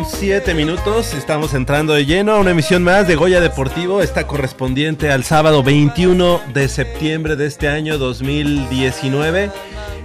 con 0.00 0.06
7 0.06 0.54
minutos, 0.54 1.14
estamos 1.14 1.52
entrando 1.52 1.94
de 1.94 2.06
lleno 2.06 2.32
a 2.32 2.38
una 2.38 2.52
emisión 2.52 2.82
más 2.82 3.06
de 3.06 3.16
Goya 3.16 3.40
Deportivo, 3.40 4.02
esta 4.02 4.26
correspondiente 4.26 5.10
al 5.10 5.24
sábado 5.24 5.62
21 5.62 6.40
de 6.54 6.68
septiembre 6.68 7.36
de 7.36 7.46
este 7.46 7.68
año 7.68 7.98
2019. 7.98 9.50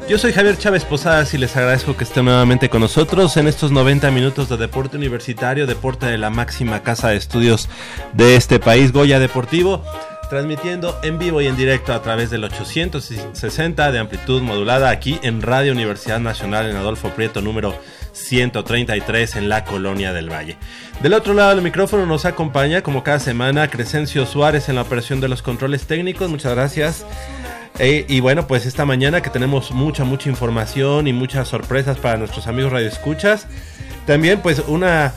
Yo 0.10 0.18
soy 0.18 0.34
Javier 0.34 0.58
Chávez 0.58 0.84
Posadas 0.86 1.34
y 1.34 1.38
les 1.38 1.56
agradezco 1.56 1.96
que 1.96 2.04
estén 2.04 2.26
nuevamente 2.26 2.70
con 2.70 2.82
nosotros 2.82 3.38
en 3.38 3.48
estos 3.48 3.72
90 3.72 4.12
minutos 4.12 4.50
de 4.50 4.58
deporte 4.58 4.98
universitario, 4.98 5.68
deporte 5.68 6.08
de 6.08 6.18
la 6.18 6.30
máxima 6.30 6.84
casa 6.84 7.10
de 7.10 7.18
estudios 7.18 7.70
de 8.14 8.36
este 8.36 8.60
país, 8.60 8.92
Goya 8.92 9.20
Deportivo, 9.20 9.84
transmitiendo 10.30 10.98
en 11.04 11.20
vivo 11.20 11.42
y 11.42 11.48
en 11.48 11.56
directo 11.56 11.94
a 11.94 12.02
través 12.02 12.30
del 12.30 12.44
860 12.44 13.92
de 13.92 14.00
amplitud 14.00 14.42
modulada 14.42 14.90
aquí 14.90 15.20
en 15.24 15.42
Radio 15.42 15.72
Universidad 15.72 16.20
Nacional 16.20 16.70
en 16.70 16.76
Adolfo 16.76 17.10
Prieto 17.10 17.42
número 17.42 17.76
133 18.16 19.36
en 19.36 19.50
la 19.50 19.66
Colonia 19.66 20.14
del 20.14 20.32
Valle. 20.32 20.58
Del 21.02 21.14
otro 21.14 21.34
lado 21.34 21.50
del 21.50 21.62
micrófono 21.62 22.06
nos 22.06 22.26
acompaña 22.26 22.82
como 22.82 23.04
cada 23.04 23.20
semana 23.20 23.70
Crescencio 23.70 24.26
Suárez 24.26 24.70
en 24.70 24.76
la 24.76 24.82
operación 24.82 25.20
de 25.20 25.28
los 25.28 25.42
controles 25.42 25.86
técnicos. 25.86 26.30
Muchas 26.30 26.56
gracias. 26.56 27.06
Eh, 27.78 28.06
y 28.08 28.22
bueno, 28.22 28.48
pues 28.48 28.66
esta 28.66 28.86
mañana 28.86 29.22
que 29.22 29.30
tenemos 29.30 29.72
mucha, 29.72 30.06
mucha 30.06 30.30
información 30.30 31.08
y 31.08 31.14
muchas 31.14 31.50
sorpresas 31.50 31.98
para 31.98 32.18
nuestros 32.18 32.48
amigos 32.48 32.72
radioescuchas. 32.72 33.48
También 34.08 34.40
pues 34.42 34.64
una 34.68 35.14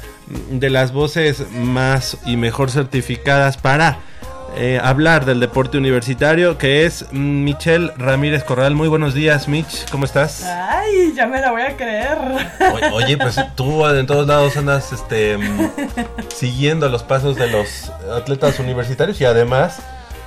de 0.51 0.69
las 0.69 0.93
voces 0.93 1.51
más 1.53 2.19
y 2.27 2.37
mejor 2.37 2.71
certificadas 2.71 3.57
para 3.57 4.01
eh, 4.59 4.81
hablar 4.83 5.25
del 5.25 5.39
deporte 5.41 5.79
universitario, 5.79 6.59
que 6.59 6.85
es 6.85 7.07
Michelle 7.13 7.93
Ramírez 7.97 8.43
Corral. 8.45 8.75
Muy 8.75 8.89
buenos 8.89 9.15
días, 9.15 9.47
Mitch, 9.49 9.89
¿cómo 9.91 10.05
estás? 10.05 10.43
Ay, 10.45 11.13
ya 11.15 11.27
me 11.27 11.41
la 11.41 11.53
voy 11.53 11.63
a 11.63 11.77
creer. 11.77 12.19
O- 12.93 12.95
Oye, 12.97 13.17
pues 13.17 13.37
tú 13.55 13.87
en 13.87 14.07
todos 14.07 14.27
lados 14.27 14.57
andas 14.57 14.93
este, 14.93 15.39
mm, 15.39 15.71
siguiendo 16.35 16.89
los 16.89 17.03
pasos 17.05 17.37
de 17.37 17.49
los 17.49 17.91
atletas 18.13 18.59
universitarios 18.59 19.21
y 19.21 19.25
además, 19.25 19.79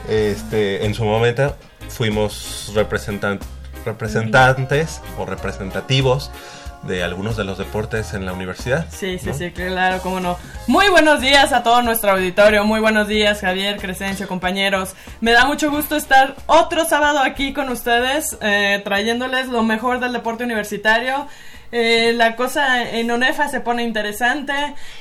este, 0.09 0.86
en 0.86 0.94
su 0.94 1.03
momento 1.03 1.56
fuimos 1.90 2.72
representan- 2.74 3.40
representantes 3.86 5.02
o 5.18 5.25
representativos 5.25 6.31
de 6.84 7.03
algunos 7.03 7.38
de 7.38 7.44
los 7.44 7.58
deportes 7.58 8.14
en 8.14 8.25
la 8.25 8.34
universidad. 8.34 8.88
Sí, 8.90 9.19
sí, 9.19 9.28
¿no? 9.28 9.34
sí, 9.34 9.52
claro, 9.52 10.00
cómo 10.02 10.19
no. 10.19 10.38
Muy 10.68 10.90
buenos 10.90 11.22
días 11.22 11.53
a 11.53 11.64
todo 11.64 11.81
nuestro 11.81 12.12
auditorio. 12.12 12.64
Muy 12.64 12.80
buenos 12.80 13.08
días, 13.08 13.42
Javier, 13.42 13.78
Crescencio, 13.78 14.28
compañeros. 14.28 14.96
Me 15.20 15.31
da 15.31 15.46
mucho 15.46 15.70
gusto 15.70 15.96
estar 15.96 16.36
otro 16.47 16.86
sábado 16.86 17.20
aquí 17.20 17.53
con 17.53 17.70
ustedes, 17.70 18.38
eh, 18.41 18.81
trayéndoles 18.84 19.47
lo 19.47 19.64
mejor 19.64 20.00
del 20.00 20.14
deporte 20.14 20.44
universitario. 20.44 21.28
Eh, 21.72 22.14
la 22.16 22.36
cosa 22.36 22.90
en 22.92 23.09
ONEFA 23.12 23.48
se 23.48 23.62
pone 23.62 23.84
interesante. 23.84 24.54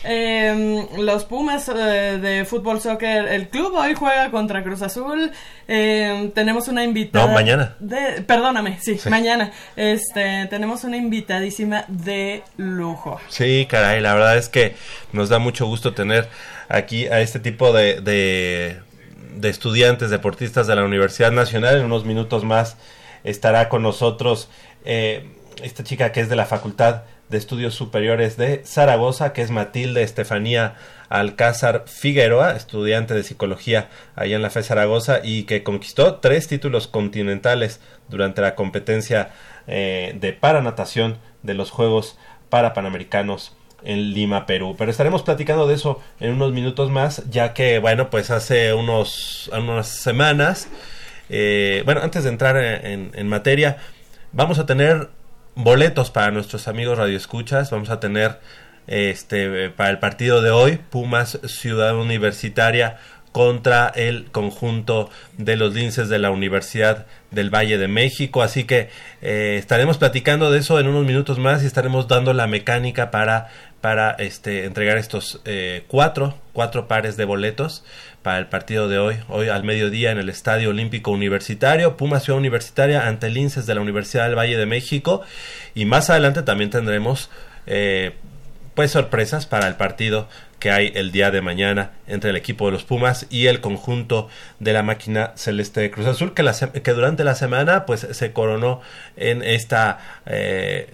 Eh, 0.05 0.87
los 0.99 1.25
Pumas 1.25 1.69
eh, 1.69 2.19
de 2.21 2.45
fútbol 2.45 2.81
soccer, 2.81 3.27
el 3.29 3.49
club 3.49 3.75
hoy 3.75 3.95
juega 3.95 4.31
contra 4.31 4.63
Cruz 4.63 4.83
Azul. 4.83 5.33
Eh, 5.69 6.31
tenemos 6.35 6.69
una 6.69 6.85
invitada. 6.85 7.27
No, 7.27 7.33
mañana. 7.33 7.77
de- 7.81 8.23
perdóname, 8.23 8.79
sí, 8.81 8.99
Sí. 8.99 9.09
mañana. 9.09 9.53
Este, 9.77 10.47
tenemos 10.51 10.85
una 10.85 10.97
invitadísima 10.97 11.85
de 11.89 12.43
lujo. 12.57 13.21
Sí, 13.29 13.67
caray, 13.69 14.01
la 14.01 14.15
verdad 14.15 14.37
es 14.37 14.49
que 14.49 14.77
nos 15.13 15.29
da 15.29 15.39
mucho 15.39 15.67
gusto 15.67 15.93
tener 15.95 16.29
aquí 16.69 17.07
a 17.07 17.21
este 17.21 17.41
tipo 17.41 17.73
de, 17.73 18.01
de, 18.01 18.81
de 19.37 19.49
estudiantes, 19.49 20.11
deportistas 20.11 20.67
de 20.67 20.77
la 20.77 20.85
Universidad 20.85 21.33
Nacional. 21.33 21.79
En 21.79 21.85
unos 21.87 22.05
minutos 22.05 22.45
más 22.45 22.77
estará 23.25 23.69
con 23.69 23.83
nosotros 23.83 24.49
eh, 24.85 25.27
esta 25.63 25.85
chica 25.85 26.13
que 26.13 26.21
es 26.21 26.29
de 26.29 26.37
la 26.37 26.47
Facultad 26.47 27.03
de 27.29 27.39
Estudios 27.39 27.75
Superiores 27.75 28.37
de 28.37 28.63
Zaragoza, 28.65 29.33
que 29.33 29.43
es 29.43 29.51
Matilde 29.51 30.03
Estefanía 30.03 30.75
Alcázar 31.09 31.85
Figueroa, 31.87 32.57
estudiante 32.57 33.15
de 33.15 33.23
psicología 33.23 33.89
allá 34.17 34.37
en 34.37 34.43
la 34.43 34.51
FE 34.51 34.63
Zaragoza 34.63 35.21
y 35.23 35.45
que 35.45 35.63
conquistó 35.63 36.17
tres 36.17 36.49
títulos 36.49 36.89
continentales 36.89 37.81
durante 38.09 38.43
la 38.43 38.55
competencia 38.55 39.31
eh, 39.67 40.17
de 40.21 40.33
paranatación 40.33 41.19
de 41.43 41.55
los 41.55 41.71
Juegos 41.71 42.19
Parapanamericanos 42.49 43.57
en 43.83 44.13
Lima, 44.13 44.47
Perú. 44.47 44.75
Pero 44.77 44.91
estaremos 44.91 45.23
platicando 45.23 45.67
de 45.67 45.75
eso 45.75 46.01
en 46.19 46.33
unos 46.33 46.53
minutos 46.53 46.91
más, 46.91 47.29
ya 47.31 47.55
que, 47.55 47.79
bueno, 47.79 48.11
pues 48.11 48.31
hace 48.31 48.75
unos, 48.75 49.51
unas 49.57 49.89
semanas, 49.89 50.69
eh, 51.29 51.83
bueno, 51.85 52.03
antes 52.03 52.25
de 52.25 52.31
entrar 52.31 52.57
en, 52.57 53.13
en 53.15 53.29
materia, 53.29 53.79
vamos 54.33 54.59
a 54.59 54.67
tener 54.67 55.09
boletos 55.63 56.11
para 56.11 56.31
nuestros 56.31 56.69
amigos 56.69 56.99
radioescuchas, 56.99 57.71
vamos 57.71 57.91
a 57.91 58.01
tener 58.01 58.39
este 58.87 59.71
para 59.71 59.91
el 59.91 59.99
partido 59.99 60.43
de 60.43 60.51
hoy, 60.51 60.79
Pumas 60.91 61.39
Ciudad 61.45 61.97
Universitaria 61.97 62.99
contra 63.33 63.89
el 63.95 64.27
conjunto 64.33 65.11
de 65.39 65.57
los 65.57 65.75
linces 65.75 66.09
de 66.09 66.19
la 66.19 66.31
Universidad 66.31 67.07
del 67.31 67.51
Valle 67.51 67.79
de 67.79 67.89
México. 67.89 68.43
Así 68.43 68.65
que 68.65 68.89
eh, 69.23 69.57
estaremos 69.59 69.99
platicando 69.99 70.51
de 70.51 70.59
eso 70.59 70.81
en 70.81 70.89
unos 70.89 71.07
minutos 71.07 71.39
más 71.39 71.63
y 71.63 71.67
estaremos 71.67 72.09
dando 72.09 72.33
la 72.33 72.47
mecánica 72.47 73.11
para, 73.11 73.49
para 73.81 74.11
este, 74.13 74.65
entregar 74.65 74.99
estos 74.99 75.41
eh, 75.45 75.85
cuatro, 75.87 76.35
cuatro 76.53 76.89
pares 76.89 77.17
de 77.17 77.25
boletos 77.25 77.85
para 78.23 78.39
el 78.39 78.47
partido 78.47 78.89
de 78.89 78.99
hoy, 78.99 79.17
hoy 79.29 79.49
al 79.49 79.65
mediodía 79.65 80.11
en 80.11 80.19
el 80.19 80.29
Estadio 80.29 80.71
Olímpico 80.71 81.11
Universitario, 81.11 81.97
Puma 81.97 82.21
Ciudad 82.21 82.39
Universitaria 82.39 83.07
ante 83.07 83.31
Linces 83.31 83.67
de 83.67 83.75
la 83.75 83.81
Universidad 83.81 84.27
del 84.27 84.39
Valle 84.39 84.57
de 84.57 84.67
México. 84.67 85.23
Y 85.75 85.85
más 85.85 86.11
adelante 86.11 86.43
también 86.43 86.71
tendremos 86.71 87.31
eh, 87.67 88.15
pues 88.75 88.91
sorpresas 88.91 89.47
para 89.47 89.69
el 89.69 89.77
partido 89.77 90.29
que 90.61 90.71
hay 90.71 90.93
el 90.95 91.11
día 91.11 91.33
de 91.33 91.41
mañana 91.41 91.93
entre 92.07 92.31
el 92.31 92.37
equipo 92.37 92.67
de 92.67 92.73
los 92.73 92.85
Pumas 92.85 93.27
y 93.31 93.47
el 93.47 93.61
conjunto 93.61 94.29
de 94.61 94.73
la 94.73 94.83
máquina 94.83 95.33
celeste 95.35 95.81
de 95.81 95.91
Cruz 95.91 96.07
Azul 96.07 96.35
que, 96.35 96.45
que 96.83 96.93
durante 96.93 97.25
la 97.25 97.35
semana 97.35 97.87
pues 97.87 98.07
se 98.11 98.33
coronó 98.33 98.81
en 99.17 99.43
esta 99.43 99.99
eh, 100.27 100.93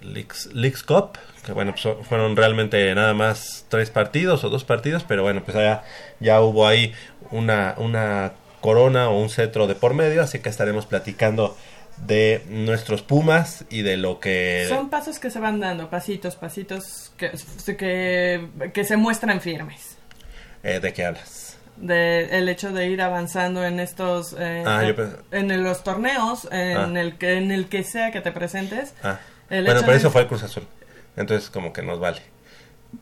Cup 0.86 1.18
que 1.44 1.52
bueno 1.52 1.74
pues, 1.74 1.96
fueron 2.08 2.36
realmente 2.36 2.94
nada 2.94 3.12
más 3.12 3.66
tres 3.68 3.90
partidos 3.90 4.44
o 4.44 4.50
dos 4.50 4.64
partidos 4.64 5.04
pero 5.06 5.24
bueno 5.24 5.42
pues 5.44 5.56
ya, 5.56 5.82
ya 6.20 6.40
hubo 6.40 6.66
ahí 6.66 6.94
una, 7.32 7.74
una 7.76 8.32
corona 8.60 9.08
o 9.08 9.20
un 9.20 9.30
cetro 9.30 9.66
de 9.66 9.74
por 9.74 9.94
medio 9.94 10.22
así 10.22 10.38
que 10.38 10.48
estaremos 10.48 10.86
platicando 10.86 11.56
de 11.98 12.44
nuestros 12.48 13.02
Pumas 13.02 13.64
y 13.70 13.82
de 13.82 13.96
lo 13.96 14.20
que... 14.20 14.66
Son 14.68 14.90
pasos 14.90 15.18
que 15.18 15.30
se 15.30 15.40
van 15.40 15.60
dando, 15.60 15.88
pasitos, 15.88 16.36
pasitos 16.36 17.12
que, 17.16 17.32
que, 17.76 18.70
que 18.72 18.84
se 18.84 18.96
muestran 18.96 19.40
firmes. 19.40 19.96
Eh, 20.62 20.80
¿De 20.80 20.92
qué 20.92 21.06
hablas? 21.06 21.56
De 21.76 22.38
el 22.38 22.48
hecho 22.48 22.72
de 22.72 22.88
ir 22.88 23.02
avanzando 23.02 23.64
en 23.64 23.80
estos... 23.80 24.34
Eh, 24.38 24.64
ah, 24.66 24.82
en 25.30 25.62
los 25.62 25.84
torneos, 25.84 26.48
en, 26.50 26.96
ah. 26.96 27.00
el 27.00 27.16
que, 27.16 27.38
en 27.38 27.50
el 27.50 27.66
que 27.68 27.82
sea 27.82 28.10
que 28.10 28.20
te 28.20 28.32
presentes. 28.32 28.94
Ah. 29.02 29.18
bueno, 29.48 29.80
pero 29.80 29.92
eso 29.92 30.10
fue 30.10 30.22
el 30.22 30.26
Cruz 30.28 30.42
Azul. 30.42 30.66
Entonces 31.16 31.50
como 31.50 31.72
que 31.72 31.82
nos 31.82 31.98
vale. 31.98 32.20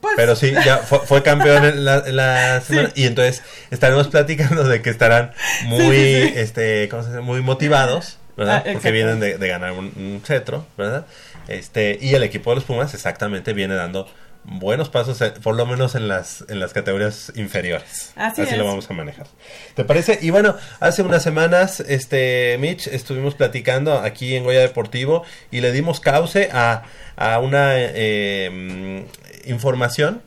Pues... 0.01 0.15
Pero 0.17 0.35
sí, 0.35 0.53
ya 0.65 0.79
fue, 0.79 1.23
campeón 1.23 1.65
en 1.65 1.85
la, 1.85 2.61
semana 2.61 2.91
y 2.95 3.05
entonces 3.05 3.43
estaremos 3.71 4.09
platicando 4.09 4.65
de 4.65 4.83
que 4.83 4.91
estarán 4.91 5.33
muy, 5.67 5.97
este, 5.97 6.89
¿cómo 6.89 7.03
se 7.03 7.11
dice? 7.11 7.21
Muy 7.21 7.43
motivados 7.43 8.19
¿verdad? 8.37 8.65
Ah, 8.67 8.71
Porque 8.73 8.91
vienen 8.91 9.21
de, 9.21 9.37
ganar 9.37 9.73
un, 9.73 10.21
cetro, 10.25 10.67
¿verdad? 10.77 11.07
Este, 11.49 11.99
y 12.01 12.15
el 12.15 12.23
equipo 12.23 12.51
de 12.51 12.57
los 12.57 12.65
Pumas 12.65 12.95
exactamente 12.95 13.53
viene 13.53 13.75
dando 13.75 14.09
buenos 14.45 14.91
pasos, 14.91 15.21
eh, 15.23 15.33
por 15.43 15.55
lo 15.55 15.67
menos 15.67 15.95
en 15.95 16.09
las, 16.09 16.45
en 16.49 16.61
las 16.61 16.73
categorías 16.73 17.33
inferiores. 17.35 18.13
Así, 18.17 18.45
lo 18.57 18.65
vamos 18.65 18.91
a 18.91 18.95
manejar. 18.95 19.27
¿Te 19.75 19.85
parece? 19.85 20.19
Y 20.21 20.31
bueno, 20.31 20.57
hace 20.81 21.03
unas 21.03 21.23
semanas, 21.23 21.81
este, 21.81 22.57
Mitch, 22.61 22.87
estuvimos 22.89 23.35
platicando 23.35 23.99
aquí 23.99 24.37
en 24.37 24.45
Goya 24.45 24.61
Deportivo 24.61 25.25
y 25.51 25.61
le 25.61 25.73
dimos 25.73 26.01
cauce 26.01 26.51
a, 26.53 26.83
a 27.17 27.39
una 27.39 27.73
eh, 27.77 29.07
información 29.47 30.23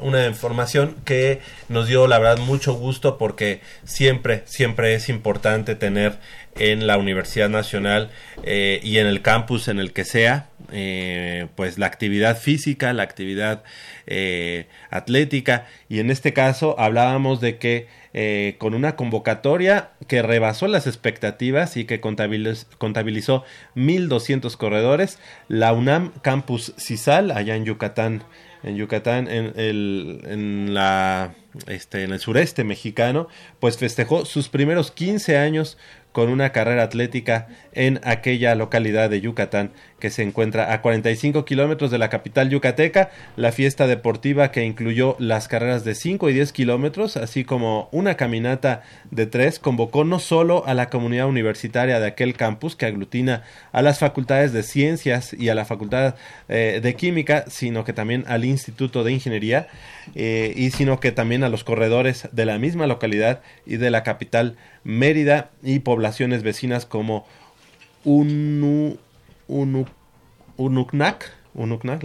una 0.00 0.26
información 0.26 0.96
que 1.04 1.40
nos 1.68 1.88
dio 1.88 2.06
la 2.06 2.18
verdad 2.18 2.38
mucho 2.38 2.74
gusto 2.74 3.18
porque 3.18 3.60
siempre, 3.84 4.42
siempre 4.46 4.94
es 4.94 5.08
importante 5.08 5.74
tener 5.74 6.18
en 6.58 6.86
la 6.86 6.98
Universidad 6.98 7.48
Nacional 7.48 8.10
eh, 8.42 8.80
y 8.82 8.98
en 8.98 9.06
el 9.06 9.22
campus 9.22 9.68
en 9.68 9.78
el 9.78 9.92
que 9.92 10.04
sea, 10.04 10.48
eh, 10.72 11.46
pues 11.54 11.78
la 11.78 11.86
actividad 11.86 12.38
física, 12.38 12.92
la 12.92 13.02
actividad 13.02 13.62
eh, 14.06 14.66
atlética. 14.90 15.66
Y 15.88 16.00
en 16.00 16.10
este 16.10 16.32
caso 16.32 16.78
hablábamos 16.78 17.40
de 17.40 17.58
que 17.58 17.98
con 18.58 18.74
una 18.74 18.96
convocatoria 18.96 19.90
que 20.08 20.22
rebasó 20.22 20.66
las 20.66 20.88
expectativas 20.88 21.76
y 21.76 21.84
que 21.84 22.00
contabilizó, 22.00 22.66
contabilizó 22.78 23.44
1.200 23.76 24.56
corredores, 24.56 25.20
la 25.46 25.72
UNAM 25.72 26.10
Campus 26.22 26.74
CISAL, 26.78 27.30
allá 27.30 27.54
en 27.54 27.64
Yucatán, 27.64 28.24
en 28.62 28.76
Yucatán, 28.76 29.28
en 29.28 29.52
el, 29.56 30.20
en 30.24 30.74
la, 30.74 31.34
este, 31.66 32.04
en 32.04 32.12
el 32.12 32.20
sureste 32.20 32.64
mexicano, 32.64 33.28
pues 33.60 33.78
festejó 33.78 34.24
sus 34.24 34.48
primeros 34.48 34.90
15 34.90 35.36
años 35.36 35.78
con 36.18 36.30
una 36.30 36.50
carrera 36.50 36.82
atlética 36.82 37.46
en 37.74 38.00
aquella 38.02 38.56
localidad 38.56 39.08
de 39.08 39.20
Yucatán 39.20 39.70
que 40.00 40.10
se 40.10 40.24
encuentra 40.24 40.72
a 40.72 40.82
45 40.82 41.44
kilómetros 41.44 41.92
de 41.92 41.98
la 41.98 42.08
capital 42.08 42.50
yucateca. 42.50 43.10
La 43.36 43.52
fiesta 43.52 43.86
deportiva 43.86 44.50
que 44.50 44.64
incluyó 44.64 45.14
las 45.20 45.46
carreras 45.46 45.84
de 45.84 45.94
5 45.94 46.28
y 46.28 46.34
10 46.34 46.52
kilómetros, 46.52 47.16
así 47.16 47.44
como 47.44 47.88
una 47.92 48.16
caminata 48.16 48.82
de 49.10 49.26
3, 49.26 49.60
convocó 49.60 50.04
no 50.04 50.18
solo 50.18 50.66
a 50.66 50.74
la 50.74 50.90
comunidad 50.90 51.28
universitaria 51.28 52.00
de 52.00 52.06
aquel 52.08 52.34
campus 52.34 52.74
que 52.74 52.86
aglutina 52.86 53.44
a 53.72 53.82
las 53.82 54.00
facultades 54.00 54.52
de 54.52 54.62
ciencias 54.62 55.32
y 55.32 55.48
a 55.48 55.54
la 55.54 55.64
facultad 55.64 56.16
eh, 56.48 56.80
de 56.82 56.94
química, 56.94 57.44
sino 57.48 57.84
que 57.84 57.92
también 57.92 58.24
al 58.26 58.44
Instituto 58.44 59.04
de 59.04 59.12
Ingeniería 59.12 59.68
eh, 60.14 60.52
y 60.56 60.70
sino 60.70 61.00
que 61.00 61.12
también 61.12 61.44
a 61.44 61.48
los 61.48 61.64
corredores 61.64 62.28
de 62.32 62.44
la 62.44 62.58
misma 62.58 62.86
localidad 62.86 63.40
y 63.66 63.76
de 63.76 63.90
la 63.90 64.02
capital 64.02 64.56
Mérida 64.88 65.50
y 65.62 65.80
poblaciones 65.80 66.42
vecinas 66.42 66.86
como 66.86 67.26
Unu, 68.04 68.96
Unu, 69.46 69.84
Unucnac, 70.56 71.30
Unucnac, 71.52 72.02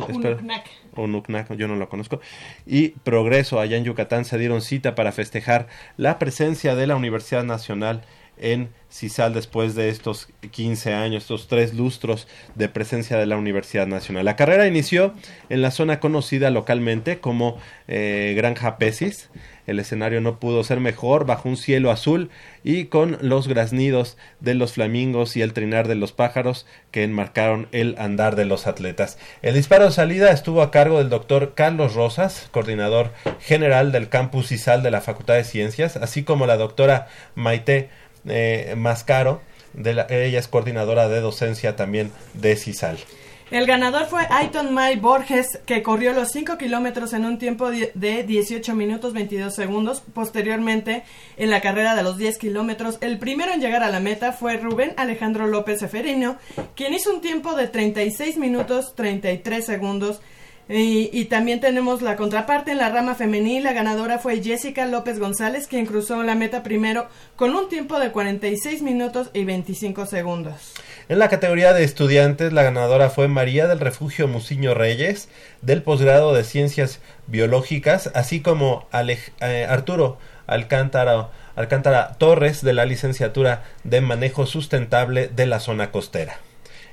Unucnac, 0.98 1.56
yo 1.56 1.70
no 1.70 1.78
lo 1.78 1.88
conozco, 1.88 2.20
y 2.66 2.90
Progreso 2.90 3.62
allá 3.62 3.78
en 3.78 3.86
Yucatán 3.86 4.26
se 4.26 4.38
dieron 4.38 4.62
cita 4.62 4.96
para 4.96 5.14
festejar 5.14 5.70
la 5.96 6.20
presencia 6.20 6.76
de 6.76 6.88
la 6.88 6.98
Universidad 6.98 7.46
Nacional 7.46 8.02
en 8.38 8.70
CISAL 8.92 9.34
después 9.34 9.76
de 9.76 9.88
estos 9.88 10.28
15 10.52 10.94
años, 10.94 11.24
estos 11.24 11.48
tres 11.48 11.74
lustros 11.74 12.28
de 12.56 12.68
presencia 12.68 13.18
de 13.18 13.26
la 13.26 13.38
Universidad 13.38 13.88
Nacional. 13.88 14.26
La 14.26 14.36
carrera 14.36 14.68
inició 14.68 15.14
en 15.50 15.62
la 15.62 15.72
zona 15.72 16.00
conocida 16.02 16.50
localmente 16.50 17.20
como 17.20 17.58
eh, 17.88 18.34
Granja 18.36 18.78
Pesis. 18.78 19.30
El 19.68 19.80
escenario 19.80 20.21
no 20.21 20.39
pudo 20.39 20.63
ser 20.63 20.80
mejor 20.80 21.25
bajo 21.25 21.50
un 21.50 21.57
cielo 21.57 21.92
azul 21.92 22.30
y 22.63 22.86
con 22.86 23.18
los 23.21 23.48
graznidos 23.48 24.18
de 24.39 24.54
los 24.56 24.74
flamingos 24.74 25.36
y 25.38 25.42
el 25.42 25.54
trinar 25.54 25.88
de 25.88 25.95
los 25.95 26.12
pájaros 26.12 26.65
que 26.92 27.04
enmarcaron 27.04 27.68
el 27.71 27.96
andar 27.98 28.36
de 28.36 28.46
los 28.46 28.67
atletas. 28.67 29.17
El 29.41 29.53
disparo 29.53 29.86
de 29.86 29.91
salida 29.91 30.32
estuvo 30.32 30.62
a 30.62 30.72
cargo 30.72 30.98
del 30.98 31.10
doctor 31.10 31.53
Carlos 31.55 31.93
Rosas, 31.93 32.48
coordinador 32.51 33.12
general 33.39 33.91
del 33.91 34.10
campus 34.10 34.48
CISAL 34.48 34.84
de 34.84 34.91
la 34.91 35.01
Facultad 35.01 35.36
de 35.36 35.43
Ciencias, 35.43 35.98
así 35.98 36.24
como 36.24 36.46
la 36.46 36.58
doctora 36.58 37.08
Maite 37.36 37.89
eh, 38.27 38.74
Mascaro, 38.77 39.41
de 39.74 39.93
la, 39.93 40.08
ella 40.10 40.39
es 40.39 40.48
coordinadora 40.48 41.08
de 41.08 41.20
docencia 41.20 41.75
también 41.75 42.12
de 42.34 42.55
CISAL. 42.55 42.98
El 43.53 43.67
ganador 43.67 44.07
fue 44.07 44.25
Aiton 44.31 44.74
May 44.74 44.95
Borges, 44.95 45.60
que 45.67 45.83
corrió 45.83 46.12
los 46.13 46.31
5 46.31 46.57
kilómetros 46.57 47.13
en 47.13 47.24
un 47.24 47.38
tiempo 47.38 47.69
de 47.69 48.24
18 48.24 48.74
minutos 48.74 49.13
22 49.13 49.53
segundos. 49.53 50.01
Posteriormente, 50.12 51.03
en 51.38 51.51
la 51.51 51.62
carrera 51.62 51.93
de 51.93 52.01
los 52.01 52.17
10 52.17 52.39
kilómetros, 52.39 52.98
el 53.01 53.19
primero 53.19 53.53
en 53.53 53.62
llegar 53.62 53.83
a 53.83 53.91
la 53.91 54.00
meta 54.00 54.31
fue 54.31 54.57
Rubén 54.57 54.95
Alejandro 54.98 55.45
López 55.45 55.81
Seferino, 55.81 56.38
quien 56.75 56.95
hizo 56.95 57.13
un 57.13 57.22
tiempo 57.22 57.53
de 57.53 57.67
36 57.67 58.38
minutos 58.38 58.95
33 58.95 59.63
segundos 59.63 60.19
y, 60.69 61.25
también 61.25 61.60
tenemos 61.60 62.01
la 62.01 62.15
contraparte 62.15 62.72
en 62.72 62.77
la 62.77 62.89
rama 62.89 63.15
femenil. 63.15 63.63
La 63.63 63.74
ganadora 63.74 64.17
fue 64.17 64.41
Jessica 64.41 64.86
López 64.86 65.19
González, 65.19 65.67
quien 65.67 65.86
cruzó 65.86 66.24
la 66.24 66.36
meta 66.36 66.63
primero 66.63 67.07
con 67.36 67.53
un 67.55 67.67
tiempo 67.69 68.00
de 68.00 68.12
46 68.12 68.81
minutos 68.81 69.29
y 69.33 69.43
25 69.43 70.05
segundos. 70.05 70.74
En 71.10 71.19
la 71.19 71.27
categoría 71.27 71.74
de 71.74 71.83
estudiantes, 71.83 72.53
la 72.53 72.63
ganadora 72.63 73.10
fue 73.10 73.27
María 73.27 73.67
del 73.67 73.81
Refugio 73.81 74.29
Musiño 74.29 74.74
Reyes, 74.74 75.27
del 75.62 75.83
posgrado 75.83 76.33
de 76.33 76.45
Ciencias 76.45 77.01
Biológicas, 77.27 78.10
así 78.13 78.39
como 78.39 78.88
eh, 78.93 79.67
Arturo 79.67 80.17
Alcántara, 80.48 81.27
Alcántara 81.57 82.13
Torres, 82.17 82.62
de 82.63 82.72
la 82.72 82.86
licenciatura 82.86 83.63
de 83.83 84.00
Manejo 84.00 84.45
Sustentable 84.45 85.27
de 85.27 85.45
la 85.45 85.60
Zona 85.60 85.91
Costera. 85.91 86.39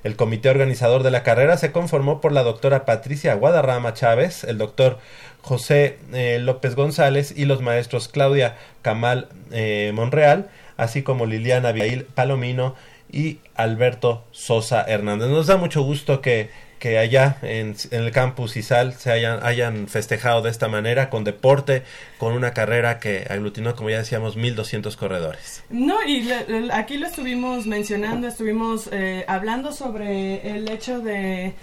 El 0.02 0.16
comité 0.16 0.50
organizador 0.50 1.04
de 1.04 1.12
la 1.12 1.22
carrera 1.22 1.56
se 1.56 1.70
conformó 1.70 2.20
por 2.20 2.32
la 2.32 2.42
doctora 2.42 2.84
Patricia 2.84 3.34
Guadarrama 3.34 3.94
Chávez, 3.94 4.42
el 4.42 4.58
doctor 4.58 4.98
José 5.40 5.98
eh, 6.12 6.38
López 6.40 6.74
González 6.74 7.32
y 7.36 7.44
los 7.44 7.62
maestros 7.62 8.08
Claudia 8.08 8.56
Camal 8.82 9.28
eh, 9.52 9.92
Monreal, 9.94 10.48
así 10.76 11.02
como 11.02 11.26
Liliana 11.26 11.68
Abigail 11.68 12.06
Palomino 12.06 12.74
y 13.12 13.38
Alberto 13.54 14.24
Sosa 14.30 14.82
Hernández. 14.82 15.28
Nos 15.28 15.46
da 15.46 15.56
mucho 15.56 15.82
gusto 15.82 16.20
que 16.20 16.50
que 16.80 16.98
allá 16.98 17.36
en, 17.42 17.76
el 17.90 18.10
campus 18.10 18.56
ISAL 18.56 18.94
se 18.94 19.12
hayan, 19.12 19.86
festejado 19.86 20.40
de 20.42 20.50
esta 20.50 20.66
manera, 20.66 21.10
con 21.10 21.24
deporte, 21.24 21.84
con 22.18 22.32
una 22.32 22.52
carrera 22.52 22.98
que 22.98 23.26
aglutinó, 23.28 23.76
como 23.76 23.90
ya 23.90 23.98
decíamos, 23.98 24.36
1200 24.36 24.96
corredores. 24.96 25.62
No, 25.68 26.02
y 26.04 26.28
aquí 26.72 26.96
lo 26.96 27.06
estuvimos 27.06 27.66
mencionando, 27.66 28.26
estuvimos 28.26 28.88
eh, 28.92 29.24
hablando 29.28 29.72
sobre 29.72 30.56
el 30.56 30.68
hecho 30.68 30.98
de 31.00 31.54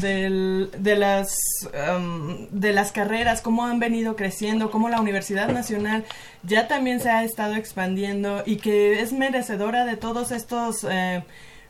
de 0.00 0.96
las 0.96 1.36
um, 1.96 2.48
de 2.50 2.72
las 2.72 2.92
carreras, 2.92 3.40
cómo 3.40 3.66
han 3.66 3.78
venido 3.78 4.16
creciendo, 4.16 4.70
cómo 4.70 4.88
la 4.88 5.00
Universidad 5.00 5.48
Nacional 5.48 6.04
ya 6.42 6.66
también 6.66 7.00
se 7.00 7.10
ha 7.10 7.24
estado 7.24 7.54
expandiendo 7.54 8.42
y 8.44 8.56
que 8.56 9.00
es 9.00 9.12
merecedora 9.12 9.84
de 9.84 9.96
todos 9.96 10.32
estos 10.32 10.84
eh, 10.90 11.22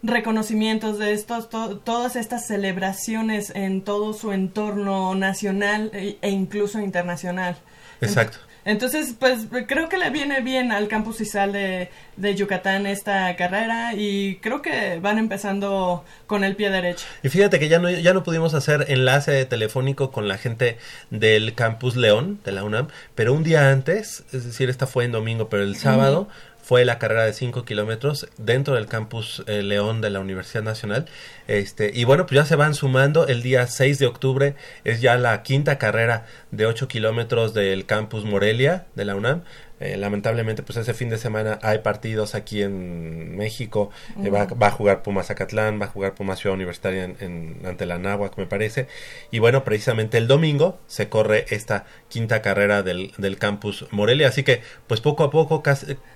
reconocimientos, 0.03 0.99
de 0.99 1.13
estos 1.13 1.49
todas 1.49 2.17
estas 2.17 2.47
celebraciones 2.47 3.51
en 3.55 3.83
todo 3.83 4.13
su 4.13 4.33
entorno 4.33 5.15
nacional 5.15 5.91
e, 5.95 6.19
e 6.21 6.31
incluso 6.31 6.81
internacional. 6.81 7.57
Exacto. 8.01 8.39
Entonces, 8.65 9.15
pues 9.19 9.47
creo 9.67 9.89
que 9.89 9.99
le 9.99 10.11
viene 10.11 10.41
bien 10.41 10.71
al 10.71 10.87
campus 10.87 11.21
ISAL 11.21 11.53
de, 11.53 11.91
de, 12.17 12.35
Yucatán 12.37 12.87
esta 12.87 13.35
carrera 13.35 13.95
y 13.95 14.37
creo 14.37 14.63
que 14.63 15.01
van 15.01 15.19
empezando 15.19 16.05
con 16.29 16.45
el 16.45 16.55
pie 16.55 16.71
derecho. 16.71 17.05
Y 17.25 17.29
fíjate 17.29 17.59
que 17.59 17.69
ya 17.69 17.81
no, 17.81 17.91
ya 17.91 18.15
no 18.15 18.23
pudimos 18.23 18.55
hacer 18.55 18.87
enlace 18.89 19.45
telefónico 19.47 20.13
con 20.13 20.29
la 20.29 20.39
gente 20.39 20.79
del 21.11 21.55
campus 21.55 21.97
León, 21.97 22.39
de 22.45 22.53
la 22.53 22.63
UNAM, 22.63 22.87
pero 23.17 23.33
un 23.33 23.43
día 23.43 23.71
antes, 23.71 24.23
es 24.33 24.45
decir, 24.45 24.71
esta 24.71 24.87
fue 24.87 25.05
en 25.05 25.13
domingo, 25.13 25.49
pero 25.49 25.65
el 25.65 25.77
sábado 25.77 26.29
fue 26.73 26.87
la 26.87 26.99
carrera 26.99 27.27
de 27.27 27.35
5 27.35 27.67
kilómetros 27.67 28.29
dentro 28.39 28.77
del 28.77 28.87
campus 28.87 29.45
eh, 29.47 29.61
León 29.61 30.01
de 30.01 30.09
la 30.09 30.21
Universidad 30.21 30.63
Nacional. 30.63 31.05
Este, 31.47 31.91
y 31.93 32.05
bueno, 32.05 32.25
pues 32.25 32.37
ya 32.37 32.47
se 32.47 32.57
van 32.57 32.73
sumando. 32.73 33.27
El 33.27 33.43
día 33.43 33.67
6 33.67 33.99
de 33.99 34.07
octubre 34.07 34.55
es 34.83 35.03
ya 35.03 35.19
la 35.19 35.43
quinta 35.43 35.77
carrera 35.77 36.25
de 36.51 36.65
8 36.65 36.89
kilómetros 36.89 37.53
del 37.53 37.85
campus 37.85 38.25
Morelia 38.25 38.87
de 38.95 39.05
la 39.05 39.15
UNAM. 39.17 39.43
Eh, 39.83 39.97
lamentablemente, 39.97 40.63
pues 40.63 40.77
ese 40.77 40.95
fin 40.95 41.09
de 41.09 41.19
semana 41.19 41.59
hay 41.63 41.79
partidos 41.79 42.37
aquí 42.37 42.63
en 42.63 43.37
México. 43.37 43.91
Eh, 44.23 44.31
va, 44.31 44.43
a 44.43 44.71
jugar 44.71 45.03
Pumas 45.03 45.27
Zacatlán, 45.27 45.81
va 45.81 45.87
a 45.87 45.89
jugar 45.89 46.15
Pumas 46.15 46.39
Ciudad 46.39 46.55
Universitaria 46.55 47.05
en, 47.05 47.61
ante 47.65 47.85
la 47.85 47.99
Náhuac, 47.99 48.37
me 48.39 48.47
parece. 48.47 48.87
Y 49.33 49.41
bueno, 49.41 49.65
precisamente 49.65 50.19
el 50.19 50.29
domingo 50.29 50.79
se 50.87 51.09
corre 51.09 51.47
esta 51.51 51.85
quinta 52.09 52.43
carrera 52.43 52.83
del, 52.83 53.13
del 53.19 53.39
campus 53.39 53.87
Morelia. 53.91 54.29
Así 54.29 54.45
que, 54.45 54.63
pues 54.87 55.01
poco 55.01 55.25
a 55.25 55.31
poco, 55.31 55.63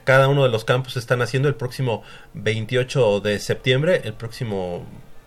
cada 0.05 0.29
uno 0.29 0.45
de 0.45 0.51
los 0.51 0.65
campus 0.65 0.97
están 0.97 1.21
haciendo 1.21 1.49
el 1.49 1.57
próximo 1.57 2.05
28 2.35 3.21
de 3.21 3.41
septiembre, 3.41 4.03
el 4.05 4.15
próximo 4.15 4.87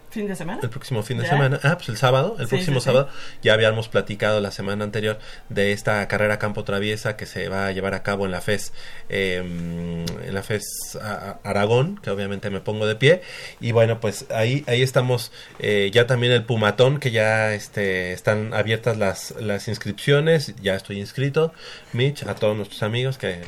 fin 0.10 0.28
de 0.28 0.36
semana. 0.36 0.60
El 0.64 0.70
próximo 0.70 1.04
fin 1.04 1.18
de 1.18 1.28
semana. 1.28 1.60
Ah, 1.64 1.76
pues 1.76 1.90
el 1.90 1.98
sábado, 1.98 2.36
el 2.40 2.48
próximo 2.48 2.80
sábado. 2.80 3.10
Ya 3.42 3.54
habíamos 3.54 3.90
platicado 3.90 4.42
la 4.42 4.52
semana 4.52 4.84
anterior 4.84 5.20
de 5.50 5.72
esta 5.72 6.08
carrera 6.08 6.40
campo 6.40 6.64
traviesa 6.64 7.16
que 7.16 7.26
se 7.26 7.50
va 7.50 7.68
a 7.68 7.72
llevar 7.72 7.94
a 7.94 8.04
cabo 8.04 8.26
en 8.26 8.32
la 8.32 8.42
FES, 8.42 8.74
em, 9.10 10.06
en 10.06 10.34
la 10.34 10.44
FES 10.44 10.98
Aragón, 11.44 12.00
que 12.02 12.10
obviamente 12.10 12.50
me 12.50 12.60
pongo 12.60 12.88
de 12.88 12.96
pie. 12.96 13.22
Y 13.60 13.72
bueno, 13.72 14.00
pues 14.00 14.26
ahí, 14.32 14.64
ahí 14.68 14.82
estamos, 14.82 15.32
eh, 15.60 15.90
ya 15.94 16.08
también 16.08 16.34
el 16.34 16.44
Pumatón, 16.44 17.00
que 17.00 17.12
ya 17.12 17.54
este, 17.54 18.14
están 18.14 18.54
abiertas 18.54 18.98
las, 18.98 19.32
las 19.40 19.68
inscripciones. 19.68 20.56
Ya 20.62 20.76
estoy 20.76 21.00
inscrito, 21.00 21.54
Mitch, 21.94 22.24
a 22.24 22.36
todos 22.36 22.56
nuestros 22.56 22.84
amigos 22.84 23.18
que 23.18 23.42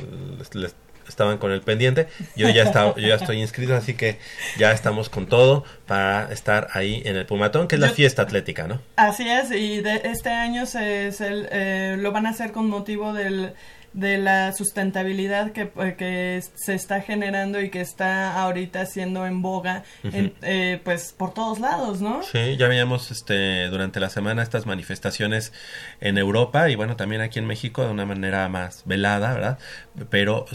les 0.54 0.74
estaban 1.08 1.38
con 1.38 1.52
el 1.52 1.60
pendiente. 1.60 2.08
Yo 2.36 2.48
ya, 2.48 2.62
estaba, 2.62 2.94
yo 2.96 3.08
ya 3.08 3.14
estoy 3.14 3.40
inscrito, 3.40 3.74
así 3.74 3.94
que 3.94 4.18
ya 4.58 4.72
estamos 4.72 5.08
con 5.08 5.26
todo 5.26 5.64
para 5.86 6.32
estar 6.32 6.68
ahí 6.72 7.02
en 7.04 7.16
el 7.16 7.26
Pumatón, 7.26 7.68
que 7.68 7.76
es 7.76 7.80
la 7.80 7.90
fiesta 7.90 8.22
atlética, 8.22 8.66
¿no? 8.66 8.80
Así 8.96 9.28
es, 9.28 9.50
y 9.50 9.80
de 9.80 10.02
este 10.04 10.30
año 10.30 10.66
se, 10.66 11.12
se 11.12 11.46
eh, 11.50 11.96
lo 11.98 12.12
van 12.12 12.26
a 12.26 12.30
hacer 12.30 12.52
con 12.52 12.68
motivo 12.68 13.12
del 13.12 13.52
de 13.92 14.18
la 14.18 14.52
sustentabilidad 14.52 15.52
que, 15.52 15.70
eh, 15.76 15.94
que, 15.96 16.42
se 16.54 16.74
está 16.74 17.00
generando 17.00 17.60
y 17.60 17.70
que 17.70 17.80
está 17.80 18.40
ahorita 18.40 18.86
siendo 18.86 19.26
en 19.26 19.42
boga 19.42 19.84
eh, 20.04 20.80
pues 20.82 21.14
por 21.16 21.34
todos 21.34 21.60
lados, 21.60 22.00
¿no? 22.00 22.22
Sí, 22.22 22.56
ya 22.56 22.68
veíamos 22.68 23.10
este 23.10 23.66
durante 23.68 24.00
la 24.00 24.08
semana 24.08 24.42
estas 24.42 24.66
manifestaciones 24.66 25.52
en 26.00 26.18
Europa 26.18 26.70
y 26.70 26.74
bueno, 26.74 26.96
también 26.96 27.20
aquí 27.20 27.38
en 27.38 27.46
México 27.46 27.84
de 27.84 27.90
una 27.90 28.06
manera 28.06 28.48
más 28.48 28.82
velada, 28.86 29.34
¿verdad? 29.34 29.58
Pero 30.10 30.46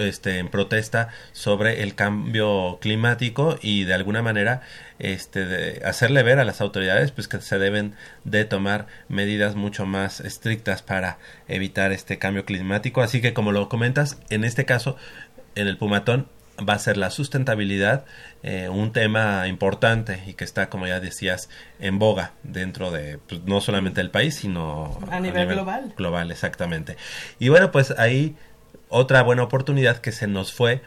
este 0.00 0.38
en 0.38 0.48
protesta 0.48 1.08
sobre 1.32 1.82
el 1.82 1.94
cambio 1.94 2.78
climático 2.80 3.58
y 3.60 3.84
de 3.84 3.94
alguna 3.94 4.22
manera 4.22 4.62
este, 4.98 5.44
de 5.44 5.84
hacerle 5.84 6.22
ver 6.22 6.38
a 6.38 6.44
las 6.44 6.60
autoridades 6.60 7.10
pues 7.10 7.28
que 7.28 7.40
se 7.40 7.58
deben 7.58 7.94
de 8.24 8.44
tomar 8.44 8.86
medidas 9.08 9.54
mucho 9.54 9.86
más 9.86 10.20
estrictas 10.20 10.82
para 10.82 11.18
evitar 11.48 11.92
este 11.92 12.18
cambio 12.18 12.44
climático. 12.44 13.02
Así 13.02 13.20
que 13.20 13.34
como 13.34 13.52
lo 13.52 13.68
comentas, 13.68 14.18
en 14.30 14.44
este 14.44 14.64
caso, 14.64 14.96
en 15.54 15.68
el 15.68 15.76
Pumatón 15.76 16.28
va 16.58 16.74
a 16.74 16.78
ser 16.78 16.96
la 16.96 17.10
sustentabilidad 17.10 18.04
eh, 18.42 18.68
un 18.68 18.92
tema 18.92 19.48
importante 19.48 20.22
y 20.26 20.34
que 20.34 20.44
está, 20.44 20.70
como 20.70 20.86
ya 20.86 21.00
decías, 21.00 21.48
en 21.80 21.98
boga 21.98 22.32
dentro 22.42 22.90
de 22.90 23.18
pues, 23.18 23.42
no 23.44 23.60
solamente 23.60 24.00
del 24.00 24.10
país, 24.10 24.36
sino 24.36 24.98
a 25.10 25.18
nivel 25.20 25.48
global. 25.48 25.94
Global, 25.96 26.30
exactamente. 26.30 26.96
Y 27.38 27.48
bueno, 27.48 27.72
pues 27.72 27.92
ahí 27.98 28.36
otra 28.88 29.22
buena 29.22 29.42
oportunidad 29.42 29.98
que 29.98 30.12
se 30.12 30.26
nos 30.26 30.52
fue 30.52 30.82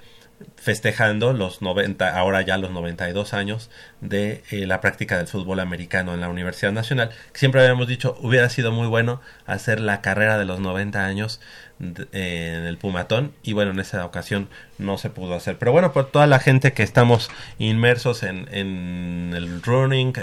festejando 0.55 1.33
los 1.33 1.61
90, 1.61 2.15
ahora 2.15 2.41
ya 2.41 2.57
los 2.57 2.71
92 2.71 3.33
años 3.33 3.69
de 4.01 4.43
eh, 4.51 4.67
la 4.67 4.79
práctica 4.81 5.17
del 5.17 5.27
fútbol 5.27 5.59
americano 5.59 6.13
en 6.13 6.21
la 6.21 6.29
Universidad 6.29 6.71
Nacional. 6.71 7.09
Siempre 7.33 7.61
habíamos 7.61 7.87
dicho, 7.87 8.17
hubiera 8.21 8.49
sido 8.49 8.71
muy 8.71 8.87
bueno 8.87 9.21
hacer 9.45 9.79
la 9.79 10.01
carrera 10.01 10.37
de 10.37 10.45
los 10.45 10.59
90 10.59 11.05
años 11.05 11.39
en 11.79 12.65
el 12.65 12.77
Pumatón 12.77 13.33
y 13.43 13.53
bueno, 13.53 13.69
en 13.69 13.79
esa 13.79 14.03
ocasión 14.03 14.49
no 14.79 14.97
se 14.97 15.09
pudo 15.09 15.35
hacer. 15.35 15.57
Pero 15.59 15.71
bueno, 15.71 15.93
por 15.93 16.09
toda 16.09 16.25
la 16.25 16.39
gente 16.39 16.73
que 16.73 16.81
estamos 16.81 17.29
inmersos 17.59 18.23
en, 18.23 18.47
en 18.51 19.33
el 19.35 19.61
running, 19.61 20.13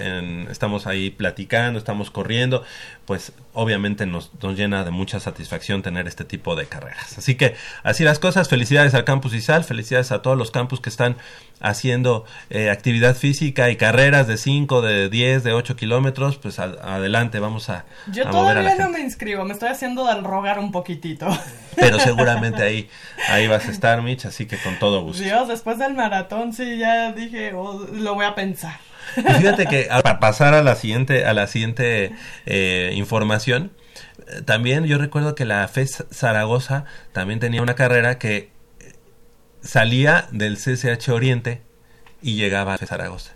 estamos 0.50 0.87
ahí 0.87 1.11
platicando, 1.11 1.78
estamos 1.78 2.11
corriendo, 2.11 2.64
pues 3.07 3.33
obviamente 3.52 4.04
nos, 4.07 4.33
nos, 4.43 4.57
llena 4.57 4.85
de 4.85 4.90
mucha 4.90 5.21
satisfacción 5.21 5.83
tener 5.83 6.09
este 6.09 6.25
tipo 6.25 6.57
de 6.57 6.66
carreras. 6.66 7.19
Así 7.19 7.37
que 7.37 7.54
así 7.85 8.02
las 8.02 8.19
cosas, 8.19 8.49
felicidades 8.49 8.95
al 8.95 9.04
Campus 9.04 9.33
ISAL, 9.33 9.62
felicidades 9.62 10.11
a 10.11 10.23
todos 10.23 10.37
los 10.37 10.50
campus 10.50 10.81
que 10.81 10.90
están 10.90 11.16
haciendo 11.61 12.25
eh, 12.50 12.70
actividad 12.70 13.16
física 13.16 13.70
y 13.70 13.76
carreras 13.76 14.26
de 14.26 14.37
5, 14.37 14.82
de 14.82 15.08
10, 15.08 15.44
de 15.44 15.52
8 15.52 15.76
kilómetros, 15.76 16.37
pues 16.37 16.58
adelante, 16.58 17.40
vamos 17.40 17.70
a... 17.70 17.84
Yo 18.12 18.28
todavía 18.28 18.75
no 18.76 18.90
me 18.90 19.00
inscribo, 19.00 19.44
me 19.44 19.52
estoy 19.52 19.70
haciendo 19.70 20.06
del 20.06 20.25
rogar 20.25 20.58
un 20.58 20.73
poquitito. 20.73 21.26
Pero 21.76 21.99
seguramente 21.99 22.62
ahí, 22.62 22.88
ahí 23.28 23.46
vas 23.49 23.66
a 23.66 23.70
estar, 23.70 24.02
Mitch, 24.02 24.26
así 24.26 24.46
que 24.46 24.56
con 24.58 24.78
todo 24.78 25.02
gusto. 25.02 25.23
Dios, 25.23 25.49
después 25.49 25.78
del 25.78 25.94
maratón 25.94 26.52
sí, 26.52 26.78
ya 26.78 27.12
dije, 27.12 27.52
oh, 27.54 27.87
lo 27.92 28.14
voy 28.14 28.26
a 28.26 28.34
pensar. 28.34 28.78
Y 29.16 29.32
fíjate 29.32 29.66
que 29.66 29.88
para 30.02 30.20
pasar 30.20 30.54
a 30.54 30.62
la 30.62 30.76
siguiente, 30.76 31.25
a 31.25 31.34
la 31.34 31.46
siguiente 31.46 32.12
eh, 32.46 32.92
información, 32.94 33.73
eh, 34.26 34.42
también 34.44 34.84
yo 34.84 34.99
recuerdo 34.99 35.34
que 35.34 35.44
la 35.44 35.66
FES 35.68 36.04
Zaragoza 36.12 36.84
también 37.12 37.40
tenía 37.40 37.62
una 37.62 37.75
carrera 37.75 38.18
que 38.18 38.53
salía 39.64 40.28
del 40.30 40.56
CCH 40.56 41.09
Oriente 41.09 41.62
y 42.23 42.37
llegaba 42.37 42.75
a 42.75 42.78
Zaragoza. 42.78 43.33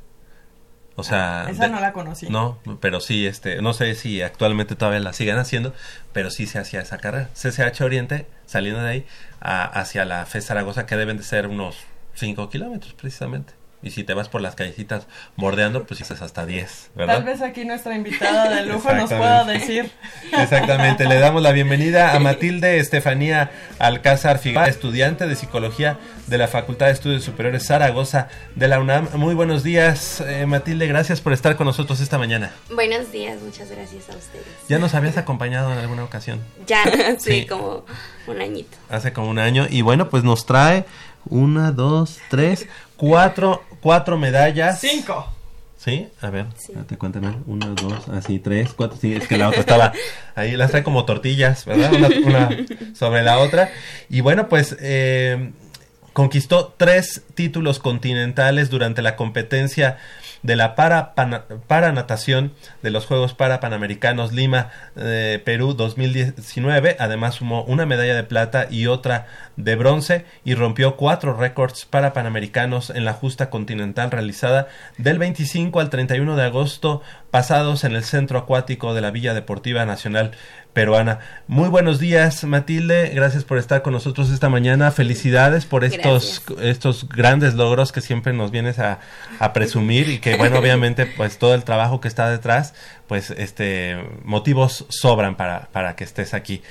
O 0.95 1.05
sea, 1.05 1.47
ah, 1.47 1.51
esa 1.51 1.69
no 1.69 1.79
la 1.79 1.93
conocí. 1.93 2.29
No, 2.29 2.59
pero 2.81 2.99
sí, 3.01 3.27
este, 3.27 3.63
no 3.63 3.73
sé 3.73 3.95
si 3.95 4.21
actualmente 4.21 4.75
todavía 4.75 4.99
la 4.99 5.13
siguen 5.13 5.39
haciendo, 5.39 5.73
pero 6.13 6.29
sí 6.31 6.47
se 6.47 6.59
hacía 6.59 6.81
esa 6.81 6.99
carrera. 6.99 7.31
CCH 7.35 7.83
Oriente, 7.83 8.27
saliendo 8.47 8.83
de 8.83 8.91
ahí, 8.91 9.07
hacia 9.41 10.05
la 10.05 10.27
FES 10.27 10.47
Zaragoza, 10.47 10.87
que 10.87 10.97
deben 10.97 11.17
de 11.17 11.23
ser 11.23 11.47
unos 11.47 11.77
5 12.15 12.51
kilómetros 12.51 12.95
precisamente. 12.95 13.53
Y 13.81 13.93
si 13.93 14.03
te 14.03 14.13
vas 14.13 14.29
por 14.29 14.41
las 14.41 14.57
callecitas 14.57 15.07
bordeando, 15.37 15.85
pues 15.85 16.01
dices 16.01 16.21
hasta 16.21 16.45
10, 16.45 16.91
¿verdad? 16.97 17.15
Tal 17.15 17.25
vez 17.25 17.43
aquí 17.43 17.65
nuestra 17.65 17.95
invitada 17.95 18.51
de 18.51 18.67
lujo 18.67 18.93
nos 18.93 19.09
pueda 19.09 19.45
decir. 19.45 19.93
Exactamente, 20.37 21.07
le 21.07 21.21
damos 21.21 21.43
la 21.43 21.53
bienvenida 21.53 22.13
a 22.15 22.19
Matilde 22.19 22.79
Estefanía 22.81 23.53
Alcázar 23.79 24.41
Figueroa, 24.41 24.67
estudiante 24.67 25.29
de 25.29 25.37
Psicología 25.37 25.97
de 26.27 26.39
la 26.39 26.49
Facultad 26.49 26.87
de 26.87 26.93
Estudios 26.93 27.23
Superiores 27.23 27.69
Zaragoza 27.69 28.29
de 28.57 28.67
la 28.67 28.81
UNAM. 28.81 29.11
Muy 29.15 29.37
buenos 29.37 29.63
días, 29.63 30.25
eh, 30.27 30.45
Matilde, 30.45 30.89
gracias 30.89 31.21
por 31.21 31.33
estar 31.33 31.55
con 31.55 31.67
nosotros 31.67 32.01
esta 32.01 32.19
mañana. 32.19 32.53
Buenos 32.75 33.13
días, 33.13 33.41
muchas 33.41 33.71
gracias 33.71 34.11
a 34.11 34.17
ustedes. 34.17 34.47
¿Ya 34.69 34.81
nos 34.81 34.95
habías 34.95 35.17
acompañado 35.19 35.73
en 35.73 35.79
alguna 35.79 36.03
ocasión? 36.03 36.41
Ya, 36.67 36.83
sí, 37.21 37.47
como 37.47 37.85
un 38.27 38.41
añito. 38.41 38.77
Hace 38.91 39.13
como 39.13 39.31
un 39.31 39.39
año, 39.39 39.69
y 39.71 39.83
bueno, 39.83 40.11
pues 40.11 40.25
nos 40.25 40.47
trae 40.47 40.85
una, 41.31 41.73
dos, 41.73 42.19
tres, 42.31 42.67
cuatro 42.99 43.63
cuatro 43.81 44.19
medallas. 44.19 44.81
Cinco. 44.81 45.27
¿Sí? 45.77 46.09
A 46.21 46.31
ver, 46.31 46.47
te 46.89 46.99
cuéntame. 46.99 47.37
Una, 47.47 47.69
dos, 47.69 48.09
así, 48.09 48.41
tres, 48.41 48.71
cuatro. 48.77 48.99
Sí, 49.01 49.15
es 49.15 49.29
que 49.29 49.39
la 49.39 49.49
otra 49.49 49.61
estaba 49.61 49.93
ahí. 50.35 50.57
Las 50.57 50.73
trae 50.73 50.83
como 50.83 51.05
tortillas, 51.05 51.65
¿verdad? 51.65 51.93
Una, 52.25 52.51
sobre 52.95 53.23
la 53.23 53.39
otra. 53.39 53.71
Y 54.11 54.21
bueno, 54.21 54.49
pues 54.49 54.77
eh, 54.81 55.53
conquistó 56.13 56.75
tres 56.77 57.23
títulos 57.35 57.79
continentales 57.79 58.71
durante 58.71 59.03
la 59.03 59.15
competencia 59.15 59.99
de 60.43 60.57
la 60.57 60.75
para, 60.75 61.93
natación 61.93 62.53
de 62.83 62.91
los 62.91 63.07
Juegos 63.07 63.35
para 63.35 63.61
Panamericanos 63.61 64.33
Lima, 64.33 64.71
eh, 64.97 65.41
Perú 65.45 65.75
2019. 65.75 66.97
Además 66.99 67.37
sumó 67.37 67.65
una 67.65 67.87
medalla 67.87 68.15
de 68.15 68.25
plata 68.25 68.67
y 68.71 68.87
otra 68.87 69.27
de 69.57 69.77
bronce 69.77 70.25
y 70.45 70.55
rompió 70.55 70.97
cuatro 70.97 71.35
récords 71.35 71.85
para 71.85 72.13
Panamericanos 72.13 72.91
en 72.91 73.05
la 73.05 73.13
justa 73.13 73.51
continental 73.51 74.11
realizada 74.11 74.69
del 74.97 75.19
25 75.19 75.81
al 75.81 75.91
31 75.91 76.37
de 76.37 76.45
agosto 76.45 77.03
pasados 77.31 77.85
en 77.85 77.95
el 77.95 78.05
Centro 78.05 78.39
Acuático 78.39 78.95
de 78.95 79.01
la 79.01 79.11
Villa 79.11 79.35
Deportiva 79.35 79.85
Nacional 79.85 80.33
peruana. 80.73 81.19
Muy 81.47 81.69
buenos 81.69 81.99
días, 81.99 82.45
Matilde. 82.45 83.11
Gracias 83.15 83.45
por 83.45 83.59
estar 83.59 83.83
con 83.83 83.93
nosotros 83.93 84.31
esta 84.31 84.49
mañana. 84.49 84.91
Felicidades 84.91 85.67
por 85.67 85.85
estos, 85.85 86.43
estos 86.61 87.09
grandes 87.09 87.55
logros 87.55 87.93
que 87.93 88.01
siempre 88.01 88.33
nos 88.33 88.51
vienes 88.51 88.79
a, 88.79 89.01
a, 89.39 89.53
presumir 89.53 90.09
y 90.09 90.19
que, 90.19 90.37
bueno, 90.37 90.59
obviamente, 90.59 91.07
pues 91.17 91.39
todo 91.39 91.55
el 91.55 91.65
trabajo 91.65 92.01
que 92.01 92.09
está 92.09 92.31
detrás, 92.31 92.75
pues, 93.07 93.31
este, 93.31 93.97
motivos 94.25 94.87
sobran 94.89 95.37
para, 95.37 95.69
para 95.73 95.97
que 95.97 96.05
estés 96.05 96.35
aquí. 96.35 96.63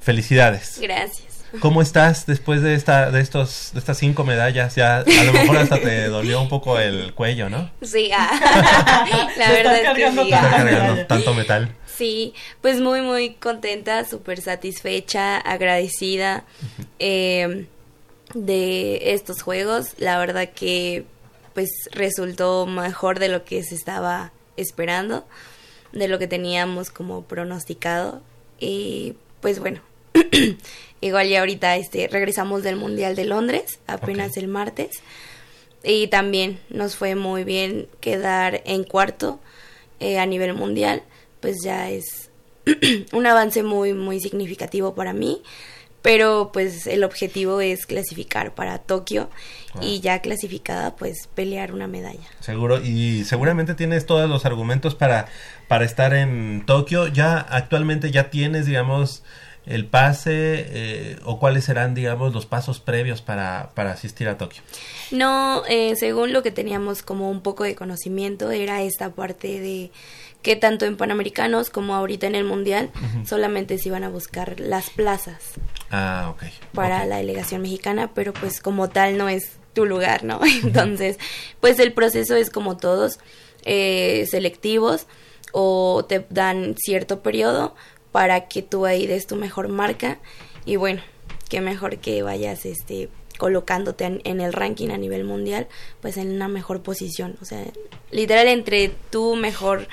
Felicidades. 0.00 0.78
Gracias. 0.80 1.32
¿Cómo 1.60 1.82
estás 1.82 2.24
después 2.24 2.62
de 2.62 2.74
esta, 2.74 3.10
de 3.10 3.20
estos, 3.20 3.70
de 3.74 3.78
estas 3.78 3.98
cinco 3.98 4.24
medallas? 4.24 4.74
Ya 4.74 4.98
a 4.98 5.24
lo 5.24 5.32
mejor 5.32 5.58
hasta 5.58 5.78
te 5.78 6.08
dolió 6.08 6.40
un 6.40 6.48
poco 6.48 6.78
el 6.78 7.12
cuello, 7.12 7.50
¿no? 7.50 7.70
Sí, 7.82 8.10
ah. 8.16 9.28
la 9.36 9.50
verdad 9.50 9.76
es 9.76 9.94
que 9.94 10.22
sí. 10.24 10.30
cargando 10.30 11.06
tanto 11.06 11.34
metal. 11.34 11.68
Sí, 11.96 12.34
pues 12.60 12.80
muy 12.80 13.02
muy 13.02 13.34
contenta, 13.34 14.04
súper 14.04 14.40
satisfecha, 14.40 15.36
agradecida 15.36 16.44
eh, 16.98 17.66
de 18.34 19.12
estos 19.12 19.42
juegos. 19.42 19.94
La 19.98 20.18
verdad 20.18 20.50
que 20.54 21.04
pues 21.54 21.70
resultó 21.92 22.66
mejor 22.66 23.18
de 23.18 23.28
lo 23.28 23.44
que 23.44 23.62
se 23.62 23.74
estaba 23.74 24.32
esperando, 24.56 25.26
de 25.92 26.08
lo 26.08 26.18
que 26.18 26.26
teníamos 26.26 26.90
como 26.90 27.24
pronosticado. 27.24 28.22
Y 28.58 29.14
pues 29.40 29.58
bueno, 29.58 29.80
igual 31.00 31.28
ya 31.28 31.40
ahorita 31.40 31.76
este, 31.76 32.08
regresamos 32.08 32.62
del 32.62 32.76
Mundial 32.76 33.16
de 33.16 33.24
Londres, 33.24 33.80
apenas 33.86 34.36
el 34.36 34.48
martes. 34.48 35.02
Y 35.84 36.06
también 36.06 36.60
nos 36.70 36.96
fue 36.96 37.16
muy 37.16 37.44
bien 37.44 37.88
quedar 38.00 38.62
en 38.64 38.84
cuarto 38.84 39.40
eh, 40.00 40.18
a 40.18 40.26
nivel 40.26 40.54
mundial, 40.54 41.02
pues 41.42 41.58
ya 41.62 41.90
es 41.90 42.30
un 43.12 43.26
avance 43.26 43.62
muy, 43.62 43.92
muy 43.92 44.20
significativo 44.20 44.94
para 44.94 45.12
mí. 45.12 45.42
Pero 46.00 46.50
pues 46.52 46.88
el 46.88 47.04
objetivo 47.04 47.60
es 47.60 47.86
clasificar 47.86 48.56
para 48.56 48.78
Tokio 48.78 49.30
y 49.80 50.00
ya 50.00 50.20
clasificada 50.20 50.96
pues 50.96 51.28
pelear 51.32 51.72
una 51.72 51.86
medalla. 51.86 52.26
Seguro, 52.40 52.82
y 52.82 53.22
seguramente 53.22 53.76
tienes 53.76 54.04
todos 54.04 54.28
los 54.28 54.44
argumentos 54.44 54.96
para, 54.96 55.26
para 55.68 55.84
estar 55.84 56.12
en 56.12 56.64
Tokio. 56.66 57.06
Ya 57.06 57.38
actualmente 57.38 58.10
ya 58.10 58.30
tienes, 58.30 58.66
digamos, 58.66 59.22
el 59.66 59.86
pase 59.86 60.32
eh, 60.34 61.18
o 61.24 61.38
cuáles 61.38 61.64
serán, 61.64 61.94
digamos, 61.94 62.34
los 62.34 62.46
pasos 62.46 62.80
previos 62.80 63.22
para, 63.22 63.70
para 63.74 63.92
asistir 63.92 64.28
a 64.28 64.36
Tokio? 64.36 64.62
No, 65.10 65.62
eh, 65.68 65.94
según 65.96 66.32
lo 66.32 66.42
que 66.42 66.50
teníamos 66.50 67.02
como 67.02 67.30
un 67.30 67.42
poco 67.42 67.64
de 67.64 67.74
conocimiento, 67.74 68.50
era 68.50 68.82
esta 68.82 69.10
parte 69.10 69.60
de 69.60 69.92
que 70.42 70.56
tanto 70.56 70.84
en 70.84 70.96
Panamericanos 70.96 71.70
como 71.70 71.94
ahorita 71.94 72.26
en 72.26 72.34
el 72.34 72.44
Mundial 72.44 72.90
solamente 73.24 73.78
se 73.78 73.88
iban 73.88 74.04
a 74.04 74.08
buscar 74.08 74.58
las 74.58 74.90
plazas. 74.90 75.38
Ah, 75.90 76.34
ok. 76.34 76.44
Para 76.72 77.06
la 77.06 77.18
delegación 77.18 77.62
mexicana, 77.62 78.10
pero 78.14 78.32
pues 78.32 78.60
como 78.60 78.88
tal 78.88 79.16
no 79.16 79.28
es 79.28 79.52
tu 79.72 79.86
lugar, 79.86 80.24
¿no? 80.24 80.40
Entonces, 80.64 81.18
pues 81.60 81.78
el 81.78 81.92
proceso 81.92 82.36
es 82.36 82.50
como 82.50 82.76
todos, 82.76 83.18
eh, 83.64 84.26
selectivos 84.28 85.06
o 85.52 86.04
te 86.08 86.26
dan 86.30 86.74
cierto 86.76 87.22
periodo 87.22 87.74
para 88.10 88.48
que 88.48 88.62
tú 88.62 88.86
ahí 88.86 89.06
des 89.06 89.26
tu 89.26 89.36
mejor 89.36 89.68
marca 89.68 90.18
y 90.64 90.76
bueno, 90.76 91.02
qué 91.48 91.60
mejor 91.60 91.98
que 91.98 92.22
vayas 92.22 92.66
este 92.66 93.08
colocándote 93.38 94.20
en, 94.24 94.40
el 94.40 94.52
ranking 94.52 94.90
a 94.90 94.98
nivel 94.98 95.24
mundial, 95.24 95.66
pues 96.00 96.16
en 96.16 96.30
una 96.30 96.48
mejor 96.48 96.82
posición, 96.82 97.36
o 97.40 97.44
sea, 97.44 97.64
literal 98.10 98.46
entre 98.46 98.92
tú 99.10 99.34
mejor 99.34 99.88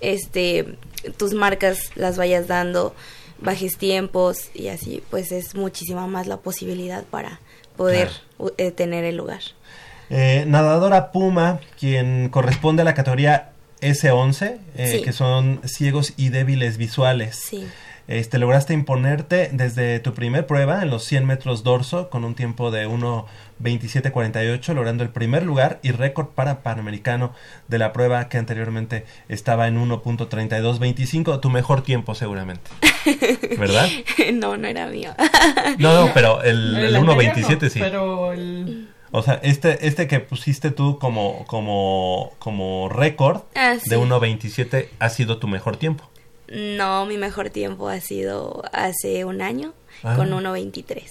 este 0.00 0.76
tus 1.16 1.34
marcas 1.34 1.90
las 1.94 2.18
vayas 2.18 2.46
dando, 2.46 2.94
bajes 3.38 3.76
tiempos 3.76 4.50
y 4.54 4.68
así, 4.68 5.02
pues 5.10 5.32
es 5.32 5.54
muchísima 5.54 6.06
más 6.06 6.26
la 6.26 6.38
posibilidad 6.38 7.04
para 7.04 7.40
poder 7.76 8.10
eh, 8.58 8.70
tener 8.70 9.04
el 9.04 9.16
lugar. 9.16 9.40
Eh, 10.10 10.44
nadadora 10.46 11.12
Puma, 11.12 11.60
quien 11.78 12.28
corresponde 12.28 12.82
a 12.82 12.84
la 12.84 12.94
categoría 12.94 13.52
S11, 13.80 14.58
eh, 14.76 15.02
que 15.02 15.12
son 15.12 15.60
ciegos 15.64 16.12
y 16.16 16.30
débiles 16.30 16.76
visuales. 16.76 17.36
Sí. 17.36 17.66
Este, 18.10 18.38
lograste 18.38 18.74
imponerte 18.74 19.50
desde 19.52 20.00
tu 20.00 20.14
primer 20.14 20.44
prueba 20.44 20.82
en 20.82 20.90
los 20.90 21.04
100 21.04 21.24
metros 21.26 21.62
dorso 21.62 22.10
con 22.10 22.24
un 22.24 22.34
tiempo 22.34 22.72
de 22.72 22.88
1.27.48, 22.88 24.74
logrando 24.74 25.04
el 25.04 25.10
primer 25.10 25.44
lugar 25.44 25.78
y 25.84 25.92
récord 25.92 26.26
para 26.26 26.64
Panamericano 26.64 27.32
de 27.68 27.78
la 27.78 27.92
prueba 27.92 28.28
que 28.28 28.36
anteriormente 28.36 29.06
estaba 29.28 29.68
en 29.68 29.80
1.32.25, 29.80 31.38
tu 31.38 31.50
mejor 31.50 31.82
tiempo 31.82 32.16
seguramente. 32.16 32.68
¿Verdad? 33.56 33.88
no, 34.34 34.56
no 34.56 34.66
era 34.66 34.88
mío. 34.88 35.14
no, 35.78 35.94
no, 35.94 36.12
pero 36.12 36.42
el, 36.42 36.78
el, 36.78 36.96
1.27 36.96 37.68
sí. 37.68 37.78
Pero 37.78 38.32
el... 38.32 38.88
O 39.12 39.22
sea, 39.22 39.34
este, 39.44 39.86
este 39.86 40.08
que 40.08 40.18
pusiste 40.18 40.72
tú 40.72 40.98
como, 40.98 41.44
como, 41.46 42.32
como 42.40 42.88
récord 42.88 43.42
ah, 43.54 43.76
de 43.84 43.96
1.27 43.96 44.88
ha 44.98 45.08
sido 45.10 45.38
tu 45.38 45.46
mejor 45.46 45.76
tiempo. 45.76 46.10
No, 46.50 47.06
mi 47.06 47.16
mejor 47.16 47.50
tiempo 47.50 47.88
ha 47.88 48.00
sido 48.00 48.62
hace 48.72 49.24
un 49.24 49.40
año 49.40 49.72
Ah. 50.02 50.16
con 50.16 50.32
1.23. 50.32 51.02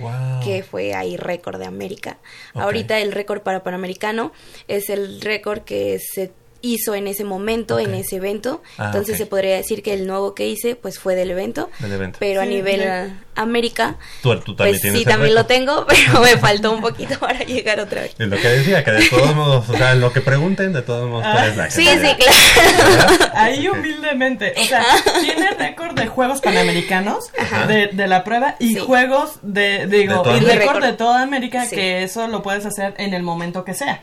Wow. 0.00 0.40
que 0.44 0.62
fue 0.62 0.94
ahí 0.94 1.16
récord 1.16 1.58
de 1.58 1.64
América. 1.64 2.18
Ahorita 2.54 2.98
el 3.00 3.10
récord 3.10 3.40
para 3.40 3.62
Panamericano 3.64 4.32
es 4.68 4.90
el 4.90 5.20
récord 5.20 5.60
que 5.62 5.98
se 5.98 6.30
hizo 6.60 6.94
en 6.94 7.06
ese 7.06 7.22
momento, 7.24 7.78
en 7.78 7.94
ese 7.94 8.16
evento. 8.16 8.62
Ah, 8.78 8.86
Entonces 8.86 9.16
se 9.16 9.26
podría 9.26 9.54
decir 9.56 9.82
que 9.82 9.94
el 9.94 10.06
nuevo 10.06 10.34
que 10.34 10.48
hice 10.48 10.74
pues 10.76 10.98
fue 10.98 11.14
del 11.14 11.30
evento. 11.30 11.70
Del 11.78 11.92
evento. 11.92 12.16
Pero 12.20 12.40
a 12.40 12.46
nivel 12.46 13.12
América, 13.36 13.96
Tú, 14.22 14.34
tú 14.40 14.56
también 14.56 14.80
pues 14.80 14.92
sí, 14.92 15.04
también 15.04 15.34
lo 15.34 15.46
tengo, 15.46 15.86
pero 15.88 16.20
me 16.20 16.36
faltó 16.38 16.72
un 16.72 16.80
poquito 16.80 17.16
para 17.20 17.40
llegar 17.44 17.78
otra 17.78 18.02
vez. 18.02 18.14
Es 18.18 18.26
lo 18.28 18.36
que 18.36 18.48
decía, 18.48 18.82
que 18.82 18.90
de 18.90 19.08
todos 19.08 19.34
modos, 19.36 19.68
o 19.68 19.76
sea, 19.76 19.94
lo 19.94 20.12
que 20.12 20.20
pregunten, 20.20 20.72
de 20.72 20.82
todos 20.82 21.08
modos, 21.08 21.24
Ah. 21.26 21.46
la 21.56 21.70
Sí, 21.70 21.86
sí, 21.86 22.14
claro. 22.16 22.16
¿Verdad? 22.56 23.32
Ahí 23.34 23.68
humildemente, 23.68 24.52
o 24.60 24.64
sea, 24.64 24.84
tiene 25.20 25.50
récord 25.52 25.94
de 25.94 26.06
Juegos 26.08 26.40
Panamericanos 26.40 27.30
de, 27.68 27.88
de 27.92 28.06
la 28.08 28.24
prueba 28.24 28.56
y 28.58 28.74
Sí. 28.74 28.80
juegos 28.80 29.38
de, 29.42 29.86
digo, 29.86 30.22
De 30.24 30.38
y 30.38 30.40
récord 30.40 30.82
de 30.82 30.92
toda 30.94 31.22
América, 31.22 31.64
Sí. 31.66 31.76
que 31.76 32.02
eso 32.02 32.26
lo 32.26 32.42
puedes 32.42 32.66
hacer 32.66 32.94
en 32.98 33.14
el 33.14 33.22
momento 33.22 33.64
que 33.64 33.74
sea. 33.74 34.02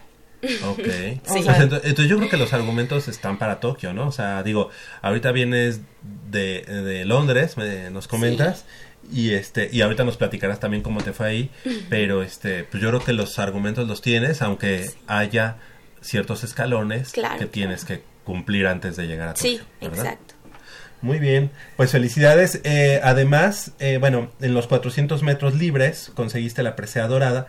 Ok. 0.66 0.80
Sí. 1.26 1.44
Entonces, 1.48 2.08
yo 2.08 2.18
creo 2.18 2.30
que 2.30 2.38
los 2.38 2.54
argumentos 2.54 3.08
están 3.08 3.38
para 3.38 3.60
Tokio, 3.60 3.94
¿no? 3.94 4.08
O 4.08 4.12
sea, 4.12 4.44
digo, 4.44 4.70
ahorita 5.02 5.32
vienes 5.32 5.82
de, 6.30 6.62
de 6.62 7.06
Londres, 7.06 7.58
me, 7.58 7.90
nos 7.90 8.08
comentas, 8.08 8.66
y 9.12 9.34
este, 9.34 9.70
y 9.72 9.82
ahorita 9.82 10.04
nos 10.04 10.18
platicarás 10.18 10.60
también 10.60 10.84
cómo 10.84 11.02
te 11.02 11.14
fue 11.14 11.28
ahí, 11.28 11.52
pero 11.90 12.24
este, 12.24 12.64
pues 12.64 12.82
yo 12.82 12.90
creo 12.90 13.04
que 13.04 13.14
los 13.14 13.40
argumentos 13.40 13.88
los 13.88 14.02
tienes, 14.02 14.42
aunque 14.42 14.90
haya 15.08 15.58
ciertos 16.02 16.44
escalones 16.44 17.12
Claro, 17.12 17.40
que 17.40 17.46
tienes 17.46 17.86
que 17.86 18.04
cumplir 18.24 18.68
antes 18.68 18.96
de 18.96 19.08
llegar 19.08 19.30
a 19.30 19.34
Tokio. 19.34 19.52
Sí, 19.52 19.62
¿verdad? 19.82 20.06
exacto. 20.06 20.36
Muy 21.02 21.20
bien, 21.20 21.52
pues 21.78 21.92
felicidades. 21.92 22.62
Eh, 22.64 23.00
además, 23.04 23.74
eh, 23.80 23.98
bueno, 24.00 24.32
en 24.42 24.54
los 24.54 24.66
400 24.68 25.22
metros 25.22 25.54
libres 25.54 26.12
conseguiste 26.16 26.64
la 26.64 26.76
presea 26.76 27.08
dorada 27.08 27.48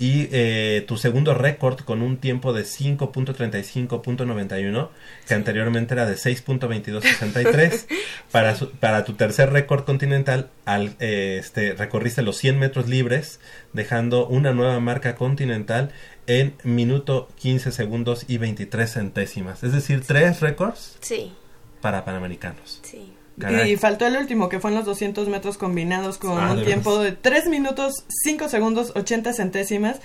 y 0.00 0.28
eh, 0.32 0.84
tu 0.88 0.96
segundo 0.96 1.32
récord 1.34 1.78
con 1.82 2.02
un 2.02 2.16
tiempo 2.16 2.52
de 2.52 2.62
5.35.91, 2.64 4.88
que 5.28 5.34
anteriormente 5.34 5.94
era 5.94 6.06
de 6.06 6.14
6.2263. 6.16 7.86
para, 8.32 8.54
su- 8.56 8.70
para 8.72 9.04
tu 9.04 9.12
tercer 9.14 9.52
récord 9.52 9.84
continental, 9.84 10.50
al, 10.64 10.96
eh, 11.00 11.36
este, 11.40 11.74
recorriste 11.74 12.22
los 12.22 12.36
100 12.38 12.58
metros 12.58 12.88
libres, 12.88 13.38
dejando 13.72 14.26
una 14.26 14.52
nueva 14.52 14.80
marca 14.80 15.14
continental 15.16 15.90
en 16.26 16.54
minuto 16.64 17.28
15 17.38 17.70
segundos 17.72 18.24
y 18.26 18.38
23 18.38 18.92
centésimas. 18.92 19.62
Es 19.64 19.72
decir, 19.72 20.02
tres 20.06 20.40
récords 20.40 20.96
Sí, 21.00 21.32
para 21.80 22.04
panamericanos. 22.04 22.80
sí. 22.82 23.14
Caray. 23.40 23.72
Y 23.72 23.76
faltó 23.76 24.06
el 24.06 24.16
último, 24.16 24.48
que 24.48 24.60
fue 24.60 24.70
en 24.70 24.76
los 24.76 24.84
200 24.86 25.28
metros 25.28 25.58
combinados 25.58 26.18
con 26.18 26.38
Ah, 26.38 26.52
un 26.52 26.58
de 26.60 26.64
tiempo 26.66 26.98
de 27.00 27.12
3 27.12 27.48
minutos 27.48 28.04
5 28.24 28.48
segundos 28.48 28.92
80 28.94 29.32
centésimas, 29.32 29.96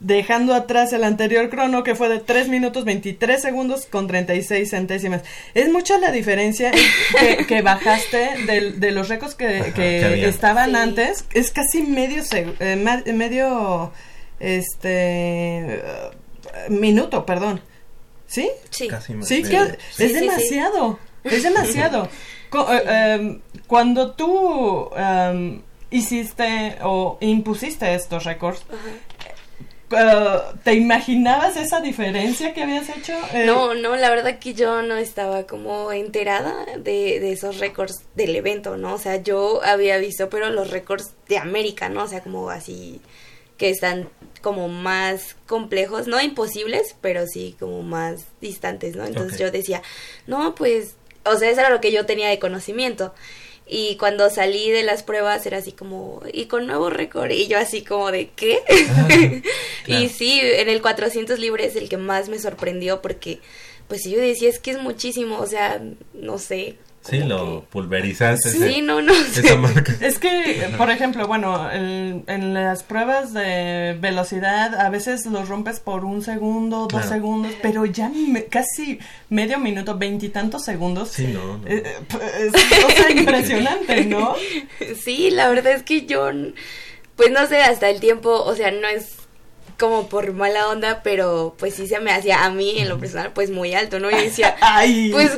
dejando 0.00 0.54
atrás 0.54 0.92
el 0.92 1.02
anterior 1.02 1.50
crono 1.50 1.82
que 1.82 1.94
fue 1.96 2.08
de 2.08 2.20
3 2.20 2.48
minutos 2.48 2.84
23 2.84 3.42
segundos 3.42 3.86
con 3.86 4.06
36 4.06 4.70
centésimas. 4.70 5.22
Es 5.54 5.72
mucha 5.72 5.98
la 5.98 6.12
diferencia 6.12 6.70
que, 7.20 7.46
que 7.46 7.62
bajaste 7.62 8.44
de, 8.46 8.90
los 8.92 9.08
récords 9.08 9.34
que, 9.34 9.58
Ajá, 9.58 10.14
estaban 10.14 10.70
Sí. 10.70 10.76
antes. 10.76 11.24
Es 11.34 11.50
casi 11.50 11.82
medio, 11.82 12.22
eh, 12.60 12.76
medio 13.12 13.92
este 14.38 15.82
minuto, 16.68 17.26
perdón. 17.26 17.60
¿Sí? 18.26 18.48
Sí. 18.70 18.88
Casi 18.88 19.14
más. 19.14 19.26
Sí, 19.26 19.42
Sí. 19.44 19.50
que 19.50 19.58
Sí, 19.58 19.64
es 19.64 19.78
sí, 19.96 20.08
sí. 20.08 20.14
demasiado. 20.14 20.98
Es 21.24 21.42
demasiado. 21.42 22.08
Eh, 22.52 23.14
em, 23.14 23.40
cuando 23.66 24.12
tú 24.12 24.90
em, 24.96 25.62
hiciste 25.90 26.76
o 26.82 27.18
impusiste 27.20 27.94
estos 27.94 28.24
récords, 28.24 28.62
eh, 29.90 30.38
¿te 30.64 30.74
imaginabas 30.74 31.56
esa 31.56 31.80
diferencia 31.80 32.52
que 32.52 32.62
habías 32.62 32.88
hecho? 32.90 33.14
Eh, 33.32 33.44
No, 33.46 33.74
no, 33.74 33.96
la 33.96 34.10
verdad 34.10 34.38
que 34.38 34.54
yo 34.54 34.82
no 34.82 34.96
estaba 34.96 35.44
como 35.46 35.92
enterada 35.92 36.66
de, 36.76 37.20
de 37.20 37.32
esos 37.32 37.58
récords 37.58 38.02
del 38.14 38.36
evento, 38.36 38.76
¿no? 38.76 38.94
O 38.94 38.98
sea, 38.98 39.16
yo 39.22 39.62
había 39.64 39.96
visto, 39.98 40.28
pero 40.28 40.50
los 40.50 40.70
récords 40.70 41.14
de 41.28 41.38
América, 41.38 41.88
¿no? 41.88 42.04
O 42.04 42.08
sea, 42.08 42.22
como 42.22 42.50
así, 42.50 43.00
que 43.56 43.70
están 43.70 44.08
como 44.42 44.68
más 44.68 45.36
complejos, 45.46 46.06
no 46.06 46.20
imposibles, 46.20 46.94
pero 47.00 47.26
sí 47.26 47.56
como 47.58 47.82
más 47.82 48.26
distantes, 48.40 48.94
¿no? 48.94 49.04
Entonces 49.04 49.38
yo 49.38 49.50
decía, 49.50 49.82
no, 50.26 50.54
pues, 50.54 50.94
o 51.24 51.36
sea, 51.36 51.50
eso 51.50 51.60
era 51.60 51.70
lo 51.70 51.80
que 51.80 51.92
yo 51.92 52.06
tenía 52.06 52.28
de 52.28 52.38
conocimiento. 52.38 53.14
Y 53.70 53.96
cuando 53.96 54.30
salí 54.30 54.70
de 54.70 54.82
las 54.82 55.02
pruebas 55.02 55.44
era 55.44 55.58
así 55.58 55.72
como, 55.72 56.22
y 56.32 56.46
con 56.46 56.66
nuevo 56.66 56.88
récord, 56.88 57.30
y 57.30 57.48
yo 57.48 57.58
así 57.58 57.82
como 57.82 58.10
de, 58.10 58.30
¿qué? 58.30 58.62
claro. 59.84 60.04
Y 60.04 60.08
sí, 60.08 60.40
en 60.42 60.70
el 60.70 60.80
400 60.80 61.38
libre 61.38 61.66
es 61.66 61.76
el 61.76 61.88
que 61.90 61.98
más 61.98 62.30
me 62.30 62.38
sorprendió 62.38 63.02
porque, 63.02 63.40
pues 63.86 64.04
yo 64.04 64.18
decía, 64.18 64.48
es 64.48 64.58
que 64.58 64.70
es 64.70 64.80
muchísimo, 64.80 65.38
o 65.38 65.46
sea, 65.46 65.82
no 66.14 66.38
sé. 66.38 66.76
Sí, 67.00 67.20
lo 67.20 67.64
pulverizaste. 67.70 68.50
Sí, 68.50 68.82
no, 68.82 69.00
no 69.00 69.12
Esa 69.14 69.40
sé. 69.42 69.56
marca. 69.56 69.94
Es 70.00 70.18
que, 70.18 70.68
por 70.76 70.90
ejemplo, 70.90 71.26
bueno, 71.26 71.70
en, 71.70 72.24
en 72.26 72.52
las 72.52 72.82
pruebas 72.82 73.32
de 73.32 73.96
velocidad 73.98 74.74
a 74.78 74.90
veces 74.90 75.24
los 75.26 75.48
rompes 75.48 75.80
por 75.80 76.04
un 76.04 76.22
segundo, 76.22 76.80
dos 76.80 76.88
Claro. 76.88 77.08
segundos, 77.08 77.52
pero 77.62 77.86
ya 77.86 78.10
me- 78.10 78.44
casi 78.44 78.98
medio 79.30 79.58
minuto, 79.58 79.96
veintitantos 79.96 80.64
segundos. 80.64 81.08
Sí, 81.10 81.28
no, 81.28 81.58
no. 81.58 81.66
Eh, 81.66 81.82
eh, 81.86 82.50
es 82.54 82.82
cosa 82.84 83.10
impresionante, 83.10 84.04
¿no? 84.06 84.34
Sí, 85.02 85.30
la 85.30 85.48
verdad 85.48 85.72
es 85.72 85.82
que 85.84 86.04
yo, 86.04 86.30
pues 87.16 87.30
no 87.30 87.46
sé, 87.46 87.62
hasta 87.62 87.88
el 87.88 88.00
tiempo, 88.00 88.30
o 88.42 88.54
sea, 88.54 88.70
no 88.70 88.86
es 88.88 89.12
como 89.78 90.08
por 90.08 90.32
mala 90.32 90.68
onda, 90.68 91.02
pero 91.04 91.54
pues 91.58 91.74
sí 91.74 91.86
se 91.86 92.00
me 92.00 92.10
hacía 92.12 92.44
a 92.44 92.50
mí 92.50 92.80
en 92.80 92.88
lo 92.88 92.98
personal 92.98 93.30
pues 93.32 93.50
muy 93.50 93.74
alto, 93.74 94.00
¿no? 94.00 94.10
Yo 94.10 94.16
decía, 94.16 94.56
Ay, 94.60 95.10
pues 95.12 95.30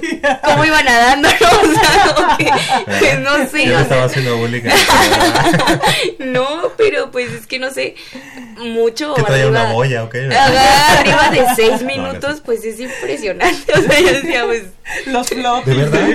cómo 0.45 0.65
iba 0.65 0.83
nadando, 0.83 1.29
¿no? 1.29 1.49
O 1.71 1.73
sea, 1.75 2.15
como 2.15 2.37
que, 2.39 2.51
pues, 2.87 3.21
no 3.21 3.37
sé, 3.49 3.67
Yo 3.67 3.73
o 3.73 3.75
sea, 3.75 3.81
estaba 3.83 4.05
haciendo 4.05 4.37
bullying. 4.39 4.63
no, 6.19 6.73
pero 6.77 7.11
pues 7.11 7.31
es 7.33 7.47
que 7.47 7.59
no 7.59 7.71
sé, 7.71 7.95
mucho 8.59 9.15
que 9.15 9.23
traía 9.23 9.45
arriba- 9.45 9.63
una 9.65 9.73
boya, 9.73 10.05
¿ok? 10.05 10.15
Ajá, 10.31 11.01
arriba 11.01 11.31
de 11.31 11.45
seis 11.57 11.83
minutos, 11.83 12.37
no. 12.39 12.43
pues 12.45 12.65
es 12.65 12.81
impresionante. 12.81 13.73
O 13.79 13.83
sea, 13.83 14.01
yo 14.01 14.07
decía, 14.07 14.45
pues 14.47 14.63
los 15.07 15.29
flops. 15.29 15.67
¿De 15.67 15.75
verdad? 15.75 16.09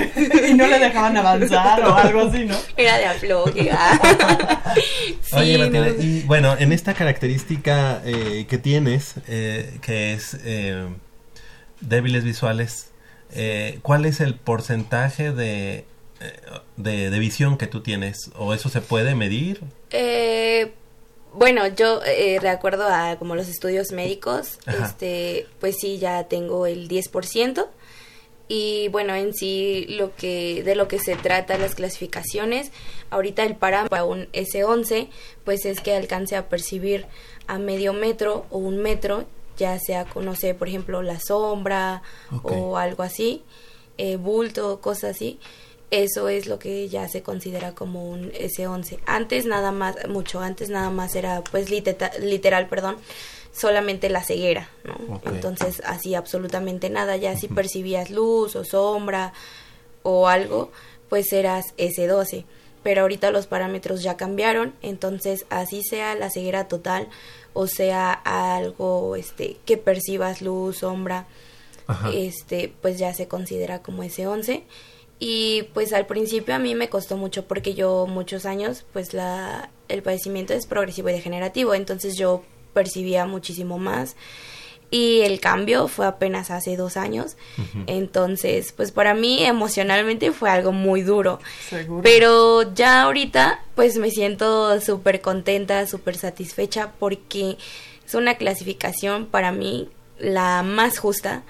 Y 0.48 0.54
no 0.54 0.66
le 0.66 0.78
dejaban 0.78 1.16
avanzar 1.16 1.80
o 1.84 1.94
algo 1.94 2.22
así, 2.28 2.44
¿no? 2.44 2.56
era 2.76 2.98
de 2.98 3.06
afloje. 3.06 3.70
ah. 3.72 4.74
Sí, 5.22 5.36
Oye, 5.36 5.58
no. 5.70 5.86
y 6.02 6.22
bueno, 6.26 6.56
en 6.58 6.72
esta 6.72 6.94
característica 6.94 8.02
eh, 8.04 8.15
que 8.48 8.58
tienes, 8.58 9.14
eh, 9.28 9.78
que 9.82 10.12
es 10.12 10.36
eh, 10.44 10.86
débiles 11.80 12.24
visuales, 12.24 12.90
eh, 13.32 13.78
¿cuál 13.82 14.06
es 14.06 14.20
el 14.20 14.34
porcentaje 14.34 15.32
de, 15.32 15.84
eh, 16.20 16.40
de, 16.76 17.10
de 17.10 17.18
visión 17.18 17.58
que 17.58 17.66
tú 17.66 17.82
tienes? 17.82 18.30
¿O 18.36 18.54
eso 18.54 18.68
se 18.68 18.80
puede 18.80 19.14
medir? 19.14 19.60
Eh, 19.90 20.72
bueno, 21.32 21.66
yo 21.68 22.00
eh, 22.04 22.38
de 22.40 22.48
acuerdo 22.48 22.88
a 22.88 23.16
como 23.18 23.36
los 23.36 23.48
estudios 23.48 23.92
médicos, 23.92 24.58
Ajá. 24.66 24.86
este, 24.86 25.46
pues 25.60 25.76
sí 25.78 25.98
ya 25.98 26.24
tengo 26.24 26.66
el 26.66 26.88
10%. 26.88 27.66
Y 28.48 28.86
bueno, 28.88 29.12
en 29.16 29.34
sí 29.34 29.86
lo 29.88 30.14
que 30.14 30.62
de 30.62 30.76
lo 30.76 30.86
que 30.86 31.00
se 31.00 31.16
trata 31.16 31.58
las 31.58 31.74
clasificaciones, 31.74 32.70
ahorita 33.10 33.42
el 33.42 33.56
parámetro 33.56 33.90
para 33.90 34.04
un 34.04 34.26
S11 34.32 35.08
pues 35.44 35.64
es 35.64 35.80
que 35.80 35.94
alcance 35.94 36.36
a 36.36 36.48
percibir 36.48 37.06
a 37.46 37.58
medio 37.58 37.92
metro 37.92 38.46
o 38.50 38.58
un 38.58 38.78
metro, 38.78 39.24
ya 39.56 39.78
sea 39.78 40.04
conocer 40.04 40.56
por 40.56 40.68
ejemplo 40.68 41.02
la 41.02 41.18
sombra 41.20 42.02
o 42.42 42.76
algo 42.76 43.02
así, 43.02 43.42
eh, 43.98 44.16
bulto, 44.16 44.80
cosas 44.80 45.16
así. 45.16 45.38
Eso 45.90 46.28
es 46.28 46.46
lo 46.48 46.58
que 46.58 46.88
ya 46.88 47.08
se 47.08 47.22
considera 47.22 47.72
como 47.74 48.10
un 48.10 48.32
S11. 48.32 48.98
Antes 49.06 49.46
nada 49.46 49.70
más, 49.70 49.96
mucho 50.08 50.40
antes 50.40 50.68
nada 50.68 50.90
más 50.90 51.14
era 51.14 51.42
pues 51.44 51.70
liteta- 51.70 52.12
literal, 52.18 52.66
perdón, 52.68 52.96
solamente 53.52 54.08
la 54.10 54.22
ceguera, 54.24 54.68
¿no? 54.84 55.20
Entonces 55.32 55.80
así 55.86 56.14
absolutamente 56.16 56.90
nada, 56.90 57.16
ya 57.16 57.36
si 57.36 57.46
percibías 57.48 58.10
luz 58.10 58.56
o 58.56 58.64
sombra 58.64 59.32
o 60.02 60.26
algo, 60.28 60.72
pues 61.08 61.32
eras 61.32 61.66
S12. 61.78 62.44
Pero 62.86 63.00
ahorita 63.00 63.32
los 63.32 63.48
parámetros 63.48 64.04
ya 64.04 64.16
cambiaron, 64.16 64.72
entonces 64.80 65.44
así 65.50 65.82
sea 65.82 66.14
la 66.14 66.30
ceguera 66.30 66.68
total 66.68 67.08
o 67.52 67.66
sea 67.66 68.12
algo 68.12 69.16
este 69.16 69.56
que 69.64 69.76
percibas 69.76 70.40
luz, 70.40 70.76
sombra, 70.76 71.26
Ajá. 71.88 72.12
este 72.12 72.72
pues 72.80 72.96
ya 72.96 73.12
se 73.12 73.26
considera 73.26 73.82
como 73.82 74.04
S11 74.04 74.62
y 75.18 75.64
pues 75.74 75.92
al 75.92 76.06
principio 76.06 76.54
a 76.54 76.60
mí 76.60 76.76
me 76.76 76.88
costó 76.88 77.16
mucho 77.16 77.48
porque 77.48 77.74
yo 77.74 78.06
muchos 78.06 78.46
años 78.46 78.86
pues 78.92 79.14
la 79.14 79.68
el 79.88 80.04
padecimiento 80.04 80.54
es 80.54 80.68
progresivo 80.68 81.08
y 81.08 81.14
degenerativo 81.14 81.74
entonces 81.74 82.16
yo 82.16 82.44
percibía 82.72 83.26
muchísimo 83.26 83.80
más 83.80 84.14
y 84.90 85.20
el 85.22 85.40
cambio 85.40 85.88
fue 85.88 86.06
apenas 86.06 86.50
hace 86.50 86.76
dos 86.76 86.96
años. 86.96 87.36
Entonces 87.86 88.72
pues 88.72 88.92
para 88.92 89.14
mí 89.14 89.44
emocionalmente 89.44 90.32
fue 90.32 90.50
algo 90.50 90.72
muy 90.72 91.02
duro. 91.02 91.40
Seguro. 91.68 92.02
pero 92.02 92.74
ya 92.74 93.02
ahorita 93.02 93.62
pues 93.74 93.96
me 93.96 94.10
siento 94.10 94.80
súper 94.80 95.20
contenta, 95.20 95.86
súper 95.86 96.16
satisfecha 96.16 96.92
porque 96.98 97.56
es 98.06 98.14
una 98.14 98.36
clasificación 98.36 99.26
para 99.26 99.52
mí 99.52 99.88
la 100.18 100.62
más 100.62 100.98
justa. 100.98 101.42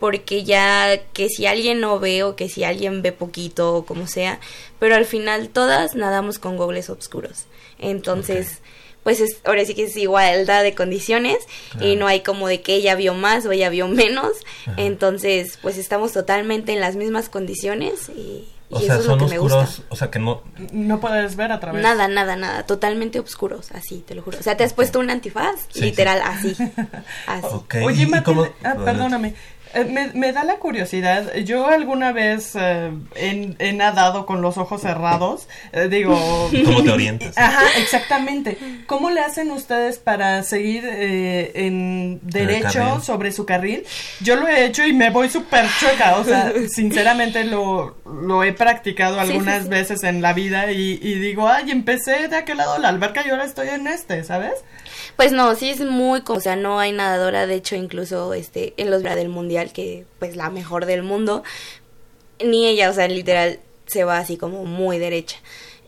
Porque 0.00 0.44
ya 0.44 1.00
que 1.12 1.28
si 1.28 1.46
alguien 1.46 1.80
no 1.80 1.98
ve 1.98 2.24
o 2.24 2.36
que 2.36 2.48
si 2.50 2.62
alguien 2.62 3.00
ve 3.00 3.12
poquito 3.12 3.74
o 3.74 3.86
como 3.86 4.06
sea, 4.06 4.38
pero 4.78 4.96
al 4.96 5.06
final 5.06 5.48
todas 5.48 5.94
nadamos 5.94 6.38
con 6.38 6.58
gogles 6.58 6.90
oscuros. 6.90 7.46
Entonces, 7.78 8.60
pues 9.04 9.20
es, 9.20 9.36
ahora 9.44 9.64
sí 9.64 9.74
que 9.74 9.84
es 9.84 9.96
igualdad 9.96 10.62
de 10.64 10.74
condiciones 10.74 11.38
y 11.80 11.94
no 11.96 12.08
hay 12.08 12.20
como 12.22 12.48
de 12.48 12.60
que 12.62 12.74
ella 12.74 12.96
vio 12.96 13.14
más 13.14 13.46
o 13.46 13.52
ella 13.52 13.68
vio 13.68 13.86
menos. 13.86 14.32
Ajá. 14.66 14.74
Entonces, 14.78 15.58
pues 15.62 15.78
estamos 15.78 16.12
totalmente 16.12 16.72
en 16.72 16.80
las 16.80 16.96
mismas 16.96 17.28
condiciones 17.28 18.08
y, 18.08 18.48
y 18.70 18.74
O 18.74 18.78
eso 18.80 18.94
es 18.94 19.06
lo 19.06 19.18
que 19.18 19.26
me 19.26 19.38
gusta. 19.38 19.68
o 19.90 19.94
sea, 19.96 20.10
que 20.10 20.18
no... 20.18 20.42
No 20.72 20.98
puedes 21.00 21.36
ver 21.36 21.52
a 21.52 21.60
través. 21.60 21.82
Nada, 21.82 22.08
nada, 22.08 22.34
nada, 22.34 22.64
totalmente 22.66 23.20
oscuros, 23.20 23.70
así, 23.72 24.02
te 24.06 24.14
lo 24.14 24.22
juro. 24.22 24.38
O 24.38 24.42
sea, 24.42 24.56
te 24.56 24.64
has 24.64 24.72
puesto 24.72 24.98
un 24.98 25.10
antifaz, 25.10 25.60
Sí, 25.72 25.82
literal, 25.82 26.20
así, 26.24 26.56
Oye, 27.84 28.02
¿y 28.02 28.06
Matilde, 28.06 28.22
cómo- 28.24 28.48
ah, 28.64 28.74
perdóname. 28.84 29.34
Eh, 29.74 29.84
me, 29.84 30.08
me 30.14 30.32
da 30.32 30.44
la 30.44 30.56
curiosidad. 30.56 31.34
Yo 31.36 31.66
alguna 31.66 32.12
vez 32.12 32.52
eh, 32.54 32.90
he, 33.16 33.54
he 33.58 33.72
nadado 33.72 34.26
con 34.26 34.42
los 34.42 34.58
ojos 34.58 34.82
cerrados. 34.82 35.48
Eh, 35.72 35.88
digo. 35.88 36.14
¿Cómo 36.64 36.82
te 36.82 36.90
orientas? 36.90 37.36
Ajá, 37.36 37.62
exactamente. 37.78 38.56
¿Cómo 38.86 39.10
le 39.10 39.20
hacen 39.20 39.50
ustedes 39.50 39.98
para 39.98 40.42
seguir 40.42 40.84
eh, 40.86 41.52
en 41.54 42.20
derecho 42.22 43.00
sobre 43.00 43.32
su 43.32 43.46
carril? 43.46 43.84
Yo 44.20 44.36
lo 44.36 44.46
he 44.46 44.64
hecho 44.66 44.86
y 44.86 44.92
me 44.92 45.10
voy 45.10 45.28
súper 45.28 45.66
chueca. 45.80 46.16
O 46.16 46.24
sea, 46.24 46.52
sinceramente 46.68 47.44
lo, 47.44 47.96
lo 48.04 48.44
he 48.44 48.52
practicado 48.52 49.14
Sí, 49.20 49.26
sí, 49.26 49.32
algunas 49.32 49.64
sí. 49.64 49.68
veces 49.68 50.04
en 50.04 50.22
la 50.22 50.32
vida 50.32 50.70
y, 50.72 50.98
y 51.02 51.14
digo, 51.14 51.48
ay, 51.48 51.70
empecé 51.70 52.28
de 52.28 52.36
aquel 52.36 52.58
lado 52.58 52.74
de 52.74 52.80
la 52.80 52.88
alberca 52.88 53.22
y 53.26 53.30
ahora 53.30 53.44
estoy 53.44 53.68
en 53.68 53.86
este, 53.86 54.24
¿sabes? 54.24 54.52
Pues 55.16 55.32
no, 55.32 55.54
sí 55.54 55.70
es 55.70 55.80
muy, 55.80 56.22
o 56.26 56.40
sea, 56.40 56.56
no 56.56 56.80
hay 56.80 56.92
nadadora, 56.92 57.46
de 57.46 57.54
hecho, 57.54 57.76
incluso 57.76 58.34
este 58.34 58.74
en 58.76 58.90
los 58.90 59.02
del 59.02 59.28
mundial, 59.28 59.63
que 59.72 60.04
pues 60.18 60.36
la 60.36 60.50
mejor 60.50 60.86
del 60.86 61.02
mundo, 61.02 61.42
ni 62.44 62.66
ella, 62.66 62.90
o 62.90 62.92
sea, 62.92 63.08
literal 63.08 63.60
se 63.86 64.04
va 64.04 64.18
así 64.18 64.36
como 64.36 64.64
muy 64.64 64.98
derecha. 64.98 65.36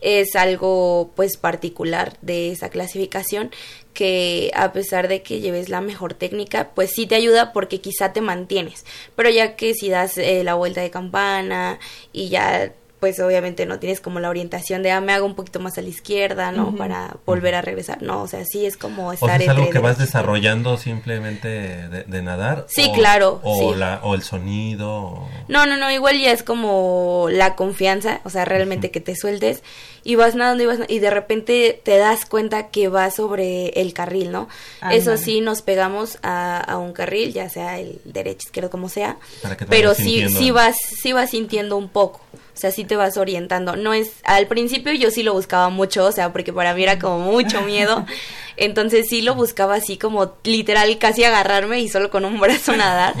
Es 0.01 0.35
algo 0.35 1.11
pues 1.15 1.37
particular 1.37 2.17
de 2.21 2.51
esa 2.51 2.69
clasificación 2.69 3.51
que 3.93 4.51
a 4.53 4.73
pesar 4.73 5.07
de 5.07 5.23
que 5.23 5.39
lleves 5.39 5.69
la 5.69 5.81
mejor 5.81 6.13
técnica, 6.13 6.69
pues 6.75 6.91
sí 6.93 7.07
te 7.07 7.15
ayuda 7.15 7.51
porque 7.51 7.81
quizá 7.81 8.13
te 8.13 8.21
mantienes, 8.21 8.85
pero 9.15 9.31
ya 9.31 9.55
que 9.55 9.73
si 9.73 9.89
das 9.89 10.19
eh, 10.19 10.43
la 10.43 10.53
vuelta 10.53 10.81
de 10.81 10.91
campana 10.91 11.79
y 12.13 12.29
ya 12.29 12.73
pues 12.99 13.19
obviamente 13.19 13.65
no 13.67 13.77
tienes 13.79 14.01
como 14.01 14.19
la 14.19 14.29
orientación 14.29 14.81
de, 14.81 14.91
ah, 14.91 15.01
me 15.01 15.13
hago 15.13 15.25
un 15.25 15.35
poquito 15.35 15.59
más 15.59 15.77
a 15.77 15.81
la 15.81 15.89
izquierda, 15.89 16.51
¿no? 16.51 16.75
Para 16.75 17.17
volver 17.25 17.53
a 17.55 17.61
regresar. 17.61 18.01
No, 18.01 18.23
o 18.23 18.27
sea, 18.27 18.43
sí 18.45 18.65
es 18.65 18.75
como 18.75 19.09
O 19.09 19.13
estar 19.13 19.37
sea, 19.37 19.45
es 19.45 19.49
algo 19.49 19.69
que 19.69 19.77
vas 19.79 19.97
desarrollando 19.99 20.77
simplemente 20.77 21.47
de, 21.47 22.03
de 22.05 22.21
nadar. 22.23 22.65
Sí, 22.69 22.87
o- 22.89 22.93
claro, 22.93 23.39
O, 23.43 23.73
sí. 23.73 23.79
la, 23.79 23.99
o 24.03 24.15
el 24.15 24.23
sonido. 24.23 24.89
o- 24.91 25.29
No, 25.47 25.65
no, 25.67 25.77
no, 25.77 25.91
igual 25.91 26.19
ya 26.19 26.31
es 26.31 26.41
como 26.43 27.27
la 27.29 27.55
confianza, 27.55 28.21
o 28.23 28.29
sea, 28.29 28.45
realmente 28.45 28.89
que 28.91 28.99
te 28.99 29.15
sueltes 29.15 29.61
y 30.03 30.15
vas 30.15 30.35
nadando 30.35 30.63
y 30.63 30.65
vas 30.65 30.79
y 30.87 30.99
de 30.99 31.09
repente 31.09 31.79
te 31.83 31.97
das 31.97 32.25
cuenta 32.25 32.69
que 32.69 32.87
vas 32.87 33.15
sobre 33.15 33.69
el 33.81 33.93
carril, 33.93 34.31
¿no? 34.31 34.47
Eso 34.91 35.17
sí, 35.17 35.41
nos 35.41 35.61
pegamos 35.61 36.17
a, 36.23 36.59
a 36.59 36.77
un 36.77 36.93
carril, 36.93 37.33
ya 37.33 37.49
sea 37.49 37.79
el 37.79 37.99
derecho, 38.05 38.47
izquierdo, 38.47 38.69
como 38.69 38.89
sea, 38.89 39.17
pero 39.69 39.93
sí, 39.93 40.27
sí 40.29 40.49
vas, 40.51 40.75
sí 41.01 41.11
vas 41.13 41.29
sintiendo 41.31 41.77
un 41.77 41.89
poco. 41.89 42.21
O 42.57 42.59
sea, 42.59 42.71
sí 42.71 42.85
te 42.85 42.95
vas 42.95 43.17
orientando. 43.17 43.75
No 43.75 43.93
es, 43.93 44.13
al 44.23 44.47
principio 44.47 44.91
yo 44.93 45.11
sí 45.11 45.21
lo 45.21 45.33
buscaba 45.33 45.69
mucho, 45.69 46.05
o 46.05 46.11
sea, 46.11 46.31
porque 46.31 46.51
para 46.51 46.73
mí 46.73 46.81
era 46.81 46.97
como 46.97 47.19
mucho 47.19 47.61
miedo. 47.61 48.03
Entonces 48.57 49.05
sí 49.07 49.21
lo 49.21 49.35
buscaba 49.35 49.75
así 49.75 49.97
como 49.97 50.33
literal 50.43 50.97
casi 50.97 51.23
agarrarme 51.23 51.81
y 51.81 51.87
solo 51.87 52.09
con 52.09 52.25
un 52.25 52.39
brazo 52.39 52.75
nadar. 52.75 53.13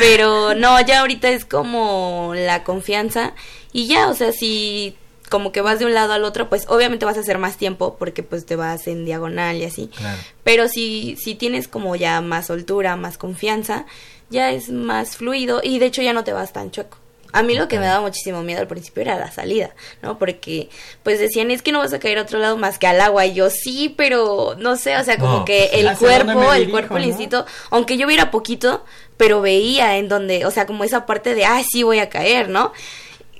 Pero 0.00 0.56
no, 0.56 0.84
ya 0.84 1.02
ahorita 1.02 1.28
es 1.28 1.44
como 1.44 2.32
la 2.34 2.64
confianza 2.64 3.32
y 3.72 3.86
ya, 3.86 4.08
o 4.08 4.14
sea, 4.14 4.32
si 4.32 4.96
como 5.30 5.52
que 5.52 5.60
vas 5.60 5.78
de 5.78 5.86
un 5.86 5.94
lado 5.94 6.12
al 6.12 6.24
otro, 6.24 6.48
pues 6.48 6.66
obviamente 6.68 7.04
vas 7.04 7.16
a 7.16 7.20
hacer 7.20 7.38
más 7.38 7.56
tiempo 7.56 7.94
porque 7.96 8.24
pues 8.24 8.44
te 8.44 8.56
vas 8.56 8.88
en 8.88 9.04
diagonal 9.04 9.56
y 9.58 9.64
así. 9.66 9.86
Claro. 9.96 10.20
Pero 10.42 10.66
si, 10.66 11.14
si 11.16 11.36
tienes 11.36 11.68
como 11.68 11.94
ya 11.94 12.20
más 12.20 12.48
soltura, 12.48 12.96
más 12.96 13.18
confianza, 13.18 13.86
ya 14.30 14.50
es 14.50 14.70
más 14.70 15.16
fluido 15.16 15.60
y 15.62 15.78
de 15.78 15.86
hecho 15.86 16.02
ya 16.02 16.12
no 16.12 16.24
te 16.24 16.32
vas 16.32 16.52
tan 16.52 16.72
chueco. 16.72 17.03
A 17.34 17.42
mí 17.42 17.54
lo 17.54 17.68
que 17.68 17.78
me 17.78 17.86
daba 17.86 18.00
muchísimo 18.00 18.42
miedo 18.42 18.60
al 18.60 18.66
principio 18.68 19.02
era 19.02 19.18
la 19.18 19.30
salida, 19.30 19.74
¿no? 20.02 20.18
Porque 20.18 20.70
pues 21.02 21.18
decían, 21.18 21.50
es 21.50 21.62
que 21.62 21.72
no 21.72 21.80
vas 21.80 21.92
a 21.92 21.98
caer 21.98 22.18
a 22.18 22.22
otro 22.22 22.38
lado 22.38 22.56
más 22.56 22.78
que 22.78 22.86
al 22.86 23.00
agua. 23.00 23.26
Y 23.26 23.34
yo 23.34 23.50
sí, 23.50 23.92
pero 23.96 24.54
no 24.58 24.76
sé, 24.76 24.96
o 24.96 25.04
sea, 25.04 25.18
como 25.18 25.38
No, 25.40 25.44
que 25.44 25.68
pues, 25.70 25.80
el 25.82 25.88
¿Hacia 25.88 26.08
dónde 26.18 26.32
cuerpo, 26.32 26.52
el 26.54 26.70
cuerpo, 26.70 26.96
el 26.96 27.04
instinto, 27.06 27.44
aunque 27.70 27.96
yo 27.98 28.06
viera 28.06 28.30
poquito, 28.30 28.84
pero 29.16 29.40
veía 29.40 29.98
en 29.98 30.08
donde, 30.08 30.46
o 30.46 30.50
sea, 30.50 30.64
como 30.66 30.84
esa 30.84 31.06
parte 31.06 31.34
de, 31.34 31.44
ah, 31.44 31.62
sí 31.70 31.82
voy 31.82 31.98
a 31.98 32.08
caer, 32.08 32.48
¿no? 32.48 32.72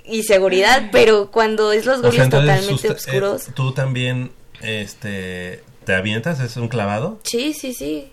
Y 0.04 0.24
seguridad, 0.24 0.88
pero 0.92 1.30
cuando 1.30 1.72
es 1.72 1.86
los 1.86 1.98
O 1.98 2.02
sea, 2.02 2.10
goles 2.10 2.24
entonces, 2.24 2.48
totalmente 2.66 2.88
usted- 2.92 3.08
oscuros. 3.10 3.48
eh, 3.48 3.52
Tú 3.54 3.72
también, 3.72 4.32
este, 4.60 5.62
te 5.84 5.94
avientas, 5.94 6.40
es 6.40 6.56
un 6.56 6.68
clavado. 6.68 7.18
Sí, 7.22 7.54
sí, 7.54 7.72
sí. 7.72 8.10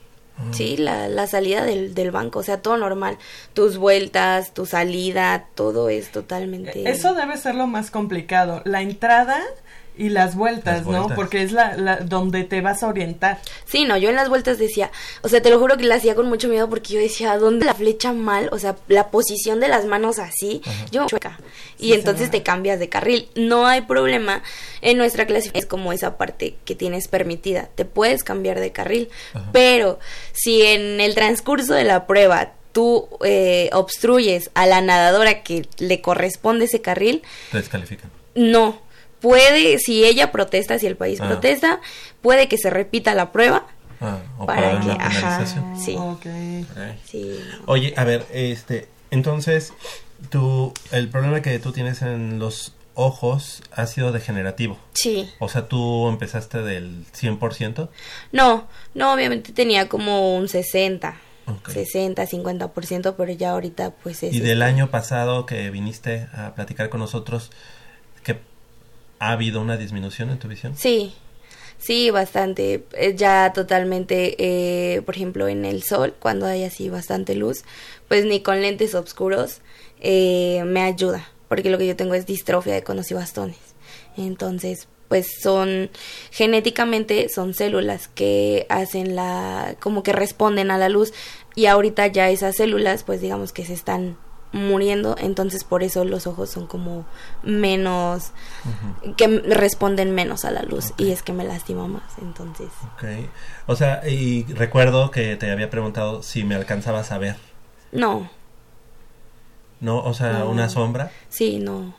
Sí, 0.52 0.78
la, 0.78 1.08
la 1.08 1.28
salida 1.28 1.64
del, 1.64 1.94
del 1.94 2.12
banco, 2.12 2.40
o 2.40 2.44
sea, 2.44 2.62
todo 2.62 2.78
normal. 2.78 3.18
Tus 3.54 3.78
vueltas, 3.78 4.54
tu 4.54 4.66
salida, 4.66 5.46
todo 5.56 5.90
es 5.90 6.12
totalmente... 6.12 6.90
Eso 6.90 7.14
debe 7.14 7.38
ser 7.38 7.56
lo 7.56 7.68
más 7.68 7.92
complicado, 7.92 8.62
la 8.66 8.82
entrada 8.82 9.40
y 9.98 10.10
las 10.10 10.36
vueltas, 10.36 10.78
Las 10.80 10.86
¿no? 10.86 10.92
vueltas. 10.92 11.16
Porque 11.16 11.44
es 11.44 11.52
la, 11.52 11.76
la 11.76 11.98
donde 11.98 12.44
te 12.44 12.62
vas 12.62 12.82
a 12.82 12.88
orientar. 12.88 13.40
Sí, 13.66 13.86
no, 13.86 13.98
yo 13.98 14.10
en 14.10 14.16
las 14.16 14.30
vueltas 14.30 14.58
decía, 14.58 14.90
o 15.22 15.30
sea, 15.30 15.42
te 15.42 15.50
lo 15.50 15.60
juro 15.60 15.78
que 15.78 15.84
la 15.84 15.96
hacía 15.96 16.16
con 16.16 16.28
mucho 16.28 16.48
miedo 16.48 16.70
porque 16.70 16.94
yo 16.94 17.00
decía, 17.00 17.38
¿dónde 17.38 17.66
la 17.66 17.74
flecha 17.76 18.14
mal? 18.14 18.50
O 18.52 18.58
sea, 18.60 18.78
la 18.88 19.10
posición 19.10 19.60
de 19.60 19.68
las 19.68 19.86
manos 19.86 20.18
así, 20.18 20.62
yo 20.92 21.06
chueca. 21.08 21.40
Y 21.78 21.94
entonces 21.94 22.28
señora. 22.28 22.32
te 22.32 22.44
cambias 22.44 22.80
de 22.80 22.90
carril. 22.90 23.28
No 23.36 23.68
hay 23.68 23.82
problema. 23.82 24.42
En 24.82 24.98
nuestra 24.98 25.26
clase 25.28 25.52
es 25.54 25.66
como 25.66 25.94
esa 25.94 26.18
parte 26.18 26.56
que 26.66 26.74
tienes 26.76 27.08
permitida. 27.08 27.70
Te 27.76 27.86
puedes 27.86 28.24
cambiar 28.24 28.60
de 28.60 28.72
carril. 28.72 29.10
Pero 29.52 30.00
si 30.34 30.62
en 30.64 31.00
el 31.02 31.16
transcurso 31.16 31.74
de 31.74 31.84
la 31.84 32.08
prueba 32.08 32.54
tú 32.72 33.10
eh, 33.26 33.70
obstruyes 33.74 34.50
a 34.54 34.66
la 34.66 34.80
nadadora 34.82 35.44
que 35.44 35.68
le 35.78 36.00
corresponde 36.02 36.66
ese 36.66 36.82
carril, 36.82 37.22
Te 37.52 37.58
descalifican. 37.58 38.10
no. 38.36 38.90
Puede, 39.22 39.78
si 39.80 40.04
ella 40.04 40.32
protesta, 40.32 40.78
si 40.80 40.88
el 40.88 40.98
país 40.98 41.22
Ah. 41.22 41.28
protesta, 41.28 41.80
puede 42.22 42.48
que 42.48 42.58
se 42.58 42.70
repita 42.70 43.14
la 43.16 43.32
prueba. 43.32 43.68
Ah, 44.02 44.18
o 44.40 44.46
Para 44.48 44.62
para, 44.64 44.80
que- 44.82 44.86
una 44.88 44.94
ajá. 44.96 45.20
penalización. 45.38 45.80
Sí. 47.06 47.40
Oye, 47.68 47.94
a 47.98 48.04
ver, 48.04 48.26
este, 48.34 48.88
entonces, 49.12 49.74
tú, 50.30 50.74
el 50.92 51.10
problema 51.10 51.42
que 51.42 51.60
tú 51.60 51.72
tienes 51.72 52.02
en 52.02 52.40
los 52.40 52.74
ojos 52.94 53.62
ha 53.72 53.86
sido 53.86 54.12
degenerativo. 54.12 54.78
Sí. 54.94 55.30
O 55.40 55.50
sea, 55.50 55.68
tú 55.68 56.08
empezaste 56.10 56.62
del 56.62 57.06
100%. 57.14 57.90
No, 58.32 58.68
no, 58.94 59.14
obviamente 59.14 59.54
tenía 59.54 59.88
como 59.88 60.36
un 60.36 60.48
60, 60.50 61.16
Ok. 61.48 61.70
60, 61.70 62.26
50%, 62.28 63.16
pero 63.16 63.32
ya 63.32 63.52
ahorita 63.52 63.92
pues 64.04 64.24
es... 64.24 64.34
Y 64.34 64.40
del 64.40 64.62
este, 64.62 64.64
año 64.64 64.90
pasado 64.92 65.46
que 65.46 65.70
viniste 65.70 66.28
a 66.34 66.54
platicar 66.56 66.90
con 66.90 67.00
nosotros, 67.00 67.52
que 68.24 68.40
ha 69.22 69.34
habido 69.34 69.62
una 69.62 69.78
disminución 69.78 70.32
en 70.32 70.40
tu 70.40 70.48
visión. 70.48 70.76
Sí, 70.76 71.14
sí, 71.78 72.10
bastante. 72.10 72.86
Eh, 72.94 73.14
Ya 73.16 73.54
totalmente, 73.54 74.36
eh, 74.40 75.04
por 75.04 75.16
ejemplo, 75.16 75.48
en 75.48 75.64
el 75.64 75.84
sol, 75.84 76.16
cuando 76.20 76.48
hay 76.48 76.64
así 76.64 76.90
bastante 76.90 77.36
luz, 77.36 77.64
pues 78.08 78.26
ni 78.26 78.42
con 78.42 78.62
lentes 78.62 78.96
oscuros 78.96 79.62
eh, 80.00 80.64
me 80.66 80.82
ayuda, 80.82 81.30
porque 81.48 81.70
lo 81.70 81.78
que 81.78 81.86
yo 81.86 81.96
tengo 81.96 82.16
es 82.16 82.26
distrofia 82.26 82.74
de 82.74 82.82
conos 82.82 83.12
y 83.12 83.14
bastones. 83.14 83.60
Entonces, 84.18 84.88
pues 85.08 85.28
son 85.40 85.92
genéticamente 86.32 87.28
son 87.30 87.54
células 87.54 88.08
que 88.08 88.66
hacen 88.70 89.16
la 89.16 89.76
como 89.80 90.02
que 90.04 90.14
responden 90.14 90.72
a 90.72 90.78
la 90.78 90.90
luz 90.90 91.14
y 91.54 91.66
ahorita 91.66 92.08
ya 92.08 92.30
esas 92.30 92.56
células 92.56 93.04
pues 93.04 93.20
digamos 93.20 93.52
que 93.52 93.66
se 93.66 93.74
están 93.74 94.16
muriendo 94.54 95.16
entonces 95.18 95.64
por 95.64 95.82
eso 95.82 96.04
los 96.04 96.28
ojos 96.28 96.50
son 96.50 96.68
como 96.68 97.06
menos 97.44 98.32
que 99.16 99.28
responden 99.28 100.12
menos 100.14 100.44
a 100.44 100.52
la 100.52 100.62
luz 100.64 100.94
y 100.98 101.12
es 101.12 101.24
que 101.24 101.32
me 101.34 101.44
lastima 101.46 101.88
más 101.88 102.04
entonces 102.22 102.68
Ok. 102.96 103.04
O 103.68 103.76
sea, 103.76 104.08
y 104.08 104.44
recuerdo 104.54 105.10
que 105.12 105.36
te 105.38 105.50
había 105.52 105.70
preguntado 105.70 106.22
si 106.24 106.44
me 106.44 106.56
alcanzabas 106.56 107.12
a 107.12 107.18
ver. 107.18 107.38
no 107.92 108.30
¿No? 109.80 110.00
O 110.04 110.14
sea, 110.14 110.40
No. 110.40 110.50
una 110.52 110.70
sombra. 110.70 111.12
sí 111.30 111.60
no 111.60 111.94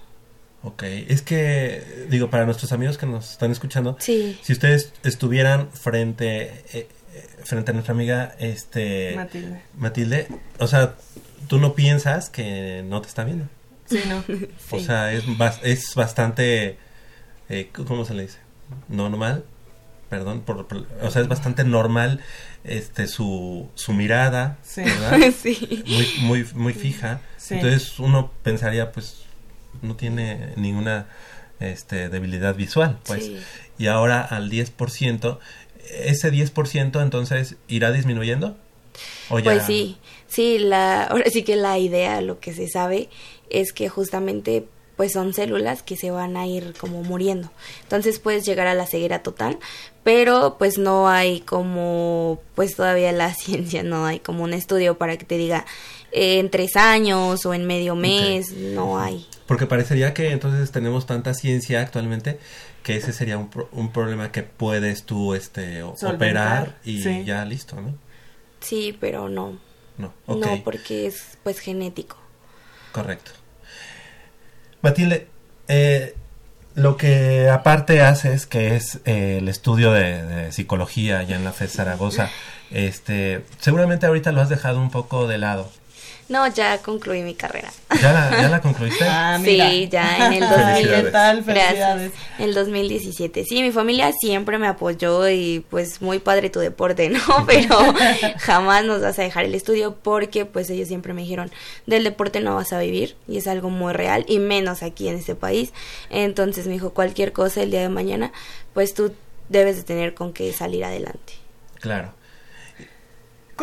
Ok. 0.65 0.85
Es 0.85 1.23
que, 1.23 2.07
digo, 2.09 2.31
para 2.31 2.45
nuestros 2.45 2.71
amigos 2.71 2.97
que 2.97 3.05
nos 3.07 3.33
están 3.33 3.51
escuchando, 3.51 3.97
sí 3.99 4.39
si 4.43 4.53
ustedes 4.53 4.93
estuvieran 5.03 5.71
frente, 5.73 6.63
eh, 6.73 6.89
frente 7.45 7.71
a 7.71 7.75
nuestra 7.75 7.93
amiga, 7.95 8.35
este... 8.39 9.15
Matilde. 9.17 9.63
Matilde, 9.77 10.29
o 10.59 10.67
sea, 10.67 10.95
tú 11.49 11.59
no 11.59 11.75
piensas 11.75 12.31
que 12.31 12.85
no 12.87 13.01
te 13.03 13.09
está 13.09 13.25
viendo. 13.25 13.47
Sí, 13.87 14.01
¿no? 14.09 14.19
O 14.71 14.79
Sí. 14.79 14.85
sea, 14.85 15.13
es, 15.13 15.27
bas- 15.27 15.61
es 15.63 15.95
bastante, 15.95 16.79
eh, 17.49 17.71
¿cómo 17.73 18.05
se 18.05 18.15
le 18.15 18.23
dice? 18.23 18.39
Normal, 18.89 19.45
perdón, 20.09 20.43
por, 20.43 20.67
por- 20.67 20.87
o 21.03 21.11
sea, 21.11 21.21
es 21.23 21.29
bastante 21.29 21.65
normal 21.65 22.21
este 22.65 23.07
su, 23.09 23.69
su 23.75 23.93
mirada, 23.93 24.57
Sí. 24.63 24.83
¿verdad? 24.83 25.19
sí 25.43 25.83
Muy, 25.87 26.07
muy, 26.21 26.47
muy 26.55 26.75
fija. 26.75 27.21
Sí. 27.37 27.55
Entonces 27.55 27.99
uno 27.99 28.31
pensaría, 28.43 28.93
pues, 28.93 29.25
no 29.83 29.97
tiene 29.97 30.53
ninguna 30.57 31.07
este, 31.61 32.09
debilidad 32.09 32.55
visual, 32.55 32.99
pues. 33.05 33.25
Sí. 33.27 33.39
Y 33.79 33.87
ahora 33.89 34.21
al 34.23 34.49
10%, 34.51 35.39
ese 35.91 36.33
10% 36.33 37.03
entonces 37.03 37.57
irá 37.69 37.93
disminuyendo. 37.93 38.57
¿O 39.31 39.39
ya? 39.39 39.45
Pues 39.45 39.65
sí, 39.65 39.99
sí, 40.27 40.59
la, 40.59 41.05
ahora 41.05 41.31
sí 41.31 41.43
que 41.43 41.57
la 41.57 41.79
idea, 41.79 42.21
lo 42.21 42.41
que 42.41 42.53
se 42.53 42.69
sabe, 42.69 43.09
es 43.49 43.73
que 43.73 43.89
justamente 43.89 44.67
pues 44.97 45.13
son 45.13 45.33
células 45.33 45.83
que 45.83 45.97
se 45.97 46.11
van 46.11 46.37
a 46.37 46.47
ir 46.47 46.75
como 46.79 47.03
muriendo. 47.03 47.51
Entonces 47.83 48.19
puedes 48.19 48.45
llegar 48.45 48.67
a 48.67 48.75
la 48.75 48.87
ceguera 48.87 49.23
total, 49.23 49.59
pero 50.05 50.57
pues 50.59 50.79
no 50.79 51.09
hay 51.09 51.41
como, 51.41 52.41
pues 52.55 52.77
todavía 52.77 53.11
la 53.13 53.35
ciencia 53.35 53.83
no 53.83 54.07
hay 54.07 54.21
como 54.21 54.45
un 54.45 54.53
estudio 54.53 54.99
para 54.99 55.17
que 55.17 55.25
te 55.25 55.37
diga 55.39 55.65
eh, 56.13 56.39
en 56.39 56.51
tres 56.51 56.77
años 56.77 57.45
o 57.47 57.55
en 57.55 57.67
medio 57.67 57.95
mes, 57.95 58.53
no 58.53 58.99
hay. 58.99 59.27
Porque 59.47 59.67
parecería 59.67 60.15
que 60.15 60.31
entonces 60.31 60.71
tenemos 60.71 61.07
tanta 61.07 61.35
ciencia 61.35 61.81
actualmente 61.81 62.39
que 62.83 62.97
ese 62.97 63.13
sería 63.13 63.39
un, 63.39 63.49
pro- 63.49 63.69
un 63.73 63.93
problema 63.93 64.33
que 64.33 64.43
puedes 64.43 65.05
tú 65.05 65.35
este 65.35 65.81
Solventar, 65.81 66.15
operar 66.15 66.77
y 66.85 67.03
sí. 67.03 67.25
ya 67.25 67.45
listo, 67.45 67.81
¿no? 67.81 67.95
Sí, 68.61 68.97
pero 69.01 69.29
no, 69.29 69.59
No, 69.99 70.13
ok, 70.27 70.47
no 70.47 70.61
porque 70.65 71.07
es 71.07 71.39
pues 71.43 71.59
genético. 71.61 72.17
correcto. 72.93 73.31
Matilde, 74.83 75.29
eh, 75.69 76.15
lo 76.75 76.97
que 76.97 77.49
aparte 77.51 78.01
haces, 78.01 78.47
que 78.47 78.75
es 78.77 79.01
eh, 79.05 79.39
el 79.39 79.49
estudio 79.49 79.93
de, 79.93 80.23
de 80.23 80.53
psicología 80.53 81.23
ya 81.23 81.37
en 81.37 81.45
la 81.45 81.53
FES 81.53 81.73
Zaragoza, 81.73 82.31
este, 82.71 83.45
seguramente 83.61 84.07
ahorita 84.07 84.33
lo 84.33 84.41
has 84.41 84.49
dejado 84.49 84.81
un 84.81 84.91
poco 84.91 85.27
de 85.29 85.39
lado. 85.39 85.71
No, 86.33 86.47
ya 86.47 86.79
concluí 86.79 87.21
mi 87.21 87.35
carrera. 87.35 87.71
¿Ya 88.01 88.11
la, 88.11 88.31
ya 88.31 88.49
la 88.49 88.61
concluiste? 88.63 89.05
Ah, 89.09 89.39
mira. 89.39 89.69
Sí, 89.69 89.89
ya 89.91 90.29
en 90.29 90.43
el 90.43 90.49
Felicidades. 90.49 90.85
2000. 90.87 91.05
¿Qué 91.05 91.11
tal? 91.11 91.45
Felicidades. 91.45 92.13
En 92.39 92.45
el 92.45 92.55
2017. 92.55 93.45
Sí, 93.45 93.63
mi 93.63 93.71
familia 93.71 94.11
siempre 94.19 94.57
me 94.57 94.67
apoyó 94.67 95.29
y 95.29 95.63
pues 95.69 96.01
muy 96.01 96.21
padre 96.21 96.49
tu 96.49 96.61
deporte, 96.61 97.11
¿no? 97.11 97.21
Pero 97.47 97.77
jamás 98.39 98.87
nos 98.87 99.03
vas 99.03 99.19
a 99.19 99.23
dejar 99.23 99.45
el 99.45 99.55
estudio 99.55 99.95
porque 99.95 100.47
pues 100.47 100.71
ellos 100.71 100.89
siempre 100.89 101.13
me 101.13 101.21
dijeron, 101.21 101.51
del 101.87 102.03
deporte 102.05 102.41
no 102.41 102.55
vas 102.55 102.73
a 102.73 102.79
vivir 102.79 103.15
y 103.29 103.37
es 103.37 103.47
algo 103.47 103.69
muy 103.69 103.93
real 103.93 104.25
y 104.27 104.39
menos 104.39 104.83
aquí 104.83 105.09
en 105.09 105.17
este 105.17 105.35
país. 105.35 105.75
Entonces 106.09 106.67
me 106.67 106.73
dijo, 106.73 106.95
cualquier 106.95 107.33
cosa 107.33 107.63
el 107.63 107.71
día 107.71 107.83
de 107.83 107.91
mañana, 107.91 108.33
pues 108.73 108.95
tú 108.95 109.13
debes 109.51 109.77
de 109.77 109.83
tener 109.83 110.15
con 110.15 110.33
qué 110.33 110.51
salir 110.55 110.83
adelante. 110.83 111.35
Claro. 111.81 112.15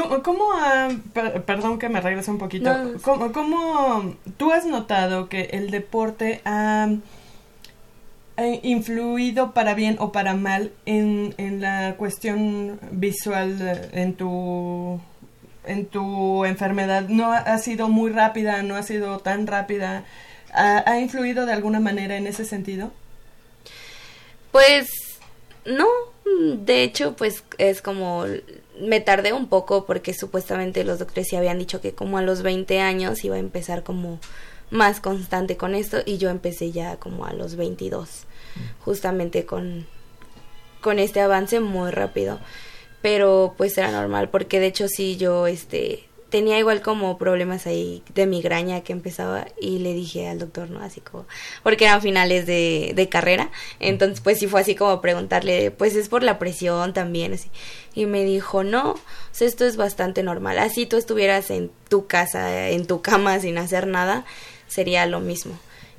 ¿Cómo, 0.02 0.24
cómo 0.24 0.54
ha- 0.54 0.90
per- 1.14 1.44
perdón 1.44 1.80
que 1.80 1.90
me 1.90 2.02
regrese 2.02 2.32
un 2.32 2.38
poquito, 2.38 2.72
No. 2.74 3.00
¿Cómo, 3.02 3.32
cómo 3.32 4.16
tú 4.38 4.52
has 4.52 4.66
notado 4.66 5.28
que 5.30 5.42
el 5.54 5.72
deporte 5.72 6.42
ha, 6.46 6.88
ha 8.38 8.46
influido 8.64 9.52
para 9.54 9.74
bien 9.74 9.98
o 10.00 10.12
para 10.12 10.34
mal 10.36 10.72
en, 10.86 11.34
en 11.38 11.62
la 11.62 11.96
cuestión 11.98 12.80
visual 12.92 13.58
eh, 13.62 13.90
en 13.94 14.14
tu 14.16 15.00
en 15.66 15.86
tu 15.88 16.46
enfermedad? 16.46 17.10
¿No 17.10 17.32
ha, 17.34 17.38
ha 17.40 17.58
sido 17.58 17.90
muy 17.90 18.12
rápida, 18.12 18.64
no 18.64 18.76
ha 18.76 18.84
sido 18.84 19.20
tan 19.20 19.46
rápida? 19.48 20.06
¿Ha, 20.54 20.90
ha 20.90 21.00
influido 21.00 21.46
de 21.46 21.54
alguna 21.54 21.80
manera 21.80 22.16
en 22.18 22.26
ese 22.28 22.46
sentido? 22.46 22.92
Pues 24.52 24.90
no, 25.66 25.86
de 26.56 26.84
hecho 26.84 27.16
pues 27.16 27.44
es 27.58 27.82
como 27.82 28.26
me 28.80 29.00
tardé 29.00 29.34
un 29.34 29.48
poco 29.48 29.86
porque 29.86 30.14
supuestamente 30.14 30.84
los 30.84 31.00
doctores 31.00 31.28
sí 31.30 31.36
habían 31.36 31.60
dicho 31.60 31.82
que 31.82 31.94
como 31.94 32.18
a 32.18 32.22
los 32.22 32.42
20 32.42 32.80
años 32.80 33.24
iba 33.24 33.36
a 33.36 33.40
empezar 33.40 33.84
como 33.84 34.20
más 34.70 35.00
constante 35.00 35.58
con 35.58 35.76
esto 35.76 35.98
y 36.06 36.18
yo 36.18 36.30
empecé 36.30 36.72
ya 36.72 36.98
como 36.98 37.26
a 37.26 37.34
los 37.34 37.56
22 37.56 38.26
justamente 38.80 39.46
con 39.46 39.88
con 40.82 40.98
este 41.00 41.20
avance 41.20 41.60
muy 41.60 41.92
rápido. 41.92 42.40
Pero 43.02 43.54
pues 43.58 43.78
era 43.78 43.92
normal 43.92 44.30
porque 44.30 44.60
de 44.60 44.68
hecho 44.68 44.88
sí 44.88 45.18
yo 45.18 45.48
este 45.48 46.09
tenía 46.30 46.58
igual 46.60 46.82
como 46.82 47.18
problemas 47.18 47.68
ahí 47.68 48.04
de 48.14 48.26
migraña 48.26 48.82
que 48.82 48.94
empezaba 48.94 49.48
y 49.60 49.80
le 49.80 49.94
dije 49.94 50.28
al 50.28 50.40
doctor, 50.40 50.70
¿no? 50.70 50.82
Así 50.82 51.02
como, 51.02 51.26
porque 51.64 51.86
eran 51.86 52.02
finales 52.02 52.46
de, 52.46 52.94
de 52.96 53.10
carrera, 53.10 53.50
entonces 53.80 54.22
pues 54.22 54.40
sí 54.40 54.48
fue 54.48 54.62
así 54.62 54.76
como 54.76 55.02
preguntarle, 55.02 55.72
pues 55.72 55.96
es 55.96 56.10
por 56.10 56.24
la 56.24 56.40
presión 56.40 56.94
también, 56.94 57.34
así. 57.34 57.50
Y 57.96 58.06
me 58.06 58.24
dijo, 58.24 58.64
no, 58.64 58.96
esto 59.40 59.66
es 59.66 59.78
bastante 59.78 60.24
normal, 60.24 60.60
así 60.60 60.86
tú 60.86 60.98
estuvieras 60.98 61.50
en 61.50 61.72
tu 61.90 62.08
casa, 62.08 62.70
en 62.70 62.86
tu 62.86 63.02
cama 63.02 63.40
sin 63.40 63.58
hacer 63.58 63.88
nada, 63.88 64.26
sería 64.68 65.06
lo 65.06 65.20
mismo. 65.20 65.58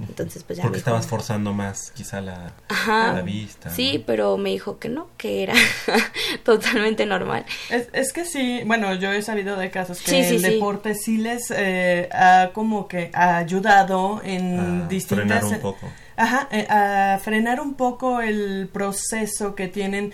Entonces 0.08 0.42
pues 0.44 0.56
ya 0.56 0.62
Porque 0.62 0.78
estabas 0.78 1.02
dijo, 1.04 1.16
forzando 1.16 1.52
más 1.52 1.90
quizá 1.94 2.20
la, 2.20 2.52
Ajá. 2.68 3.12
la 3.14 3.22
vista. 3.22 3.70
Sí, 3.70 3.98
¿no? 3.98 4.04
pero 4.06 4.36
me 4.38 4.50
dijo 4.50 4.78
que 4.78 4.88
no, 4.88 5.08
que 5.16 5.42
era 5.42 5.54
totalmente 6.44 7.06
normal. 7.06 7.44
Es, 7.70 7.88
es 7.92 8.12
que 8.12 8.24
sí, 8.24 8.62
bueno, 8.64 8.94
yo 8.94 9.12
he 9.12 9.22
sabido 9.22 9.56
de 9.56 9.70
casos 9.70 10.00
que 10.00 10.10
Sí, 10.10 10.24
sí, 10.24 10.34
el 10.36 10.40
sí. 10.40 10.50
deporte 10.54 10.94
sí 10.94 11.18
les 11.18 11.50
eh, 11.50 12.08
ha 12.12 12.50
como 12.52 12.88
que 12.88 13.10
ha 13.14 13.36
ayudado 13.38 14.20
en 14.24 14.82
A 14.84 14.88
distintas... 14.88 15.26
frenar 15.26 15.44
un 15.44 15.60
poco. 15.60 15.88
Ajá, 16.22 16.48
eh, 16.52 16.66
a 16.68 17.18
frenar 17.24 17.61
un 17.61 17.74
poco 17.74 18.20
el 18.20 18.68
proceso 18.70 19.54
que 19.54 19.68
tienen, 19.68 20.12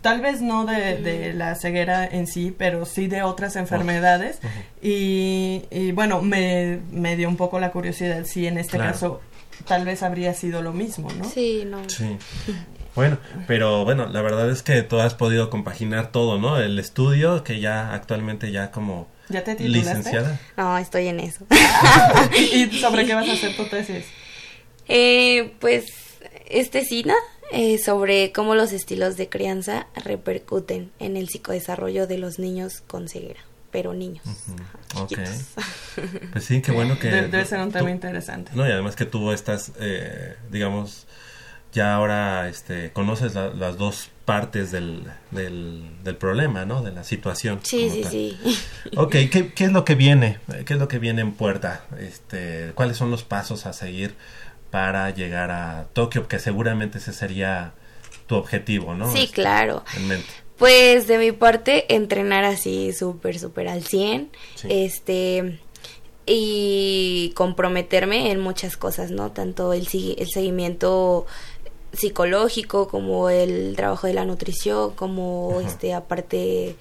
tal 0.00 0.20
vez 0.20 0.40
no 0.42 0.64
de, 0.66 0.96
de 0.96 1.32
la 1.32 1.54
ceguera 1.54 2.04
en 2.04 2.26
sí, 2.26 2.52
pero 2.56 2.84
sí 2.86 3.06
de 3.06 3.22
otras 3.22 3.54
enfermedades. 3.54 4.38
y, 4.82 5.62
y 5.70 5.92
bueno, 5.92 6.22
me, 6.22 6.80
me 6.90 7.16
dio 7.16 7.28
un 7.28 7.36
poco 7.36 7.60
la 7.60 7.70
curiosidad 7.70 8.24
si 8.24 8.46
en 8.48 8.58
este 8.58 8.78
Claro. 8.78 8.92
caso 8.92 9.20
tal 9.68 9.84
vez 9.84 10.02
habría 10.02 10.34
sido 10.34 10.60
lo 10.60 10.72
mismo, 10.72 11.08
¿no? 11.12 11.24
Sí, 11.24 11.62
no. 11.64 11.88
Sí. 11.88 12.16
Bueno, 12.96 13.18
pero 13.46 13.84
bueno, 13.84 14.06
la 14.08 14.22
verdad 14.22 14.50
es 14.50 14.62
que 14.62 14.82
tú 14.82 14.98
has 15.00 15.14
podido 15.14 15.50
compaginar 15.50 16.12
todo, 16.12 16.38
¿no? 16.40 16.58
El 16.58 16.78
estudio, 16.80 17.44
que 17.44 17.60
ya 17.60 17.92
actualmente 17.94 18.50
ya 18.52 18.70
como 18.72 19.08
¿Ya 19.28 19.42
te 19.44 19.54
titulaste? 19.54 19.96
licenciada. 19.96 20.40
No, 20.56 20.76
estoy 20.78 21.08
en 21.08 21.20
eso. 21.20 21.44
¿Y 22.54 22.70
sobre 22.78 23.06
qué 23.06 23.14
vas 23.14 23.28
a 23.28 23.32
hacer 23.32 23.56
tu 23.56 23.64
tesis? 23.66 24.04
Eh, 24.88 25.54
pues 25.60 25.86
este 26.46 26.84
SINA 26.84 27.14
eh, 27.52 27.78
sobre 27.78 28.32
cómo 28.32 28.54
los 28.54 28.72
estilos 28.72 29.16
de 29.16 29.28
crianza 29.28 29.86
repercuten 30.04 30.90
en 30.98 31.16
el 31.16 31.28
psicodesarrollo 31.28 32.06
de 32.06 32.18
los 32.18 32.38
niños 32.38 32.82
con 32.86 33.08
ceguera, 33.08 33.40
pero 33.70 33.94
niños. 33.94 34.24
Ujú, 34.26 35.02
Ok. 35.02 35.08
chiquitos. 35.08 35.30
Pues 36.32 36.44
sí, 36.44 36.60
qué 36.60 36.72
bueno 36.72 36.98
que... 36.98 37.08
De- 37.08 37.28
debe 37.28 37.44
ser 37.44 37.60
un 37.60 37.70
tema 37.70 37.84
tú- 37.88 37.94
interesante. 37.94 38.50
No, 38.54 38.66
y 38.66 38.72
además 38.72 38.96
que 38.96 39.04
tuvo 39.04 39.32
estas, 39.32 39.70
eh, 39.78 40.34
digamos, 40.50 41.06
ya 41.72 41.94
ahora 41.94 42.48
este, 42.48 42.90
conoces 42.92 43.34
la- 43.34 43.50
las 43.50 43.78
dos 43.78 44.10
partes 44.24 44.72
del, 44.72 45.04
del, 45.30 45.88
del 46.02 46.16
problema, 46.16 46.64
¿no? 46.64 46.82
De 46.82 46.90
la 46.90 47.04
situación. 47.04 47.60
Sí, 47.62 47.90
sí, 47.90 48.00
tal. 48.02 48.10
sí. 48.10 48.38
Ok, 48.96 49.12
¿qué, 49.30 49.52
¿qué 49.54 49.64
es 49.66 49.72
lo 49.72 49.84
que 49.84 49.94
viene? 49.94 50.38
¿Qué 50.66 50.72
es 50.74 50.78
lo 50.80 50.88
que 50.88 50.98
viene 50.98 51.20
en 51.20 51.32
puerta? 51.32 51.84
Este, 52.00 52.72
¿Cuáles 52.74 52.96
son 52.96 53.10
los 53.12 53.22
pasos 53.22 53.66
a 53.66 53.72
seguir 53.72 54.16
para 54.74 55.10
llegar 55.10 55.52
a 55.52 55.86
Tokio? 55.92 56.26
Que 56.26 56.40
seguramente 56.40 56.98
ese 56.98 57.12
sería 57.12 57.74
tu 58.26 58.34
objetivo, 58.34 58.92
¿no? 58.92 59.08
Sí, 59.12 59.20
Este, 59.20 59.34
claro. 59.34 59.84
En 59.96 60.08
mente. 60.08 60.26
Pues 60.58 61.06
de 61.06 61.16
mi 61.18 61.30
parte, 61.30 61.94
entrenar 61.94 62.42
así 62.42 62.92
súper, 62.92 63.38
súper 63.38 63.68
al 63.68 63.84
100. 63.84 64.32
Sí. 64.56 64.66
Este. 64.68 65.60
Y 66.26 67.30
comprometerme 67.36 68.32
en 68.32 68.40
muchas 68.40 68.76
cosas, 68.76 69.12
¿no? 69.12 69.30
Tanto 69.30 69.72
el, 69.74 69.86
seguimiento 69.86 71.24
psicológico 71.92 72.88
como 72.88 73.30
el 73.30 73.76
trabajo 73.76 74.08
de 74.08 74.14
la 74.14 74.24
nutrición, 74.24 74.90
como 74.96 75.60
Ajá. 75.60 75.68
este, 75.68 75.94
aparte 75.94 76.74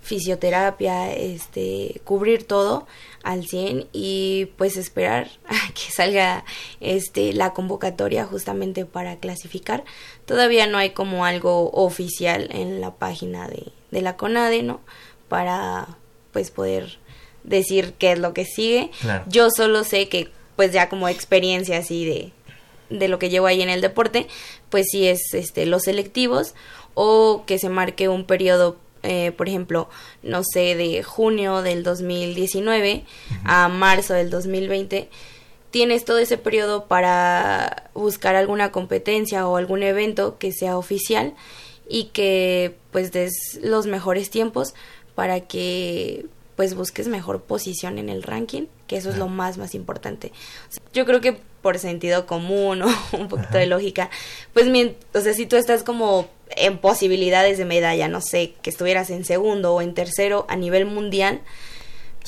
fisioterapia, 0.00 1.12
este, 1.12 2.00
cubrir 2.04 2.46
todo 2.46 2.86
al 3.22 3.46
100 3.46 3.88
y 3.92 4.46
pues 4.56 4.76
esperar 4.76 5.28
a 5.46 5.72
que 5.72 5.92
salga 5.92 6.44
este 6.80 7.32
la 7.32 7.52
convocatoria 7.52 8.24
justamente 8.24 8.84
para 8.84 9.16
clasificar. 9.16 9.84
Todavía 10.26 10.66
no 10.66 10.78
hay 10.78 10.90
como 10.90 11.24
algo 11.24 11.70
oficial 11.72 12.48
en 12.52 12.80
la 12.80 12.94
página 12.94 13.48
de, 13.48 13.72
de 13.90 14.02
la 14.02 14.16
CONADE, 14.16 14.62
¿no? 14.62 14.80
Para 15.28 15.88
pues 16.32 16.50
poder 16.50 16.98
decir 17.44 17.94
qué 17.98 18.12
es 18.12 18.18
lo 18.18 18.34
que 18.34 18.44
sigue. 18.44 18.90
Claro. 19.00 19.24
Yo 19.28 19.48
solo 19.50 19.84
sé 19.84 20.08
que 20.08 20.30
pues 20.56 20.72
ya 20.72 20.88
como 20.88 21.08
experiencia 21.08 21.78
así 21.78 22.04
de 22.04 22.32
de 22.90 23.08
lo 23.08 23.18
que 23.18 23.28
llevo 23.28 23.46
ahí 23.46 23.60
en 23.62 23.68
el 23.68 23.80
deporte, 23.80 24.26
pues 24.70 24.86
sí 24.90 25.06
es 25.06 25.34
este 25.34 25.66
los 25.66 25.82
selectivos 25.82 26.54
o 26.94 27.44
que 27.46 27.58
se 27.58 27.68
marque 27.68 28.08
un 28.08 28.24
periodo 28.24 28.76
eh, 29.02 29.32
por 29.32 29.48
ejemplo, 29.48 29.88
no 30.22 30.42
sé, 30.44 30.74
de 30.74 31.02
junio 31.02 31.62
del 31.62 31.82
2019 31.82 33.04
a 33.44 33.68
marzo 33.68 34.14
del 34.14 34.30
2020, 34.30 35.08
tienes 35.70 36.04
todo 36.04 36.18
ese 36.18 36.38
periodo 36.38 36.86
para 36.86 37.90
buscar 37.94 38.34
alguna 38.34 38.72
competencia 38.72 39.46
o 39.46 39.56
algún 39.56 39.82
evento 39.82 40.38
que 40.38 40.52
sea 40.52 40.78
oficial 40.78 41.34
y 41.88 42.04
que 42.06 42.76
pues 42.90 43.12
des 43.12 43.58
los 43.62 43.86
mejores 43.86 44.30
tiempos 44.30 44.74
para 45.14 45.40
que 45.40 46.26
pues 46.56 46.74
busques 46.74 47.06
mejor 47.06 47.42
posición 47.42 47.98
en 47.98 48.08
el 48.08 48.22
ranking, 48.22 48.66
que 48.88 48.96
eso 48.96 49.10
es 49.10 49.16
lo 49.16 49.28
más 49.28 49.58
más 49.58 49.74
importante. 49.74 50.32
Yo 50.92 51.06
creo 51.06 51.20
que 51.20 51.40
por 51.62 51.78
sentido 51.78 52.26
común 52.26 52.82
o 52.82 52.88
un 53.16 53.28
poquito 53.28 53.48
Ajá. 53.50 53.58
de 53.58 53.66
lógica, 53.66 54.10
pues 54.52 54.66
mien- 54.66 54.96
o 55.14 55.20
sea, 55.20 55.34
si 55.34 55.46
tú 55.46 55.56
estás 55.56 55.82
como 55.82 56.28
en 56.56 56.78
posibilidades 56.78 57.58
de 57.58 57.64
medalla, 57.64 58.08
no 58.08 58.20
sé, 58.20 58.54
que 58.62 58.70
estuvieras 58.70 59.10
en 59.10 59.24
segundo 59.24 59.74
o 59.74 59.82
en 59.82 59.94
tercero 59.94 60.46
a 60.48 60.56
nivel 60.56 60.86
mundial, 60.86 61.40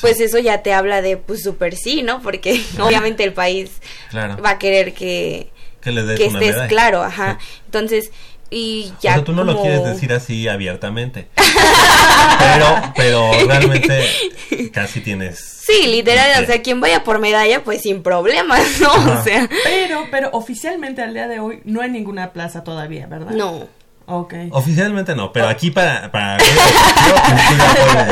pues 0.01 0.21
eso 0.21 0.39
ya 0.39 0.63
te 0.63 0.73
habla 0.73 1.03
de 1.03 1.17
pues 1.17 1.43
super 1.43 1.75
sí, 1.77 2.03
¿no? 2.03 2.23
Porque 2.23 2.61
obviamente 2.81 3.25
el 3.25 3.33
país 3.33 3.71
Claro. 4.11 4.41
va 4.43 4.51
a 4.51 4.59
querer 4.59 4.93
que, 4.95 5.51
Que 5.81 5.91
le 5.93 6.03
des 6.03 6.19
que 6.19 6.27
una 6.29 6.39
estés 6.39 6.55
medalla. 6.55 6.69
claro, 6.69 7.03
ajá. 7.03 7.39
Entonces, 7.67 8.11
y 8.51 8.93
ya 9.01 9.13
o 9.13 9.15
sea, 9.15 9.25
tú 9.25 9.33
no 9.33 9.45
lo 9.45 9.61
quieres 9.63 9.85
decir 9.85 10.13
así 10.13 10.49
abiertamente. 10.49 11.29
pero, 12.39 12.93
pero 12.97 13.31
realmente 13.47 14.09
casi 14.73 15.01
tienes. 15.01 15.39
Sí, 15.39 15.87
literal, 15.87 16.43
o 16.43 16.47
sea, 16.47 16.61
quien 16.63 16.81
vaya 16.81 17.05
por 17.05 17.21
medalla, 17.21 17.63
pues 17.63 17.83
sin 17.83 18.03
problemas, 18.03 18.81
¿no? 18.81 18.91
Ajá. 18.91 19.21
O 19.21 19.25
sea, 19.25 19.49
Pero, 19.65 20.07
pero 20.11 20.31
oficialmente 20.33 21.03
al 21.03 21.15
día 21.15 21.29
de 21.29 21.39
hoy 21.39 21.61
no 21.65 21.81
hay 21.81 21.91
ninguna 21.91 22.33
plaza 22.33 22.65
todavía, 22.65 23.07
¿verdad? 23.07 23.33
no. 23.33 23.80
Ok. 24.11 24.35
Oficialmente 24.51 25.15
no, 25.15 25.33
pero 25.33 25.49
aquí 25.49 25.71
para... 25.71 26.11
para 26.11 26.39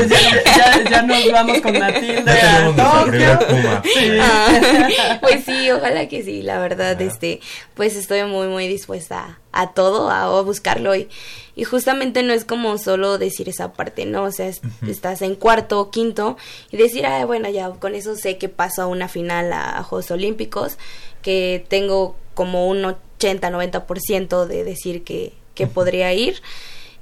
ya, 0.08 0.42
ya, 0.56 0.90
ya 0.90 1.02
nos 1.02 1.32
vamos 1.32 1.60
con 1.60 1.78
Matilde 1.78 2.22
Ya 2.24 2.34
tenemos 2.40 2.76
nuestro 2.76 3.04
primer 3.06 3.38
Tokio. 3.38 3.48
Puma. 3.62 3.82
Sí. 3.84 4.18
Ah, 4.20 5.18
pues 5.20 5.44
sí, 5.44 5.70
ojalá 5.70 6.08
que 6.08 6.22
sí, 6.22 6.42
la 6.42 6.58
verdad, 6.58 7.00
este, 7.02 7.40
pues 7.74 7.96
estoy 7.96 8.22
muy, 8.24 8.48
muy 8.48 8.68
dispuesta 8.68 9.38
a, 9.52 9.62
a 9.62 9.72
todo, 9.72 10.10
a, 10.10 10.22
a 10.24 10.40
buscarlo 10.42 10.94
y, 10.94 11.08
y 11.56 11.64
justamente 11.64 12.22
no 12.22 12.32
es 12.32 12.44
como 12.44 12.78
solo 12.78 13.18
decir 13.18 13.48
esa 13.48 13.72
parte, 13.72 14.06
¿no? 14.06 14.24
O 14.24 14.32
sea, 14.32 14.46
es- 14.48 14.60
estás 14.88 15.22
en 15.22 15.34
cuarto, 15.34 15.90
quinto 15.90 16.36
y 16.70 16.76
decir, 16.76 17.06
ah, 17.06 17.24
bueno, 17.24 17.48
ya 17.48 17.70
con 17.70 17.94
eso 17.94 18.14
sé 18.16 18.38
que 18.38 18.48
paso 18.48 18.82
a 18.82 18.86
una 18.86 19.08
final 19.08 19.52
a, 19.52 19.78
a 19.78 19.82
Juegos 19.82 20.10
Olímpicos, 20.10 20.78
que 21.22 21.64
tengo 21.68 22.16
como 22.34 22.68
un 22.68 22.82
80-90% 23.18 24.46
de 24.46 24.64
decir 24.64 25.02
que, 25.02 25.32
que 25.58 25.66
podría 25.66 26.14
ir 26.14 26.40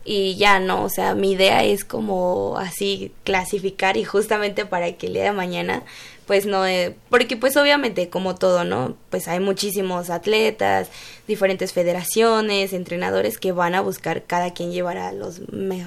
y 0.08 0.36
ya 0.36 0.60
no, 0.60 0.84
o 0.84 0.88
sea, 0.88 1.14
mi 1.14 1.32
idea 1.32 1.62
es 1.64 1.84
como 1.84 2.56
así 2.58 3.12
clasificar 3.24 3.96
y 3.96 4.04
justamente 4.04 4.64
para 4.64 4.92
que 4.92 5.08
el 5.08 5.14
día 5.14 5.24
de 5.24 5.32
mañana 5.32 5.82
pues 6.26 6.44
no, 6.44 6.66
eh, 6.66 6.96
porque 7.08 7.36
pues 7.36 7.56
obviamente 7.56 8.08
como 8.08 8.34
todo, 8.34 8.64
¿no? 8.64 8.96
Pues 9.10 9.28
hay 9.28 9.38
muchísimos 9.38 10.10
atletas, 10.10 10.88
diferentes 11.28 11.72
federaciones, 11.72 12.72
entrenadores 12.72 13.38
que 13.38 13.52
van 13.52 13.76
a 13.76 13.80
buscar 13.80 14.24
cada 14.24 14.52
quien 14.52 14.72
llevar 14.72 14.96
a 14.96 15.12
los 15.12 15.40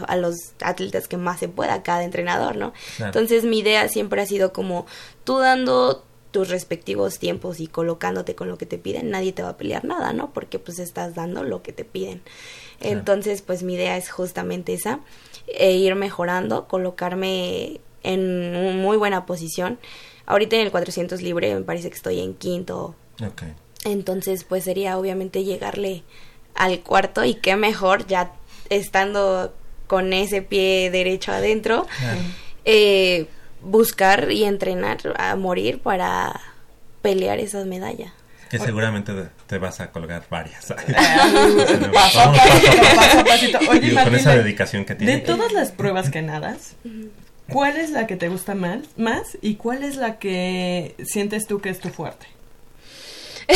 a 0.08 0.16
los 0.16 0.36
atletas 0.62 1.10
que 1.10 1.18
más 1.18 1.40
se 1.40 1.50
pueda 1.50 1.84
cada 1.84 2.04
entrenador, 2.04 2.56
¿no? 2.56 2.72
Claro. 2.98 3.10
Entonces 3.10 3.44
mi 3.44 3.60
idea 3.60 3.90
siempre 3.90 4.22
ha 4.22 4.26
sido 4.26 4.54
como 4.54 4.86
tú 5.26 5.40
dando 5.40 6.06
tus 6.32 6.50
respectivos 6.50 7.18
tiempos 7.20 7.60
y 7.60 7.68
colocándote 7.68 8.36
con 8.36 8.48
lo 8.50 8.58
que 8.58 8.66
te 8.66 8.78
piden, 8.78 9.10
nadie 9.10 9.34
te 9.34 9.42
va 9.42 9.50
a 9.50 9.58
pelear 9.58 9.84
nada, 9.86 10.14
¿no? 10.14 10.32
Porque 10.32 10.60
pues 10.60 10.78
estás 10.80 11.16
dando 11.16 11.44
lo 11.44 11.64
que 11.64 11.74
te 11.74 11.86
piden. 11.86 12.22
Entonces, 12.82 13.42
pues 13.42 13.64
mi 13.64 13.74
idea 13.74 13.98
es 13.98 14.10
justamente 14.10 14.74
esa, 14.74 15.00
e 15.48 15.72
ir 15.74 15.96
mejorando, 15.96 16.68
colocarme 16.68 17.82
en 18.04 18.78
muy 18.78 18.96
buena 18.98 19.26
posición. 19.26 19.80
Ahorita 20.26 20.56
en 20.56 20.62
el 20.64 20.72
400 20.72 21.22
libre 21.22 21.54
me 21.56 21.62
parece 21.62 21.90
que 21.90 21.96
estoy 21.96 22.20
en 22.20 22.36
quinto, 22.36 22.96
Ok. 23.26 23.44
entonces 23.84 24.44
pues 24.44 24.64
sería 24.64 24.98
obviamente 24.98 25.44
llegarle 25.44 26.04
al 26.54 26.82
cuarto 26.82 27.26
y 27.26 27.34
qué 27.34 27.56
mejor 27.56 28.06
ya 28.08 28.32
estando 28.70 29.52
con 29.88 30.14
ese 30.14 30.42
pie 30.44 30.92
derecho 30.92 31.32
adentro, 31.32 31.88
Claro. 32.00 32.22
eh, 32.66 33.26
buscar 33.62 34.32
y 34.32 34.44
entrenar 34.44 34.98
a 35.18 35.36
morir 35.36 35.80
para 35.80 36.40
pelear 37.02 37.40
esas 37.40 37.66
medallas. 37.66 38.12
Que 38.50 38.58
seguramente 38.58 39.14
te 39.46 39.58
vas 39.60 39.80
a 39.80 39.92
colgar 39.92 40.24
varias. 40.30 40.74
Con 44.04 44.16
esa 44.16 44.36
dedicación 44.36 44.86
que 44.86 44.96
de 44.96 45.06
tiene. 45.06 45.20
todas 45.20 45.52
las 45.52 45.72
pruebas 45.72 46.10
que 46.10 46.24
nadas, 46.24 46.76
¿cuál 47.50 47.78
es 47.78 47.92
la 47.92 48.08
que 48.08 48.16
te 48.16 48.28
gusta 48.28 48.56
más, 48.56 48.80
más 48.98 49.38
y 49.42 49.56
cuál 49.56 49.84
es 49.84 49.98
la 49.98 50.18
que 50.18 50.96
sientes 51.06 51.46
tú 51.46 51.62
que 51.62 51.70
es 51.70 51.80
tu 51.80 51.90
fuerte? 51.90 52.26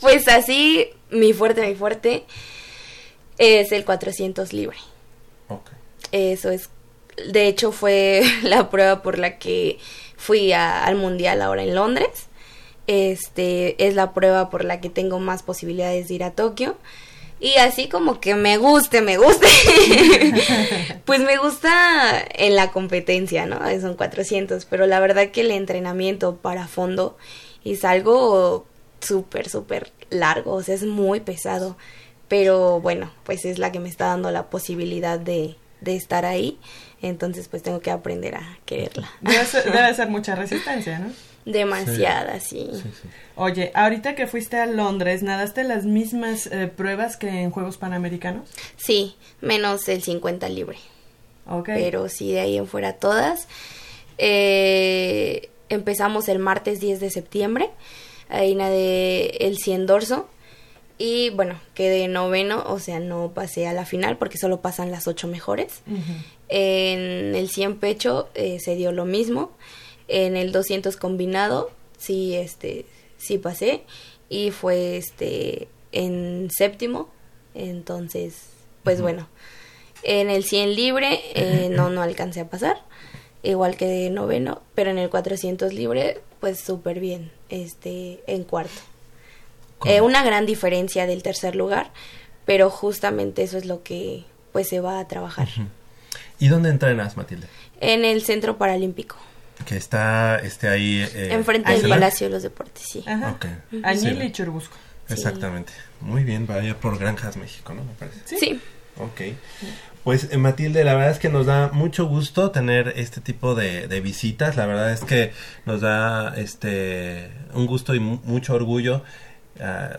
Pues 0.00 0.28
así, 0.28 0.88
mi 1.10 1.32
fuerte, 1.32 1.66
mi 1.66 1.74
fuerte 1.74 2.24
es 3.38 3.72
el 3.72 3.84
400 3.84 4.52
libre. 4.52 4.76
Ok. 5.48 5.70
Eso 6.10 6.50
es, 6.50 6.68
de 7.30 7.48
hecho 7.48 7.72
fue 7.72 8.22
la 8.42 8.70
prueba 8.70 9.02
por 9.02 9.18
la 9.18 9.38
que 9.38 9.78
fui 10.16 10.52
al 10.52 10.96
mundial 10.96 11.42
ahora 11.42 11.62
en 11.62 11.74
Londres. 11.74 12.28
Este 12.86 13.86
es 13.86 13.94
la 13.94 14.12
prueba 14.12 14.50
por 14.50 14.64
la 14.64 14.80
que 14.80 14.90
tengo 14.90 15.20
más 15.20 15.42
posibilidades 15.42 16.08
de 16.08 16.14
ir 16.14 16.24
a 16.24 16.32
Tokio. 16.32 16.76
Y 17.40 17.56
así 17.56 17.88
como 17.88 18.20
que 18.20 18.36
me 18.36 18.56
guste, 18.56 19.02
me 19.02 19.16
guste. 19.16 19.48
pues 21.04 21.20
me 21.20 21.38
gusta 21.38 22.24
en 22.36 22.54
la 22.54 22.70
competencia, 22.70 23.46
¿no? 23.46 23.58
Son 23.80 23.94
400, 23.94 24.64
pero 24.66 24.86
la 24.86 25.00
verdad 25.00 25.30
que 25.32 25.40
el 25.40 25.50
entrenamiento 25.50 26.36
para 26.36 26.68
fondo 26.68 27.16
es 27.64 27.84
algo 27.84 28.64
súper, 29.00 29.48
súper 29.48 29.90
largo, 30.10 30.52
o 30.52 30.62
sea, 30.62 30.76
es 30.76 30.84
muy 30.84 31.18
pesado. 31.18 31.76
Pero 32.28 32.80
bueno, 32.80 33.10
pues 33.24 33.44
es 33.44 33.58
la 33.58 33.72
que 33.72 33.80
me 33.80 33.88
está 33.88 34.06
dando 34.06 34.30
la 34.30 34.48
posibilidad 34.48 35.18
de, 35.18 35.56
de 35.80 35.96
estar 35.96 36.24
ahí. 36.24 36.58
Entonces 37.02 37.48
pues 37.48 37.62
tengo 37.62 37.80
que 37.80 37.90
aprender 37.90 38.36
a 38.36 38.58
quererla. 38.64 39.10
Debe 39.20 39.44
ser, 39.44 39.64
debe 39.70 39.94
ser 39.94 40.08
mucha 40.08 40.34
resistencia, 40.34 40.98
¿no? 40.98 41.12
Demasiada, 41.44 42.38
sí. 42.38 42.70
Sí, 42.72 42.82
sí. 42.82 43.08
Oye, 43.34 43.72
ahorita 43.74 44.14
que 44.14 44.28
fuiste 44.28 44.58
a 44.58 44.66
Londres, 44.66 45.24
¿nadaste 45.24 45.64
las 45.64 45.84
mismas 45.84 46.46
eh, 46.46 46.68
pruebas 46.68 47.16
que 47.16 47.28
en 47.28 47.50
Juegos 47.50 47.78
Panamericanos? 47.78 48.48
Sí, 48.76 49.16
menos 49.40 49.88
el 49.88 50.02
50 50.02 50.48
libre. 50.48 50.78
Ok. 51.48 51.66
Pero 51.66 52.08
sí, 52.08 52.32
de 52.32 52.40
ahí 52.40 52.56
en 52.56 52.68
fuera 52.68 52.92
todas. 52.92 53.48
Eh, 54.18 55.50
empezamos 55.68 56.28
el 56.28 56.38
martes 56.38 56.78
10 56.78 57.00
de 57.00 57.10
septiembre. 57.10 57.70
Ahí 58.28 58.54
nadé 58.54 59.44
el 59.46 59.58
100 59.58 59.86
dorso. 59.86 60.28
Y 60.98 61.30
bueno, 61.30 61.58
quedé 61.74 62.06
noveno, 62.06 62.62
o 62.66 62.78
sea, 62.78 63.00
no 63.00 63.32
pasé 63.34 63.66
a 63.66 63.72
la 63.72 63.84
final 63.84 64.18
porque 64.18 64.38
solo 64.38 64.60
pasan 64.60 64.92
las 64.92 65.08
ocho 65.08 65.26
mejores. 65.26 65.82
Ujú. 65.88 66.12
En 66.54 67.34
el 67.34 67.48
100 67.48 67.78
pecho 67.78 68.28
eh, 68.34 68.58
se 68.60 68.74
dio 68.74 68.92
lo 68.92 69.06
mismo. 69.06 69.52
En 70.06 70.36
el 70.36 70.52
200 70.52 70.98
combinado 70.98 71.70
sí 71.96 72.34
este 72.34 72.84
sí 73.16 73.38
pasé 73.38 73.84
y 74.28 74.50
fue 74.50 74.98
este 74.98 75.68
en 75.92 76.50
séptimo. 76.50 77.08
Entonces, 77.54 78.50
pues 78.82 79.00
bueno. 79.00 79.28
En 80.02 80.28
el 80.28 80.44
100 80.44 80.74
libre 80.74 81.20
eh, 81.34 81.68
no 81.72 81.88
no 81.88 82.02
alcancé 82.02 82.40
a 82.40 82.50
pasar, 82.50 82.82
igual 83.42 83.76
que 83.76 83.86
de 83.86 84.10
noveno, 84.10 84.60
pero 84.74 84.90
en 84.90 84.98
el 84.98 85.08
400 85.08 85.72
libre 85.72 86.20
pues 86.38 86.60
súper 86.60 87.00
bien, 87.00 87.32
este 87.48 88.22
en 88.26 88.44
cuarto. 88.44 88.82
Eh, 89.86 90.02
una 90.02 90.22
gran 90.22 90.44
diferencia 90.44 91.06
del 91.06 91.22
tercer 91.22 91.56
lugar, 91.56 91.92
pero 92.44 92.68
justamente 92.68 93.42
eso 93.42 93.56
es 93.56 93.64
lo 93.64 93.82
que 93.82 94.24
pues 94.52 94.68
se 94.68 94.80
va 94.80 94.98
a 94.98 95.08
trabajar 95.08 95.48
¿Y 96.44 96.48
dónde 96.48 96.70
entrenas, 96.70 97.16
Matilde? 97.16 97.46
en 97.80 98.04
el 98.04 98.22
Centro 98.22 98.58
Paralímpico, 98.58 99.16
Que 99.66 99.76
está 99.76 100.38
este, 100.38 100.68
ahí. 100.68 101.00
eh, 101.14 101.28
enfrente 101.32 101.72
del. 101.72 101.88
Palacio 101.88 102.26
de 102.28 102.32
los 102.34 102.42
Deportes, 102.42 102.82
sí. 102.84 103.04
Ajá. 103.06 103.30
Ok. 103.32 103.46
Añil 103.84 104.18
Sí. 104.18 104.24
y 104.26 104.32
Churubusco. 104.32 104.76
Sí. 105.06 105.14
Exactamente. 105.14 105.72
Muy 106.00 106.24
bien, 106.24 106.46
vaya 106.46 106.76
por 106.78 106.98
Granjas 106.98 107.36
México, 107.36 107.74
¿no? 107.74 107.82
Me 107.84 107.92
parece. 107.94 108.20
Sí. 108.24 108.36
Sí. 108.38 108.60
Ok. 108.98 109.20
Pues 110.04 110.28
eh, 110.32 110.36
Matilde, 110.36 110.82
la 110.84 110.94
verdad 110.94 111.10
es 111.12 111.18
que 111.18 111.28
nos 111.28 111.46
da 111.46 111.70
mucho 111.72 112.06
gusto 112.06 112.50
tener 112.50 112.92
este 112.96 113.20
tipo 113.20 113.54
de, 113.54 113.86
de 113.88 114.00
visitas. 114.00 114.56
La 114.56 114.66
verdad 114.66 114.92
es 114.92 115.04
que 115.04 115.32
nos 115.64 115.80
da 115.80 116.34
este 116.36 117.30
un 117.54 117.66
gusto 117.66 117.94
y 117.94 118.00
mu- 118.00 118.20
mucho 118.24 118.54
orgullo 118.54 119.04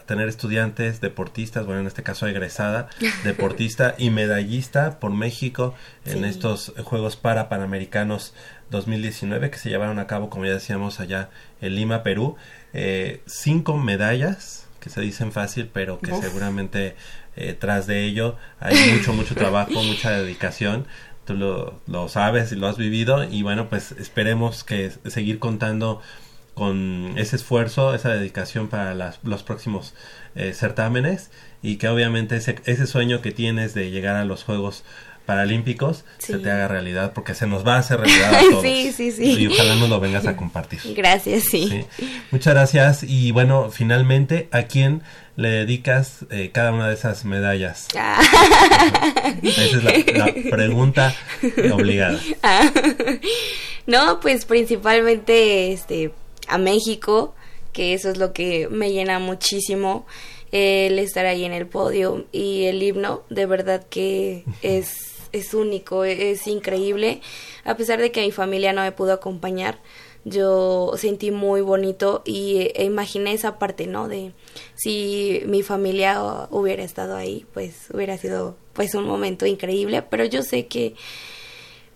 tener 0.08 0.28
estudiantes, 0.28 1.00
deportistas, 1.02 1.66
bueno, 1.66 1.82
en 1.82 1.88
este 1.88 2.04
caso 2.04 2.28
egresada, 2.28 2.90
deportista 3.24 3.96
y 3.98 4.10
medallista 4.10 5.00
por 5.00 5.12
México 5.12 5.74
en 6.06 6.20
Sí. 6.20 6.26
estos 6.26 6.74
Juegos 6.84 7.16
para 7.16 7.50
Panamericanos 7.50 8.34
2019 8.72 9.52
que 9.52 9.58
se 9.58 9.70
llevaron 9.70 10.00
a 10.00 10.08
cabo, 10.08 10.30
como 10.30 10.46
ya 10.46 10.54
decíamos, 10.54 11.00
allá 11.00 11.30
en 11.62 11.76
Lima, 11.76 12.04
Perú. 12.04 12.36
Eh, 12.74 13.22
cinco 13.28 13.78
medallas, 13.78 14.68
que 14.80 14.90
se 14.90 15.00
dicen 15.02 15.32
fácil, 15.32 15.70
pero 15.72 16.00
que 16.00 16.12
Uf. 16.12 16.24
seguramente 16.24 16.96
eh, 17.36 17.56
tras 17.58 17.88
de 17.88 18.04
ello 18.04 18.36
hay 18.60 18.76
mucho, 18.94 19.14
mucho 19.14 19.36
trabajo, 19.36 19.72
mucha 19.84 20.12
dedicación. 20.12 20.88
Tú 21.26 21.36
lo, 21.36 21.80
lo 21.88 22.10
sabes 22.10 22.52
y 22.52 22.56
lo 22.58 22.68
has 22.68 22.78
vivido 22.78 23.24
y 23.24 23.44
bueno, 23.44 23.70
pues 23.70 23.94
esperemos 23.94 24.64
que 24.66 24.92
seguir 25.06 25.40
contando 25.40 26.02
con 26.54 27.14
ese 27.18 27.36
esfuerzo, 27.36 27.94
esa 27.96 28.10
dedicación 28.10 28.68
para 28.68 28.94
las- 28.94 29.20
los 29.24 29.44
próximos 29.44 29.94
eh, 30.36 30.54
certámenes 30.54 31.30
y 31.62 31.76
que 31.78 31.88
obviamente 31.88 32.36
ese, 32.38 32.56
ese 32.66 32.88
sueño 32.88 33.22
que 33.22 33.32
tienes 33.32 33.74
de 33.74 33.92
llegar 33.92 34.16
a 34.16 34.26
los 34.26 34.44
Juegos 34.44 34.84
Paralímpicos 35.26 36.04
se 36.18 36.38
te 36.38 36.52
haga 36.52 36.68
realidad 36.68 37.14
porque 37.14 37.34
se 37.34 37.48
nos 37.48 37.66
va 37.66 37.76
a 37.76 37.80
hacer 37.80 37.98
realidad 38.02 38.34
a 38.36 38.40
todos. 38.50 38.62
Sí, 38.62 38.92
sí, 38.92 39.12
sí. 39.14 39.24
Y 39.44 39.48
ojalá 39.48 39.76
nos 39.78 39.88
lo 39.90 40.00
vengas 40.02 40.28
a 40.28 40.36
compartir. 40.36 40.80
Gracias, 40.98 41.44
sí. 41.50 41.70
Sí. 41.98 42.10
Muchas 42.32 42.54
gracias 42.54 43.04
y 43.04 43.32
bueno, 43.32 43.70
finalmente, 43.72 44.50
¿a 44.52 44.64
quién 44.64 45.02
le 45.38 45.50
dedicas 45.50 46.26
eh, 46.30 46.52
cada 46.54 46.74
una 46.74 46.90
de 46.90 46.96
esas 46.96 47.24
medallas? 47.24 47.88
Ah, 47.98 48.20
Esa 49.44 49.64
es 49.64 49.84
la, 49.84 49.94
la 50.26 50.34
pregunta 50.50 51.16
obligada. 51.72 52.20
no, 53.88 54.20
pues 54.20 54.44
principalmente 54.46 55.72
este 55.72 56.12
a 56.48 56.58
México, 56.58 57.34
que 57.72 57.94
eso 57.94 58.10
es 58.10 58.18
lo 58.18 58.34
que 58.34 58.68
me 58.70 58.92
llena 58.92 59.20
muchísimo 59.20 60.06
el 60.52 61.00
estar 61.00 61.26
ahí 61.26 61.46
en 61.46 61.54
el 61.54 61.66
podio 61.66 62.26
y 62.32 62.66
el 62.66 62.84
himno, 62.84 63.24
de 63.30 63.46
verdad 63.48 63.86
que 63.90 64.44
es 64.62 65.14
es 65.34 65.54
único, 65.54 66.06
es 66.06 66.48
increíble. 66.48 67.20
A 67.66 67.76
pesar 67.76 68.00
de 68.00 68.12
que 68.12 68.22
mi 68.22 68.32
familia 68.32 68.72
no 68.72 68.82
me 68.82 68.92
pudo 68.92 69.12
acompañar, 69.12 69.80
yo 70.24 70.94
sentí 70.96 71.32
muy 71.32 71.60
bonito 71.62 72.22
y 72.24 72.72
e 72.76 72.86
imaginé 72.86 73.34
esa 73.34 73.60
parte, 73.60 73.88
¿no? 73.88 74.08
De 74.08 74.32
si 74.76 75.42
mi 75.48 75.64
familia 75.64 76.48
hubiera 76.50 76.84
estado 76.84 77.18
ahí, 77.18 77.46
pues 77.54 77.88
hubiera 77.94 78.18
sido 78.18 78.56
pues 78.72 78.96
un 78.96 79.06
momento 79.06 79.46
increíble, 79.46 80.02
pero 80.04 80.24
yo 80.24 80.44
sé 80.44 80.68
que 80.68 80.96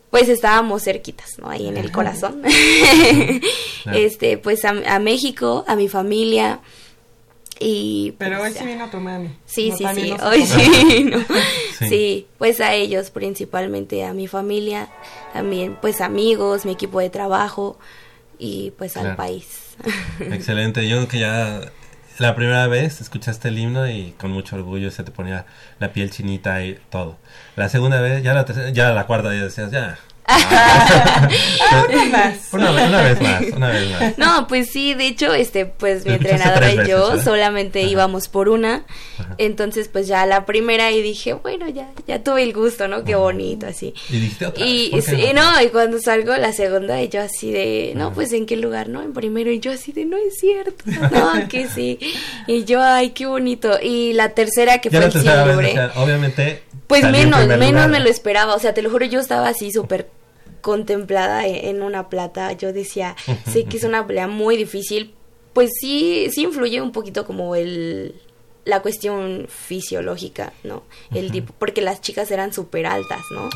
pues 0.09 0.29
estábamos 0.29 0.83
cerquitas, 0.83 1.37
¿no? 1.39 1.49
Ahí 1.49 1.67
en 1.67 1.77
el 1.77 1.91
corazón. 1.91 2.41
Este, 3.93 4.37
pues 4.37 4.65
a, 4.65 4.71
a, 4.85 4.99
México, 4.99 5.63
a 5.65 5.77
mi 5.77 5.87
familia. 5.87 6.59
Y 7.57 8.15
Pero 8.17 8.39
pues, 8.39 8.51
hoy 8.51 8.59
sí 8.59 8.65
vino 8.65 8.89
tu 8.89 8.97
mami. 8.97 9.29
Sí, 9.45 9.69
No, 9.69 9.77
sí, 9.77 9.85
sí, 9.95 10.11
hoy 10.21 10.45
sí 10.45 10.85
vino. 10.93 11.19
Sí. 11.79 11.87
Sí. 11.87 12.27
pues 12.37 12.59
a 12.59 12.73
ellos 12.73 13.11
principalmente, 13.11 14.03
a 14.03 14.13
mi 14.13 14.27
familia, 14.27 14.89
también 15.31 15.77
pues 15.79 16.01
amigos, 16.01 16.65
mi 16.65 16.73
equipo 16.73 16.99
de 16.99 17.09
trabajo 17.09 17.79
y 18.37 18.71
pues 18.71 18.97
al 18.97 19.15
país. 19.15 19.77
Excelente. 20.19 20.87
Yo 20.87 20.97
creo 20.97 21.07
que 21.07 21.19
ya 21.19 21.71
la 22.19 22.35
primera 22.35 22.67
vez 22.67 23.01
escuchaste 23.01 23.49
el 23.49 23.59
himno 23.59 23.87
y 23.89 24.13
con 24.17 24.31
mucho 24.31 24.55
orgullo 24.55 24.91
se 24.91 25.03
te 25.03 25.11
ponía 25.11 25.45
la 25.79 25.93
piel 25.93 26.11
chinita 26.11 26.63
y 26.63 26.79
todo. 26.89 27.17
La 27.55 27.69
segunda 27.69 28.01
vez, 28.01 28.23
ya 28.23 28.33
la 28.33 28.45
tercera, 28.45 28.69
ya 28.69 28.91
la 28.91 29.05
cuarta 29.07 29.33
ya 29.33 29.43
decías, 29.43 29.71
ya. 29.71 29.97
Una 30.27 32.05
más. 32.05 32.33
Una, 32.51 32.71
vez- 32.71 32.87
una 32.87 33.01
vez 33.03 33.21
más, 33.21 33.41
una 33.55 33.69
vez 33.69 33.91
más. 33.91 34.17
No, 34.17 34.47
pues 34.47 34.69
sí, 34.71 34.93
de 34.93 35.07
hecho, 35.07 35.33
este, 35.33 35.65
pues 35.65 36.05
mi 36.05 36.13
entrenadora 36.13 36.71
y 36.71 36.77
veces, 36.77 36.89
yo 36.91 37.21
solamente 37.21 37.79
Ajá. 37.81 37.89
íbamos 37.89 38.27
por 38.27 38.49
una. 38.49 38.83
Ajá. 39.19 39.35
Entonces, 39.37 39.87
pues 39.89 40.07
ya 40.07 40.25
la 40.25 40.45
primera 40.45 40.91
y 40.91 41.01
dije, 41.01 41.33
bueno, 41.33 41.69
ya, 41.69 41.89
ya 42.07 42.23
tuve 42.23 42.43
el 42.43 42.53
gusto, 42.53 42.87
¿no? 42.87 43.03
Qué 43.03 43.13
Ajá. 43.13 43.21
bonito, 43.21 43.67
así. 43.67 43.93
Y 44.09 44.17
dijiste 44.19 44.45
otra 44.47 44.65
Y 44.65 44.89
¿por 44.91 45.03
qué 45.03 45.11
sí, 45.11 45.33
no, 45.33 45.61
y 45.61 45.67
cuando 45.69 45.99
salgo 45.99 46.35
la 46.37 46.51
segunda, 46.53 47.01
y 47.01 47.09
yo 47.09 47.21
así 47.21 47.51
de, 47.51 47.93
no, 47.95 48.07
Ajá. 48.07 48.15
pues 48.15 48.33
en 48.33 48.45
qué 48.45 48.57
lugar, 48.57 48.89
¿no? 48.89 49.01
En 49.03 49.13
primero, 49.13 49.51
y 49.51 49.59
yo 49.59 49.71
así 49.71 49.91
de, 49.91 50.05
no 50.05 50.17
es 50.17 50.37
cierto, 50.39 50.83
no, 50.85 51.47
que 51.47 51.67
sí. 51.67 51.99
Y 52.47 52.63
yo, 52.65 52.81
ay, 52.81 53.11
qué 53.11 53.25
bonito. 53.27 53.77
Y 53.81 54.13
la 54.13 54.29
tercera, 54.29 54.79
que 54.79 54.89
Ya 54.89 54.99
fue 54.99 54.99
la 55.01 55.05
el 55.07 55.11
100 55.11 55.23
tercera 55.23 55.43
vez, 55.45 55.55
libre, 55.55 55.67
decía, 55.67 55.91
obviamente. 56.01 56.63
Pues 56.87 57.03
menos, 57.03 57.45
menos 57.47 57.71
lugar. 57.71 57.89
me 57.89 57.99
lo 57.99 58.09
esperaba. 58.09 58.55
O 58.55 58.59
sea, 58.59 58.73
te 58.73 58.81
lo 58.81 58.89
juro, 58.89 59.05
yo 59.05 59.19
estaba 59.19 59.49
así 59.49 59.71
súper 59.71 60.09
contemplada 60.61 61.45
e- 61.45 61.69
en 61.69 61.81
una 61.81 62.09
plata. 62.09 62.51
Yo 62.53 62.73
decía, 62.73 63.15
sé 63.51 63.65
que 63.65 63.77
es 63.77 63.83
una 63.83 64.05
pelea 64.07 64.27
muy 64.27 64.57
difícil. 64.57 65.13
Pues 65.53 65.71
sí, 65.79 66.27
sí 66.31 66.43
influye 66.43 66.81
un 66.81 66.91
poquito 66.91 67.25
como 67.25 67.55
el 67.55 68.15
la 68.67 68.81
cuestión 68.81 69.47
fisiológica, 69.47 70.51
¿no? 70.63 70.83
El 71.15 71.31
tipo, 71.31 71.53
porque 71.57 71.81
las 71.81 72.01
chicas 72.01 72.29
eran 72.31 72.51
súper 72.53 72.85
altas, 72.85 73.21
¿no? 73.31 73.49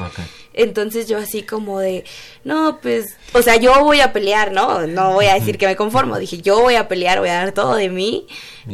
Entonces 0.53 1.07
yo 1.09 1.17
así 1.17 1.43
como 1.43 1.81
de, 1.81 2.05
no, 2.45 2.79
pues, 2.81 3.17
o 3.33 3.41
sea, 3.41 3.57
yo 3.57 3.83
voy 3.83 3.99
a 3.99 4.13
pelear, 4.13 4.53
¿no? 4.53 4.87
No 4.87 5.13
voy 5.13 5.25
a 5.25 5.33
decir 5.33 5.57
que 5.57 5.67
me 5.67 5.75
conformo. 5.75 6.17
Dije, 6.17 6.37
yo 6.41 6.61
voy 6.61 6.75
a 6.75 6.87
pelear, 6.87 7.19
voy 7.19 7.27
a 7.27 7.33
dar 7.33 7.51
todo 7.51 7.75
de 7.75 7.89
mí. 7.89 8.25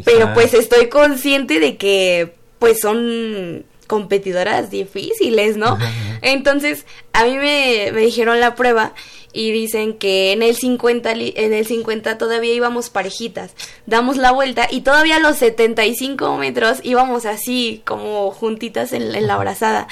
Pero 0.06 0.34
pues 0.36 0.54
estoy 0.54 0.90
consciente 0.90 1.60
de 1.60 1.76
que, 1.76 2.36
pues, 2.60 2.80
son 2.82 3.66
competidoras 3.88 4.70
difíciles, 4.70 5.58
¿no? 5.58 5.68
Ajá, 5.68 5.86
ajá. 5.88 6.20
Entonces, 6.22 6.86
a 7.14 7.24
mí 7.26 7.36
me, 7.38 7.90
me 7.94 8.02
dijeron 8.02 8.40
la 8.40 8.56
prueba 8.56 8.94
y 9.34 9.52
dicen 9.52 9.94
que 9.98 10.32
en 10.32 10.42
el 10.44 10.56
50 10.56 11.14
li- 11.16 11.34
en 11.36 11.54
el 11.54 11.66
50 11.66 12.18
todavía 12.18 12.54
íbamos 12.54 12.90
parejitas. 12.90 13.52
Damos 13.86 14.18
la 14.18 14.32
vuelta 14.32 14.68
y 14.70 14.82
todavía 14.82 15.18
a 15.18 15.20
los 15.20 15.38
75 15.38 16.38
metros 16.38 16.80
íbamos 16.84 17.26
así 17.26 17.82
como 17.86 18.32
juntitas 18.32 18.94
en, 18.94 19.14
en 19.16 19.28
la 19.28 19.36
abrazada. 19.36 19.88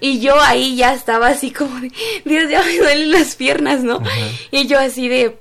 Y 0.00 0.20
yo 0.20 0.38
ahí 0.40 0.76
ya 0.76 0.92
estaba 0.94 1.28
así 1.28 1.50
como 1.50 1.78
de, 1.80 1.90
Dios, 2.24 2.50
ya 2.50 2.62
me 2.62 2.76
duelen 2.78 3.10
las 3.12 3.34
piernas, 3.34 3.82
¿no? 3.82 3.96
Ajá. 3.96 4.10
Y 4.50 4.66
yo 4.66 4.78
así 4.78 5.08
de 5.08 5.36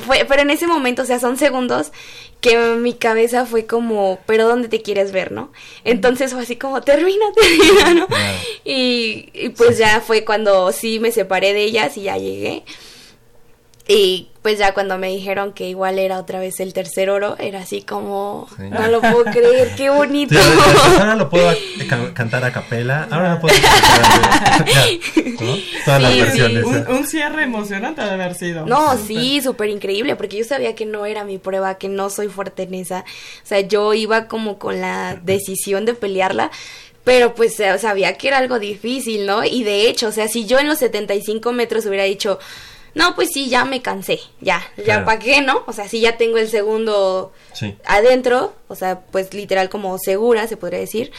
fue, 0.00 0.24
pero 0.28 0.42
en 0.42 0.50
ese 0.50 0.66
momento, 0.66 1.02
o 1.02 1.04
sea, 1.06 1.18
son 1.18 1.36
segundos 1.38 1.92
que 2.40 2.56
mi 2.76 2.94
cabeza 2.94 3.46
fue 3.46 3.66
como, 3.66 4.20
pero 4.26 4.46
¿dónde 4.46 4.68
te 4.68 4.82
quieres 4.82 5.12
ver, 5.12 5.32
no? 5.32 5.50
Entonces 5.84 6.32
fue 6.32 6.42
así 6.42 6.56
como, 6.56 6.80
termina, 6.82 7.24
termina, 7.34 7.94
¿no? 7.94 8.06
Claro. 8.06 8.36
Y, 8.64 9.28
y 9.32 9.48
pues 9.50 9.78
ya 9.78 10.00
fue 10.00 10.24
cuando 10.24 10.70
sí 10.72 11.00
me 11.00 11.10
separé 11.12 11.52
de 11.52 11.64
ellas 11.64 11.96
y 11.96 12.02
ya 12.02 12.16
llegué. 12.16 12.64
Y 13.90 14.28
pues 14.42 14.58
ya 14.58 14.74
cuando 14.74 14.98
me 14.98 15.08
dijeron 15.08 15.52
que 15.54 15.66
igual 15.66 15.98
era 15.98 16.18
otra 16.18 16.38
vez 16.38 16.60
el 16.60 16.74
tercer 16.74 17.08
oro, 17.08 17.36
era 17.38 17.60
así 17.60 17.80
como, 17.80 18.46
Sí. 18.54 18.64
no 18.68 18.86
lo 18.88 19.00
puedo 19.00 19.24
creer, 19.24 19.74
qué 19.76 19.88
bonito. 19.88 20.34
Sí, 20.34 20.40
ahora- 20.40 21.00
ahora 21.00 21.14
lo 21.16 21.30
puedo 21.30 21.50
ca- 21.88 22.12
cantar 22.12 22.44
a 22.44 22.52
capela, 22.52 23.08
ahora 23.10 23.34
lo 23.36 23.40
puedo 23.40 23.54
cantar, 23.54 24.66
¿no? 25.40 25.56
Todas 25.86 26.02
las 26.02 26.12
Sí, 26.12 26.20
versiones. 26.20 26.64
Un, 26.64 26.86
un 26.86 27.06
cierre 27.06 27.44
emocionante 27.44 28.02
de 28.02 28.10
haber 28.10 28.34
sido. 28.34 28.66
No, 28.66 28.98
sí, 28.98 29.40
súper 29.40 29.70
increíble, 29.70 30.16
porque 30.16 30.36
yo 30.36 30.44
sabía 30.44 30.74
que 30.74 30.84
no 30.84 31.06
era 31.06 31.24
mi 31.24 31.38
prueba, 31.38 31.78
que 31.78 31.88
no 31.88 32.10
soy 32.10 32.28
fuerte 32.28 32.64
en 32.64 32.74
esa. 32.74 33.00
O 33.42 33.46
sea, 33.46 33.60
yo 33.60 33.94
iba 33.94 34.28
como 34.28 34.58
con 34.58 34.82
la 34.82 35.18
decisión 35.22 35.86
de 35.86 35.94
pelearla, 35.94 36.50
pero 37.04 37.34
pues 37.34 37.58
eh, 37.60 37.78
sabía 37.78 38.18
que 38.18 38.28
era 38.28 38.36
algo 38.36 38.58
difícil, 38.58 39.24
¿no? 39.24 39.44
Y 39.44 39.64
de 39.64 39.88
hecho, 39.88 40.08
o 40.08 40.12
sea, 40.12 40.28
si 40.28 40.44
yo 40.44 40.58
en 40.58 40.68
los 40.68 40.78
75 40.78 41.52
metros 41.52 41.86
hubiera 41.86 42.04
dicho, 42.04 42.38
no, 42.94 43.14
pues 43.14 43.30
sí, 43.32 43.48
ya 43.48 43.64
me 43.64 43.82
cansé, 43.82 44.20
ya, 44.40 44.62
ya 44.76 44.84
Claro. 44.84 45.04
para 45.04 45.18
qué, 45.18 45.40
¿no? 45.42 45.62
O 45.66 45.72
sea, 45.72 45.88
si 45.88 46.00
ya 46.00 46.16
tengo 46.16 46.38
el 46.38 46.48
segundo 46.48 47.32
Sí. 47.52 47.76
adentro, 47.84 48.54
o 48.68 48.74
sea, 48.74 49.00
pues 49.00 49.32
literal 49.34 49.68
como 49.68 49.96
segura, 49.98 50.46
se 50.48 50.56
podría 50.56 50.80
decir, 50.80 51.12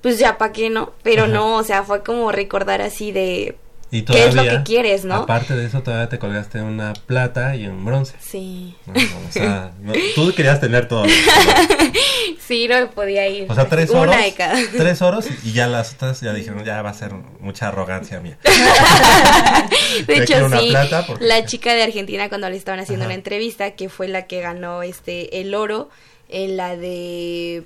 pues 0.00 0.18
ya 0.18 0.36
para 0.38 0.52
qué, 0.52 0.70
¿no? 0.70 0.92
Pero 1.02 1.24
Ajá. 1.24 1.32
no, 1.32 1.56
o 1.56 1.64
sea, 1.64 1.82
fue 1.82 2.02
como 2.02 2.30
recordar 2.30 2.82
así 2.82 3.10
de, 3.12 3.56
Y 3.96 4.02
¿Qué 4.02 4.18
es 4.24 4.34
lo 4.34 4.42
todavía, 4.42 4.58
que 4.58 4.64
quieres, 4.64 5.04
no? 5.04 5.14
Aparte 5.14 5.54
de 5.54 5.66
eso, 5.66 5.82
todavía 5.82 6.08
te 6.08 6.18
colgaste 6.18 6.60
una 6.60 6.94
plata 6.94 7.54
y 7.54 7.66
un 7.68 7.84
bronce. 7.84 8.14
sí, 8.18 8.74
No, 8.86 8.94
no, 8.94 9.28
o 9.28 9.32
sea, 9.32 9.70
no, 9.80 9.92
tú 10.16 10.32
querías 10.34 10.60
tener 10.60 10.88
todo. 10.88 11.04
sí, 12.46 12.66
no 12.68 12.90
podía 12.90 13.28
ir. 13.28 13.46
O 13.50 13.54
sea, 13.54 13.68
tres 13.68 13.90
Una 13.90 14.00
oros. 14.00 14.16
de 14.16 14.32
cada. 14.34 14.54
Tres 14.76 15.00
oros 15.02 15.26
y 15.44 15.52
ya 15.52 15.68
las 15.68 15.94
otras 15.94 16.20
ya 16.20 16.32
dijeron, 16.32 16.64
ya 16.64 16.82
va 16.82 16.90
a 16.90 16.94
ser 16.94 17.12
mucha 17.40 17.68
arrogancia 17.68 18.18
mía. 18.20 18.36
De 20.06 20.16
hecho, 20.22 20.44
una 20.44 20.60
sí. 20.60 20.68
plata 20.70 21.06
porque- 21.06 21.24
La 21.24 21.44
chica 21.46 21.74
de 21.74 21.82
Argentina 21.84 22.28
cuando 22.28 22.48
le 22.50 22.56
estaban 22.56 22.80
haciendo 22.80 23.04
Ajá. 23.04 23.08
una 23.10 23.14
entrevista, 23.14 23.70
que 23.72 23.88
fue 23.88 24.08
la 24.08 24.26
que 24.26 24.40
ganó 24.40 24.82
este 24.82 25.40
el 25.40 25.54
oro 25.54 25.88
en 26.28 26.56
la 26.56 26.76
de 26.76 27.64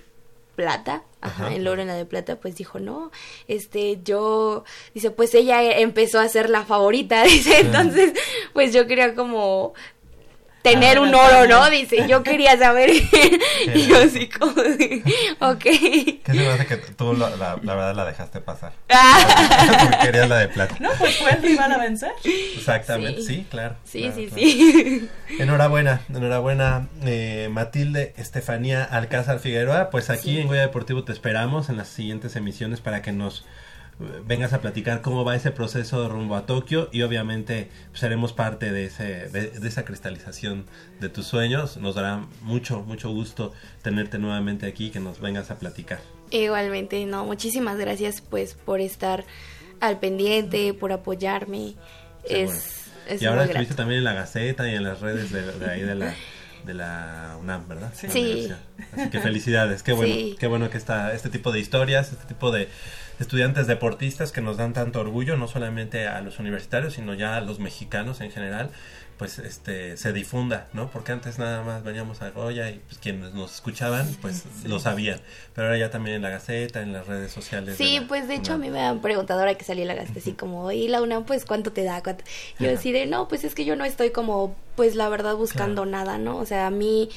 plata, 0.58 1.04
ajá, 1.20 1.46
Ajá. 1.46 1.54
el 1.54 1.68
oro 1.68 1.82
en 1.82 1.86
la 1.86 1.94
de 1.94 2.04
plata, 2.04 2.40
pues 2.40 2.56
dijo, 2.56 2.80
no, 2.80 3.12
este, 3.46 4.00
yo, 4.02 4.64
dice, 4.92 5.12
pues 5.12 5.32
ella 5.36 5.62
empezó 5.78 6.18
a 6.18 6.28
ser 6.28 6.50
la 6.50 6.64
favorita, 6.64 7.22
dice, 7.22 7.60
entonces, 7.60 8.12
pues 8.54 8.72
yo 8.72 8.88
quería 8.88 9.14
como 9.14 9.72
tener 10.72 10.98
Ah, 10.98 11.00
un 11.02 11.14
oro. 11.14 11.46
¿no? 11.46 11.70
Dice, 11.70 12.06
yo 12.08 12.22
quería 12.22 12.56
saber, 12.58 12.90
y 13.74 13.86
yo 13.86 13.98
así 13.98 14.28
como 14.28 14.52
de, 14.54 15.02
ok. 15.40 15.58
¿Qué 15.62 16.20
se 16.26 16.32
me 16.34 16.48
hace 16.48 16.66
que 16.66 16.76
tú 16.76 17.14
la, 17.14 17.30
la, 17.30 17.58
la 17.62 17.74
verdad 17.74 17.94
la 17.94 18.04
dejaste 18.04 18.40
pasar? 18.40 18.72
Ah, 18.90 19.86
Porque 19.90 20.06
querías 20.06 20.28
la 20.28 20.38
de 20.38 20.48
plata. 20.48 20.76
No, 20.80 20.90
pues 20.98 21.16
fue 21.18 21.30
el 21.32 21.42
rival 21.42 21.72
a 21.72 21.78
vencer. 21.78 22.12
Exactamente, 22.56 23.20
sí, 23.22 23.26
Sí. 23.28 23.46
claro. 23.50 23.76
sí, 23.84 24.00
claro, 24.00 24.14
sí, 24.16 24.26
claro. 24.26 24.42
sí. 24.42 25.08
Enhorabuena, 25.38 26.00
enhorabuena 26.08 26.88
eh, 27.04 27.48
Matilde 27.50 28.14
Estefanía 28.16 28.84
Alcázar 28.84 29.38
Figueroa. 29.40 29.90
Pues 29.90 30.10
aquí 30.10 30.34
Sí. 30.34 30.40
en 30.40 30.46
Goya 30.48 30.62
Deportivo 30.62 31.04
te 31.04 31.12
esperamos 31.12 31.68
en 31.68 31.76
las 31.76 31.88
siguientes 31.88 32.34
emisiones 32.36 32.80
para 32.80 33.02
que 33.02 33.12
nos 33.12 33.44
vengas 34.26 34.52
a 34.52 34.60
platicar 34.60 35.02
cómo 35.02 35.24
va 35.24 35.34
ese 35.34 35.50
proceso 35.50 36.08
rumbo 36.08 36.36
a 36.36 36.46
Tokio 36.46 36.88
y 36.92 37.02
obviamente 37.02 37.68
pues, 37.90 38.00
seremos 38.00 38.32
parte 38.32 38.70
de, 38.70 38.84
ese, 38.84 39.28
de, 39.28 39.50
de 39.50 39.68
esa 39.68 39.84
cristalización 39.84 40.66
de 41.00 41.08
tus 41.08 41.26
sueños. 41.26 41.76
Nos 41.78 41.94
dará 41.96 42.24
mucho, 42.42 42.82
mucho 42.82 43.10
gusto 43.10 43.52
tenerte 43.82 44.18
nuevamente 44.18 44.66
aquí, 44.66 44.90
que 44.90 45.00
nos 45.00 45.20
vengas 45.20 45.50
a 45.50 45.58
platicar. 45.58 45.98
Igualmente, 46.30 47.04
no, 47.06 47.24
muchísimas 47.24 47.76
gracias 47.78 48.20
pues 48.20 48.54
por 48.54 48.80
estar 48.80 49.24
al 49.80 49.98
pendiente, 49.98 50.74
por 50.74 50.92
apoyarme. 50.92 51.74
Seguro. 52.26 52.52
Es, 52.52 52.90
es 53.08 53.22
y 53.22 53.26
ahora 53.26 53.42
muy 53.42 53.50
estuviste 53.50 53.74
grato. 53.74 53.82
también 53.82 53.98
en 53.98 54.04
la 54.04 54.12
Gaceta 54.12 54.68
y 54.70 54.74
en 54.74 54.84
las 54.84 55.00
redes 55.00 55.32
de, 55.32 55.42
de 55.58 55.70
ahí 55.70 55.80
de 55.82 55.94
la, 55.94 56.14
de 56.66 56.74
la 56.74 57.36
UNAM, 57.40 57.66
¿verdad? 57.68 57.92
Sí. 57.96 58.06
universidad. 58.08 58.58
Así 58.92 59.10
que 59.10 59.20
felicidades, 59.20 59.82
qué 59.82 59.92
bueno, 59.92 60.14
Sí. 60.14 60.36
qué 60.38 60.46
bueno 60.46 60.68
que 60.70 60.76
está 60.78 61.12
este 61.14 61.30
tipo 61.30 61.50
de 61.52 61.60
historias, 61.60 62.12
este 62.12 62.26
tipo 62.26 62.50
de 62.50 62.68
estudiantes 63.18 63.66
deportistas 63.66 64.32
que 64.32 64.40
nos 64.40 64.56
dan 64.56 64.72
tanto 64.72 65.00
orgullo, 65.00 65.36
no 65.36 65.48
solamente 65.48 66.06
a 66.06 66.20
los 66.20 66.38
universitarios, 66.38 66.94
sino 66.94 67.14
ya 67.14 67.36
a 67.36 67.40
los 67.40 67.58
mexicanos 67.58 68.20
en 68.20 68.30
general, 68.30 68.70
pues 69.18 69.40
este 69.40 69.96
se 69.96 70.12
difunda, 70.12 70.68
¿no? 70.72 70.90
Porque 70.92 71.10
antes 71.10 71.40
nada 71.40 71.64
más 71.64 71.82
veníamos 71.82 72.22
a 72.22 72.30
Goya 72.30 72.70
y 72.70 72.78
pues, 72.86 72.98
quienes 72.98 73.34
nos 73.34 73.52
escuchaban, 73.52 74.06
pues 74.22 74.44
lo 74.64 74.78
sabían, 74.78 75.18
pero 75.56 75.66
ahora 75.66 75.78
ya 75.78 75.90
también 75.90 76.16
en 76.16 76.22
la 76.22 76.30
Gaceta, 76.30 76.82
en 76.82 76.92
las 76.92 77.08
redes 77.08 77.32
sociales. 77.32 77.76
de 77.76 77.84
Sí, 77.84 77.98
la 77.98 78.06
pues 78.06 78.28
de 78.28 78.36
hecho 78.36 78.52
a 78.52 78.58
mí 78.58 78.70
me 78.70 78.80
han 78.80 79.00
preguntado 79.00 79.40
ahora 79.40 79.54
que 79.56 79.64
salí 79.64 79.84
la 79.84 79.94
gasta 79.94 80.20
así 80.20 80.34
como, 80.34 80.70
y 80.70 80.86
la 80.86 81.02
UNAM 81.02 81.24
pues 81.24 81.44
cuánto 81.44 81.72
te 81.72 81.82
da, 81.82 82.00
¿Cuánto? 82.02 82.22
yo 82.60 82.68
Ajá. 82.70 82.78
así 82.78 82.92
de, 82.92 83.06
no, 83.06 83.26
pues 83.26 83.42
es 83.42 83.56
que 83.56 83.64
yo 83.64 83.74
no 83.74 83.84
estoy 83.84 84.10
como, 84.10 84.54
pues 84.76 84.94
la 84.94 85.08
verdad 85.08 85.34
buscando 85.34 85.82
Claro. 85.82 85.90
nada, 85.90 86.18
¿no? 86.18 86.36
O 86.36 86.46
sea, 86.46 86.68
a 86.68 86.70
mí, 86.70 87.08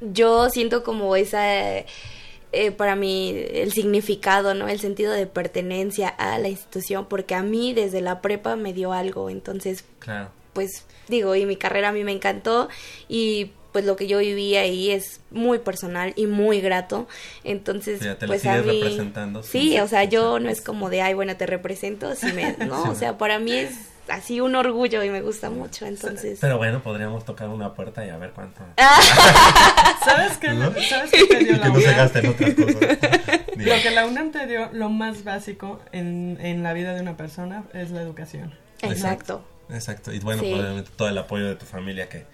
yo 0.00 0.50
siento 0.50 0.82
como 0.82 1.14
esa 1.14 1.44
eh, 2.54 2.70
para 2.72 2.96
mí 2.96 3.34
el 3.52 3.72
significado, 3.72 4.54
¿no? 4.54 4.68
El 4.68 4.80
sentido 4.80 5.12
de 5.12 5.26
pertenencia 5.26 6.08
a 6.08 6.38
la 6.38 6.48
institución, 6.48 7.06
porque 7.08 7.34
a 7.34 7.42
mí 7.42 7.72
desde 7.74 8.00
la 8.00 8.20
prepa 8.20 8.56
me 8.56 8.72
dio 8.72 8.92
algo, 8.92 9.30
entonces, 9.30 9.84
Claro. 9.98 10.30
pues 10.52 10.84
digo, 11.08 11.34
y 11.34 11.46
mi 11.46 11.56
carrera 11.56 11.90
a 11.90 11.92
mí 11.92 12.04
me 12.04 12.12
encantó 12.12 12.68
y 13.08 13.50
pues 13.72 13.84
lo 13.84 13.96
que 13.96 14.06
yo 14.06 14.18
viví 14.18 14.54
ahí 14.54 14.90
es 14.92 15.20
muy 15.32 15.58
personal 15.58 16.12
y 16.14 16.26
muy 16.28 16.60
grato, 16.60 17.08
entonces, 17.42 17.98
te 17.98 18.06
la 18.06 18.26
pues 18.28 18.46
a 18.46 18.58
mí, 18.62 18.80
representando, 18.80 19.42
sí, 19.42 19.78
o 19.80 19.88
sea, 19.88 20.04
yo 20.04 20.38
no 20.38 20.48
es 20.48 20.60
como 20.60 20.90
de, 20.90 21.02
ay, 21.02 21.14
bueno, 21.14 21.36
te 21.36 21.44
represento, 21.46 22.14
sí 22.16 22.32
me, 22.32 22.56
no, 22.66 22.84
o 22.84 22.94
sea, 22.94 23.18
para 23.18 23.40
mí 23.40 23.52
es 23.52 23.72
así 24.08 24.40
un 24.40 24.54
orgullo 24.54 25.02
y 25.02 25.10
me 25.10 25.20
gusta 25.22 25.50
mucho, 25.50 25.86
entonces, 25.86 26.38
Pero 26.40 26.58
bueno, 26.58 26.82
podríamos 26.82 27.24
tocar 27.24 27.48
una 27.48 27.74
puerta 27.74 28.04
y 28.06 28.10
a 28.10 28.16
ver 28.18 28.30
cuánto. 28.32 28.60
¿Sabes 30.04 30.38
qué, 30.38 30.48
¿No? 30.50 30.72
¿sabes 30.88 31.10
qué 31.10 31.26
te 31.26 31.38
dio 31.44 31.54
que 31.54 31.58
la 31.58 31.68
no 31.68 31.80
se 31.80 31.94
gasten 31.94 32.26
otras 32.28 32.54
cosas. 32.54 32.76
Lo 33.56 33.74
que 33.82 33.90
la 33.92 34.06
UNAM 34.06 34.32
te 34.32 34.46
dio, 34.46 34.68
lo 34.72 34.90
más 34.90 35.22
básico 35.24 35.80
en, 35.92 36.38
en 36.40 36.62
la 36.62 36.72
vida 36.72 36.92
de 36.94 37.00
una 37.00 37.16
persona 37.16 37.64
es 37.72 37.90
la 37.92 38.02
educación. 38.02 38.52
exacto. 38.82 39.44
Exacto. 39.70 40.12
Y 40.12 40.18
bueno, 40.18 40.42
Sí. 40.42 40.52
pues, 40.54 40.90
todo 40.96 41.08
el 41.08 41.16
apoyo 41.16 41.46
de 41.46 41.54
tu 41.54 41.64
familia, 41.64 42.08
que, 42.08 42.26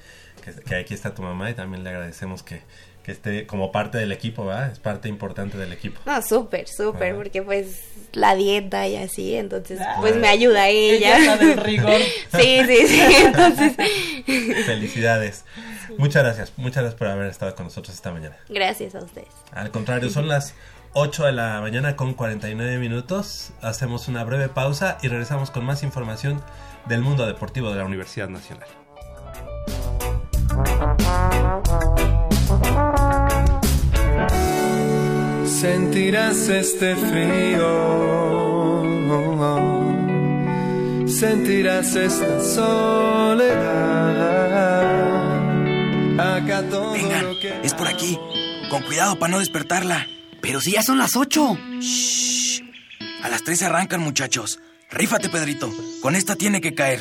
que, 0.45 0.53
que 0.63 0.75
aquí 0.77 0.95
está 0.95 1.15
tu 1.15 1.23
mamá 1.23 1.49
y 1.51 1.55
también 1.55 1.85
le 1.85 1.91
agradecemos 1.91 2.43
que, 2.43 2.63
que 3.11 3.17
esté 3.17 3.47
como 3.47 3.73
parte 3.73 3.99
del 3.99 4.13
equipo, 4.13 4.47
¿verdad? 4.47 4.71
Es 4.71 4.79
parte 4.79 5.09
importante 5.09 5.59
del 5.59 5.73
equipo. 5.73 6.01
No, 6.07 6.23
súper, 6.23 6.69
súper, 6.69 7.17
porque 7.17 7.43
pues 7.43 7.81
la 8.13 8.35
dieta 8.35 8.87
y 8.87 8.97
así, 8.97 9.35
entonces 9.35 9.81
Ah. 9.81 9.97
pues 10.01 10.17
me 10.17 10.29
ayuda 10.29 10.69
ella. 10.69 11.17
Ella 11.17 11.19
es 11.19 11.27
la 11.27 11.37
del 11.37 11.57
rigor. 11.65 12.01
sí, 12.39 12.61
sí, 12.67 12.87
sí, 12.87 13.01
entonces 13.25 13.73
Felicidades. 14.67 15.45
Muchas 15.99 16.23
gracias. 16.23 16.53
Muchas 16.57 16.83
gracias 16.83 16.95
por 16.99 17.09
haber 17.09 17.27
estado 17.29 17.55
con 17.55 17.67
nosotros 17.67 17.95
esta 17.95 18.13
mañana. 18.13 18.37
gracias 18.49 18.95
a 18.95 18.99
ustedes. 19.01 19.29
Al 19.53 19.71
contrario, 19.71 20.09
son 20.11 20.29
las 20.29 20.55
8 20.93 21.27
de 21.27 21.33
la 21.33 21.61
mañana 21.61 21.97
con 21.97 22.15
49 22.15 22.79
minutos. 22.79 23.53
Hacemos 23.63 24.09
una 24.09 24.25
breve 24.25 24.49
pausa 24.49 24.99
y 25.03 25.09
regresamos 25.09 25.51
con 25.51 25.65
más 25.65 25.83
información 25.83 26.43
del 26.87 27.01
mundo 27.03 27.27
deportivo 27.27 27.71
de 27.71 27.79
la 27.79 27.85
Universidad 27.85 28.29
Nacional. 28.29 28.69
Sentirás 35.51 36.49
este 36.49 36.95
frío, 36.95 38.83
sentirás 41.07 41.97
esta 41.97 42.41
soledad. 42.41 43.81
Acá 46.19 46.63
todo 46.71 46.93
Vengan, 46.93 47.25
lo 47.27 47.39
que 47.41 47.61
es 47.63 47.75
por 47.75 47.89
aquí. 47.89 48.17
Con 48.71 48.83
cuidado 48.85 49.19
para 49.19 49.33
no 49.33 49.41
despertarla. 49.41 50.07
Pero 50.41 50.61
si 50.61 50.71
ya 50.73 50.83
son 50.83 50.99
las 50.99 51.17
ocho. 51.17 51.59
Shh. 51.81 52.63
A 53.23 53.29
las 53.29 53.43
tres 53.43 53.63
arrancan, 53.63 54.01
muchachos. 54.01 54.61
Rífate, 54.91 55.29
Pedrito. 55.29 55.71
Con 56.01 56.15
esta 56.15 56.37
tiene 56.37 56.61
que 56.61 56.75
caer. 56.75 57.01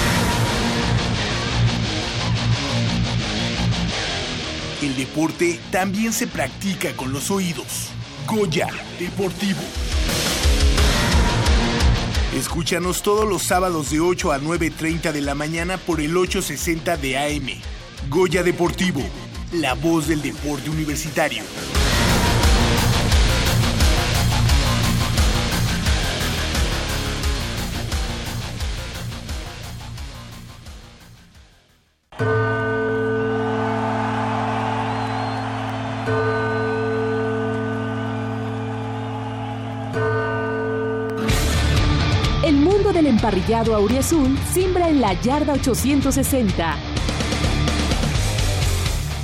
El 4.81 4.95
deporte 4.95 5.59
también 5.71 6.11
se 6.11 6.25
practica 6.25 6.93
con 6.93 7.13
los 7.13 7.29
oídos. 7.29 7.89
Goya 8.25 8.67
Deportivo. 8.97 9.59
Escúchanos 12.35 13.03
todos 13.03 13.29
los 13.29 13.43
sábados 13.43 13.91
de 13.91 13.99
8 13.99 14.31
a 14.31 14.39
9.30 14.39 15.11
de 15.11 15.21
la 15.21 15.35
mañana 15.35 15.77
por 15.77 16.01
el 16.01 16.17
860 16.17 16.97
de 16.97 17.17
AM. 17.17 17.61
Goya 18.09 18.41
Deportivo, 18.41 19.03
la 19.51 19.75
voz 19.75 20.07
del 20.07 20.23
deporte 20.23 20.71
universitario. 20.71 21.43
Del 42.93 43.07
emparrillado 43.07 43.73
auriazul 43.73 44.37
simbra 44.53 44.89
en 44.89 44.99
la 44.99 45.13
yarda 45.13 45.53
860. 45.53 46.75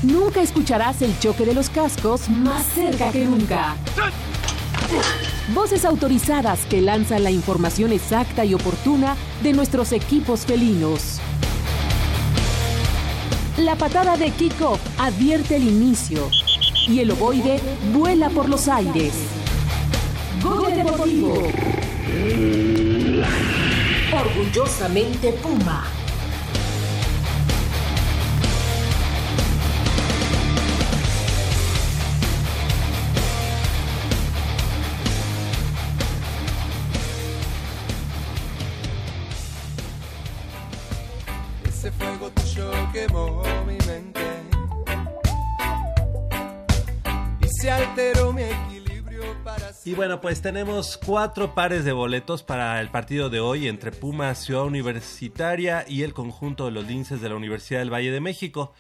Nunca 0.04 0.42
escucharás 0.42 1.02
el 1.02 1.20
choque 1.20 1.46
de 1.46 1.54
los 1.54 1.70
cascos 1.70 2.30
más 2.30 2.66
cerca 2.66 3.12
que 3.12 3.26
nunca. 3.26 3.76
Voces 5.54 5.84
autorizadas 5.84 6.66
que 6.68 6.82
lanzan 6.82 7.24
la 7.24 7.32
información 7.32 7.92
exacta 7.92 8.46
y 8.46 8.54
oportuna 8.54 9.18
de 9.44 9.52
nuestros 9.52 9.92
equipos 9.92 10.46
felinos. 10.46 11.20
La 13.58 13.76
patada 13.76 14.16
de 14.16 14.32
kickoff 14.32 14.80
advierte 14.98 15.58
el 15.58 15.68
inicio 15.68 16.30
y 16.88 17.02
el 17.02 17.12
ovoide 17.12 17.60
vuela 17.94 18.30
por 18.30 18.48
los 18.48 18.70
aires. 18.70 19.14
Goya 20.42 20.84
Deportivo. 20.84 21.44
Orgullosamente 24.12 25.32
Puma. 25.34 25.97
Bueno, 49.98 50.22
pues 50.22 50.42
tenemos 50.44 51.00
cuatro 51.04 51.56
pares 51.56 51.84
de 51.84 51.92
boletos 51.92 52.44
para 52.44 52.80
el 52.82 52.90
partido 52.90 53.32
de 53.32 53.40
hoy 53.40 53.68
entre 53.68 53.92
Pumas 53.92 54.38
Ciudad 54.38 54.64
Universitaria 54.64 55.86
y 55.88 56.04
el 56.04 56.14
conjunto 56.14 56.66
de 56.66 56.72
los 56.72 56.86
linces 56.86 57.20
de 57.20 57.30
la 57.30 57.36
Universidad 57.36 57.80
del 57.80 57.92
Valle 57.92 58.12
de 58.12 58.20
México. 58.20 58.76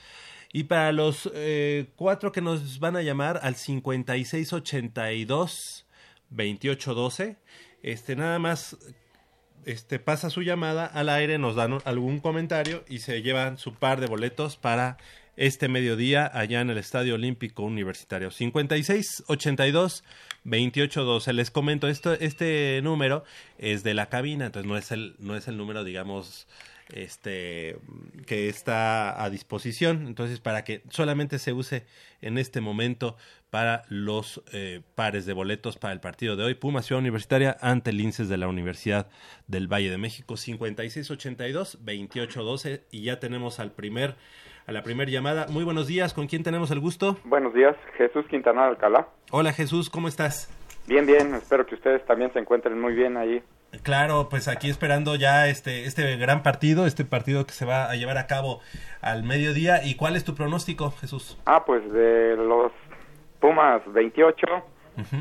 Y 0.54 0.66
para 0.66 0.92
los 0.92 1.28
eh, 1.34 1.88
cuatro 1.96 2.32
que 2.32 2.42
nos 2.42 2.80
van 2.80 2.98
a 2.98 3.02
llamar 3.02 3.40
al 3.42 3.56
5682 3.56 5.88
2812, 6.30 7.38
este 7.82 8.16
nada 8.16 8.38
más 8.38 8.78
este 9.66 9.98
pasa 9.98 10.30
su 10.30 10.44
llamada 10.44 10.86
al 10.86 11.10
aire, 11.10 11.40
nos 11.40 11.56
dan 11.56 11.80
algún 11.86 12.20
comentario 12.20 12.84
y 12.88 13.00
se 13.00 13.24
llevan 13.24 13.58
su 13.58 13.74
par 13.74 14.02
de 14.02 14.06
boletos 14.06 14.56
para 14.56 14.98
este 15.38 15.70
mediodía 15.70 16.30
allá 16.34 16.62
en 16.62 16.70
el 16.70 16.78
Estadio 16.78 17.16
Olímpico 17.16 17.64
Universitario. 17.64 18.32
56 18.32 19.24
82 19.28 20.04
28 20.44 21.04
12. 21.04 21.34
Les 21.34 21.52
comento, 21.52 21.88
esto, 21.88 22.14
este 22.14 22.82
número 22.84 23.24
es 23.58 23.84
de 23.84 23.94
la 23.94 24.10
cabina, 24.10 24.48
entonces 24.48 24.68
no 24.68 24.78
es 24.78 24.92
el, 24.92 25.16
no 25.20 25.36
es 25.36 25.48
el 25.48 25.58
número, 25.58 25.84
digamos, 25.84 26.48
este 26.94 27.78
que 28.26 28.50
está 28.50 29.24
a 29.24 29.30
disposición. 29.30 30.08
Entonces, 30.08 30.40
para 30.40 30.64
que 30.64 30.82
solamente 30.90 31.38
se 31.38 31.54
use 31.54 31.86
en 32.22 32.38
este 32.38 32.60
momento 32.60 33.16
para 33.50 33.86
los 33.90 34.42
eh, 34.52 34.82
pares 34.96 35.26
de 35.26 35.34
boletos 35.34 35.78
para 35.78 35.94
el 35.94 36.00
partido 36.00 36.36
de 36.36 36.44
hoy. 36.44 36.56
Puma 36.56 36.82
Ciudad 36.82 37.00
Universitaria 37.00 37.58
ante 37.62 37.94
Linces 37.94 38.28
de 38.28 38.38
la 38.38 38.48
Universidad 38.48 39.08
del 39.48 39.72
Valle 39.72 39.90
de 39.90 39.98
México. 39.98 40.36
5682 40.36 41.78
2812 41.80 42.84
y 42.92 43.04
ya 43.04 43.20
tenemos 43.20 43.60
al 43.60 43.72
primer 43.72 44.16
a 44.68 44.72
la 44.72 44.84
primera 44.84 45.10
llamada. 45.10 45.48
Muy 45.50 45.64
buenos 45.64 45.88
días, 45.88 46.14
¿con 46.14 46.28
quién 46.28 46.44
tenemos 46.44 46.70
el 46.72 46.80
gusto? 46.80 47.18
Buenos 47.24 47.54
días, 47.54 47.76
Jesús 47.98 48.26
Quintana 48.28 48.64
de 48.64 48.68
Alcalá. 48.70 49.08
Hola 49.32 49.54
Jesús, 49.54 49.90
¿cómo 49.90 50.08
estás? 50.08 50.54
Bien, 50.88 51.06
bien, 51.06 51.34
espero 51.34 51.66
que 51.66 51.76
ustedes 51.76 52.06
también 52.06 52.32
se 52.34 52.40
encuentren 52.40 52.80
muy 52.80 52.94
bien 52.94 53.18
ahí 53.18 53.42
Claro, 53.84 54.28
pues 54.30 54.48
aquí 54.48 54.70
esperando 54.70 55.16
ya 55.16 55.48
este, 55.48 55.86
este 55.86 56.16
gran 56.18 56.42
partido, 56.42 56.86
este 56.86 57.06
partido 57.06 57.46
que 57.46 57.52
se 57.52 57.66
va 57.66 57.90
a 57.90 57.96
llevar 57.96 58.18
a 58.18 58.28
cabo 58.28 58.62
al 59.02 59.24
mediodía. 59.24 59.84
¿Y 59.84 59.96
cuál 59.96 60.16
es 60.16 60.24
tu 60.24 60.36
pronóstico, 60.36 60.92
Jesús? 60.92 61.38
Ah, 61.46 61.64
pues 61.66 61.92
de 61.92 62.36
los 62.38 62.72
Pumas 63.40 63.82
28 63.94 64.48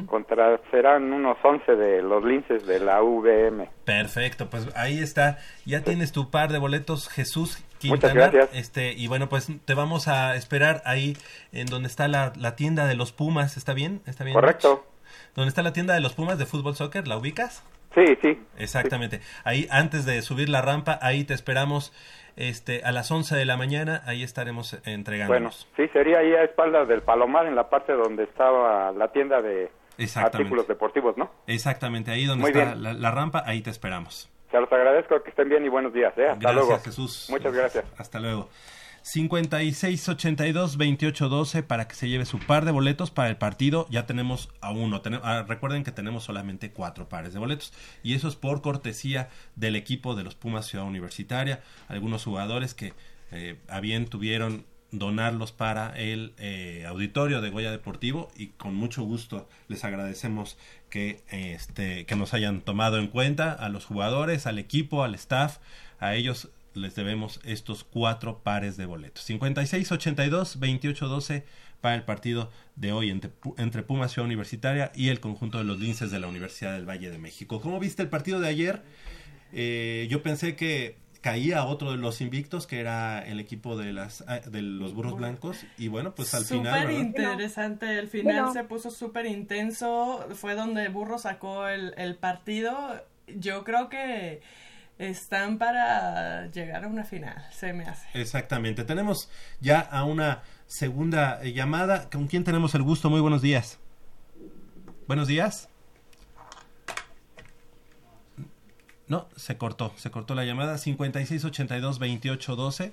contra 0.06 0.60
serán 0.70 1.12
unos 1.12 1.36
11 1.42 1.76
de 1.76 2.02
los 2.02 2.24
linces 2.24 2.66
de 2.66 2.80
la 2.80 3.02
VM. 3.02 3.68
Perfecto, 3.84 4.48
pues 4.48 4.68
ahí 4.76 4.98
está. 4.98 5.38
Ya 5.64 5.82
tienes 5.82 6.12
tu 6.12 6.30
par 6.30 6.50
de 6.52 6.58
boletos, 6.58 7.08
Jesús 7.08 7.62
Muchas 7.84 8.10
Quintana. 8.10 8.14
gracias. 8.14 8.50
Este, 8.54 8.92
y 8.92 9.06
bueno, 9.06 9.28
pues 9.28 9.48
te 9.64 9.74
vamos 9.74 10.08
a 10.08 10.34
esperar 10.36 10.82
ahí 10.84 11.16
en 11.52 11.66
donde 11.66 11.88
está 11.88 12.08
la, 12.08 12.32
la 12.36 12.56
tienda 12.56 12.86
de 12.86 12.94
los 12.94 13.12
Pumas. 13.12 13.56
¿Está 13.56 13.74
bien? 13.74 14.00
¿Está 14.06 14.24
bien? 14.24 14.34
Correcto. 14.34 14.86
¿Dónde 15.34 15.48
está 15.50 15.62
la 15.62 15.72
tienda 15.72 15.94
de 15.94 16.00
los 16.00 16.14
Pumas 16.14 16.38
de 16.38 16.46
fútbol 16.46 16.74
soccer? 16.74 17.06
¿La 17.06 17.16
ubicas? 17.16 17.62
Sí, 17.94 18.04
sí. 18.22 18.38
Exactamente. 18.58 19.20
Ahí, 19.44 19.66
antes 19.70 20.04
de 20.04 20.20
subir 20.22 20.48
la 20.48 20.60
rampa, 20.60 20.98
ahí 21.00 21.24
te 21.24 21.34
esperamos 21.34 21.92
este, 22.36 22.82
a 22.84 22.92
las 22.92 23.10
11 23.10 23.34
de 23.36 23.44
la 23.44 23.56
mañana. 23.56 24.02
Ahí 24.06 24.22
estaremos 24.22 24.72
Bueno, 24.72 24.82
entregándonos. 24.94 25.68
sí, 25.76 25.88
sería 25.88 26.18
ahí 26.18 26.32
a 26.34 26.44
espaldas 26.44 26.86
del 26.88 27.02
Palomar, 27.02 27.46
en 27.46 27.54
la 27.56 27.68
parte 27.68 27.92
donde 27.94 28.24
estaba 28.24 28.92
la 28.92 29.08
tienda 29.12 29.40
de 29.42 29.70
artículos 30.16 30.68
deportivos, 30.68 31.16
¿no? 31.16 31.30
Exactamente. 31.46 32.10
Ahí 32.10 32.26
donde 32.26 32.42
Muy 32.42 32.50
está 32.50 32.74
la, 32.74 32.92
la 32.92 33.10
rampa, 33.10 33.42
ahí 33.46 33.62
te 33.62 33.70
esperamos. 33.70 34.30
Se 34.50 34.60
los 34.60 34.70
agradezco, 34.70 35.22
que 35.22 35.30
estén 35.30 35.48
bien 35.48 35.64
y 35.64 35.68
buenos 35.68 35.92
días. 35.92 36.12
¿eh? 36.16 36.28
Hasta 36.28 36.40
Gracias, 36.40 36.66
luego. 36.68 36.82
Jesús. 36.84 37.26
Muchas 37.30 37.52
gracias. 37.52 37.84
Hasta 37.98 38.20
luego. 38.20 38.48
5682-2812 39.06 41.62
para 41.62 41.86
que 41.86 41.94
se 41.94 42.08
lleve 42.08 42.26
su 42.26 42.40
par 42.40 42.64
de 42.64 42.72
boletos 42.72 43.12
para 43.12 43.28
el 43.28 43.36
partido. 43.36 43.86
Ya 43.88 44.04
tenemos 44.04 44.48
a 44.60 44.72
uno. 44.72 45.00
Ah, 45.22 45.44
recuerden 45.46 45.84
que 45.84 45.92
tenemos 45.92 46.24
solamente 46.24 46.72
cuatro 46.72 47.08
pares 47.08 47.32
de 47.32 47.38
boletos. 47.38 47.72
Y 48.02 48.14
eso 48.14 48.26
es 48.26 48.34
por 48.34 48.62
cortesía 48.62 49.28
del 49.54 49.76
equipo 49.76 50.16
de 50.16 50.24
los 50.24 50.34
Pumas 50.34 50.66
Ciudad 50.66 50.86
Universitaria. 50.86 51.62
Algunos 51.86 52.24
jugadores 52.24 52.74
que 52.74 52.94
eh, 53.30 53.60
a 53.68 53.78
bien 53.78 54.06
tuvieron 54.06 54.66
donarlos 54.90 55.52
para 55.52 55.96
el 55.96 56.34
eh, 56.38 56.84
auditorio 56.88 57.40
de 57.40 57.50
Goya 57.50 57.70
Deportivo 57.70 58.32
y 58.36 58.48
con 58.48 58.74
mucho 58.74 59.02
gusto 59.02 59.48
les 59.68 59.84
agradecemos 59.84 60.58
que 60.90 61.22
este 61.28 62.06
que 62.06 62.16
nos 62.16 62.34
hayan 62.34 62.60
tomado 62.60 62.98
en 62.98 63.08
cuenta 63.08 63.52
a 63.52 63.68
los 63.68 63.84
jugadores, 63.84 64.46
al 64.46 64.60
equipo, 64.60 65.02
al 65.02 65.16
staff, 65.16 65.58
a 65.98 66.14
ellos 66.14 66.50
les 66.76 66.94
debemos 66.94 67.40
estos 67.44 67.84
cuatro 67.84 68.42
pares 68.42 68.76
de 68.76 68.86
boletos. 68.86 69.24
56 69.24 69.90
82 69.92 70.58
28 70.60 71.08
12 71.08 71.44
para 71.80 71.94
el 71.94 72.02
partido 72.04 72.50
de 72.74 72.92
hoy 72.92 73.10
entre, 73.10 73.30
Pu- 73.30 73.54
entre 73.58 73.82
Pumas 73.82 74.12
Ciudad 74.12 74.26
Universitaria 74.26 74.92
y 74.94 75.08
el 75.08 75.20
conjunto 75.20 75.58
de 75.58 75.64
los 75.64 75.78
linces 75.78 76.10
de 76.10 76.18
la 76.18 76.26
Universidad 76.26 76.72
del 76.72 76.88
Valle 76.88 77.10
de 77.10 77.18
México. 77.18 77.60
¿Cómo 77.60 77.78
viste 77.78 78.02
el 78.02 78.08
partido 78.08 78.40
de 78.40 78.48
ayer? 78.48 78.82
Eh, 79.52 80.06
yo 80.10 80.22
pensé 80.22 80.56
que 80.56 80.96
caía 81.20 81.64
otro 81.64 81.90
de 81.92 81.96
los 81.96 82.20
invictos 82.20 82.66
que 82.66 82.78
era 82.78 83.26
el 83.26 83.40
equipo 83.40 83.76
de 83.76 83.92
las 83.92 84.22
ah, 84.28 84.38
de 84.40 84.62
los 84.62 84.94
burros 84.94 85.16
blancos 85.16 85.58
y 85.76 85.88
bueno 85.88 86.14
pues 86.14 86.34
al 86.34 86.44
final 86.44 86.72
Súper 86.72 86.86
¿verdad? 86.86 87.00
interesante, 87.00 87.98
el 87.98 88.06
final 88.08 88.36
Bueno. 88.44 88.52
se 88.52 88.62
puso 88.64 88.90
súper 88.92 89.26
intenso, 89.26 90.24
fue 90.34 90.54
donde 90.54 90.88
Burro 90.88 91.18
sacó 91.18 91.66
el, 91.66 91.94
el 91.96 92.14
partido, 92.16 93.02
yo 93.26 93.64
creo 93.64 93.88
que 93.88 94.40
están 94.98 95.58
para 95.58 96.50
llegar 96.50 96.84
a 96.84 96.88
una 96.88 97.04
final, 97.04 97.46
se 97.52 97.72
me 97.72 97.84
hace. 97.84 98.08
Exactamente. 98.14 98.82
Tenemos 98.84 99.30
ya 99.60 99.78
a 99.80 100.04
una 100.04 100.42
segunda 100.66 101.40
eh, 101.42 101.52
llamada. 101.52 102.10
¿Con 102.10 102.26
quién 102.26 102.42
tenemos 102.44 102.74
el 102.74 102.82
gusto? 102.82 103.08
Muy 103.10 103.20
buenos 103.20 103.42
días. 103.42 103.78
Buenos 105.06 105.28
días. 105.28 105.68
No, 109.08 109.28
se 109.36 109.56
cortó, 109.56 109.92
se 109.96 110.10
cortó 110.10 110.34
la 110.34 110.44
llamada 110.44 110.74
5682-2812. 110.76 112.90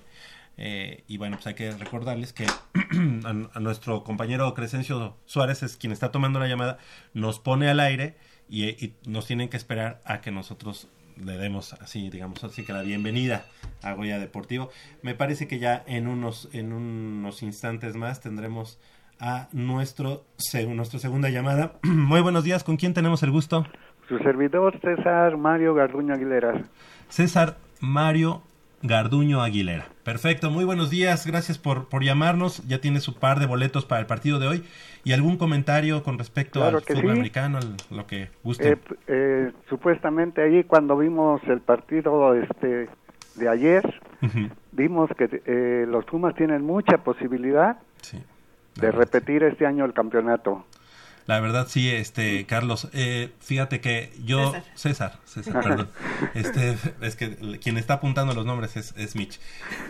Eh, 0.56 1.04
y 1.08 1.18
bueno, 1.18 1.38
pues 1.38 1.47
hay 1.47 1.56
que 1.56 1.72
recordarles 1.72 2.32
que 2.32 2.45
a, 2.45 3.60
nuestro 3.60 4.04
compañero 4.04 4.54
Crescencio 4.54 5.18
Suárez 5.26 5.64
es 5.64 5.78
quien 5.78 5.91
está 5.91 6.12
tomando 6.12 6.39
la 6.39 6.47
llamada, 6.47 6.78
nos 7.16 7.39
pone 7.39 7.70
al 7.70 7.80
aire 7.80 8.16
y, 8.47 8.66
y 8.66 8.95
nos 9.08 9.26
tienen 9.26 9.49
que 9.49 9.58
esperar 9.58 9.99
a 10.06 10.22
que 10.22 10.30
nosotros 10.30 10.89
le 11.24 11.38
demos 11.38 11.74
así, 11.74 12.09
digamos 12.09 12.43
así 12.43 12.64
que 12.64 12.74
la 12.74 12.82
bienvenida 12.82 13.45
a 13.82 13.93
Goya 13.93 14.20
Deportivo. 14.20 14.70
Me 15.01 15.14
parece 15.16 15.47
que 15.47 15.59
ya 15.59 15.84
en 15.88 16.07
unos, 16.07 16.49
en 16.53 16.74
unos 16.74 17.43
instantes 17.43 17.95
más 17.95 18.22
tendremos 18.22 18.80
a 19.20 19.47
nuestro, 19.51 20.24
se- 20.38 20.66
nuestra 20.68 20.99
segunda 20.99 21.30
llamada. 21.30 21.74
Muy 21.84 22.22
buenos 22.22 22.43
días, 22.43 22.64
¿con 22.64 22.78
quién 22.78 22.93
tenemos 22.93 23.24
el 23.24 23.32
gusto? 23.32 23.66
Su 24.07 24.18
servidor 24.20 24.80
César 24.82 25.38
Mario 25.38 25.74
Garduño 25.74 26.14
Aguilera. 26.14 26.61
César 27.09 27.57
Mario 27.80 28.41
Garduño 28.82 29.41
Aguilera. 29.41 29.86
Perfecto, 30.04 30.51
muy 30.51 30.66
buenos 30.66 30.89
días, 30.89 31.26
gracias 31.26 31.58
por, 31.58 31.88
por 31.88 32.04
llamarnos. 32.04 32.62
Ya 32.68 32.80
tiene 32.82 32.99
su 32.99 33.16
par 33.16 33.39
de 33.39 33.45
boletos 33.45 33.86
para 33.86 34.01
el 34.01 34.06
partido 34.08 34.38
de 34.38 34.47
hoy. 34.47 34.64
¿Y 35.06 35.14
algún 35.14 35.38
comentario 35.38 36.04
con 36.04 36.18
respecto 36.18 36.60
Claro 36.60 36.78
al 36.78 36.84
fútbol 36.84 37.04
sí. 37.04 37.10
americano, 37.10 37.58
al- 37.60 37.78
lo 37.89 38.06
que 38.06 38.28
guste? 38.43 38.72
Eh, 38.74 38.78
eh, 39.08 39.51
supuestamente 39.70 40.41
ahí 40.41 40.66
cuando 40.66 40.97
vimos 40.97 41.41
el 41.47 41.62
partido 41.62 42.36
este 42.36 42.89
de 43.36 43.49
ayer, 43.49 44.01
vimos 44.74 45.10
que 45.18 45.41
eh, 45.45 45.86
los 45.88 46.04
Pumas 46.06 46.36
tienen 46.36 46.64
mucha 46.64 46.97
posibilidad 46.97 47.78
sí. 48.01 48.22
de 48.76 48.91
repetir 48.91 49.43
este 49.43 49.66
año 49.66 49.86
el 49.86 49.93
campeonato. 49.93 50.66
La 51.26 51.40
verdad 51.40 51.68
sí, 51.70 51.90
este 51.90 52.46
Carlos, 52.46 52.90
eh, 52.94 53.32
fíjate 53.40 53.80
que 53.80 54.12
yo 54.26 54.52
César, 54.76 55.20
César, 55.26 55.62
perdón, 55.64 55.90
este 56.36 56.78
es 57.02 57.16
que 57.16 57.58
quien 57.62 57.78
está 57.78 57.96
apuntando 57.96 58.34
los 58.34 58.46
nombres 58.46 58.76
es, 58.76 58.94
es 58.98 59.16
Mitch. 59.16 59.40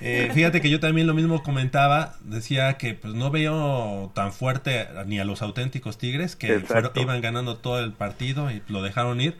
Eh, 0.02 0.30
fíjate 0.34 0.62
que 0.62 0.70
yo 0.70 0.80
también 0.80 1.08
lo 1.08 1.14
mismo 1.16 1.42
comentaba, 1.42 2.18
decía 2.24 2.78
que 2.78 2.94
pues 2.94 3.14
no 3.16 3.32
veo 3.32 4.12
tan 4.14 4.32
fuerte 4.32 4.88
ni 5.08 5.20
a 5.20 5.26
los 5.26 5.42
auténticos 5.42 5.98
Tigres 5.98 6.36
que 6.36 6.48
fueron- 6.68 6.92
iban 7.02 7.22
ganando 7.22 7.58
todo 7.58 7.80
el 7.84 7.94
partido 7.94 8.52
y 8.52 8.62
lo 8.68 8.84
dejaron 8.84 9.20
ir 9.20 9.38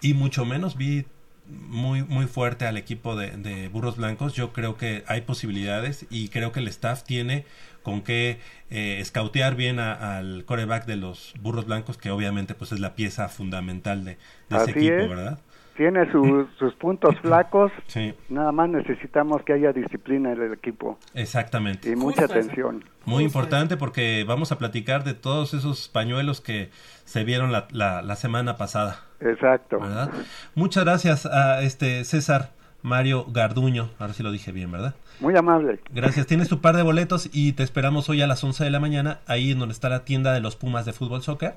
y 0.00 0.14
mucho 0.14 0.44
menos 0.46 0.76
vi 0.78 1.04
muy 1.48 2.02
muy 2.02 2.26
fuerte 2.26 2.66
al 2.66 2.76
equipo 2.76 3.16
de, 3.16 3.30
de 3.36 3.68
Burros 3.68 3.96
Blancos. 3.96 4.34
Yo 4.34 4.52
creo 4.52 4.76
que 4.76 5.04
hay 5.06 5.22
posibilidades 5.22 6.06
y 6.10 6.28
creo 6.28 6.52
que 6.52 6.60
el 6.60 6.68
staff 6.68 7.04
tiene 7.04 7.44
con 7.82 8.02
qué 8.02 8.38
eh, 8.70 8.98
escautear 9.00 9.54
bien 9.54 9.78
a- 9.80 10.18
al 10.18 10.44
coreback 10.44 10.84
de 10.86 10.96
los 10.96 11.32
Burros 11.40 11.66
Blancos, 11.66 11.96
que 11.96 12.10
obviamente 12.10 12.54
pues 12.54 12.72
es 12.72 12.80
la 12.80 12.94
pieza 12.94 13.28
fundamental 13.28 14.04
de, 14.04 14.18
de 14.50 14.56
ese 14.56 14.70
equipo, 14.72 14.94
es. 14.96 15.08
¿verdad? 15.08 15.38
Tiene 15.76 16.10
su- 16.10 16.46
sus 16.58 16.74
puntos 16.74 17.14
flacos, 17.22 17.70
Sí, 17.86 18.12
nada 18.28 18.50
más 18.52 18.68
necesitamos 18.68 19.42
que 19.44 19.52
haya 19.54 19.72
disciplina 19.72 20.32
en 20.32 20.42
el 20.42 20.52
equipo 20.52 20.98
exactamente. 21.14 21.88
y 21.90 21.96
mucha 21.96 22.22
Justo 22.22 22.34
eso. 22.38 22.46
atención. 22.48 22.84
Muy 23.04 23.24
importante 23.24 23.76
porque 23.76 24.24
vamos 24.26 24.52
a 24.52 24.58
platicar 24.58 25.04
de 25.04 25.14
todos 25.14 25.54
esos 25.54 25.88
pañuelos 25.88 26.40
que 26.40 26.70
se 27.04 27.24
vieron 27.24 27.52
la, 27.52 27.68
la, 27.70 28.02
la 28.02 28.16
semana 28.16 28.56
pasada, 28.56 29.04
Exacto. 29.20 29.80
¿verdad? 29.80 30.10
Muchas 30.54 30.84
gracias 30.84 31.26
a 31.26 31.62
este 31.62 32.04
César 32.04 32.50
Mario 32.82 33.26
Garduño, 33.28 33.90
ahora 33.98 34.14
sí 34.14 34.22
lo 34.22 34.30
dije 34.30 34.52
bien, 34.52 34.70
¿verdad? 34.70 34.94
Muy 35.20 35.36
amable. 35.36 35.80
Gracias, 35.92 36.26
tienes 36.26 36.48
tu 36.48 36.60
par 36.60 36.76
de 36.76 36.82
boletos 36.82 37.28
y 37.32 37.52
te 37.52 37.62
esperamos 37.62 38.08
hoy 38.08 38.22
a 38.22 38.26
las 38.26 38.42
11 38.42 38.64
de 38.64 38.70
la 38.70 38.80
mañana, 38.80 39.18
ahí 39.26 39.50
en 39.50 39.58
donde 39.58 39.72
está 39.72 39.88
la 39.88 40.04
tienda 40.04 40.32
de 40.32 40.40
los 40.40 40.56
Pumas 40.56 40.86
de 40.86 40.92
fútbol 40.92 41.22
soccer, 41.22 41.56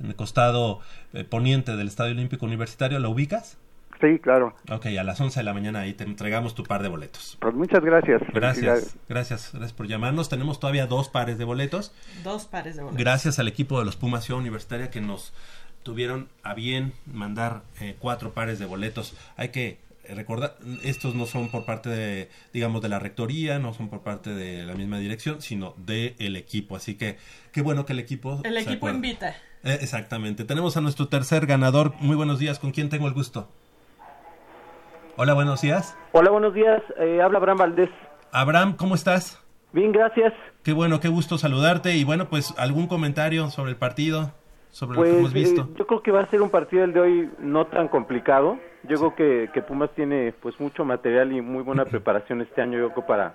en 0.00 0.06
el 0.06 0.14
costado 0.14 0.80
eh, 1.12 1.24
poniente 1.24 1.76
del 1.76 1.88
Estadio 1.88 2.12
Olímpico 2.12 2.46
Universitario, 2.46 2.98
¿la 3.00 3.08
ubicas? 3.08 3.58
Sí, 4.00 4.18
claro. 4.18 4.56
Ok, 4.68 4.86
a 4.86 5.04
las 5.04 5.20
11 5.20 5.38
de 5.38 5.44
la 5.44 5.54
mañana 5.54 5.80
ahí 5.80 5.94
te 5.94 6.02
entregamos 6.02 6.56
tu 6.56 6.64
par 6.64 6.82
de 6.82 6.88
boletos. 6.88 7.38
Pues 7.40 7.54
muchas 7.54 7.84
gracias. 7.84 8.20
Gracias, 8.34 8.96
gracias, 9.08 9.50
gracias 9.52 9.72
por 9.72 9.86
llamarnos. 9.86 10.28
Tenemos 10.28 10.58
todavía 10.58 10.86
dos 10.86 11.08
pares 11.08 11.38
de 11.38 11.44
boletos. 11.44 11.94
Dos 12.24 12.46
pares 12.46 12.74
de 12.74 12.82
boletos. 12.82 13.00
Gracias 13.00 13.38
al 13.38 13.46
equipo 13.46 13.78
de 13.78 13.84
los 13.84 13.94
Pumas 13.94 14.24
Ciudad 14.24 14.40
Universitaria 14.40 14.90
que 14.90 15.00
nos 15.00 15.32
tuvieron 15.82 16.28
a 16.42 16.54
bien 16.54 16.92
mandar 17.06 17.62
eh, 17.80 17.96
cuatro 17.98 18.32
pares 18.32 18.58
de 18.58 18.66
boletos. 18.66 19.16
Hay 19.36 19.48
que 19.48 19.78
recordar, 20.08 20.56
estos 20.82 21.14
no 21.14 21.26
son 21.26 21.48
por 21.48 21.64
parte 21.64 21.88
de, 21.88 22.28
digamos, 22.52 22.82
de 22.82 22.88
la 22.88 22.98
rectoría, 22.98 23.58
no 23.58 23.72
son 23.72 23.88
por 23.88 24.00
parte 24.00 24.30
de 24.30 24.64
la 24.64 24.74
misma 24.74 24.98
dirección, 24.98 25.42
sino 25.42 25.74
del 25.76 26.14
el 26.18 26.36
equipo. 26.36 26.76
Así 26.76 26.96
que 26.96 27.18
qué 27.52 27.62
bueno 27.62 27.86
que 27.86 27.92
el 27.92 27.98
equipo... 27.98 28.40
El 28.44 28.56
equipo 28.56 28.88
invita. 28.88 29.36
Eh, 29.64 29.78
exactamente. 29.80 30.44
Tenemos 30.44 30.76
a 30.76 30.80
nuestro 30.80 31.08
tercer 31.08 31.46
ganador. 31.46 31.94
Muy 32.00 32.16
buenos 32.16 32.38
días. 32.38 32.58
¿Con 32.58 32.72
quién 32.72 32.88
tengo 32.88 33.06
el 33.06 33.14
gusto? 33.14 33.48
Hola, 35.16 35.34
buenos 35.34 35.60
días. 35.60 35.96
Hola, 36.12 36.30
buenos 36.30 36.54
días. 36.54 36.82
Eh, 36.98 37.20
habla 37.22 37.38
Abraham 37.38 37.58
Valdés. 37.58 37.90
Abraham, 38.32 38.76
¿cómo 38.76 38.94
estás? 38.94 39.38
Bien, 39.72 39.92
gracias. 39.92 40.32
Qué 40.62 40.72
bueno, 40.72 41.00
qué 41.00 41.08
gusto 41.08 41.38
saludarte. 41.38 41.96
Y 41.96 42.04
bueno, 42.04 42.28
pues 42.28 42.54
algún 42.56 42.86
comentario 42.86 43.50
sobre 43.50 43.70
el 43.70 43.76
partido, 43.76 44.32
sobre 44.72 44.96
lo 44.96 45.02
que 45.04 45.08
Pues 45.10 45.18
hemos 45.20 45.32
visto. 45.32 45.62
eh, 45.62 45.66
yo 45.78 45.86
creo 45.86 46.02
que 46.02 46.10
va 46.10 46.20
a 46.22 46.26
ser 46.26 46.42
un 46.42 46.50
partido 46.50 46.82
el 46.82 46.92
de 46.92 47.00
hoy 47.00 47.30
no 47.38 47.66
tan 47.66 47.86
complicado. 47.88 48.58
Yo 48.84 48.98
creo 48.98 49.14
que, 49.14 49.50
que 49.54 49.62
Pumas 49.62 49.90
tiene 49.94 50.34
pues 50.42 50.58
mucho 50.58 50.84
material 50.84 51.30
y 51.32 51.40
muy 51.40 51.62
buena 51.62 51.84
preparación 51.94 52.40
este 52.40 52.60
año, 52.62 52.78
yo 52.78 52.90
creo, 52.90 53.06
para, 53.06 53.34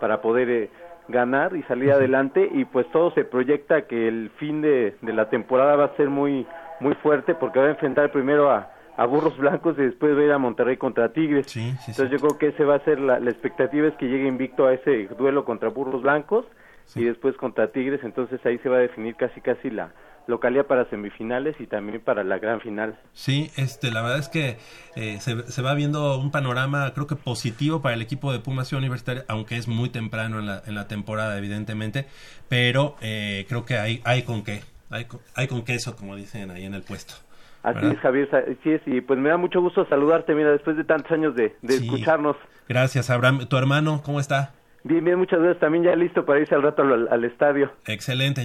para 0.00 0.20
poder 0.20 0.48
eh, 0.50 0.70
ganar 1.08 1.54
y 1.54 1.62
salir 1.64 1.92
adelante. 1.92 2.48
Y 2.52 2.64
pues 2.64 2.90
todo 2.90 3.12
se 3.12 3.24
proyecta 3.24 3.82
que 3.82 4.08
el 4.08 4.30
fin 4.38 4.60
de, 4.62 4.96
de 5.00 5.12
la 5.12 5.28
temporada 5.30 5.76
va 5.76 5.84
a 5.84 5.96
ser 5.96 6.08
muy, 6.08 6.46
muy 6.80 6.94
fuerte 6.96 7.34
porque 7.34 7.60
va 7.60 7.66
a 7.66 7.70
enfrentar 7.70 8.10
primero 8.10 8.50
a, 8.50 8.70
a 8.96 9.06
Burros 9.06 9.36
Blancos 9.38 9.76
y 9.78 9.82
después 9.82 10.16
va 10.16 10.20
a 10.22 10.24
ir 10.24 10.32
a 10.32 10.38
Monterrey 10.38 10.76
contra 10.78 11.12
Tigres. 11.12 11.54
Entonces 11.56 12.10
yo 12.10 12.18
creo 12.18 12.38
que 12.38 12.48
ese 12.48 12.64
va 12.64 12.76
a 12.76 12.80
ser 12.80 12.98
la, 12.98 13.20
la 13.20 13.30
expectativa 13.30 13.86
es 13.86 13.94
que 13.94 14.06
llegue 14.08 14.26
invicto 14.26 14.66
a 14.66 14.72
ese 14.74 15.06
duelo 15.18 15.44
contra 15.44 15.68
Burros 15.68 16.02
Blancos 16.02 16.46
y 16.94 17.04
después 17.04 17.36
contra 17.36 17.70
Tigres, 17.72 18.00
entonces 18.02 18.40
ahí 18.44 18.58
se 18.58 18.68
va 18.68 18.76
a 18.76 18.80
definir 18.80 19.14
casi 19.16 19.40
casi 19.40 19.70
la 19.70 19.92
localidad 20.26 20.66
para 20.66 20.84
semifinales 20.90 21.56
y 21.58 21.66
también 21.66 22.00
para 22.02 22.22
la 22.22 22.38
gran 22.38 22.60
final. 22.60 22.98
Sí, 23.14 23.50
este, 23.56 23.90
la 23.90 24.02
verdad 24.02 24.18
es 24.18 24.28
que 24.28 24.58
eh, 24.94 25.18
se, 25.20 25.50
se, 25.50 25.62
va 25.62 25.72
viendo 25.74 26.18
un 26.18 26.30
panorama, 26.30 26.92
creo 26.92 27.06
que 27.06 27.16
positivo 27.16 27.80
para 27.80 27.94
el 27.94 28.02
equipo 28.02 28.30
de 28.32 28.38
Pumas 28.38 28.70
Universitaria, 28.72 29.24
aunque 29.28 29.56
es 29.56 29.68
muy 29.68 29.88
temprano 29.88 30.38
en 30.38 30.46
la, 30.46 30.62
en 30.66 30.74
la 30.74 30.86
temporada, 30.86 31.38
evidentemente, 31.38 32.06
pero 32.48 32.96
eh, 33.00 33.46
creo 33.48 33.64
que 33.64 33.78
hay, 33.78 34.02
hay 34.04 34.22
con 34.22 34.44
qué, 34.44 34.60
hay, 34.90 35.06
con- 35.06 35.20
hay 35.34 35.48
con 35.48 35.64
queso, 35.64 35.96
como 35.96 36.14
dicen 36.14 36.50
ahí 36.50 36.64
en 36.66 36.74
el 36.74 36.82
puesto. 36.82 37.14
Así 37.62 37.76
¿verdad? 37.76 37.92
es, 37.92 37.98
Javier, 38.00 38.56
sí 38.62 38.70
es, 38.70 38.82
y 38.86 39.00
pues 39.00 39.18
me 39.18 39.30
da 39.30 39.36
mucho 39.38 39.60
gusto 39.62 39.86
saludarte, 39.86 40.34
mira, 40.34 40.50
después 40.52 40.76
de 40.76 40.84
tantos 40.84 41.10
años 41.10 41.34
de, 41.34 41.56
de 41.62 41.72
Sí. 41.78 41.84
escucharnos. 41.84 42.36
Gracias, 42.68 43.08
Abraham. 43.08 43.46
¿Tu 43.48 43.56
hermano 43.56 44.02
cómo 44.04 44.20
está? 44.20 44.52
Bien, 44.88 45.04
bien, 45.04 45.18
muchas 45.18 45.38
gracias, 45.38 45.60
también 45.60 45.84
ya 45.84 45.94
listo 45.94 46.24
para 46.24 46.40
irse 46.40 46.54
al 46.54 46.62
rato 46.62 46.80
al, 46.82 47.08
al 47.10 47.24
estadio. 47.24 47.70
Excelente, 47.86 48.42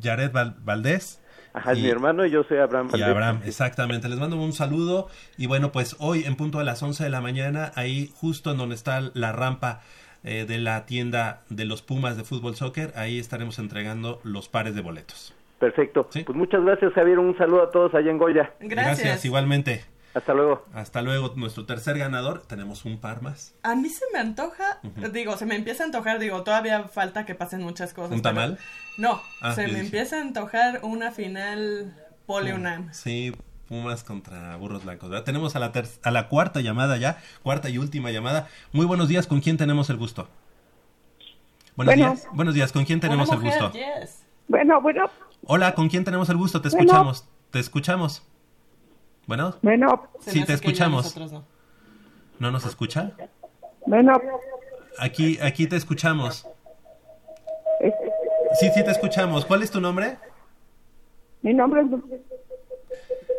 Yared 0.00 0.32
Val- 0.32 0.56
Valdés. 0.64 1.22
Ajá, 1.54 1.72
es 1.72 1.78
mi 1.78 1.88
hermano 1.88 2.26
y 2.26 2.30
yo 2.30 2.42
soy 2.42 2.58
Abraham. 2.58 2.88
Y 2.88 2.90
Valdés. 2.90 3.08
Abraham, 3.08 3.40
exactamente. 3.46 4.08
Les 4.08 4.18
mando 4.18 4.36
un 4.36 4.52
saludo. 4.52 5.08
Y 5.38 5.46
bueno, 5.46 5.70
pues 5.70 5.94
hoy 6.00 6.24
en 6.24 6.34
punto 6.34 6.58
de 6.58 6.64
las 6.64 6.82
11 6.82 7.04
de 7.04 7.08
la 7.10 7.20
mañana, 7.20 7.70
ahí 7.76 8.10
justo 8.16 8.50
en 8.50 8.58
donde 8.58 8.74
está 8.74 9.00
la 9.14 9.30
rampa 9.32 9.80
eh, 10.24 10.44
de 10.46 10.58
la 10.58 10.84
tienda 10.86 11.42
de 11.48 11.64
los 11.64 11.82
Pumas 11.82 12.16
de 12.16 12.24
fútbol 12.24 12.56
soccer, 12.56 12.92
ahí 12.96 13.18
estaremos 13.20 13.58
entregando 13.60 14.20
los 14.24 14.48
pares 14.48 14.74
de 14.74 14.82
boletos. 14.82 15.34
Perfecto. 15.60 16.08
Pues 16.12 16.36
muchas 16.36 16.62
gracias, 16.64 16.92
Javier. 16.94 17.18
Un 17.20 17.38
saludo 17.38 17.62
a 17.62 17.70
todos 17.70 17.94
allá 17.94 18.10
en 18.10 18.18
Goya. 18.18 18.52
igualmente. 19.24 19.84
Hasta 20.16 20.32
luego. 20.32 20.64
Hasta 20.72 21.02
luego. 21.02 21.34
Nuestro 21.36 21.66
tercer 21.66 21.98
ganador, 21.98 22.42
tenemos 22.46 22.84
un 22.86 22.98
par 22.98 23.20
más. 23.20 23.54
A 23.62 23.74
mí 23.74 23.90
se 23.90 24.04
me 24.14 24.18
antoja, 24.18 24.80
digo, 25.12 25.36
se 25.36 25.44
me 25.44 25.56
empieza 25.56 25.82
a 25.82 25.86
antojar, 25.86 26.18
digo, 26.18 26.42
todavía 26.42 26.84
falta 26.84 27.26
que 27.26 27.34
pasen 27.34 27.62
muchas 27.62 27.92
cosas. 27.92 28.12
¿Un 28.12 28.22
pero- 28.22 28.34
tamal? 28.34 28.58
No, 28.96 29.20
Ah, 29.42 29.52
se 29.54 29.62
me 29.62 29.68
dije. 29.68 29.80
empieza 29.80 30.16
a 30.16 30.22
antojar 30.22 30.80
una 30.84 31.12
final 31.12 31.94
poli-UNAM. 32.24 32.92
Sí, 32.94 33.34
Pumas 33.68 34.04
contra 34.04 34.56
Burros 34.56 34.84
Blancos. 34.84 35.10
¿verdad? 35.10 35.24
Tenemos 35.24 35.54
a 35.56 35.58
la, 35.58 35.72
ter- 35.72 35.88
a 36.04 36.10
la 36.12 36.28
cuarta 36.28 36.60
llamada 36.60 36.96
ya, 36.98 37.18
cuarta 37.42 37.68
y 37.68 37.78
última 37.78 38.10
llamada. 38.12 38.48
Muy 38.72 38.86
buenos 38.86 39.08
días, 39.08 39.26
¿con 39.26 39.40
quién 39.40 39.56
tenemos 39.58 39.90
el 39.90 39.96
gusto? 39.96 40.28
Buenos 41.74 41.94
Bueno. 41.96 42.14
días, 42.14 42.28
buenos 42.32 42.54
días, 42.54 42.72
¿con 42.72 42.84
quién 42.84 43.00
tenemos 43.00 43.30
el 43.32 43.40
gusto? 43.40 43.70
Bueno, 44.48 44.80
bueno, 44.80 45.10
Hola, 45.48 45.74
¿con 45.74 45.88
quién 45.88 46.04
tenemos 46.04 46.28
el 46.30 46.36
gusto? 46.36 46.62
Te 46.62 46.68
Bueno. 46.70 46.84
escuchamos, 46.84 47.28
te 47.50 47.58
escuchamos. 47.58 48.22
Bueno, 49.26 49.56
bueno, 49.62 50.08
sí, 50.20 50.44
te 50.44 50.52
escuchamos. 50.52 51.16
¿No 52.38 52.50
nos 52.50 52.64
escucha? 52.64 53.12
bueno, 53.86 54.12
Aquí, 54.98 55.38
aquí 55.42 55.66
te 55.66 55.76
escuchamos. 55.76 56.46
Sí, 58.58 58.70
sí 58.74 58.84
te 58.84 58.90
escuchamos. 58.90 59.44
¿Cuál 59.44 59.62
es 59.62 59.70
tu 59.70 59.80
nombre? 59.80 60.16
mi 61.42 61.54
nombre 61.54 61.82
es 61.82 61.86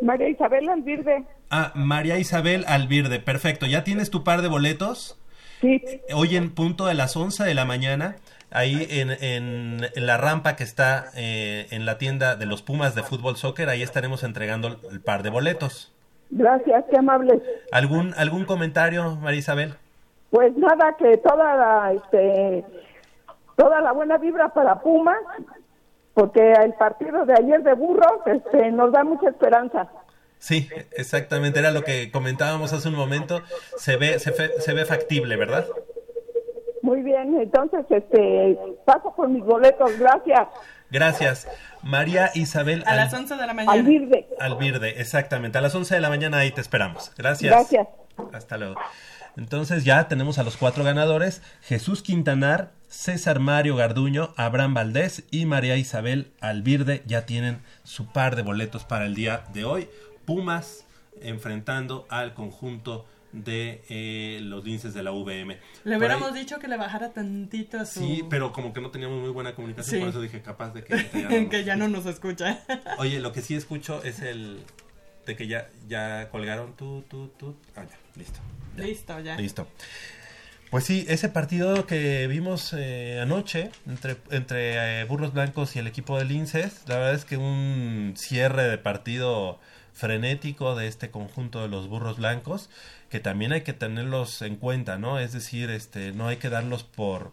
María 0.02 0.28
Isabel 0.28 0.68
Alvirde. 0.68 1.24
Ah, 1.50 1.72
María 1.74 2.18
Isabel 2.18 2.64
Alvirde. 2.68 3.18
Perfecto. 3.18 3.66
¿Ya 3.66 3.84
tienes 3.84 4.10
tu 4.10 4.24
par 4.24 4.42
de 4.42 4.48
boletos? 4.48 5.18
Sí. 5.60 5.82
Hoy 6.14 6.36
en 6.36 6.54
punto 6.54 6.86
de 6.86 6.94
las 6.94 7.16
11 7.16 7.44
de 7.44 7.54
la 7.54 7.64
mañana, 7.64 8.16
ahí 8.50 8.86
en, 8.90 9.10
en- 9.10 9.86
en 9.94 10.06
la 10.06 10.16
rampa 10.16 10.56
que 10.56 10.64
está 10.64 11.10
eh, 11.16 11.66
en 11.70 11.84
la 11.86 11.98
tienda 11.98 12.36
de 12.36 12.46
los 12.46 12.62
Pumas 12.62 12.94
de 12.94 13.02
fútbol 13.02 13.36
soccer, 13.36 13.68
ahí 13.68 13.82
estaremos 13.82 14.22
entregando 14.24 14.78
el, 14.90 15.00
par 15.00 15.22
de 15.22 15.30
boletos. 15.30 15.92
Gracias, 16.30 16.84
qué 16.90 16.98
amable. 16.98 17.42
¿Algún, 17.72 18.14
algún 18.16 18.44
comentario, 18.44 19.16
María 19.16 19.38
Isabel? 19.40 19.74
Pues 20.30 20.54
nada, 20.56 20.94
que 20.98 21.16
toda 21.18 21.54
la, 21.56 21.92
este, 21.94 22.64
toda 23.56 23.80
la 23.80 23.92
buena 23.92 24.18
vibra 24.18 24.48
para 24.52 24.80
Pumas, 24.80 25.16
porque 26.14 26.52
el 26.52 26.74
partido 26.74 27.24
de 27.24 27.32
ayer 27.34 27.62
de 27.62 27.72
Burros, 27.74 28.20
este, 28.26 28.70
nos 28.72 28.92
da 28.92 29.04
mucha 29.04 29.30
esperanza. 29.30 29.88
Sí, 30.38 30.68
exactamente, 30.92 31.58
era 31.58 31.70
lo 31.70 31.82
que 31.82 32.10
comentábamos 32.12 32.72
hace 32.72 32.88
un 32.88 32.94
momento. 32.94 33.40
Se 33.76 33.96
ve, 33.96 34.18
se, 34.18 34.32
fe- 34.32 34.60
se 34.60 34.72
ve 34.74 34.84
factible, 34.84 35.36
¿verdad? 35.36 35.66
Muy 36.88 37.02
bien, 37.02 37.38
entonces, 37.38 37.84
este, 37.90 38.56
paso 38.86 39.12
por 39.14 39.28
mis 39.28 39.44
boletos, 39.44 39.98
gracias. 39.98 40.48
Gracias. 40.90 41.46
María 41.82 42.30
Isabel 42.34 42.82
A 42.86 42.92
Al- 42.92 42.96
las 42.96 43.12
11 43.12 43.36
de 43.36 43.46
la 43.46 43.52
mañana. 43.52 43.72
Alvirde. 43.72 44.26
Alvirde, 44.40 44.98
exactamente. 44.98 45.58
A 45.58 45.60
las 45.60 45.74
11 45.74 45.96
de 45.96 46.00
la 46.00 46.08
mañana 46.08 46.38
ahí 46.38 46.50
te 46.50 46.62
esperamos. 46.62 47.12
Gracias. 47.18 47.52
Gracias. 47.52 47.88
Hasta 48.32 48.56
luego. 48.56 48.76
Entonces 49.36 49.84
ya 49.84 50.08
tenemos 50.08 50.38
a 50.38 50.44
los 50.44 50.56
cuatro 50.56 50.82
ganadores. 50.82 51.42
Jesús 51.60 52.02
Quintanar, 52.02 52.70
César 52.88 53.38
Mario 53.38 53.76
Garduño, 53.76 54.32
Abraham 54.38 54.72
Valdés 54.72 55.24
y 55.30 55.44
María 55.44 55.76
Isabel 55.76 56.32
Alvirde 56.40 57.02
ya 57.04 57.26
tienen 57.26 57.60
su 57.84 58.10
par 58.10 58.34
de 58.34 58.40
boletos 58.40 58.84
para 58.86 59.04
el 59.04 59.14
día 59.14 59.42
de 59.52 59.66
hoy. 59.66 59.90
Pumas 60.24 60.86
enfrentando 61.20 62.06
al 62.08 62.32
conjunto 62.32 63.04
de 63.32 63.82
eh, 63.90 64.40
los 64.42 64.64
linces 64.64 64.94
de 64.94 65.02
la 65.02 65.10
VM. 65.12 65.58
Le 65.84 65.96
hubiéramos 65.98 66.32
dicho 66.34 66.58
que 66.58 66.66
le 66.68 66.76
bajara 66.76 67.12
tantito 67.12 67.78
a 67.78 67.84
su... 67.84 68.00
Sí, 68.00 68.24
pero 68.30 68.52
como 68.52 68.72
que 68.72 68.80
no 68.80 68.90
teníamos 68.90 69.20
muy 69.20 69.30
buena 69.30 69.54
comunicación, 69.54 69.96
Sí. 69.96 70.00
por 70.00 70.08
eso 70.08 70.20
dije 70.22 70.40
capaz 70.40 70.70
de 70.72 70.82
que, 70.84 70.96
que 71.10 71.20
ya 71.22 71.28
no- 71.28 71.48
que 71.50 71.64
ya 71.64 71.76
no 71.76 71.88
nos 71.88 72.06
escucha. 72.06 72.60
Oye, 72.98 73.20
lo 73.20 73.32
que 73.32 73.42
sí 73.42 73.54
escucho 73.54 74.02
es 74.02 74.20
el 74.20 74.60
de 75.26 75.36
que 75.36 75.46
ya, 75.46 75.68
ya 75.88 76.30
colgaron 76.30 76.74
tú, 76.74 77.04
tú, 77.08 77.28
tú. 77.38 77.54
Ah, 77.76 77.84
ya, 77.84 77.98
listo. 78.16 78.40
Listo, 78.76 79.20
ya. 79.20 79.36
Listo. 79.36 79.68
Pues 80.70 80.84
sí, 80.84 81.04
ese 81.08 81.28
partido 81.30 81.86
que 81.86 82.26
vimos 82.28 82.74
eh, 82.76 83.20
anoche 83.22 83.70
entre, 83.86 84.16
entre 84.30 85.00
eh, 85.00 85.04
Burros 85.04 85.32
Blancos 85.32 85.74
y 85.76 85.78
el 85.78 85.86
equipo 85.86 86.18
de 86.18 86.24
Linces, 86.26 86.82
la 86.86 86.96
verdad 86.96 87.14
es 87.14 87.24
que 87.24 87.36
un 87.38 88.14
cierre 88.16 88.64
de 88.64 88.76
partido 88.78 89.58
frenético 89.94 90.74
de 90.76 90.86
este 90.86 91.10
conjunto 91.10 91.60
de 91.62 91.68
los 91.68 91.88
Burros 91.88 92.18
Blancos, 92.18 92.68
que 93.08 93.20
también 93.20 93.52
hay 93.52 93.62
que 93.62 93.72
tenerlos 93.72 94.42
en 94.42 94.56
cuenta, 94.56 94.98
¿no? 94.98 95.18
Es 95.18 95.32
decir, 95.32 95.70
este, 95.70 96.12
no 96.12 96.28
hay 96.28 96.36
que 96.36 96.50
darlos 96.50 96.84
por 96.84 97.32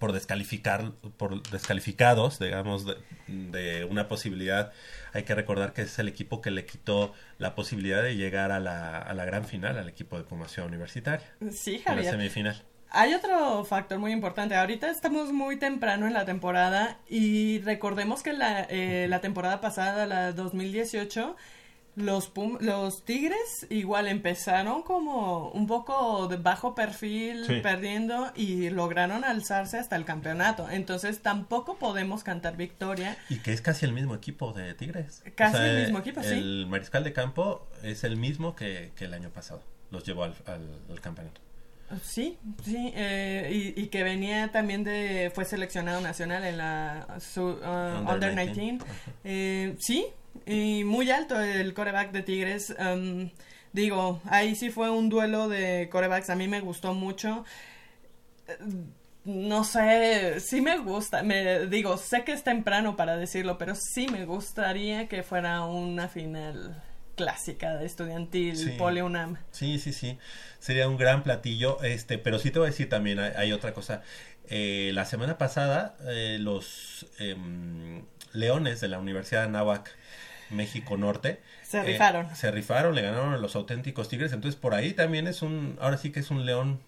por 0.00 0.12
descalificar 0.12 0.90
por 1.16 1.42
descalificados 1.48 2.40
digamos 2.40 2.84
de, 2.86 2.96
de 3.28 3.84
una 3.84 4.08
posibilidad 4.08 4.72
hay 5.12 5.22
que 5.22 5.32
recordar 5.32 5.72
que 5.72 5.82
es 5.82 5.96
el 6.00 6.08
equipo 6.08 6.40
que 6.40 6.50
le 6.50 6.66
quitó 6.66 7.12
la 7.38 7.54
posibilidad 7.54 8.02
de 8.02 8.16
llegar 8.16 8.50
a 8.50 8.58
la, 8.58 8.98
a 8.98 9.14
la 9.14 9.24
gran 9.24 9.44
final 9.44 9.78
al 9.78 9.88
equipo 9.88 10.16
de 10.18 10.24
Pumación 10.24 10.66
Universitaria 10.66 11.24
Sí, 11.52 11.76
en 11.76 11.82
la 11.84 11.90
Javier. 11.92 12.10
semifinal 12.10 12.62
Hay 12.90 13.14
otro 13.14 13.64
factor 13.64 14.00
muy 14.00 14.10
importante. 14.10 14.56
Ahorita 14.56 14.90
estamos 14.90 15.32
muy 15.32 15.56
temprano 15.56 16.08
en 16.08 16.12
la 16.14 16.24
temporada 16.24 16.98
y 17.08 17.60
recordemos 17.60 18.24
que 18.24 18.32
la, 18.32 18.66
eh, 18.68 19.06
la 19.08 19.20
temporada 19.20 19.60
pasada, 19.60 20.06
la 20.06 20.32
2018, 20.32 21.36
los, 22.00 22.28
Pum- 22.28 22.58
los 22.60 23.04
Tigres 23.04 23.66
igual 23.70 24.08
empezaron 24.08 24.82
como 24.82 25.48
un 25.50 25.66
poco 25.66 26.28
de 26.28 26.36
bajo 26.36 26.74
perfil, 26.74 27.44
Sí. 27.46 27.60
perdiendo 27.62 28.32
y 28.34 28.70
lograron 28.70 29.24
alzarse 29.24 29.78
hasta 29.78 29.96
el 29.96 30.04
campeonato. 30.04 30.68
Entonces 30.70 31.20
tampoco 31.22 31.76
podemos 31.78 32.24
cantar 32.24 32.56
victoria. 32.56 33.16
y 33.28 33.38
que 33.38 33.52
es 33.52 33.60
casi 33.62 33.84
el 33.86 33.92
mismo 33.92 34.14
equipo 34.14 34.52
de 34.52 34.74
Tigres 34.74 35.22
Casi 35.34 35.56
el 35.58 35.82
mismo 35.82 35.98
equipo, 35.98 36.22
sí. 36.22 36.28
el 36.34 36.66
mariscal 36.68 37.04
de 37.04 37.12
campo 37.12 37.66
es 37.82 38.04
el 38.04 38.16
mismo 38.16 38.54
que, 38.56 38.92
que 38.96 39.04
el 39.06 39.14
año 39.14 39.30
pasado 39.30 39.62
los 39.90 40.04
llevó 40.04 40.24
al, 40.24 40.34
al- 40.46 40.80
al 40.90 41.00
campeonato 41.00 41.40
Sí, 42.04 42.38
sí, 42.64 42.92
eh, 42.94 43.72
y, 43.76 43.80
y 43.82 43.86
que 43.88 44.04
venía 44.04 44.52
también 44.52 44.84
de, 44.84 45.32
fue 45.34 45.44
seleccionado 45.44 46.00
nacional 46.00 46.44
en 46.44 46.56
la 46.58 47.16
su- 47.18 47.42
uh, 47.42 47.98
Under 47.98 48.30
Under 48.30 48.34
19. 48.36 48.54
19. 48.54 48.84
Eh, 49.24 49.74
sí, 49.80 50.06
y 50.46 50.84
muy 50.84 51.10
alto 51.10 51.40
el 51.40 51.74
coreback 51.74 52.12
de 52.12 52.22
Tigres. 52.22 52.74
um, 52.78 53.30
digo, 53.72 54.20
ahí 54.26 54.54
sí 54.56 54.70
fue 54.70 54.90
un 54.90 55.08
duelo 55.08 55.48
de 55.48 55.88
corebacks, 55.90 56.30
a 56.30 56.36
mí 56.36 56.48
me 56.48 56.60
gustó 56.60 56.94
mucho. 56.94 57.44
Eh, 58.48 58.56
No 59.24 59.64
sé, 59.64 60.40
sí 60.40 60.62
me 60.62 60.78
gusta, 60.78 61.22
me 61.22 61.66
digo, 61.66 61.98
sé 61.98 62.24
que 62.24 62.32
es 62.32 62.42
temprano 62.42 62.96
para 62.96 63.18
decirlo, 63.18 63.58
pero 63.58 63.74
sí 63.74 64.08
me 64.08 64.24
gustaría 64.24 65.08
que 65.08 65.22
fuera 65.22 65.62
una 65.66 66.08
final 66.08 66.82
clásica 67.16 67.76
de 67.76 67.84
estudiantil, 67.84 68.56
Sí. 68.56 68.70
Poli 68.78 69.02
UNAM. 69.02 69.36
Sí, 69.50 69.78
sí, 69.78 69.92
sí. 69.92 70.18
Sería 70.58 70.88
un 70.88 70.96
gran 70.96 71.22
platillo. 71.22 71.82
Este, 71.82 72.16
pero 72.16 72.38
sí 72.38 72.50
te 72.50 72.58
voy 72.60 72.68
a 72.68 72.70
decir 72.70 72.88
también, 72.88 73.18
hay, 73.18 73.32
hay 73.36 73.52
otra 73.52 73.74
cosa. 73.74 74.00
Eh, 74.50 74.90
la 74.94 75.04
semana 75.06 75.38
pasada, 75.38 75.96
eh, 76.08 76.38
los 76.40 77.06
em, 77.18 78.04
Leones 78.32 78.80
de 78.80 78.88
la 78.88 78.98
Universidad 78.98 79.42
de 79.42 79.46
Anáhuac, 79.48 79.90
México 80.50 80.96
Norte, 80.96 81.40
Se 81.62 81.78
eh, 81.78 81.84
rifaron. 81.84 82.34
se 82.34 82.50
rifaron, 82.50 82.94
le 82.94 83.02
ganaron 83.02 83.32
a 83.32 83.38
los 83.38 83.54
auténticos 83.56 84.08
Tigres. 84.08 84.32
Entonces, 84.32 84.60
por 84.60 84.74
ahí 84.74 84.92
también 84.92 85.26
es 85.28 85.42
un, 85.42 85.78
ahora 85.80 85.96
sí 85.96 86.10
que 86.10 86.20
es 86.20 86.30
un 86.30 86.44
león 86.46 86.80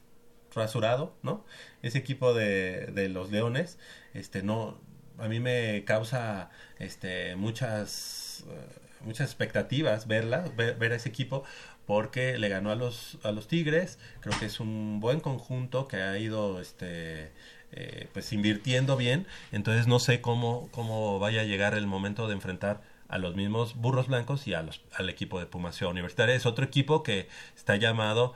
rasurado, 0.54 1.14
¿no? 1.22 1.44
Ese 1.82 1.98
equipo 1.98 2.34
de, 2.34 2.86
de 2.86 3.08
los 3.08 3.30
Leones, 3.30 3.78
este, 4.12 4.42
no, 4.42 4.80
a 5.18 5.28
mí 5.28 5.40
me 5.40 5.84
causa, 5.84 6.50
este, 6.78 7.36
muchas, 7.36 8.44
eh, 8.48 8.80
muchas 9.04 9.28
expectativas 9.30 10.06
verla, 10.08 10.44
ver, 10.56 10.76
ver 10.76 10.92
a 10.92 10.96
ese 10.96 11.08
equipo, 11.08 11.44
porque 11.86 12.38
le 12.38 12.48
ganó 12.48 12.70
a 12.70 12.74
los, 12.74 13.18
a 13.22 13.32
los 13.32 13.48
Tigres. 13.48 13.98
Creo 14.20 14.38
que 14.38 14.46
es 14.46 14.60
un 14.60 15.00
buen 15.00 15.20
conjunto 15.20 15.88
que 15.88 15.96
ha 15.96 16.18
ido 16.18 16.60
este, 16.60 17.32
eh, 17.72 18.08
pues 18.12 18.32
invirtiendo 18.32 18.96
bien. 18.96 19.26
Entonces 19.50 19.86
no 19.86 19.98
sé 19.98 20.20
cómo, 20.20 20.68
cómo 20.72 21.18
vaya 21.18 21.42
a 21.42 21.44
llegar 21.44 21.74
el 21.74 21.86
momento 21.86 22.28
de 22.28 22.34
enfrentar 22.34 22.82
a 23.08 23.18
los 23.18 23.34
mismos 23.36 23.76
burros 23.76 24.08
blancos 24.08 24.46
y 24.46 24.54
a 24.54 24.62
los, 24.62 24.82
al 24.94 25.10
equipo 25.10 25.38
de 25.38 25.46
Puma 25.46 25.72
Ciudad 25.72 25.92
Universitaria. 25.92 26.34
Es 26.34 26.46
otro 26.46 26.64
equipo 26.64 27.02
que 27.02 27.28
está 27.56 27.76
llamado 27.76 28.34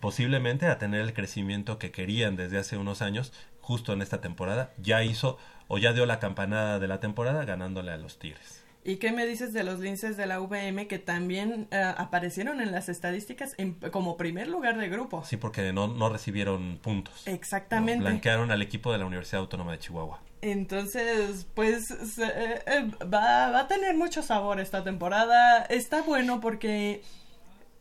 posiblemente 0.00 0.66
a 0.66 0.78
tener 0.78 1.00
el 1.00 1.14
crecimiento 1.14 1.78
que 1.78 1.90
querían 1.90 2.36
desde 2.36 2.58
hace 2.58 2.76
unos 2.76 3.02
años, 3.02 3.32
justo 3.60 3.92
en 3.92 4.02
esta 4.02 4.20
temporada. 4.20 4.72
Ya 4.78 5.02
hizo 5.02 5.38
o 5.68 5.78
ya 5.78 5.92
dio 5.92 6.06
la 6.06 6.18
campanada 6.18 6.78
de 6.78 6.88
la 6.88 7.00
temporada 7.00 7.44
ganándole 7.44 7.92
a 7.92 7.96
los 7.96 8.18
Tigres. 8.18 8.61
¿Y 8.84 8.96
qué 8.96 9.12
me 9.12 9.24
dices 9.26 9.52
de 9.52 9.62
los 9.62 9.78
linces 9.78 10.16
de 10.16 10.26
la 10.26 10.40
VM 10.40 10.88
que 10.88 10.98
también 10.98 11.68
eh, 11.70 11.94
aparecieron 11.96 12.60
en 12.60 12.72
las 12.72 12.88
estadísticas 12.88 13.54
en- 13.56 13.74
como 13.92 14.16
primer 14.16 14.48
lugar 14.48 14.76
de 14.76 14.88
grupo? 14.88 15.22
Sí, 15.24 15.36
porque 15.36 15.72
no, 15.72 15.86
no 15.86 16.08
recibieron 16.08 16.78
puntos. 16.82 17.22
Exactamente. 17.28 18.00
Blanquearon 18.02 18.50
al 18.50 18.60
equipo 18.60 18.90
de 18.90 18.98
la 18.98 19.06
Universidad 19.06 19.40
Autónoma 19.40 19.70
de 19.72 19.78
Chihuahua. 19.78 20.18
Entonces, 20.40 21.46
pues 21.54 21.86
se- 21.86 22.24
eh, 22.24 22.62
eh, 22.66 22.90
va, 23.04 23.50
va 23.50 23.60
a 23.60 23.68
tener 23.68 23.96
mucho 23.96 24.22
sabor 24.22 24.58
esta 24.58 24.82
temporada. 24.82 25.62
Está 25.66 26.02
bueno 26.02 26.40
porque 26.40 27.02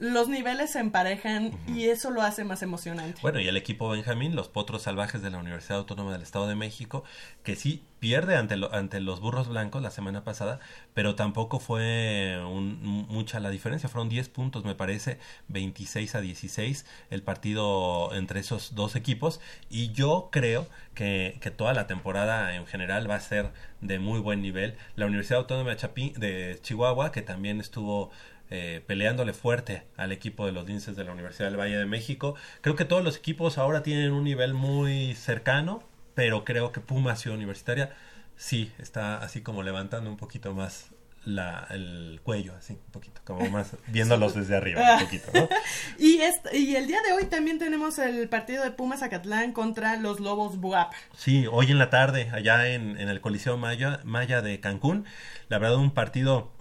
los 0.02 0.28
niveles 0.28 0.72
se 0.72 0.80
emparejan 0.80 1.52
y 1.68 1.86
eso 1.90 2.10
lo 2.10 2.24
hace 2.24 2.44
más 2.44 2.64
emocionante. 2.64 3.22
Bueno, 3.22 3.40
y 3.40 3.48
el 3.48 3.56
equipo 3.56 3.88
Benjamín, 3.88 4.36
los 4.36 4.50
Potros 4.50 4.82
Salvajes 4.82 5.22
de 5.22 5.30
la 5.30 5.38
Universidad 5.38 5.78
Autónoma 5.78 6.12
del 6.12 6.24
Estado 6.24 6.48
de 6.48 6.56
México, 6.56 7.04
que 7.44 7.56
sí 7.56 7.84
pierde 8.00 8.36
ante, 8.36 8.58
lo- 8.58 8.74
ante 8.74 9.00
los 9.00 9.20
Burros 9.22 9.48
Blancos 9.48 9.80
la 9.84 9.92
semana 9.92 10.24
pasada, 10.24 10.60
pero 10.96 11.14
tampoco 11.14 11.60
fue 11.60 12.42
un- 12.44 12.82
mucha 13.10 13.40
la 13.40 13.52
diferencia, 13.52 13.90
fueron 13.90 14.10
10 14.10 14.28
puntos, 14.28 14.66
me 14.66 14.74
parece, 14.74 15.20
26 15.50 16.16
a 16.16 16.22
16 16.22 16.88
el 17.12 17.22
partido 17.22 18.12
entre 18.16 18.40
esos 18.40 18.74
dos 18.74 18.96
equipos, 18.96 19.40
y 19.70 19.92
yo 19.92 20.30
creo 20.32 20.68
que, 20.96 21.38
que 21.42 21.52
toda 21.52 21.74
la 21.74 21.86
temporada 21.86 22.56
en 22.56 22.66
general 22.66 23.08
va 23.10 23.16
a 23.16 23.20
ser 23.20 23.52
de 23.82 24.00
muy 24.00 24.20
buen 24.20 24.42
nivel. 24.42 24.76
La 24.96 25.06
Universidad 25.06 25.40
Autónoma 25.42 25.70
de, 25.70 25.78
Chapi- 25.78 26.14
de 26.14 26.58
Chihuahua, 26.64 27.12
que 27.12 27.22
también 27.22 27.60
estuvo 27.60 28.10
eh, 28.54 28.84
peleándole 28.86 29.32
fuerte 29.32 29.84
al 29.96 30.12
equipo 30.12 30.46
de 30.46 30.52
los 30.52 30.68
linces 30.68 30.98
de 30.98 31.06
la 31.06 31.14
Universidad 31.14 31.48
del 31.48 31.58
Valle 31.58 31.78
de 31.78 31.86
México. 31.86 32.36
Creo 32.60 32.76
que 32.76 32.84
todos 32.84 33.02
los 33.02 33.16
equipos 33.16 33.58
ahora 33.58 33.82
tienen 33.82 34.12
un 34.12 34.26
nivel 34.26 34.54
muy 34.54 35.16
cercano, 35.16 35.84
pero 36.16 36.44
creo 36.44 36.74
que 36.74 36.82
Pumas 36.82 37.22
Ciudad 37.22 37.38
Universitaria 37.38 37.96
sí 38.36 38.70
está 38.78 39.20
así 39.20 39.40
como 39.42 39.64
levantando 39.64 40.10
un 40.10 40.18
poquito 40.18 40.54
más 40.54 40.90
la, 41.24 41.66
el 41.70 42.20
cuello, 42.24 42.54
así 42.58 42.74
un 42.74 42.92
poquito, 42.92 43.22
como 43.24 43.50
más 43.50 43.78
viéndolos 43.88 44.36
desde 44.36 44.58
arriba 44.58 44.96
un 44.96 45.06
poquito, 45.06 45.32
¿no? 45.34 45.48
Y 45.98 46.76
el 46.76 46.88
día 46.88 47.00
de 47.08 47.14
hoy 47.14 47.28
también 47.28 47.58
tenemos 47.58 48.00
el 48.00 48.28
partido 48.28 48.66
de 48.66 48.72
Pumas 48.72 49.02
Acatlán 49.02 49.54
contra 49.54 49.96
los 49.96 50.20
Lobos 50.20 50.60
Buap. 50.60 50.92
Sí, 51.16 51.46
hoy 51.50 51.72
en 51.72 51.80
la 51.80 51.90
tarde, 51.90 52.30
allá 52.34 52.68
en, 52.68 52.98
en 52.98 53.08
el 53.08 53.22
Coliseo 53.22 53.56
Maya, 53.56 54.02
Maya 54.04 54.42
de 54.42 54.60
Cancún, 54.60 55.06
la 55.48 55.58
verdad 55.58 55.78
un 55.78 55.92
partido 55.92 56.52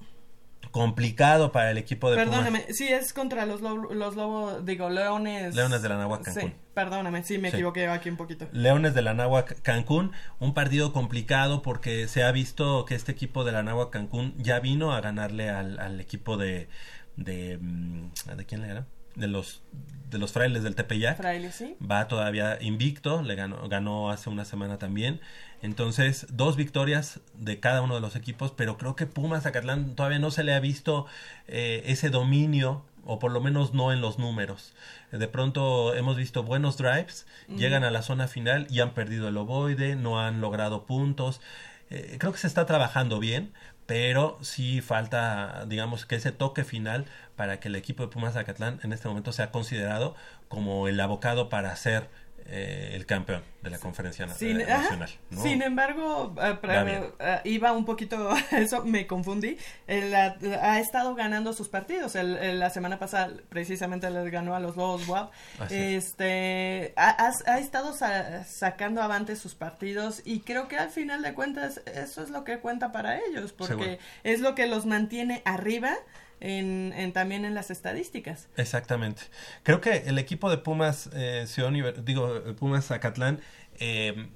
complicado 0.71 1.53
para 1.53 1.71
el 1.71 1.79
equipo 1.79 2.11
de 2.11 2.17
Pumas. 2.17 2.31
Perdóname, 2.41 2.73
sí 2.73 2.89
es 2.89 3.13
contra 3.13 3.47
los, 3.47 3.61
lobo- 3.61 3.93
los 3.93 4.17
Lobos, 4.17 4.65
digo, 4.65 4.89
Leones. 4.91 5.55
Leones 5.55 5.83
de 5.83 5.89
la 5.89 5.97
Náhuatl, 5.99 6.25
Cancún. 6.25 6.43
Sí, 6.51 6.55
perdóname, 6.75 7.23
sí, 7.25 7.39
me 7.39 7.51
Sí. 7.51 7.57
equivoqué 7.57 7.89
aquí 7.89 8.09
un 8.09 8.17
poquito. 8.17 8.49
Leones 8.53 8.95
de 8.95 9.03
la 9.03 9.15
Náhuatl 9.15 9.55
Cancún, 9.63 10.13
un 10.39 10.55
partido 10.55 10.93
complicado 10.93 11.63
porque 11.63 12.07
se 12.09 12.23
ha 12.23 12.33
visto 12.33 12.85
que 12.85 12.95
este 12.95 13.13
equipo 13.13 13.45
de 13.45 13.53
la 13.53 13.63
Náhuatl 13.63 13.91
Cancún 13.91 14.35
ya 14.39 14.61
vino 14.61 14.93
a 14.93 15.01
ganarle 15.01 15.51
al, 15.51 15.79
al 15.81 16.01
equipo 16.01 16.37
de 16.37 16.69
de 17.17 17.59
mm, 17.61 18.11
de 18.37 18.47
quién 18.47 18.63
le 18.63 18.69
ganó 18.69 18.87
de 19.15 19.29
los 19.29 19.63
de 20.11 20.19
los 20.19 20.33
frailes 20.33 20.63
del 20.63 20.75
Tepeyac 20.75 21.21
sí. 21.53 21.77
va 21.81 22.09
todavía 22.09 22.59
invicto, 22.61 23.23
le 23.23 23.37
ganó, 23.37 23.69
ganó 23.69 24.11
hace 24.11 24.29
una 24.29 24.45
semana 24.45 24.77
también. 24.79 25.21
Entonces, 25.63 26.27
dos 26.31 26.57
victorias 26.57 27.21
de 27.35 27.61
cada 27.61 27.83
uno 27.83 27.95
de 27.95 28.01
los 28.01 28.17
equipos, 28.17 28.53
pero 28.57 28.77
creo 28.77 28.97
que 28.97 29.07
Pumas 29.07 29.45
Zacatlán 29.45 29.95
todavía 29.95 30.19
no 30.19 30.31
se 30.31 30.43
le 30.43 30.55
ha 30.55 30.61
visto 30.61 31.07
eh, 31.49 31.83
ese 31.87 32.11
dominio, 32.11 32.85
o 33.05 33.19
por 33.19 33.31
lo 33.31 33.41
menos 33.41 33.73
no 33.73 33.93
en 33.93 34.01
los 34.01 34.19
números. 34.19 34.73
De 35.13 35.29
pronto 35.29 35.95
hemos 35.95 36.17
visto 36.17 36.43
buenos 36.43 36.77
drives, 36.77 37.27
llegan 37.49 37.85
a 37.85 37.91
la 37.91 38.03
zona 38.03 38.29
final 38.29 38.67
y 38.71 38.81
han 38.81 38.95
perdido 38.95 39.29
el 39.29 39.37
ovoide, 39.37 39.97
no 39.97 40.21
han 40.21 40.41
logrado 40.41 40.87
puntos. 40.87 41.41
Eh, 41.91 42.17
creo 42.21 42.33
que 42.33 42.39
se 42.39 42.47
está 42.47 42.67
trabajando 42.67 43.19
bien, 43.19 43.53
pero 43.91 44.39
sí 44.41 44.83
falta, 44.83 45.65
digamos, 45.67 46.07
que 46.07 46.15
ese 46.15 46.31
toque 46.31 46.63
final 46.63 47.07
para 47.35 47.59
que 47.59 47.67
el 47.67 47.75
equipo 47.75 48.05
de 48.05 48.09
Pumas 48.09 48.35
Zacatlán 48.35 48.79
en 48.85 48.93
este 48.93 49.09
momento 49.09 49.33
sea 49.33 49.51
considerado 49.51 50.15
como 50.47 50.87
el 50.87 51.01
abocado 51.01 51.49
para 51.49 51.75
ser 51.75 52.09
eh, 52.47 52.93
el 52.95 53.07
campeón 53.07 53.43
de 53.63 53.71
la 53.71 53.79
conferencia 53.79 54.27
Sin, 54.29 54.61
eh, 54.61 54.65
nacional. 54.67 55.11
¿no? 55.31 55.43
Sin 55.43 55.61
embargo, 55.63 56.35
bien. 56.63 57.13
eh, 57.19 57.41
iba 57.45 57.73
un 57.73 57.85
poquito, 57.85 58.31
eso 58.53 58.85
me 58.85 59.07
confundí. 59.07 59.59
Él 59.87 60.15
ha, 60.15 60.37
ha 60.63 60.81
estado 60.81 61.15
ganando 61.15 61.53
sus 61.53 61.69
partidos. 61.69 62.17
El- 62.17 62.37
el- 62.39 62.59
la 62.59 62.71
semana 62.71 62.99
pasada 62.99 63.31
precisamente 63.51 64.09
les 64.11 64.31
ganó 64.31 64.55
a 64.55 64.61
los 64.61 64.77
Lobos 64.77 65.07
WAP. 65.09 65.31
Así 65.59 65.75
Este, 65.77 66.93
ha, 66.97 67.11
ha- 67.11 67.53
ha 67.53 67.59
estado 67.59 67.93
sa- 67.93 68.45
sacando 68.45 69.03
avante 69.03 69.37
sus 69.37 69.55
partidos 69.55 70.23
y 70.25 70.41
creo 70.41 70.69
que 70.69 70.77
al 70.77 70.91
final 70.91 71.23
de 71.23 71.35
cuentas 71.35 71.81
eso 71.87 72.23
es 72.23 72.31
lo 72.31 72.45
que 72.45 72.59
cuenta 72.59 72.93
para 72.93 73.19
ellos 73.19 73.53
porque 73.53 73.75
Seguro. 73.75 73.99
es 74.25 74.41
lo 74.41 74.55
que 74.55 74.67
los 74.67 74.87
mantiene 74.87 75.43
arriba 75.45 75.95
en, 76.41 77.13
también 77.13 77.45
en 77.45 77.55
las 77.55 77.71
estadísticas. 77.71 78.49
Exactamente. 78.57 79.23
Creo 79.63 79.81
que 79.81 80.05
el 80.07 80.19
equipo 80.19 80.51
de 80.51 80.59
Pumas, 80.59 81.11
eh, 81.13 81.45
Ciudad 81.47 81.71
digo, 82.03 82.37
eh, 82.37 82.55
Pumas 82.55 82.87
Zacatlán, 82.87 83.41
eh, 83.79 84.29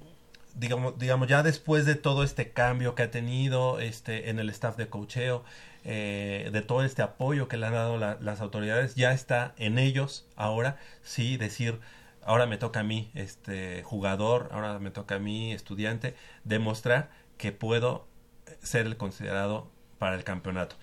digamos, 0.55 0.97
digamos, 0.97 1.27
ya 1.27 1.43
después 1.43 1.85
de 1.85 1.95
todo 1.95 2.23
este 2.23 2.51
cambio 2.51 2.95
que 2.95 3.03
ha 3.03 3.11
tenido 3.11 3.79
este, 3.79 4.29
en 4.29 4.39
el 4.39 4.49
staff 4.49 4.77
de 4.77 4.87
cocheo, 4.87 5.43
eh, 5.83 6.49
de 6.51 6.61
todo 6.61 6.83
este 6.83 7.01
apoyo 7.01 7.47
que 7.47 7.57
le 7.57 7.65
han 7.67 7.73
dado 7.73 7.97
la- 7.97 8.17
las 8.21 8.39
autoridades, 8.41 8.95
ya 8.95 9.11
está 9.11 9.53
en 9.57 9.77
ellos 9.77 10.27
ahora, 10.35 10.77
sí, 11.03 11.37
decir, 11.37 11.79
ahora 12.23 12.45
me 12.47 12.57
toca 12.57 12.79
a 12.79 12.83
mí, 12.83 13.11
este 13.13 13.83
jugador, 13.83 14.49
ahora 14.51 14.79
me 14.79 14.91
toca 14.91 15.15
a 15.15 15.19
mí, 15.19 15.51
estudiante, 15.51 16.15
demostrar 16.43 17.09
que 17.37 17.51
puedo 17.51 18.07
ser 18.63 18.85
el 18.85 18.97
considerado 18.97 19.69
para 19.99 20.15
el 20.15 20.23
campeonato. 20.23 20.75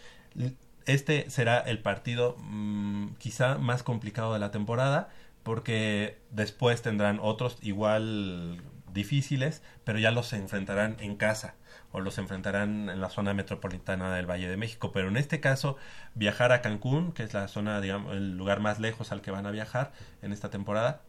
Este 0.87 1.31
será 1.31 1.59
el 1.59 1.81
partido 1.81 2.37
mm, 2.39 3.15
quizá 3.19 3.59
más 3.59 3.83
complicado 3.83 4.33
de 4.33 4.39
la 4.39 4.51
temporada 4.51 5.09
porque 5.43 6.19
después 6.31 6.83
tendrán 6.83 7.19
otros 7.21 7.59
igual 7.63 8.61
difíciles, 8.93 9.63
pero 9.85 9.99
ya 9.99 10.11
los 10.11 10.33
enfrentarán 10.33 10.97
en 11.01 11.17
casa 11.17 11.55
o 11.93 12.01
los 12.01 12.19
enfrentarán 12.19 12.89
en 12.89 13.01
la 13.01 13.11
zona 13.11 13.35
metropolitana 13.35 14.15
del 14.15 14.27
Valle 14.27 14.49
de 14.49 14.57
México. 14.57 14.93
Pero 14.93 15.09
en 15.09 15.17
este 15.17 15.41
caso, 15.41 15.77
viajar 16.15 16.53
a 16.53 16.63
Cancún, 16.63 17.13
que 17.13 17.23
es 17.23 17.35
la 17.35 17.49
zona, 17.49 17.81
digamos, 17.81 18.15
el 18.15 18.37
lugar 18.37 18.61
más 18.61 18.81
lejos 18.81 19.13
al 19.13 19.21
que 19.21 19.31
van 19.31 19.47
a 19.47 19.51
viajar 19.51 19.93
en 20.23 20.33
esta 20.33 20.51
temporada, 20.51 21.03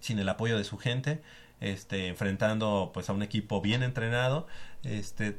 sin 0.00 0.18
el 0.18 0.28
apoyo 0.28 0.56
de 0.56 0.64
su 0.64 0.78
gente, 0.78 1.22
este, 1.60 2.08
enfrentando 2.08 2.90
pues 2.94 3.10
a 3.10 3.12
un 3.12 3.22
equipo 3.22 3.60
bien 3.60 3.82
entrenado, 3.82 4.46
este, 4.82 5.38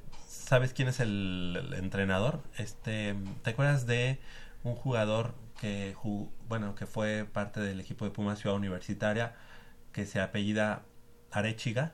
¿sabes 0.52 0.74
quién 0.74 0.88
es 0.90 1.00
el, 1.00 1.58
el 1.60 1.74
entrenador? 1.76 2.42
Este, 2.58 3.16
¿te 3.44 3.52
acuerdas 3.52 3.86
de 3.88 4.20
un 4.64 4.76
jugador 4.76 5.34
que 5.60 5.96
ju- 5.96 6.30
bueno, 6.48 6.76
que 6.76 6.86
fue 6.86 7.26
parte 7.32 7.60
del 7.62 7.80
equipo 7.80 8.06
de 8.06 8.12
Pumas 8.12 8.40
Ciudad 8.40 8.56
Universitaria 8.58 9.36
que 9.94 10.06
se 10.06 10.20
apellida 10.22 10.84
Arechiga? 11.32 11.94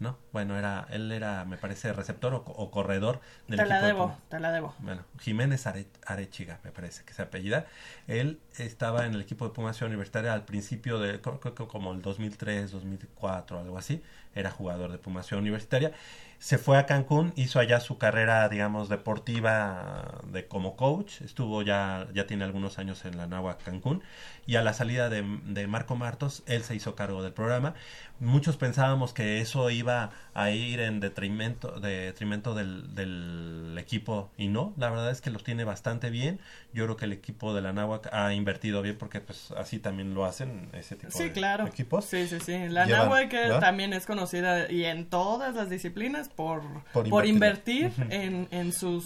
¿No? 0.00 0.18
Bueno, 0.32 0.58
era 0.58 0.86
él 0.90 1.12
era, 1.12 1.44
me 1.44 1.56
parece, 1.56 1.92
receptor 1.92 2.34
o, 2.34 2.38
o 2.38 2.70
corredor 2.70 3.20
del 3.48 3.60
Te 3.60 3.66
la 3.66 3.76
equipo 3.76 3.86
debo, 3.86 4.16
te 4.28 4.40
la 4.40 4.50
debo. 4.52 4.74
Bueno, 4.80 5.04
Jiménez 5.20 5.66
Are- 5.68 5.86
Arechiga, 6.06 6.58
me 6.64 6.72
parece 6.72 7.04
que 7.04 7.14
se 7.14 7.22
apellida. 7.22 7.66
Él 8.08 8.40
estaba 8.58 9.06
en 9.06 9.14
el 9.14 9.20
equipo 9.20 9.46
de 9.46 9.54
Pumas 9.54 9.76
Ciudad 9.76 9.88
Universitaria 9.90 10.34
al 10.34 10.44
principio 10.44 10.98
de, 10.98 11.20
creo 11.20 11.40
creo 11.40 11.54
que 11.54 11.66
como 11.68 11.92
el 11.92 12.02
2003, 12.02 12.72
2004, 12.72 13.60
algo 13.60 13.78
así. 13.78 14.02
Era 14.34 14.50
jugador 14.50 14.90
de 14.92 14.98
Pumas 14.98 15.26
Ciudad 15.26 15.40
Universitaria. 15.42 15.92
Se 16.38 16.58
fue 16.58 16.76
a 16.76 16.84
Cancún, 16.86 17.32
hizo 17.36 17.58
allá 17.58 17.80
su 17.80 17.96
carrera, 17.96 18.48
digamos, 18.50 18.88
deportiva 18.90 20.20
de 20.30 20.46
como 20.46 20.76
coach. 20.76 21.22
Estuvo 21.22 21.62
ya, 21.62 22.06
ya 22.12 22.26
tiene 22.26 22.44
algunos 22.44 22.78
años 22.78 23.04
en 23.06 23.16
la 23.16 23.26
Nahua 23.26 23.56
Cancún. 23.58 24.02
Y 24.46 24.56
a 24.56 24.62
la 24.62 24.74
salida 24.74 25.08
de, 25.08 25.24
de 25.46 25.66
Marco 25.66 25.96
Martos, 25.96 26.42
él 26.46 26.62
se 26.62 26.74
hizo 26.74 26.94
cargo 26.94 27.22
del 27.22 27.32
programa. 27.32 27.74
Muchos 28.20 28.56
pensábamos 28.58 29.12
que 29.14 29.40
eso 29.40 29.70
iba 29.70 30.10
a 30.34 30.50
ir 30.50 30.80
en 30.80 31.00
detrimento, 31.00 31.80
detrimento 31.80 32.54
del, 32.54 32.94
del 32.94 33.74
equipo 33.78 34.30
y 34.36 34.48
no, 34.48 34.72
la 34.76 34.88
verdad 34.90 35.10
es 35.10 35.20
que 35.20 35.30
los 35.30 35.42
tiene 35.44 35.64
bastante 35.64 36.10
bien. 36.10 36.40
Yo 36.72 36.84
creo 36.84 36.96
que 36.96 37.06
el 37.06 37.12
equipo 37.12 37.54
de 37.54 37.62
la 37.62 37.72
Náhuac 37.72 38.08
ha 38.12 38.32
invertido 38.34 38.82
bien 38.82 38.96
porque 38.98 39.20
pues 39.20 39.50
así 39.56 39.78
también 39.78 40.14
lo 40.14 40.24
hacen 40.26 40.68
ese 40.74 40.94
tipo 40.94 41.10
Sí, 41.10 41.24
de 41.24 41.32
claro. 41.32 41.66
equipos. 41.66 42.04
Sí, 42.04 42.28
sí, 42.28 42.38
sí. 42.38 42.68
La 42.68 42.84
¿verdad? 42.86 43.60
también 43.60 43.92
es 43.92 44.06
conocida 44.06 44.70
y 44.70 44.84
en 44.84 45.06
todas 45.06 45.54
las 45.54 45.68
disciplinas 45.70 46.23
por, 46.28 46.62
Por 46.92 47.08
por, 47.08 47.26
invertir. 47.26 47.92
en, 48.10 48.48
en 48.50 48.72
sus 48.72 49.04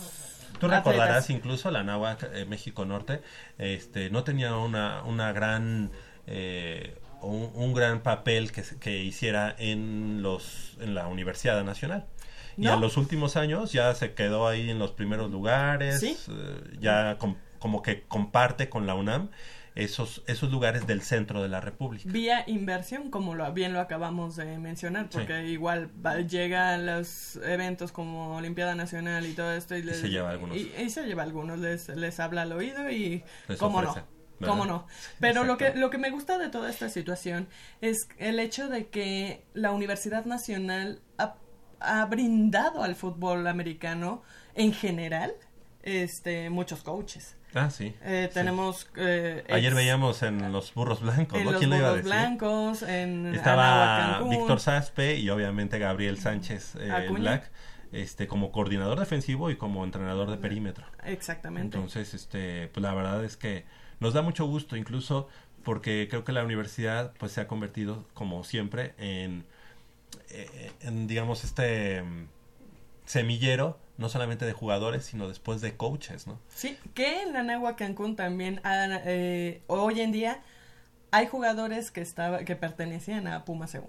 Tú 0.58 0.66
recordarás 0.68 1.30
incluso 1.30 1.70
la 1.70 1.84
Náhuac 1.84 2.24
eh, 2.32 2.44
México 2.44 2.84
Norte, 2.84 3.22
este, 3.58 4.10
no 4.10 4.24
tenía 4.24 4.56
una, 4.56 5.02
una 5.04 5.32
gran 5.32 5.90
eh, 6.26 6.96
un, 7.20 7.50
un 7.54 7.74
gran 7.74 8.00
papel 8.00 8.50
que, 8.52 8.62
que 8.80 9.02
hiciera 9.02 9.54
en 9.58 10.20
los 10.22 10.76
en 10.80 10.94
la 10.94 11.06
Universidad 11.06 11.62
Nacional. 11.64 12.06
Y 12.56 12.62
¿No? 12.62 12.72
a 12.72 12.76
los 12.76 12.96
últimos 12.96 13.36
años 13.36 13.72
ya 13.72 13.94
se 13.94 14.14
quedó 14.14 14.48
ahí 14.48 14.68
en 14.68 14.80
los 14.80 14.90
primeros 14.90 15.30
lugares, 15.30 16.00
Sí. 16.00 16.16
eh, 16.28 16.60
ya 16.80 17.16
com- 17.18 17.36
como 17.60 17.82
que 17.82 18.02
comparte 18.08 18.68
con 18.68 18.86
la 18.86 18.94
UNAM 18.94 19.28
esos 19.84 20.22
esos 20.26 20.50
lugares 20.50 20.86
del 20.86 21.02
centro 21.02 21.40
de 21.42 21.48
la 21.48 21.60
República. 21.60 22.10
Vía 22.10 22.44
inversión, 22.46 23.10
como 23.10 23.34
lo, 23.34 23.50
bien 23.52 23.72
lo 23.72 23.80
acabamos 23.80 24.36
de 24.36 24.58
mencionar, 24.58 25.04
Sí. 25.04 25.08
porque 25.18 25.46
igual 25.48 25.90
va- 26.04 26.20
llega 26.20 26.74
a 26.74 26.78
los 26.78 27.36
eventos 27.36 27.92
como 27.92 28.36
Olimpiada 28.36 28.74
Nacional 28.74 29.24
y 29.26 29.32
todo 29.34 29.52
esto 29.52 29.76
y, 29.76 29.82
les- 29.82 30.00
se 30.00 30.08
lleva 30.10 30.30
algunos. 30.30 30.56
Y, 30.56 30.72
y 30.78 30.90
se 30.90 31.04
lleva 31.06 31.22
algunos, 31.22 31.58
les, 31.58 31.88
les 31.90 32.18
habla 32.20 32.42
al 32.42 32.52
oído 32.52 32.90
y 32.90 33.22
Les 33.46 33.58
cómo 33.58 33.78
ofrece, 33.78 34.00
no. 34.00 34.06
¿verdad? 34.40 34.52
¿Cómo 34.52 34.66
no? 34.66 34.86
Pero 35.20 35.44
lo 35.44 35.56
que, 35.58 35.74
lo 35.74 35.90
que 35.90 35.98
me 35.98 36.10
gusta 36.10 36.38
de 36.38 36.48
toda 36.48 36.70
esta 36.70 36.88
situación 36.88 37.48
es 37.80 38.08
el 38.18 38.38
hecho 38.40 38.68
de 38.68 38.86
que 38.88 39.44
la 39.54 39.72
Universidad 39.72 40.24
Nacional 40.26 41.00
ha, 41.18 41.34
ha 41.80 42.04
brindado 42.06 42.82
al 42.82 42.94
fútbol 42.96 43.46
americano 43.48 44.22
en 44.54 44.72
general 44.72 45.32
este 45.82 46.50
muchos 46.50 46.82
coaches. 46.82 47.36
Ah, 47.55 47.70
sí. 47.70 47.94
Eh, 48.03 48.26
sí. 48.28 48.34
tenemos 48.34 48.88
eh, 48.96 49.44
Ayer 49.49 49.74
veíamos 49.74 50.22
en 50.22 50.53
los 50.53 50.74
burros 50.74 51.01
blancos, 51.01 51.38
en 51.38 51.44
¿no? 51.44 51.53
los 51.53 51.59
¿Quién 51.59 51.70
lo 51.70 51.76
iba 51.76 51.88
a 51.88 51.90
burros 51.90 52.05
decir? 52.05 52.18
blancos, 52.20 52.82
en 52.82 53.34
Estaba. 53.34 54.22
Víctor 54.28 54.61
Saspe 54.61 55.16
y 55.16 55.30
obviamente 55.30 55.78
Gabriel 55.78 56.18
Sánchez 56.18 56.76
eh. 56.78 57.09
Black, 57.11 57.51
este, 57.92 58.26
como 58.26 58.53
coordinador 58.53 58.99
defensivo 59.01 59.51
y 59.51 59.57
como 59.57 59.84
entrenador 59.84 60.30
de 60.30 60.36
perímetro. 60.36 60.84
Exactamente. 61.05 61.76
Entonces, 61.76 62.12
este, 62.14 62.68
pues 62.68 62.82
la 62.82 62.94
verdad 62.94 63.24
es 63.24 63.36
que 63.36 63.64
nos 64.01 64.12
da 64.12 64.22
mucho 64.22 64.46
gusto, 64.46 64.76
incluso 64.76 65.28
porque 65.64 66.07
creo 66.09 66.24
que 66.24 66.32
la 66.32 66.44
universidad, 66.44 67.12
pues 67.18 67.32
se 67.32 67.40
ha 67.40 67.46
convertido, 67.49 68.07
como 68.14 68.44
siempre, 68.44 68.94
en, 68.99 69.44
eh, 70.30 70.70
en 70.80 71.07
digamos, 71.07 71.44
este 71.44 72.03
mm, 72.03 72.26
semillero, 73.05 73.78
no 73.99 74.09
solamente 74.09 74.46
de 74.46 74.53
jugadores, 74.53 75.05
sino 75.05 75.28
después 75.28 75.61
de 75.61 75.76
coaches, 75.76 76.26
¿no? 76.26 76.38
Sí, 76.49 76.78
que 76.94 77.22
en 77.22 77.36
Anáhuac, 77.36 77.76
Cancún 77.76 78.16
también 78.16 78.61
han, 78.64 79.01
eh, 79.05 79.61
hoy 79.66 80.01
en 80.01 80.12
día 80.12 80.40
hay 81.11 81.26
jugadores 81.26 81.90
que 81.90 82.01
estaba, 82.01 82.38
que 82.44 82.57
pertenecían 82.57 83.26
a 83.26 83.44
Puma 83.44 83.66
Seúl, 83.66 83.88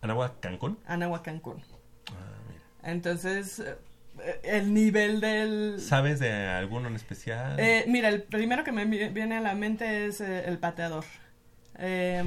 Anáhuac 0.00 0.40
Cancún. 0.40 0.78
Anáhuac, 0.86 1.22
Cancún. 1.22 1.62
Ah, 2.08 2.88
Entonces, 2.90 3.60
eh, 3.60 4.40
el 4.44 4.72
nivel 4.72 5.20
del... 5.20 5.78
¿Sabes 5.80 6.18
de 6.20 6.32
alguno 6.32 6.88
en 6.88 6.96
especial? 6.96 7.60
Eh, 7.60 7.84
mira, 7.86 8.08
el 8.08 8.22
primero 8.22 8.64
que 8.64 8.72
me 8.72 8.84
vi- 8.86 9.08
viene 9.08 9.36
a 9.36 9.40
la 9.40 9.54
mente 9.54 10.06
es 10.06 10.20
eh, 10.22 10.44
el 10.46 10.58
pateador. 10.58 11.04
Eh, 11.78 12.22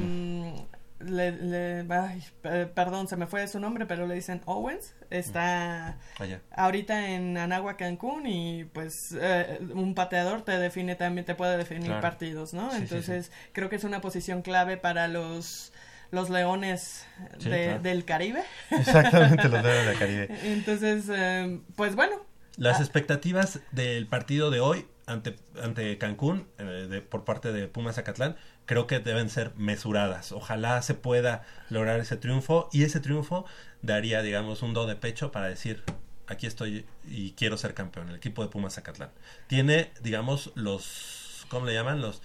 le, 1.03 1.31
le- 1.31 1.85
ay, 1.93 2.23
pe- 2.41 2.65
perdón, 2.67 3.07
se 3.07 3.15
me 3.17 3.27
fue 3.27 3.47
su 3.47 3.59
nombre, 3.59 3.85
pero 3.85 4.07
le 4.07 4.15
dicen 4.15 4.41
Owens. 4.45 4.93
Está 5.09 5.97
Allá. 6.19 6.41
ahorita 6.55 7.09
en 7.09 7.37
Anáhuac, 7.37 7.77
Cancún 7.77 8.25
y 8.27 8.65
pues 8.65 9.15
eh, 9.19 9.59
un 9.73 9.93
pateador 9.95 10.41
te 10.43 10.57
define 10.57 10.95
también, 10.95 11.25
te 11.25 11.35
puede 11.35 11.57
definir 11.57 11.85
Claro. 11.87 12.01
partidos, 12.01 12.53
¿no? 12.53 12.69
Sí, 12.71 12.77
sí, 12.77 12.83
Entonces 12.83 13.31
creo 13.51 13.69
que 13.69 13.75
es 13.75 13.83
una 13.83 14.01
posición 14.01 14.41
clave 14.41 14.77
para 14.77 15.07
los 15.07 15.71
los 16.11 16.29
leones 16.29 17.07
de- 17.39 17.65
claro. 17.65 17.79
del 17.81 18.05
Caribe. 18.05 18.43
Exactamente, 18.69 19.49
los 19.49 19.63
Leones 19.63 19.85
del 19.87 19.97
Caribe. 19.97 20.27
Entonces, 20.43 21.05
eh, 21.09 21.59
pues 21.75 21.95
bueno, 21.95 22.17
Las 22.55 22.79
Ah. 22.79 22.83
expectativas 22.83 23.59
del 23.71 24.05
partido 24.05 24.51
de 24.51 24.59
hoy 24.59 24.85
ante, 25.07 25.35
ante 25.61 25.97
Cancún 25.97 26.47
eh, 26.59 26.63
de- 26.89 27.01
por 27.01 27.25
parte 27.25 27.51
de 27.51 27.67
Pumas 27.67 27.95
Zacatlán 27.95 28.35
creo 28.65 28.87
que 28.87 28.99
deben 28.99 29.29
ser 29.29 29.53
mesuradas. 29.55 30.31
Ojalá 30.31 30.81
se 30.81 30.93
pueda 30.93 31.43
lograr 31.69 31.99
ese 31.99 32.17
triunfo 32.17 32.69
y 32.71 32.83
ese 32.83 32.99
triunfo 32.99 33.45
daría, 33.81 34.21
digamos, 34.21 34.61
un 34.61 34.73
do 34.73 34.85
de 34.85 34.95
pecho 34.95 35.31
para 35.31 35.47
decir, 35.47 35.83
aquí 36.27 36.47
estoy 36.47 36.85
y 37.05 37.31
quiero 37.31 37.57
ser 37.57 37.73
campeón, 37.73 38.09
el 38.09 38.15
equipo 38.15 38.43
de 38.43 38.49
Pumas 38.49 38.75
Zacatlán. 38.75 39.09
Tiene, 39.47 39.91
digamos, 40.01 40.51
los, 40.55 41.45
¿cómo 41.49 41.65
le 41.65 41.73
llaman? 41.73 42.01
Los, 42.01 42.21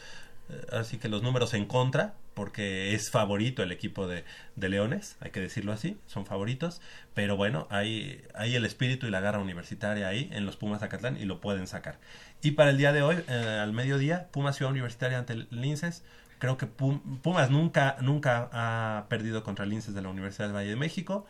eh, 0.50 0.66
así 0.72 0.98
que 0.98 1.08
los 1.08 1.22
números 1.22 1.54
en 1.54 1.66
contra, 1.66 2.14
porque 2.34 2.94
es 2.94 3.10
favorito 3.10 3.64
el 3.64 3.72
equipo 3.72 4.06
de, 4.06 4.24
Leones, 4.56 5.16
hay 5.20 5.32
que 5.32 5.40
decirlo 5.40 5.72
así, 5.72 5.98
son 6.06 6.24
favoritos, 6.24 6.80
pero 7.12 7.36
bueno, 7.36 7.66
hay, 7.70 8.24
hay 8.34 8.54
el 8.54 8.64
espíritu 8.64 9.06
y 9.06 9.10
la 9.10 9.20
garra 9.20 9.40
universitaria 9.40 10.06
ahí 10.06 10.28
en 10.32 10.46
los 10.46 10.56
Pumas 10.56 10.80
Zacatlán 10.80 11.16
y 11.20 11.24
lo 11.24 11.40
pueden 11.40 11.66
sacar. 11.66 11.98
Y 12.40 12.52
para 12.52 12.70
el 12.70 12.78
día 12.78 12.92
de 12.92 13.02
hoy, 13.02 13.16
eh, 13.28 13.58
al 13.60 13.72
mediodía, 13.72 14.28
Pumas 14.30 14.56
Ciudad 14.56 14.70
Universitaria 14.70 15.18
ante 15.18 15.32
el 15.32 15.48
Linces, 15.50 16.04
creo 16.38 16.56
que 16.56 16.66
Pum- 16.66 17.20
Pumas 17.22 17.50
nunca, 17.50 17.96
nunca 18.00 18.48
ha 18.52 19.06
perdido 19.08 19.42
contra 19.44 19.64
el 19.64 19.70
Linces 19.70 19.94
de 19.94 20.02
la 20.02 20.08
Universidad 20.10 20.46
del 20.48 20.56
Valle 20.56 20.70
de 20.70 20.76
México, 20.76 21.26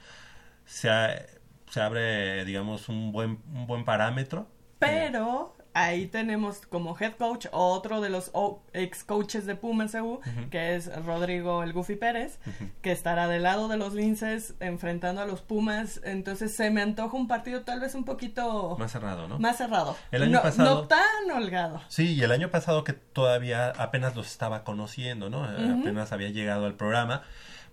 se, 0.67 0.91
ha- 0.91 1.27
se 1.71 1.81
abre, 1.81 2.45
digamos, 2.45 2.89
un 2.89 3.13
buen, 3.13 3.41
un 3.55 3.67
buen 3.67 3.85
parámetro. 3.85 4.49
Pero 4.79 5.57
ahí 5.85 6.07
tenemos 6.07 6.67
como 6.67 6.97
head 6.99 7.13
coach 7.15 7.47
otro 7.53 8.01
de 8.01 8.11
los 8.11 8.31
ex 8.73 9.05
coaches 9.05 9.47
de 9.47 9.55
Pumas 9.55 9.95
EU, 9.95 10.15
Ujú. 10.15 10.51
que 10.51 10.75
es 10.77 10.91
Rodrigo 11.05 11.63
El 11.63 11.73
Goofy 11.73 11.97
Pérez, 11.97 12.39
que 12.83 12.93
estará 12.93 13.29
del 13.29 13.43
lado 13.45 13.69
de 13.69 13.77
los 13.77 13.95
linces 13.95 14.55
enfrentando 14.61 15.21
a 15.21 15.27
los 15.27 15.43
Pumas. 15.43 16.01
Entonces 16.05 16.55
se 16.55 16.71
me 16.71 16.83
antoja 16.83 17.17
un 17.17 17.29
partido 17.29 17.63
tal 17.63 17.81
vez 17.81 17.95
un 17.95 18.05
poquito 18.05 18.77
Más 18.79 18.93
cerrado, 18.93 19.29
¿no? 19.29 19.39
más 19.39 19.57
cerrado. 19.59 19.97
El 20.11 20.23
año 20.25 20.33
no, 20.33 20.43
pasado- 20.43 20.75
no 20.83 20.89
tan 20.89 21.31
holgado. 21.35 21.81
Sí, 21.89 22.15
y 22.15 22.23
el 22.23 22.33
año 22.33 22.51
pasado 22.51 22.85
que 22.85 22.93
todavía 22.93 23.71
apenas 23.71 24.17
los 24.17 24.27
estaba 24.27 24.65
conociendo, 24.65 25.31
¿no? 25.31 25.45
Eh. 25.51 25.77
Apenas 25.81 26.13
había 26.13 26.31
llegado 26.31 26.67
al 26.67 26.75
programa, 26.75 27.23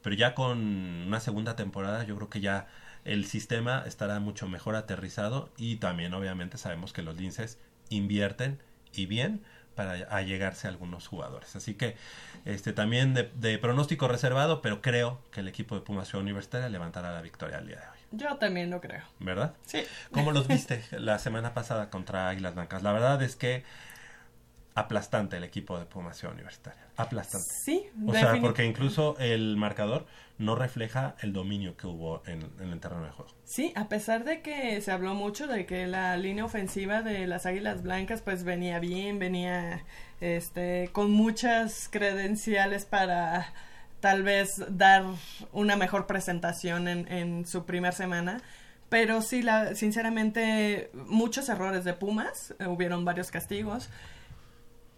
pero 0.01 0.15
ya 0.15 0.35
con 0.35 0.59
una 1.07 1.19
segunda 1.19 1.55
temporada 1.55 2.03
yo 2.03 2.15
creo 2.15 2.29
que 2.29 2.39
ya 2.41 2.67
el 3.03 3.25
sistema 3.25 3.83
estará 3.85 4.19
mucho 4.19 4.47
mejor 4.47 4.75
aterrizado 4.75 5.49
y 5.57 5.75
también 5.75 6.13
obviamente 6.15 6.57
sabemos 6.57 6.91
que 6.93 7.03
los 7.03 7.15
linces 7.15 7.59
invierten 7.89 8.59
y 8.93 9.05
bien 9.05 9.43
para 9.75 9.93
allegarse 10.09 10.67
a 10.67 10.69
algunos 10.69 11.07
jugadores. 11.07 11.55
Así 11.55 11.75
que 11.75 11.95
este 12.45 12.73
también 12.73 13.13
de, 13.13 13.29
de 13.35 13.57
pronóstico 13.57 14.07
reservado, 14.07 14.61
pero 14.61 14.81
creo 14.81 15.21
que 15.31 15.41
el 15.41 15.47
equipo 15.47 15.75
de 15.75 15.81
Pumas 15.81 16.07
Ciudad 16.07 16.23
Universitaria 16.23 16.69
levantará 16.69 17.11
la 17.11 17.21
victoria 17.21 17.57
al 17.57 17.67
día 17.67 17.77
de 17.77 17.87
hoy. 17.87 17.95
Yo 18.11 18.37
también 18.37 18.69
lo 18.69 18.79
creo. 18.79 19.03
¿Verdad? 19.19 19.53
Sí. 19.65 19.83
¿Cómo 20.11 20.31
los 20.31 20.47
viste 20.49 20.83
la 20.91 21.19
semana 21.19 21.53
pasada 21.53 21.89
contra 21.89 22.29
Águilas 22.29 22.55
Blancas? 22.55 22.83
La 22.83 22.93
verdad 22.93 23.21
es 23.21 23.35
que 23.35 23.63
aplastante 24.75 25.37
el 25.37 25.43
equipo 25.45 25.79
de 25.79 25.85
Pumas 25.85 26.17
Ciudad 26.17 26.33
Universitaria. 26.33 26.81
Aplastante. 26.97 27.47
Sí, 27.47 27.87
O 28.05 28.13
sea, 28.13 28.35
porque 28.41 28.65
incluso 28.65 29.15
el 29.19 29.55
marcador 29.55 30.05
no 30.37 30.55
refleja 30.55 31.15
el 31.21 31.31
dominio 31.31 31.77
que 31.77 31.87
hubo 31.87 32.21
en, 32.27 32.41
en 32.59 32.71
el 32.73 32.79
terreno 32.81 33.05
de 33.05 33.11
juego. 33.11 33.31
Sí, 33.45 33.71
a 33.75 33.87
pesar 33.87 34.25
de 34.25 34.41
que 34.41 34.81
se 34.81 34.91
habló 34.91 35.13
mucho 35.13 35.47
de 35.47 35.65
que 35.65 35.87
la 35.87 36.17
línea 36.17 36.43
ofensiva 36.43 37.01
de 37.01 37.25
las 37.25 37.45
Águilas 37.45 37.83
Blancas 37.83 38.21
pues 38.21 38.43
venía 38.43 38.79
bien, 38.79 39.17
venía 39.17 39.85
este 40.19 40.89
con 40.91 41.09
muchas 41.09 41.87
credenciales 41.89 42.83
para 42.85 43.53
tal 44.01 44.23
vez 44.23 44.61
dar 44.69 45.03
una 45.53 45.77
mejor 45.77 46.05
presentación 46.05 46.89
en, 46.89 47.09
en 47.09 47.45
su 47.45 47.65
primer 47.65 47.93
semana. 47.93 48.41
Pero 48.89 49.21
sí, 49.21 49.41
la, 49.41 49.73
sinceramente, 49.73 50.91
muchos 50.93 51.49
errores 51.49 51.83
de 51.85 51.93
Pumas, 51.93 52.53
eh, 52.59 52.67
hubieron 52.67 53.03
varios 53.03 53.31
castigos. 53.31 53.89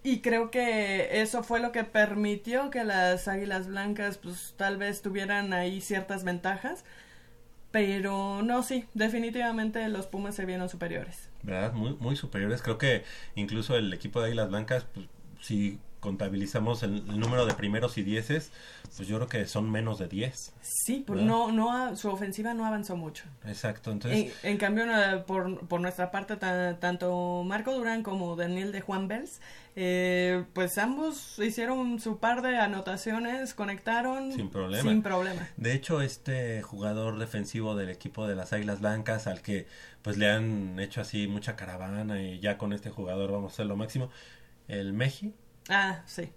Y 0.08 0.22
creo 0.22 0.51
que 0.51 1.22
eso 1.22 1.43
fue 1.43 1.60
lo 1.60 1.74
que 1.74 1.84
permitió 1.84 2.70
que 2.70 2.86
las 2.86 3.28
Águilas 3.28 3.68
Blancas 3.68 4.18
pues 4.18 4.53
tal 4.55 4.78
vez 4.78 5.01
tuvieran 5.01 5.51
ahí 5.51 5.82
ciertas 5.82 6.24
ventajas. 6.24 6.86
Pero 7.72 8.41
no, 8.41 8.64
sí, 8.64 8.86
definitivamente 8.93 9.86
los 9.89 10.08
Pumas 10.08 10.34
se 10.34 10.45
vieron 10.45 10.70
superiores. 10.70 11.30
¿Verdad? 11.43 11.74
Muy, 11.74 11.97
muy 11.99 12.16
superiores. 12.16 12.62
Creo 12.62 12.78
que 12.78 13.03
incluso 13.36 13.76
el 13.76 13.91
equipo 13.91 14.22
de 14.22 14.28
Águilas 14.28 14.47
Blancas, 14.47 14.86
pues, 14.93 15.08
si 15.41 15.78
contabilizamos 16.00 16.84
el, 16.84 16.98
el 17.10 17.20
número 17.20 17.45
de 17.45 17.54
primeros 17.54 17.98
y 17.98 18.04
dieces, 18.04 18.52
pues 18.95 19.08
yo 19.08 19.18
creo 19.18 19.28
que 19.28 19.45
son 19.48 19.70
menos 19.70 20.00
de 20.00 20.08
10. 20.08 20.54
Sí, 20.62 21.04
pues 21.06 21.20
¿verdad? 21.20 21.32
no, 21.32 21.52
no, 21.52 21.95
su 21.95 22.10
ofensiva 22.10 22.54
no 22.54 22.66
avanzó 22.66 22.95
mucho. 22.95 23.26
Exacto, 23.45 23.91
entonces... 23.91 24.34
En, 24.43 24.52
en 24.52 24.58
cambio, 24.58 24.86
por, 25.26 25.68
por 25.68 25.82
nuestra 25.82 26.12
parte, 26.12 26.36
ta- 26.38 26.80
tanto 26.80 27.43
Marco 27.45 27.74
Durán 27.74 28.04
como 28.04 28.36
Daniel 28.36 28.72
de 28.72 28.82
Juan 28.82 29.08
Bels, 29.08 29.41
eh, 29.76 30.43
pues 30.54 30.78
ambos 30.78 31.38
hicieron 31.39 32.00
su 32.00 32.18
par 32.18 32.41
de 32.41 32.58
anotaciones, 32.58 33.54
conectaron 33.54 34.32
Sin 34.32 34.50
problema. 34.50 34.89
Sin 34.89 35.04
problema. 35.04 35.48
De 35.58 35.74
hecho, 35.74 36.02
este 36.02 36.62
jugador 36.64 37.20
defensivo 37.20 37.76
del 37.76 37.89
equipo 37.89 38.28
de 38.28 38.36
las 38.36 38.54
Águilas 38.54 38.80
Blancas, 38.82 39.28
al 39.28 39.41
que 39.41 39.68
pues 40.02 40.18
le 40.18 40.30
han 40.32 40.80
hecho 40.80 41.02
así 41.02 41.28
mucha 41.28 41.56
caravana 41.56 42.22
y 42.22 42.39
ya 42.39 42.58
con 42.58 42.74
este 42.74 42.89
jugador 42.89 43.32
vamos 43.32 43.52
a 43.52 43.54
hacer 43.56 43.66
lo 43.68 43.76
máximo, 43.76 44.10
el 44.68 44.93
Meji, 44.93 45.34
Ah, 45.70 46.01
sí. 46.05 46.30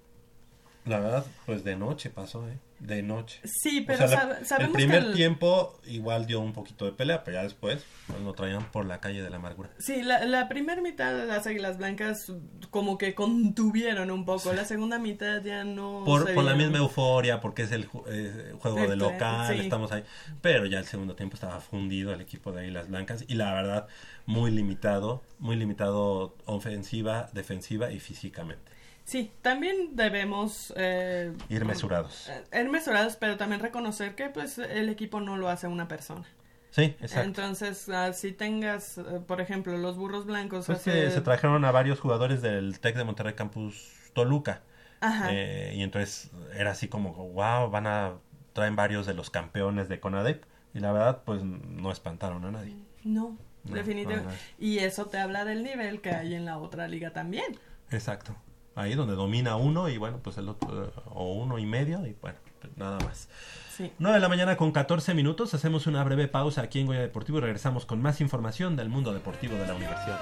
La 0.87 0.99
verdad, 0.99 1.27
pues 1.45 1.63
de 1.63 1.77
noche 1.77 2.09
pasó, 2.11 2.49
¿eh? 2.49 2.59
De 2.79 3.03
noche. 3.03 3.39
Sí, 3.45 3.81
O 3.83 3.87
pero 3.87 4.09
sea, 4.09 4.25
la- 4.27 4.41
sab- 4.41 4.45
sabemos 4.47 4.71
el 4.71 4.73
primer 4.83 5.03
que 5.03 5.09
el- 5.11 5.15
tiempo 5.15 5.79
igual 5.87 6.25
dio 6.27 6.41
un 6.41 6.55
poquito 6.55 6.87
de 6.87 6.93
pelea, 6.93 7.23
pero 7.23 7.37
ya 7.37 7.43
después 7.43 7.85
pues, 8.07 8.19
lo 8.23 8.33
traían 8.33 8.65
por 8.73 8.87
la 8.87 8.99
calle 8.99 9.21
de 9.23 9.29
la 9.29 9.37
amargura. 9.37 9.69
Sí, 9.79 10.03
la, 10.03 10.25
la 10.25 10.49
primera 10.49 10.81
mitad 10.81 11.13
de 11.15 11.27
las 11.27 11.47
Águilas 11.47 11.77
Blancas 11.77 12.33
como 12.71 12.97
que 12.97 13.15
contuvieron 13.15 14.11
un 14.11 14.25
poco, 14.25 14.55
la 14.55 14.65
segunda 14.65 14.99
mitad 14.99 15.43
ya 15.43 15.63
no... 15.65 16.03
Por, 16.07 16.27
se 16.27 16.33
por 16.33 16.45
la 16.45 16.55
misma 16.55 16.79
euforia, 16.79 17.43
porque 17.43 17.65
es 17.65 17.73
el 17.73 17.87
eh, 18.09 18.55
juego 18.59 18.89
de 18.89 18.97
local, 18.97 19.55
sí. 19.55 19.61
estamos 19.61 19.93
ahí. 19.93 20.03
Pero 20.41 20.65
ya 20.65 20.79
el 20.79 20.87
segundo 20.87 21.15
tiempo 21.15 21.35
estaba 21.35 21.61
fundido 21.61 22.15
el 22.15 22.23
equipo 22.23 22.53
de 22.53 22.63
Águilas 22.63 22.89
Blancas 22.89 23.27
y 23.29 23.35
la 23.35 23.53
verdad, 23.53 23.87
muy 24.25 24.51
limitado, 24.51 25.23
muy 25.39 25.57
limitado 25.57 26.35
ofensiva, 26.47 27.29
defensiva 27.35 27.93
y 27.93 28.01
físicamente. 28.01 28.73
Sí, 29.11 29.33
también 29.43 29.97
debemos... 29.97 30.73
eh, 30.77 31.33
Ir 31.49 31.65
mesurados. 31.65 32.29
eh, 32.29 32.61
ir 32.61 32.69
mesurados, 32.71 33.17
pero 33.17 33.37
también 33.37 33.61
reconocer 33.61 34.15
que 34.15 34.29
pues 34.29 34.57
el 34.59 34.89
equipo 34.89 35.21
no 35.21 35.37
lo 35.37 35.49
hace 35.49 35.67
una 35.67 35.89
persona. 35.89 36.25
Sí, 36.71 36.95
exacto. 37.01 37.23
Entonces, 37.27 37.89
ah, 37.89 38.13
si 38.13 38.31
tengas, 38.31 38.99
eh, 38.99 39.03
por 39.27 39.41
ejemplo, 39.41 39.77
los 39.79 39.97
burros 39.97 40.27
blancos... 40.27 40.67
Pues 40.67 40.79
hace- 40.79 40.93
que 40.93 41.11
se 41.11 41.21
trajeron 41.23 41.65
a 41.65 41.73
varios 41.73 41.99
jugadores 41.99 42.41
del 42.41 42.79
TEC 42.79 42.95
de 42.97 43.03
Monterrey 43.03 43.35
Campus 43.35 43.91
Toluca. 44.15 44.63
Ajá. 45.01 45.27
Eh, 45.33 45.73
y 45.75 45.83
entonces 45.83 46.31
era 46.55 46.71
así 46.71 46.87
como, 46.87 47.13
wow, 47.33 47.69
van 47.69 47.89
a 47.89 48.13
traen 48.53 48.77
varios 48.77 49.07
de 49.07 49.15
los 49.15 49.29
campeones 49.31 49.89
de 49.89 49.99
CONADEP. 49.99 50.45
Y 50.73 50.79
la 50.79 50.93
verdad, 50.93 51.23
pues 51.25 51.43
no 51.43 51.91
espantaron 51.91 52.45
a 52.45 52.53
nadie. 52.53 52.77
No, 53.03 53.37
No, 53.65 53.75
definitivamente. 53.75 54.29
no, 54.29 54.31
no. 54.31 54.39
Y 54.65 54.79
eso 54.79 55.07
te 55.07 55.19
habla 55.19 55.45
del 55.45 55.65
nivel 55.65 56.01
que 56.01 56.11
hay 56.11 56.35
en 56.37 56.45
la 56.45 56.59
otra 56.59 56.87
liga 56.87 57.13
también. 57.13 57.59
Exacto. 57.91 58.37
Ahí 58.75 58.95
donde 58.95 59.15
domina 59.15 59.57
uno 59.57 59.89
y 59.89 59.99
bueno, 59.99 60.19
pues 60.23 60.39
el 60.39 60.49
otro, 60.49 60.93
o 61.07 61.33
uno 61.35 61.59
y 61.59 61.67
medio 61.67 62.07
y 62.07 62.17
bueno, 62.21 62.39
pues 62.61 62.77
nada 62.77 62.99
más. 63.01 63.29
Sí. 63.77 63.93
9 63.99 64.17
de 64.17 64.21
la 64.21 64.29
mañana 64.29 64.57
con 64.57 64.73
14 64.73 65.15
minutos, 65.15 65.55
hacemos 65.55 65.87
una 65.87 66.05
breve 66.05 66.29
pausa 66.29 66.63
aquí 66.63 66.81
en 66.81 66.87
Goya 66.87 67.01
Deportivo 67.01 67.39
y 67.39 67.41
regresamos 67.41 67.87
con 67.87 68.01
más 68.03 68.21
información 68.21 68.77
del 68.77 68.89
mundo 68.89 69.13
deportivo 69.13 69.57
de 69.57 69.67
la 69.67 69.75
Universidad 69.75 70.21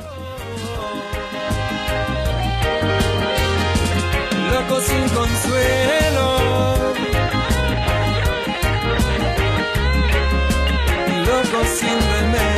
Loco 4.53 4.81
sin 4.81 5.09
consuelo. 5.09 6.39
Loco 11.27 11.65
sin 11.65 12.01
remedio. 12.13 12.58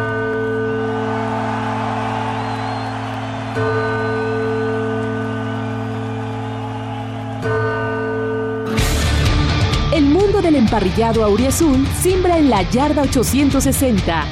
El 10.51 10.57
emparrillado 10.57 11.23
auriazul 11.23 11.87
simbra 12.01 12.37
en 12.37 12.49
la 12.49 12.69
yarda 12.69 13.03
860. 13.03 14.25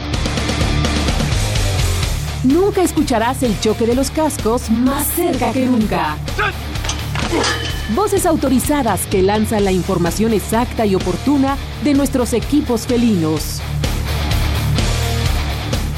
Nunca 2.43 2.81
escucharás 2.81 3.41
el 3.41 3.57
choque 3.61 3.85
de 3.85 3.95
los 3.95 4.11
cascos 4.11 4.69
más 4.69 5.07
cerca 5.07 5.53
que 5.53 5.65
nunca. 5.65 6.17
Voces 7.95 8.25
autorizadas 8.25 9.05
que 9.05 9.21
lanzan 9.21 9.63
la 9.63 9.71
información 9.71 10.33
exacta 10.33 10.85
y 10.85 10.93
oportuna 10.93 11.55
de 11.85 11.93
nuestros 11.93 12.33
equipos 12.33 12.85
felinos. 12.85 13.61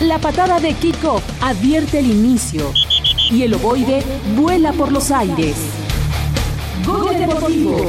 La 0.02 0.20
patada 0.20 0.60
de 0.60 0.76
kickoff 0.76 1.24
advierte 1.42 1.98
el 1.98 2.12
inicio 2.12 2.72
y 3.32 3.42
el 3.42 3.56
ovoide 3.56 4.04
vuela 4.36 4.72
por 4.72 4.92
los 4.92 5.10
aires. 5.10 5.56
Goya 6.86 7.18
Deportivo. 7.18 7.88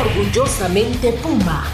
Orgullosamente 0.00 1.12
Puma. 1.12 1.64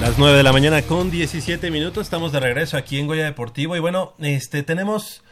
Las 0.00 0.16
9 0.16 0.38
de 0.38 0.42
la 0.42 0.52
mañana 0.54 0.80
con 0.82 1.10
17 1.10 1.70
minutos, 1.70 2.06
estamos 2.06 2.32
de 2.32 2.40
regreso 2.40 2.78
aquí 2.78 2.98
en 2.98 3.08
Goya 3.08 3.24
Deportivo 3.24 3.76
y 3.76 3.80
bueno, 3.80 4.14
este 4.20 4.62
tenemos 4.62 5.22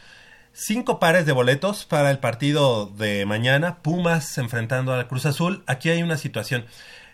cinco 0.53 0.99
pares 0.99 1.25
de 1.25 1.31
boletos 1.31 1.85
para 1.85 2.11
el 2.11 2.19
partido 2.19 2.85
de 2.85 3.25
mañana, 3.25 3.81
Pumas 3.81 4.37
enfrentando 4.37 4.93
a 4.93 5.07
Cruz 5.07 5.25
Azul. 5.25 5.63
Aquí 5.65 5.89
hay 5.89 6.03
una 6.03 6.17
situación. 6.17 6.65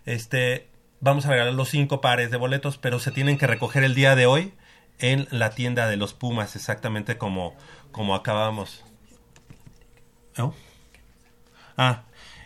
Este, 0.06 0.68
vamos 1.00 1.26
a 1.26 1.30
regalar 1.30 1.54
los 1.54 1.70
cinco 1.70 2.02
pares 2.02 2.32
de 2.32 2.38
boletos, 2.38 2.78
pero 2.78 3.00
se 3.00 3.12
tienen 3.12 3.38
que 3.38 3.48
recoger 3.48 3.86
el 3.86 3.96
día 3.96 4.16
de 4.16 4.26
hoy 4.26 4.54
en 5.02 5.28
la 5.32 5.50
tienda 5.50 5.88
de 5.88 5.98
los 5.98 6.14
Pumas, 6.14 6.56
exactamente 6.56 7.18
como 7.18 7.56
como 7.92 8.16
acabamos. 8.16 8.86
Ah, 11.78 12.04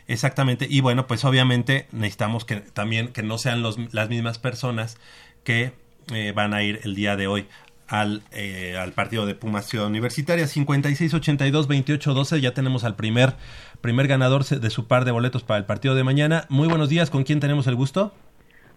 exactamente. 0.07 0.67
Y 0.69 0.81
bueno, 0.81 1.07
pues 1.07 1.23
obviamente 1.25 1.87
necesitamos 1.91 2.45
que 2.45 2.57
también 2.57 3.09
que 3.09 3.21
no 3.23 3.37
sean 3.37 3.61
los, 3.61 3.93
las 3.93 4.09
mismas 4.09 4.39
personas 4.39 4.97
que 5.43 5.73
eh, 6.13 6.31
van 6.35 6.53
a 6.53 6.63
ir 6.63 6.79
el 6.83 6.95
día 6.95 7.15
de 7.15 7.27
hoy 7.27 7.47
al, 7.87 8.23
eh, 8.31 8.75
al 8.79 8.93
partido 8.93 9.27
de 9.27 9.35
Pumas 9.35 9.67
Ciudad 9.67 9.85
Universitaria 9.87 10.45
56-82-28-12 10.45 12.39
ya 12.39 12.51
tenemos 12.53 12.83
al 12.83 12.95
primer 12.95 13.35
primer 13.81 14.07
ganador 14.07 14.43
de 14.43 14.69
su 14.71 14.87
par 14.87 15.05
de 15.05 15.11
boletos 15.11 15.43
para 15.43 15.59
el 15.59 15.65
partido 15.65 15.93
de 15.93 16.03
mañana 16.03 16.45
muy 16.49 16.67
buenos 16.67 16.89
días 16.89 17.11
con 17.11 17.23
quién 17.23 17.39
tenemos 17.39 17.67
el 17.67 17.75
gusto 17.75 18.11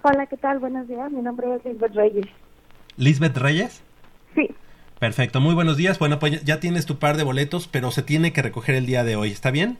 Hola, 0.03 0.27
¿qué 0.27 0.37
tal? 0.37 0.61
Buenos 0.61 0.87
días. 0.87 1.11
Mi 1.11 1.21
nombre 1.23 1.57
es 1.57 1.65
Lisbeth 1.65 1.95
Reyes. 1.95 2.27
Lisbeth 2.99 3.37
Reyes 3.37 3.81
Sí. 4.35 4.49
Perfecto, 4.99 5.41
muy 5.41 5.55
buenos 5.55 5.77
días. 5.77 5.99
Bueno, 5.99 6.19
pues 6.19 6.45
ya 6.45 6.61
tienes 6.61 6.85
tu 6.85 6.99
par 6.99 7.16
de 7.16 7.23
boletos, 7.23 7.69
pero 7.69 7.91
se 7.93 8.03
tiene 8.03 8.33
que 8.33 8.43
recoger 8.43 8.75
el 8.75 8.85
día 8.85 9.05
de 9.05 9.16
hoy, 9.16 9.31
¿está 9.31 9.51
bien? 9.51 9.79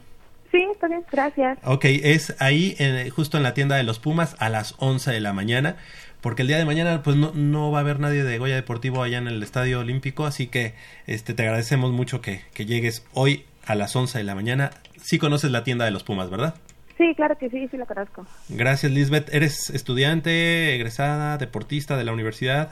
Sí, 0.51 0.65
está 0.71 0.87
bien, 0.87 1.03
gracias. 1.11 1.59
Ok, 1.63 1.85
es 1.85 2.35
ahí, 2.39 2.75
eh, 2.79 3.09
justo 3.13 3.37
en 3.37 3.43
la 3.43 3.53
tienda 3.53 3.75
de 3.75 3.83
los 3.83 3.99
Pumas, 3.99 4.35
a 4.39 4.49
las 4.49 4.75
11 4.79 5.11
de 5.11 5.19
la 5.19 5.33
mañana, 5.33 5.75
porque 6.21 6.41
el 6.41 6.47
día 6.47 6.57
de 6.57 6.65
mañana 6.65 7.03
pues 7.03 7.17
no, 7.17 7.31
no 7.35 7.69
va 7.71 7.79
a 7.79 7.81
haber 7.81 7.99
nadie 7.99 8.23
de 8.23 8.37
Goya 8.37 8.55
Deportivo 8.55 9.03
allá 9.03 9.17
en 9.17 9.27
el 9.27 9.43
Estadio 9.43 9.81
Olímpico, 9.81 10.25
así 10.25 10.47
que 10.47 10.73
este 11.05 11.33
te 11.33 11.43
agradecemos 11.43 11.91
mucho 11.91 12.21
que, 12.21 12.41
que 12.53 12.65
llegues 12.65 13.05
hoy 13.13 13.45
a 13.65 13.75
las 13.75 13.95
11 13.95 14.17
de 14.17 14.23
la 14.23 14.35
mañana. 14.35 14.71
Sí 15.01 15.19
conoces 15.19 15.51
la 15.51 15.63
tienda 15.63 15.85
de 15.85 15.91
los 15.91 16.03
Pumas, 16.03 16.29
¿verdad? 16.29 16.55
Sí, 16.97 17.13
claro 17.15 17.37
que 17.37 17.49
sí, 17.49 17.67
sí 17.69 17.77
la 17.77 17.85
conozco. 17.85 18.25
Gracias, 18.49 18.91
Lisbeth. 18.91 19.33
¿Eres 19.33 19.69
estudiante, 19.69 20.75
egresada, 20.75 21.37
deportista 21.37 21.95
de 21.95 22.03
la 22.03 22.11
universidad? 22.11 22.71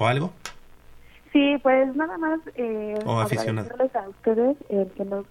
¿O 0.00 0.06
algo? 0.06 0.32
Sí, 1.30 1.58
pues 1.62 1.94
nada 1.94 2.16
más 2.16 2.40
eh, 2.56 2.98
O 3.04 3.20
aficionado. 3.20 3.68
agradecerles 3.68 3.94
a 3.94 4.08
ustedes 4.08 4.56
el 4.70 4.88
que 4.92 5.04
nos 5.04 5.26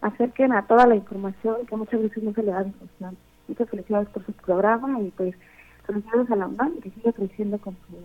acerquen 0.00 0.52
a 0.54 0.66
toda 0.66 0.86
la 0.86 0.94
información 0.96 1.66
que 1.68 1.76
muchas 1.76 2.00
veces 2.00 2.22
no 2.22 2.32
se 2.32 2.42
le 2.42 2.50
da 2.50 2.64
difusión. 2.64 3.16
Muchas 3.46 3.68
felicidades 3.68 4.08
por 4.08 4.24
su 4.24 4.32
programa 4.32 4.98
y 5.00 5.10
pues 5.10 5.34
felicidades 5.86 6.30
a 6.30 6.36
la 6.36 6.46
UNAM 6.46 6.76
y 6.78 6.80
que 6.80 6.90
siga 6.92 7.12
creciendo 7.12 7.58
con 7.58 7.76
su 7.88 7.96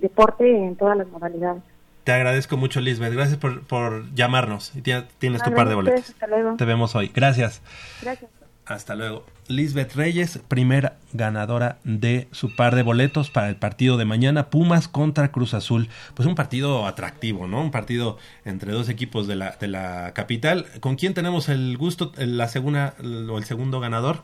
deporte 0.00 0.50
en 0.50 0.74
todas 0.74 0.96
las 0.96 1.06
modalidades. 1.06 1.62
Te 2.02 2.10
agradezco 2.10 2.56
mucho, 2.56 2.80
Lisbeth. 2.80 3.12
Gracias 3.14 3.38
por, 3.38 3.62
por 3.62 4.12
llamarnos. 4.14 4.74
Y 4.74 4.82
tienes, 4.82 5.08
tienes 5.18 5.44
tu 5.44 5.54
par 5.54 5.68
de 5.68 5.76
boletos. 5.76 6.10
hasta 6.10 6.26
luego. 6.26 6.56
Te 6.56 6.64
vemos 6.64 6.96
hoy. 6.96 7.12
Gracias. 7.14 7.62
Gracias. 8.02 8.41
Hasta 8.64 8.94
luego. 8.94 9.24
Lisbeth 9.48 9.94
Reyes, 9.94 10.38
primera 10.46 10.96
ganadora 11.12 11.78
de 11.82 12.28
su 12.30 12.54
par 12.54 12.76
de 12.76 12.82
boletos 12.82 13.30
para 13.30 13.48
el 13.48 13.56
partido 13.56 13.96
de 13.96 14.04
mañana, 14.04 14.50
Pumas 14.50 14.86
contra 14.86 15.32
Cruz 15.32 15.52
Azul. 15.52 15.88
Pues 16.14 16.28
un 16.28 16.36
partido 16.36 16.86
atractivo, 16.86 17.48
¿no? 17.48 17.60
Un 17.60 17.72
partido 17.72 18.18
entre 18.44 18.72
dos 18.72 18.88
equipos 18.88 19.26
de 19.26 19.34
la, 19.34 19.56
de 19.60 19.66
la 19.66 20.12
capital. 20.14 20.66
¿Con 20.80 20.94
quién 20.94 21.12
tenemos 21.12 21.48
el 21.48 21.76
gusto, 21.76 22.12
la 22.16 22.46
segunda 22.46 22.94
o 23.00 23.36
el 23.36 23.44
segundo 23.44 23.80
ganador? 23.80 24.18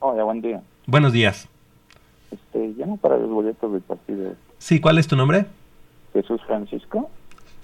Hola, 0.00 0.24
buen 0.24 0.42
día. 0.42 0.62
Buenos 0.86 1.12
días. 1.12 1.48
Este, 2.30 2.74
llamo 2.76 2.98
para 2.98 3.16
los 3.16 3.30
boletos 3.30 3.72
del 3.72 3.82
partido. 3.82 4.34
Sí, 4.58 4.80
¿cuál 4.80 4.98
es 4.98 5.06
tu 5.06 5.16
nombre? 5.16 5.46
Jesús 6.12 6.40
Francisco 6.46 7.10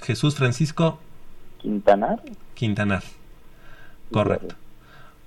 Jesús 0.02 0.36
Francisco 0.36 0.98
Quintanar. 1.58 2.22
Quintanar. 2.54 3.02
Correcto. 4.10 4.56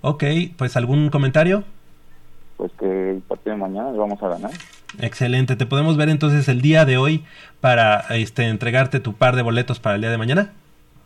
Ok, 0.01 0.23
pues 0.57 0.75
algún 0.77 1.09
comentario? 1.09 1.63
Pues 2.57 2.71
que 2.79 3.11
el 3.11 3.21
partido 3.21 3.55
de 3.55 3.61
mañana 3.61 3.91
lo 3.91 3.97
vamos 3.97 4.21
a 4.23 4.29
ganar. 4.29 4.51
Excelente. 4.99 5.55
¿Te 5.55 5.65
podemos 5.65 5.97
ver 5.97 6.09
entonces 6.09 6.47
el 6.47 6.61
día 6.61 6.85
de 6.85 6.97
hoy 6.97 7.25
para 7.59 7.99
este 8.15 8.47
entregarte 8.47 8.99
tu 8.99 9.13
par 9.13 9.35
de 9.35 9.41
boletos 9.41 9.79
para 9.79 9.95
el 9.95 10.01
día 10.01 10.11
de 10.11 10.17
mañana? 10.17 10.53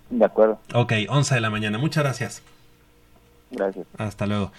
De 0.10 0.26
acuerdo. 0.26 0.60
Ok, 0.74 0.94
11 1.08 1.36
de 1.36 1.42
la 1.42 1.50
mañana. 1.50 1.78
Muchas 1.78 2.04
gracias. 2.04 2.42
Gracias. 3.52 3.88
Hasta 3.98 4.28
luego. 4.28 4.52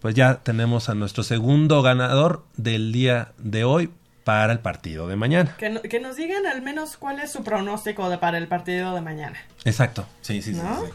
Pues 0.00 0.14
ya 0.14 0.36
tenemos 0.36 0.88
a 0.88 0.94
nuestro 0.94 1.24
segundo 1.24 1.82
ganador 1.82 2.44
del 2.56 2.92
día 2.92 3.32
de 3.38 3.64
hoy 3.64 3.90
para 4.22 4.52
el 4.52 4.58
partido 4.60 5.08
de 5.08 5.16
mañana. 5.16 5.56
Que, 5.58 5.70
no- 5.70 5.82
que 5.82 5.98
nos 6.00 6.16
digan 6.16 6.46
al 6.46 6.62
menos 6.62 6.96
cuál 6.96 7.18
es 7.18 7.32
su 7.32 7.42
pronóstico 7.42 8.08
de, 8.08 8.18
para 8.18 8.38
el 8.38 8.46
partido 8.46 8.94
de 8.94 9.00
mañana. 9.00 9.38
Exacto. 9.64 10.06
Sí, 10.20 10.42
sí, 10.42 10.54
sí. 10.54 10.60
¿No? 10.62 10.84
sí. 10.84 10.92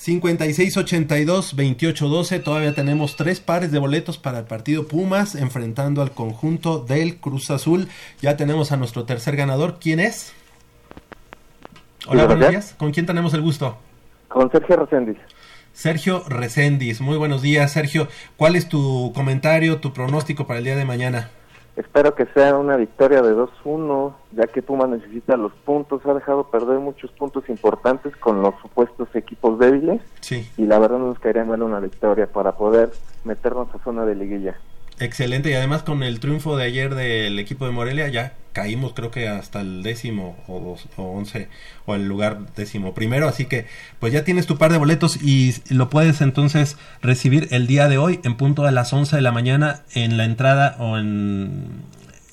56-82-28-12. 0.00 2.42
Todavía 2.42 2.74
tenemos 2.74 3.14
tres 3.16 3.40
pares 3.40 3.70
de 3.72 3.78
boletos 3.78 4.18
para 4.18 4.40
el 4.40 4.44
partido 4.44 4.86
Pumas 4.86 5.34
enfrentando 5.34 6.02
al 6.02 6.12
conjunto 6.12 6.80
del 6.80 7.16
Cruz 7.16 7.50
Azul. 7.50 7.88
Ya 8.20 8.36
tenemos 8.36 8.72
a 8.72 8.76
nuestro 8.76 9.04
tercer 9.04 9.36
ganador. 9.36 9.78
¿Quién 9.80 10.00
es? 10.00 10.34
Hola, 12.06 12.26
buenos 12.26 12.38
buenos 12.38 12.50
días. 12.50 12.74
¿Con 12.78 12.92
quién 12.92 13.06
tenemos 13.06 13.32
el 13.34 13.40
gusto? 13.40 13.78
Con 14.28 14.50
Sergio 14.50 14.76
Reséndiz. 14.76 15.16
Sergio 15.72 16.24
Recendis. 16.28 17.00
Muy 17.00 17.16
buenos 17.18 17.42
días, 17.42 17.72
Sergio. 17.72 18.08
¿Cuál 18.36 18.54
es 18.56 18.68
tu 18.68 19.12
comentario, 19.14 19.78
tu 19.78 19.92
pronóstico 19.92 20.46
para 20.46 20.58
el 20.58 20.64
día 20.64 20.76
de 20.76 20.84
mañana? 20.84 21.30
Espero 21.76 22.14
que 22.14 22.24
sea 22.26 22.56
una 22.56 22.76
victoria 22.76 23.20
de 23.20 23.34
2-1, 23.34 24.14
ya 24.32 24.46
que 24.46 24.62
Pumas 24.62 24.88
necesita 24.88 25.36
los 25.36 25.52
puntos. 25.52 26.04
Ha 26.06 26.14
dejado 26.14 26.44
perder 26.44 26.78
muchos 26.78 27.10
puntos 27.12 27.48
importantes 27.50 28.16
con 28.16 28.40
los 28.40 28.54
supuestos 28.62 29.08
equipos 29.14 29.58
débiles. 29.58 30.00
Sí. 30.20 30.50
Y 30.56 30.64
la 30.64 30.78
verdad 30.78 30.98
nos 30.98 31.18
caería 31.18 31.44
mal 31.44 31.62
una 31.62 31.80
victoria 31.80 32.26
para 32.26 32.52
poder 32.52 32.92
meternos 33.24 33.68
a 33.74 33.78
zona 33.84 34.06
de 34.06 34.14
liguilla. 34.14 34.56
Excelente, 34.98 35.50
y 35.50 35.54
además 35.54 35.82
con 35.82 36.02
el 36.02 36.20
triunfo 36.20 36.56
de 36.56 36.64
ayer 36.64 36.94
del 36.94 37.38
equipo 37.38 37.66
de 37.66 37.72
Morelia 37.72 38.08
ya 38.08 38.32
caímos 38.54 38.94
creo 38.94 39.10
que 39.10 39.28
hasta 39.28 39.60
el 39.60 39.82
décimo 39.82 40.38
o, 40.48 40.58
dos, 40.60 40.88
o 40.96 41.02
once 41.12 41.48
o 41.84 41.94
el 41.94 42.08
lugar 42.08 42.38
décimo 42.56 42.94
primero, 42.94 43.28
así 43.28 43.44
que 43.44 43.66
pues 44.00 44.14
ya 44.14 44.24
tienes 44.24 44.46
tu 44.46 44.56
par 44.56 44.72
de 44.72 44.78
boletos 44.78 45.22
y 45.22 45.52
lo 45.68 45.90
puedes 45.90 46.22
entonces 46.22 46.78
recibir 47.02 47.48
el 47.50 47.66
día 47.66 47.88
de 47.88 47.98
hoy 47.98 48.20
en 48.24 48.36
punto 48.38 48.64
a 48.64 48.70
las 48.70 48.90
11 48.94 49.16
de 49.16 49.20
la 49.22 49.32
mañana 49.32 49.82
en 49.94 50.16
la 50.16 50.24
entrada 50.24 50.76
o 50.78 50.96
en 50.96 51.82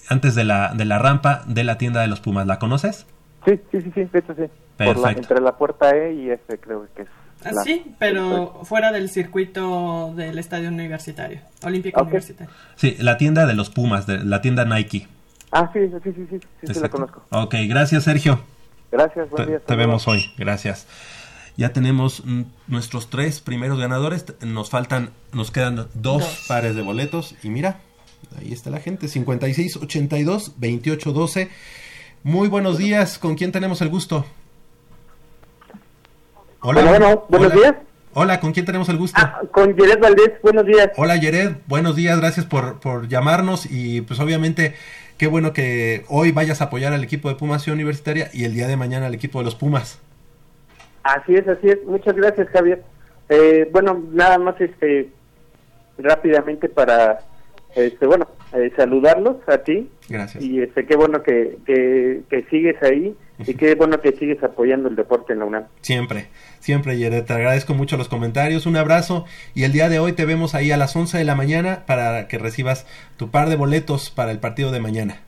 antes 0.08 0.34
de 0.36 0.46
la, 0.46 0.74
de 0.74 0.86
la 0.86 1.00
rampa 1.00 1.44
de 1.48 1.66
la 1.66 1.78
tienda 1.78 2.00
de 2.02 2.08
los 2.08 2.22
Pumas, 2.22 2.48
¿la 2.48 2.60
conoces? 2.60 3.06
Sí, 3.46 3.60
sí, 3.74 3.82
sí, 3.82 3.92
sí, 3.94 4.04
de 4.06 4.20
hecho 4.20 4.34
sí. 4.36 4.44
Por 4.78 4.88
la- 4.88 4.94
Perfecto. 4.94 5.20
entre 5.22 5.42
la 5.42 5.58
puerta 5.58 5.90
E 5.94 6.14
y 6.14 6.30
F 6.30 6.58
creo 6.60 6.88
que 6.96 7.02
es. 7.02 7.08
Ah, 7.46 7.52
la- 7.54 7.64
Sí, 7.64 7.84
pero 8.00 8.62
fuera 8.64 8.92
del 8.92 9.10
circuito 9.10 10.14
del 10.16 10.38
estadio 10.40 10.70
universitario, 10.70 11.40
olímpico 11.64 12.02
universitario. 12.02 12.54
Sí, 12.76 12.96
la 13.00 13.18
tienda 13.18 13.46
de 13.46 13.54
los 13.54 13.70
Pumas, 13.70 14.06
de, 14.08 14.24
la 14.24 14.42
tienda 14.42 14.66
Nike. 14.66 15.08
Ah, 15.52 15.70
sí, 15.74 15.80
sí, 15.88 15.96
sí, 16.04 16.12
sí, 16.16 16.28
sí, 16.32 16.40
sí, 16.68 16.74
sí, 16.74 16.80
la 16.80 16.90
conozco. 16.90 17.24
Ok, 17.32 17.56
gracias 17.68 18.04
Sergio. 18.04 18.42
Gracias, 18.92 19.30
buen 19.30 19.46
Te, 19.46 19.50
día. 19.52 19.60
te 19.60 19.76
vemos 19.76 20.08
hoy, 20.08 20.32
gracias. 20.38 20.88
Ya 21.58 21.70
tenemos 21.74 22.24
nuestros 22.68 23.10
tres 23.12 23.40
primeros 23.40 23.78
ganadores. 23.80 24.26
Nos 24.42 24.70
faltan, 24.72 25.12
nos 25.34 25.52
quedan 25.52 25.76
dos, 25.76 25.88
Dos. 25.94 26.46
pares 26.48 26.76
de 26.76 26.82
boletos. 26.82 27.36
Y 27.44 27.50
mira, 27.50 27.80
ahí 28.40 28.52
está 28.52 28.72
la 28.72 28.80
gente: 28.80 29.08
56 29.08 29.78
82 29.78 30.54
28 30.58 31.12
12. 31.14 31.50
Muy 32.24 32.48
buenos 32.48 32.80
días. 32.80 33.20
¿Con 33.20 33.36
quién 33.36 33.52
tenemos 33.52 33.82
el 33.82 33.90
gusto? 33.90 34.26
Hola. 36.66 36.82
Bueno, 36.82 36.90
bueno, 37.06 37.26
buenos 37.28 37.52
Hola. 37.52 37.56
días. 37.62 37.76
Ah, 37.78 37.84
Hola, 38.14 38.40
¿con 38.40 38.54
quién 38.54 38.66
tenemos 38.66 38.88
el 38.90 38.98
gusto? 38.98 39.20
Con 39.52 39.76
Yered 39.76 40.00
Valdés, 40.00 40.32
buenos 40.42 40.66
días. 40.66 40.92
Hola, 40.96 41.18
Yered. 41.18 41.58
Buenos 41.68 41.96
días. 41.98 42.18
Gracias 42.20 42.46
por, 42.46 42.80
por 42.80 43.08
llamarnos. 43.10 43.68
Y 43.70 44.02
pues, 44.02 44.20
obviamente, 44.22 44.76
qué 45.18 45.28
bueno 45.28 45.52
que 45.52 46.06
hoy 46.08 46.32
vayas 46.32 46.62
a 46.62 46.66
apoyar 46.66 46.94
al 46.94 47.04
equipo 47.04 47.28
de 47.28 47.36
Pumas 47.36 47.64
Ciudad 47.64 47.76
Universitaria 47.76 48.30
y 48.32 48.46
el 48.46 48.54
día 48.54 48.68
de 48.68 48.78
mañana 48.78 49.08
al 49.08 49.14
equipo 49.14 49.40
de 49.40 49.46
los 49.46 49.56
Pumas. 49.56 50.00
Así 51.04 51.36
es, 51.36 51.46
así 51.48 51.68
es. 51.70 51.80
Muchas 51.86 52.16
gracias, 52.16 52.48
Javier. 52.50 52.82
Eh, 53.28 53.68
bueno, 53.74 54.02
nada 54.14 54.38
más 54.38 54.60
este 54.62 55.10
rápidamente 55.98 56.70
para 56.70 57.20
este 57.76 58.06
bueno, 58.06 58.28
eh, 58.54 58.72
saludarlos 58.76 59.38
a 59.48 59.58
ti 59.60 59.90
Gracias. 60.10 60.44
y 60.44 60.62
este 60.62 60.86
qué 60.86 60.96
bueno 60.96 61.22
que, 61.24 61.58
que, 61.66 62.22
que 62.30 62.44
sigues 62.50 62.82
ahí 62.84 63.16
y 63.40 63.54
qué 63.56 63.76
bueno 63.76 64.00
que 64.00 64.12
sigues 64.14 64.44
apoyando 64.44 64.90
el 64.90 64.96
deporte 64.96 65.34
en 65.34 65.40
la 65.40 65.46
UNAM. 65.46 65.64
Siempre, 65.82 66.28
siempre, 66.60 66.98
Yered. 66.98 67.26
Te 67.26 67.34
agradezco 67.34 67.74
mucho 67.74 67.98
los 67.98 68.08
comentarios. 68.08 68.66
Un 68.66 68.78
abrazo. 68.78 69.26
Y 69.56 69.64
el 69.64 69.72
día 69.72 69.90
de 69.90 70.00
hoy 70.00 70.14
te 70.14 70.26
vemos 70.26 70.56
ahí 70.56 70.72
a 70.72 70.78
las 70.78 70.96
11 70.96 71.18
de 71.18 71.24
la 71.24 71.36
mañana 71.36 71.84
para 71.86 72.28
que 72.28 72.38
recibas 72.38 72.86
tu 73.18 73.30
par 73.30 73.50
de 73.50 73.56
boletos 73.56 74.10
para 74.12 74.32
el 74.32 74.40
partido 74.40 74.72
de 74.72 74.80
mañana. 74.80 75.22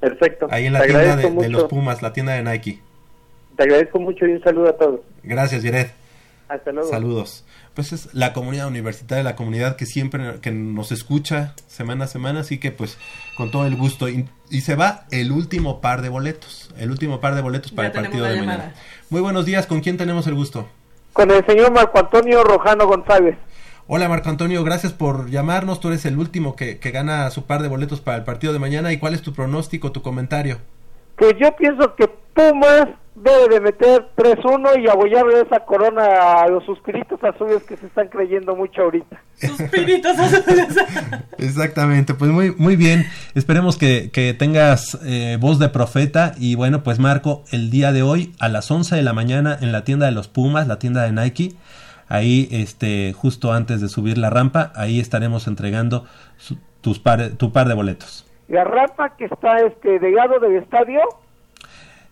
Perfecto. 0.00 0.48
Ahí 0.50 0.66
en 0.66 0.72
la 0.72 0.80
Te 0.80 0.88
tienda 0.88 1.16
de, 1.16 1.30
de 1.30 1.48
los 1.48 1.64
Pumas, 1.64 2.02
la 2.02 2.12
tienda 2.12 2.32
de 2.32 2.42
Nike. 2.42 2.80
Te 3.56 3.62
agradezco 3.62 4.00
mucho 4.00 4.26
y 4.26 4.32
un 4.32 4.42
saludo 4.42 4.70
a 4.70 4.76
todos. 4.76 5.00
Gracias, 5.22 5.62
Yered. 5.62 5.86
Hasta 6.48 6.72
luego. 6.72 6.88
Saludos. 6.88 7.43
Pues 7.74 7.92
es 7.92 8.14
la 8.14 8.32
comunidad 8.32 8.68
universitaria, 8.68 9.24
la 9.24 9.34
comunidad 9.34 9.74
que 9.74 9.84
siempre 9.84 10.40
que 10.40 10.52
nos 10.52 10.92
escucha 10.92 11.54
semana 11.66 12.04
a 12.04 12.08
semana, 12.08 12.40
así 12.40 12.58
que 12.58 12.70
pues 12.70 12.98
con 13.36 13.50
todo 13.50 13.66
el 13.66 13.74
gusto. 13.76 14.08
Y, 14.08 14.28
y 14.48 14.60
se 14.60 14.76
va 14.76 15.06
el 15.10 15.32
último 15.32 15.80
par 15.80 16.00
de 16.00 16.08
boletos, 16.08 16.72
el 16.78 16.90
último 16.90 17.20
par 17.20 17.34
de 17.34 17.42
boletos 17.42 17.72
para 17.72 17.88
Ya 17.88 17.98
el 17.98 18.06
partido 18.06 18.26
de 18.26 18.36
mañana. 18.40 18.74
Muy 19.10 19.20
buenos 19.20 19.44
días, 19.44 19.66
¿con 19.66 19.80
quién 19.80 19.96
tenemos 19.96 20.26
el 20.28 20.34
gusto? 20.34 20.68
Con 21.12 21.30
el 21.32 21.44
señor 21.46 21.72
Marco 21.72 21.98
Antonio 21.98 22.44
Rojano 22.44 22.86
González. 22.86 23.36
Hola 23.86 24.08
Marco 24.08 24.30
Antonio, 24.30 24.62
gracias 24.64 24.92
por 24.92 25.28
llamarnos. 25.28 25.80
Tú 25.80 25.88
eres 25.88 26.06
el 26.06 26.16
último 26.16 26.56
que, 26.56 26.78
que 26.78 26.90
gana 26.92 27.28
su 27.30 27.44
par 27.44 27.60
de 27.60 27.68
boletos 27.68 28.00
para 28.00 28.16
el 28.16 28.24
partido 28.24 28.52
de 28.52 28.60
mañana. 28.60 28.92
¿Y 28.92 28.98
cuál 28.98 29.14
es 29.14 29.22
tu 29.22 29.34
pronóstico, 29.34 29.92
tu 29.92 30.00
comentario? 30.00 30.58
Pues 31.16 31.34
yo 31.38 31.54
pienso 31.56 31.94
que 31.96 32.08
Pumas 32.34 32.88
debe 33.14 33.48
de 33.54 33.60
meter 33.60 34.08
3-1 34.16 34.82
y 34.82 34.88
abollarle 34.88 35.40
esa 35.42 35.60
corona 35.60 36.40
a 36.42 36.48
los 36.48 36.64
suspiritos 36.64 37.22
azules 37.22 37.62
que 37.62 37.76
se 37.76 37.86
están 37.86 38.08
creyendo 38.08 38.56
mucho 38.56 38.82
ahorita. 38.82 39.22
Suspiritos 39.40 40.16
Exactamente, 41.38 42.14
pues 42.14 42.30
muy, 42.30 42.54
muy 42.56 42.76
bien. 42.76 43.04
Esperemos 43.34 43.76
que, 43.78 44.10
que 44.10 44.34
tengas 44.34 44.98
eh, 45.04 45.36
voz 45.40 45.58
de 45.58 45.68
profeta. 45.68 46.32
Y 46.38 46.54
bueno, 46.54 46.82
pues 46.82 46.98
Marco, 46.98 47.44
el 47.52 47.70
día 47.70 47.92
de 47.92 48.02
hoy 48.02 48.32
a 48.40 48.48
las 48.48 48.70
11 48.70 48.96
de 48.96 49.02
la 49.02 49.12
mañana 49.12 49.56
en 49.60 49.72
la 49.72 49.84
tienda 49.84 50.06
de 50.06 50.12
los 50.12 50.28
Pumas, 50.28 50.66
la 50.66 50.78
tienda 50.78 51.02
de 51.04 51.12
Nike, 51.12 51.52
ahí 52.08 52.48
este, 52.50 53.12
justo 53.12 53.52
antes 53.52 53.80
de 53.80 53.88
subir 53.88 54.18
la 54.18 54.30
rampa, 54.30 54.72
ahí 54.74 55.00
estaremos 55.00 55.46
entregando 55.46 56.04
su- 56.36 56.58
tus 56.80 56.98
par, 56.98 57.30
tu 57.36 57.52
par 57.52 57.68
de 57.68 57.74
boletos. 57.74 58.26
La 58.48 58.64
rampa 58.64 59.16
que 59.16 59.24
está 59.24 59.56
este 59.60 59.98
del 59.98 60.14
lado 60.14 60.38
del 60.38 60.56
estadio, 60.56 61.00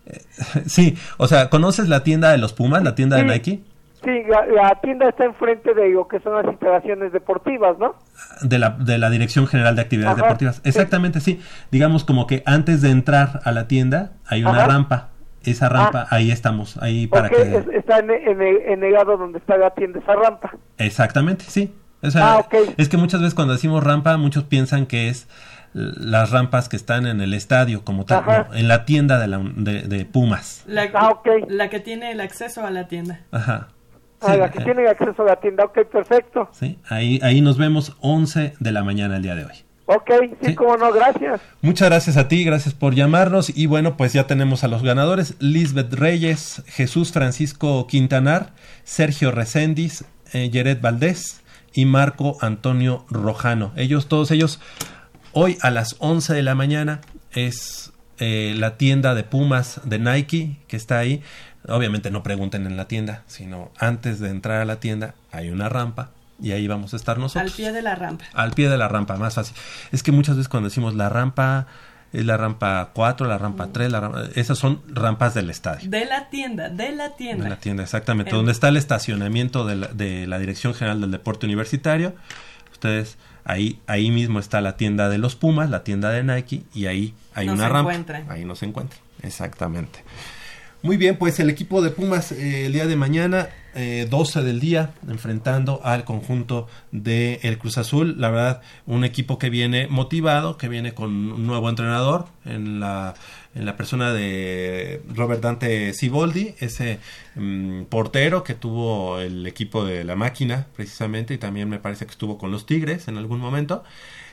Sí, 0.67 0.97
o 1.17 1.27
sea, 1.27 1.49
¿conoces 1.49 1.89
la 1.89 2.03
tienda 2.03 2.31
de 2.31 2.37
los 2.37 2.53
Pumas, 2.53 2.83
la 2.83 2.95
tienda 2.95 3.17
de 3.17 3.23
Sí. 3.23 3.27
Nike? 3.29 3.63
Sí, 4.03 4.09
la, 4.29 4.45
la 4.47 4.81
tienda 4.81 5.07
está 5.07 5.23
enfrente 5.23 5.73
de 5.73 5.89
lo 5.91 6.09
que 6.09 6.19
son 6.19 6.35
las 6.35 6.45
instalaciones 6.51 7.13
deportivas, 7.13 7.77
¿no? 7.79 7.95
De 8.41 8.59
la, 8.59 8.71
de 8.71 8.97
la 8.97 9.09
Dirección 9.09 9.47
General 9.47 9.77
de 9.77 9.81
Actividades 9.81 10.17
Ajá, 10.17 10.23
Deportivas. 10.25 10.61
Exactamente, 10.65 11.21
sí. 11.21 11.39
Digamos 11.71 12.03
como 12.03 12.27
que 12.27 12.43
antes 12.45 12.81
de 12.81 12.89
entrar 12.89 13.39
a 13.45 13.53
la 13.53 13.69
tienda 13.69 14.11
hay 14.27 14.41
una 14.43 14.57
Ajá. 14.57 14.67
rampa. 14.67 15.09
Esa 15.45 15.67
rampa, 15.69 16.07
ahí 16.09 16.31
estamos, 16.31 16.77
ahí 16.81 17.07
para 17.07 17.29
que... 17.29 17.41
es- 17.41 17.67
está 17.73 17.99
en, 17.99 18.11
en 18.11 18.41
el, 18.41 18.57
en 18.65 18.83
el 18.83 18.93
lado 18.93 19.17
donde 19.17 19.39
está 19.39 19.57
la 19.57 19.71
tienda, 19.71 19.99
esa 19.99 20.15
rampa. 20.15 20.51
Exactamente, 20.77 21.45
sí. 21.47 21.73
O 22.01 22.11
sea, 22.11 22.33
Ah, 22.33 22.37
ok. 22.39 22.55
Es 22.77 22.87
que 22.89 22.97
muchas 22.97 23.21
veces 23.21 23.33
cuando 23.35 23.53
decimos 23.53 23.83
rampa, 23.83 24.15
muchos 24.17 24.43
piensan 24.45 24.85
que 24.85 25.07
es 25.09 25.27
las 25.73 26.29
rampas 26.31 26.69
que 26.69 26.75
están 26.75 27.05
en 27.07 27.19
el 27.21 27.33
estadio 27.33 27.83
como 27.83 28.05
tal, 28.05 28.23
no, 28.25 28.53
en 28.55 28.67
la 28.67 28.85
tienda 28.85 29.19
de, 29.19 29.27
la, 29.27 29.39
de, 29.55 29.81
de 29.83 30.05
Pumas. 30.05 30.63
La, 30.67 30.89
la 31.49 31.69
que 31.69 31.79
tiene 31.79 32.11
el 32.11 32.21
acceso 32.21 32.65
a 32.65 32.71
la 32.71 32.87
tienda. 32.87 33.21
Ajá. 33.31 33.69
Ah, 34.21 34.37
la 34.37 34.51
que 34.51 34.59
eh, 34.59 34.63
tiene 34.63 34.87
acceso 34.87 35.23
a 35.23 35.25
la 35.25 35.35
tienda, 35.37 35.65
ok, 35.65 35.79
perfecto. 35.91 36.49
sí, 36.53 36.79
ahí, 36.87 37.19
ahí 37.23 37.41
nos 37.41 37.57
vemos 37.57 37.97
11 37.99 38.53
de 38.59 38.71
la 38.71 38.83
mañana 38.83 39.17
el 39.17 39.23
día 39.23 39.35
de 39.35 39.45
hoy. 39.45 39.53
Ok, 39.85 40.09
sí, 40.41 40.47
Sí. 40.47 40.55
cómo 40.55 40.77
no, 40.77 40.93
gracias. 40.93 41.41
Muchas 41.61 41.89
gracias 41.89 42.15
a 42.15 42.29
ti, 42.29 42.45
gracias 42.45 42.73
por 42.73 42.95
llamarnos 42.95 43.55
y 43.55 43.65
bueno, 43.65 43.97
pues 43.97 44.13
ya 44.13 44.25
tenemos 44.27 44.63
a 44.63 44.69
los 44.69 44.81
ganadores, 44.81 45.35
Lisbeth 45.39 45.91
Reyes, 45.93 46.63
Jesús 46.67 47.11
Francisco 47.11 47.85
Quintanar, 47.87 48.51
Sergio 48.85 49.31
Recendis, 49.31 50.05
eh, 50.31 50.49
Yeret 50.49 50.79
Valdés 50.79 51.41
y 51.73 51.83
Marco 51.85 52.37
Antonio 52.39 53.05
Rojano. 53.09 53.73
Ellos, 53.75 54.07
todos 54.07 54.31
ellos, 54.31 54.61
hoy 55.33 55.57
a 55.61 55.69
las 55.71 55.95
11 55.99 56.33
de 56.33 56.43
la 56.43 56.55
mañana 56.55 57.01
es 57.31 57.91
eh, 58.19 58.53
la 58.57 58.77
tienda 58.77 59.15
de 59.15 59.23
Pumas 59.23 59.81
de 59.83 59.99
Nike 59.99 60.57
que 60.67 60.77
está 60.77 60.99
ahí. 60.99 61.21
Obviamente 61.67 62.11
no 62.11 62.23
pregunten 62.23 62.65
en 62.65 62.75
la 62.77 62.87
tienda, 62.87 63.23
sino 63.27 63.71
antes 63.77 64.19
de 64.19 64.29
entrar 64.29 64.61
a 64.61 64.65
la 64.65 64.79
tienda 64.79 65.15
hay 65.31 65.49
una 65.49 65.69
rampa 65.69 66.11
y 66.41 66.51
ahí 66.51 66.67
vamos 66.67 66.93
a 66.93 66.97
estar 66.97 67.17
nosotros. 67.17 67.51
Al 67.51 67.55
pie 67.55 67.71
de 67.71 67.81
la 67.81 67.95
rampa. 67.95 68.25
Al 68.33 68.51
pie 68.51 68.69
de 68.69 68.77
la 68.77 68.87
rampa, 68.89 69.15
más 69.17 69.35
fácil. 69.35 69.55
Es 69.91 70.03
que 70.03 70.11
muchas 70.11 70.35
veces 70.35 70.49
cuando 70.49 70.67
decimos 70.69 70.93
la 70.93 71.07
rampa, 71.07 71.67
es 72.11 72.25
la 72.25 72.35
rampa 72.37 72.91
4, 72.93 73.27
la 73.27 73.37
rampa 73.37 73.69
3, 73.71 73.91
la 73.91 74.01
rampa- 74.01 74.29
esas 74.35 74.57
son 74.57 74.81
rampas 74.89 75.33
del 75.33 75.49
estadio. 75.49 75.89
De 75.89 76.05
la 76.05 76.29
tienda, 76.29 76.67
de 76.69 76.91
la 76.91 77.15
tienda. 77.15 77.45
De 77.45 77.49
la 77.49 77.55
tienda, 77.55 77.81
exactamente. 77.83 78.31
En- 78.31 78.35
Donde 78.37 78.51
está 78.51 78.67
el 78.67 78.77
estacionamiento 78.77 79.65
de 79.65 79.75
la, 79.77 79.87
de 79.87 80.27
la 80.27 80.37
Dirección 80.39 80.73
General 80.73 80.99
del 80.99 81.11
Deporte 81.11 81.45
Universitario. 81.45 82.13
Ustedes, 82.83 83.17
ahí, 83.45 83.79
ahí 83.87 84.11
mismo 84.11 84.39
está 84.39 84.59
la 84.59 84.75
tienda 84.75 85.07
de 85.07 85.17
los 85.17 85.37
Pumas, 85.37 85.69
la 85.69 85.85
tienda 85.85 86.09
de 86.09 86.21
Nike, 86.21 86.63
y 86.73 86.87
ahí 86.87 87.13
hay 87.33 87.45
Nos 87.47 87.55
una 87.55 87.69
rampa. 87.69 87.91
encuentran. 87.93 88.25
Ahí 88.29 88.43
nos 88.43 88.61
encuentran, 88.61 88.99
exactamente. 89.21 89.99
Muy 90.81 90.97
bien, 90.97 91.15
pues 91.15 91.39
el 91.39 91.49
equipo 91.49 91.81
de 91.81 91.91
Pumas 91.91 92.33
eh, 92.33 92.65
el 92.65 92.73
día 92.73 92.85
de 92.85 92.97
mañana, 92.97 93.47
eh, 93.75 94.07
12 94.09 94.43
del 94.43 94.59
día, 94.59 94.93
enfrentando 95.07 95.81
al 95.83 96.03
conjunto 96.03 96.67
de 96.91 97.39
el 97.43 97.57
Cruz 97.57 97.77
Azul. 97.77 98.15
La 98.19 98.29
verdad, 98.29 98.61
un 98.85 99.03
equipo 99.03 99.39
que 99.39 99.49
viene 99.49 99.87
motivado, 99.87 100.57
que 100.57 100.69
viene 100.69 100.93
con 100.93 101.11
un 101.31 101.47
nuevo 101.47 101.69
entrenador 101.69 102.27
en 102.45 102.79
la, 102.79 103.15
en 103.55 103.65
la 103.65 103.75
persona 103.75 104.13
de 104.13 105.01
Robert 105.09 105.41
Dante 105.41 105.93
Siboldi, 105.93 106.55
ese 106.59 106.99
mm, 107.35 107.83
portero 107.83 108.43
que 108.43 108.53
tuvo 108.53 109.19
el 109.19 109.47
equipo 109.47 109.85
de 109.85 110.03
la 110.03 110.15
máquina, 110.15 110.67
precisamente, 110.75 111.33
y 111.33 111.37
también 111.37 111.69
me 111.69 111.79
parece 111.79 112.05
que 112.05 112.11
estuvo 112.11 112.37
con 112.37 112.51
los 112.51 112.65
Tigres 112.65 113.07
en 113.07 113.17
algún 113.17 113.39
momento. 113.39 113.83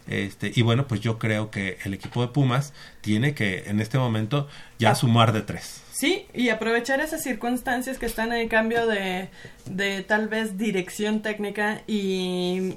Este, 0.06 0.52
y 0.54 0.62
bueno, 0.62 0.86
pues 0.86 1.00
yo 1.00 1.18
creo 1.18 1.50
que 1.50 1.78
el 1.84 1.94
equipo 1.94 2.20
de 2.22 2.28
Pumas 2.28 2.72
tiene 3.00 3.34
que 3.34 3.64
en 3.66 3.80
este 3.80 3.98
momento 3.98 4.48
ya 4.78 4.94
sumar 4.94 5.32
de 5.32 5.42
tres. 5.42 5.82
Sí, 6.01 6.24
y 6.32 6.48
aprovechar 6.48 7.01
esas 7.01 7.22
circunstancias 7.22 7.98
que 7.98 8.06
están 8.06 8.32
en 8.32 8.48
cambio 8.48 8.86
de, 8.86 9.28
de 9.66 10.02
tal 10.02 10.28
vez 10.28 10.56
dirección 10.56 11.20
técnica 11.20 11.82
y, 11.86 12.77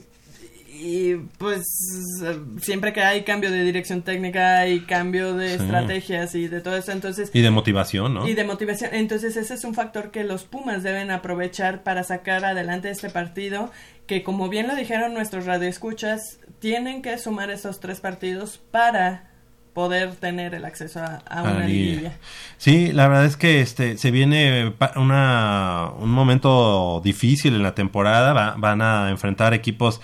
y 0.68 1.16
pues 1.38 1.64
siempre 2.62 2.92
que 2.92 3.00
hay 3.02 3.24
cambio 3.24 3.50
de 3.50 3.64
dirección 3.64 4.02
técnica 4.02 4.58
hay 4.58 4.82
cambio 4.82 5.36
de 5.36 5.56
Sí. 5.58 5.64
estrategias 5.64 6.36
y 6.36 6.48
de 6.50 6.60
todo 6.60 6.76
eso, 6.76 6.92
entonces... 6.92 7.30
Y 7.34 7.42
de 7.42 7.50
motivación, 7.52 8.14
¿no? 8.14 8.28
Y 8.28 8.34
de 8.34 8.44
motivación. 8.44 8.90
Entonces 8.94 9.38
ese 9.38 9.54
es 9.54 9.64
un 9.64 9.74
factor 9.74 10.12
que 10.12 10.26
los 10.26 10.44
Pumas 10.44 10.84
deben 10.84 11.10
aprovechar 11.10 11.84
para 11.84 12.04
sacar 12.04 12.44
adelante 12.44 12.90
este 12.90 13.10
partido, 13.10 13.72
que 14.06 14.22
como 14.24 14.50
bien 14.50 14.68
lo 14.68 14.76
dijeron 14.76 15.14
nuestros 15.14 15.46
radioescuchas, 15.46 16.40
tienen 16.60 17.02
que 17.02 17.18
sumar 17.18 17.52
esos 17.52 17.80
tres 17.80 18.02
partidos 18.02 18.58
para 18.72 19.30
poder 19.74 20.16
tener 20.16 20.54
el 20.54 20.66
acceso 20.66 21.00
a, 21.02 21.42
una 21.42 21.54
la 21.54 21.68
liguilla. 21.68 22.14
Sí, 22.58 22.92
la 22.92 23.08
verdad 23.08 23.26
es 23.26 23.38
que 23.38 23.62
este 23.62 23.98
se 23.98 24.12
viene 24.12 24.74
una, 24.96 25.90
un 26.00 26.10
momento 26.12 27.02
difícil 27.04 27.56
en 27.56 27.64
la 27.64 27.76
temporada. 27.76 28.34
Va- 28.34 28.56
van 28.58 28.82
a 28.82 29.10
enfrentar 29.10 29.54
equipos 29.54 30.00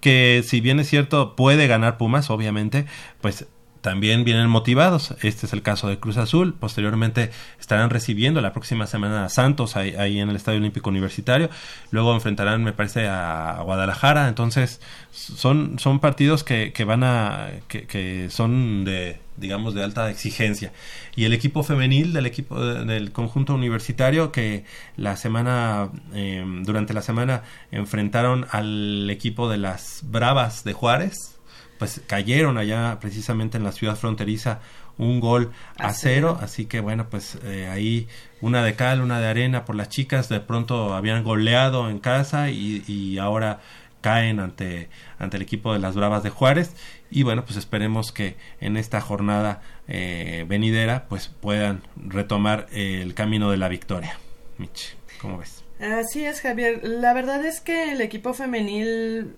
que, 0.00 0.44
si 0.46 0.60
bien 0.60 0.78
es 0.80 0.88
cierto, 0.88 1.34
puede 1.36 1.66
ganar 1.66 1.98
Pumas, 1.98 2.30
obviamente, 2.30 2.86
pues 3.20 3.46
también 3.80 4.24
vienen 4.24 4.48
motivados. 4.48 5.14
Este 5.22 5.46
es 5.46 5.52
el 5.52 5.62
caso 5.62 5.88
de 5.88 5.98
Cruz 5.98 6.16
Azul. 6.16 6.54
Posteriormente 6.54 7.30
estarán 7.60 7.90
recibiendo 7.90 8.40
la 8.40 8.52
próxima 8.52 8.86
semana 8.86 9.24
a 9.24 9.28
Santos 9.28 9.76
ahí, 9.76 10.18
en 10.20 10.28
el 10.28 10.36
Estadio 10.36 10.58
Olímpico 10.58 10.90
Universitario. 10.90 11.48
Luego 11.90 12.14
enfrentarán, 12.14 12.64
me 12.64 12.72
parece, 12.72 13.06
a, 13.08 13.60
Guadalajara. 13.62 14.28
Entonces, 14.28 14.80
son, 15.10 15.78
son 15.78 16.00
partidos 16.00 16.44
que, 16.44 16.72
que 16.72 16.84
van 16.84 17.04
a. 17.04 17.48
Que, 17.68 17.86
que 17.86 18.28
son 18.30 18.84
de 18.84 19.20
digamos 19.36 19.72
de 19.72 19.84
alta 19.84 20.10
exigencia 20.10 20.72
y 21.14 21.24
el 21.24 21.32
equipo 21.32 21.62
femenil 21.62 22.12
del 22.12 22.26
equipo 22.26 22.60
de- 22.60 22.84
del 22.84 23.12
conjunto 23.12 23.54
universitario 23.54 24.32
que 24.32 24.64
la 24.96 25.16
semana 25.16 25.90
eh, 26.12 26.44
durante 26.64 26.92
la 26.92 27.02
semana 27.02 27.42
enfrentaron 27.70 28.46
al 28.50 29.08
equipo 29.08 29.48
de 29.48 29.58
las 29.58 30.00
Bravas 30.02 30.64
de 30.64 30.72
Juárez 30.72 31.37
pues 31.78 32.00
cayeron 32.06 32.58
allá 32.58 32.98
precisamente 33.00 33.56
en 33.56 33.64
la 33.64 33.72
ciudad 33.72 33.96
fronteriza 33.96 34.60
un 34.98 35.20
gol 35.20 35.52
a, 35.76 35.92
cero, 35.92 36.34
cero. 36.34 36.38
así 36.40 36.66
que 36.66 36.80
bueno 36.80 37.08
pues 37.08 37.38
eh, 37.44 37.68
ahí 37.70 38.08
una 38.40 38.64
de 38.64 38.74
cal 38.74 39.00
una 39.00 39.20
de 39.20 39.28
arena 39.28 39.64
por 39.64 39.76
las 39.76 39.88
chicas. 39.88 40.28
De 40.28 40.40
pronto 40.40 40.94
habían 40.94 41.24
goleado 41.24 41.88
en 41.88 41.98
casa 42.00 42.50
y, 42.50 42.84
y 42.86 43.18
ahora 43.18 43.60
caen 44.00 44.40
ante 44.40 44.88
ante 45.18 45.36
el 45.36 45.42
equipo 45.42 45.72
de 45.72 45.78
las 45.78 45.94
Bravas 45.94 46.22
de 46.22 46.30
Juárez. 46.30 46.74
Y 47.10 47.22
bueno 47.22 47.44
pues 47.44 47.56
esperemos 47.56 48.12
que 48.12 48.36
en 48.60 48.76
esta 48.76 49.00
jornada 49.00 49.62
eh, 49.86 50.44
venidera 50.48 51.06
pues 51.08 51.28
puedan 51.28 51.82
retomar 51.96 52.66
eh, 52.72 53.00
el 53.02 53.14
camino 53.14 53.50
de 53.50 53.56
la 53.56 53.68
victoria. 53.68 54.18
Mitch 54.58 54.96
cómo 55.20 55.38
ves 55.38 55.64
Así 55.80 56.24
es, 56.24 56.40
Javier. 56.40 56.80
La 56.82 57.14
verdad 57.14 57.44
es 57.44 57.60
que 57.60 57.92
el 57.92 58.00
equipo 58.00 58.34
femenil 58.34 59.32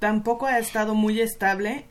tampoco 0.00 0.46
ha 0.46 0.58
estado 0.58 0.94
muy 0.96 1.20
estable. 1.20 1.84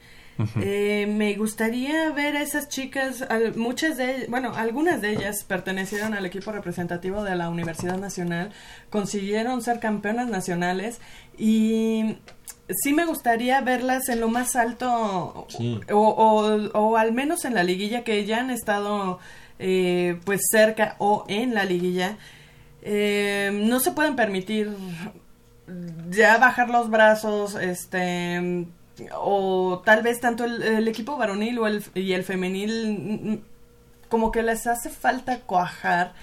Eh, 0.61 1.05
me 1.09 1.35
gustaría 1.35 2.11
ver 2.11 2.37
a 2.37 2.41
esas 2.41 2.69
chicas, 2.69 3.23
al- 3.23 3.55
muchas 3.57 3.97
de 3.97 4.25
bueno, 4.29 4.53
algunas 4.55 5.01
de 5.01 5.11
ellas 5.11 5.43
pertenecieron 5.43 6.13
al 6.13 6.25
equipo 6.25 6.53
representativo 6.53 7.23
de 7.25 7.35
la 7.35 7.49
Universidad 7.49 7.97
Nacional, 7.97 8.51
consiguieron 8.89 9.61
ser 9.61 9.81
campeonas 9.81 10.27
nacionales 10.29 11.01
y 11.37 12.15
sí 12.69 12.93
me 12.93 13.05
gustaría 13.05 13.59
verlas 13.59 14.07
en 14.07 14.21
lo 14.21 14.29
más 14.29 14.55
alto 14.55 15.45
Sí. 15.49 15.77
o, 15.91 15.97
o- 16.07 16.79
o 16.79 16.95
al 16.95 17.11
menos 17.11 17.43
en 17.43 17.53
la 17.53 17.63
liguilla 17.63 18.05
que 18.05 18.23
ya 18.25 18.39
han 18.39 18.49
estado 18.49 19.19
eh, 19.59 20.19
pues 20.23 20.39
cerca 20.49 20.95
o 20.99 21.25
en 21.27 21.53
la 21.53 21.65
liguilla. 21.65 22.17
Eh, 22.81 23.51
no 23.65 23.81
se 23.81 23.91
pueden 23.91 24.15
permitir 24.15 24.73
ya 26.09 26.37
bajar 26.37 26.69
los 26.69 26.89
brazos, 26.89 27.55
este, 27.55 28.65
o 29.15 29.81
tal 29.85 30.03
vez 30.03 30.19
tanto 30.19 30.45
el, 30.45 30.87
equipo 30.87 31.17
varonil 31.17 31.59
o 31.59 31.67
el, 31.67 31.83
y 31.95 32.13
el 32.13 32.23
femenil, 32.23 32.97
mm, 32.99 33.31
mm, 33.31 33.39
como 34.09 34.31
que 34.31 34.43
les 34.43 34.67
hace 34.67 34.89
falta 34.89 35.39
cuajar, 35.41 36.13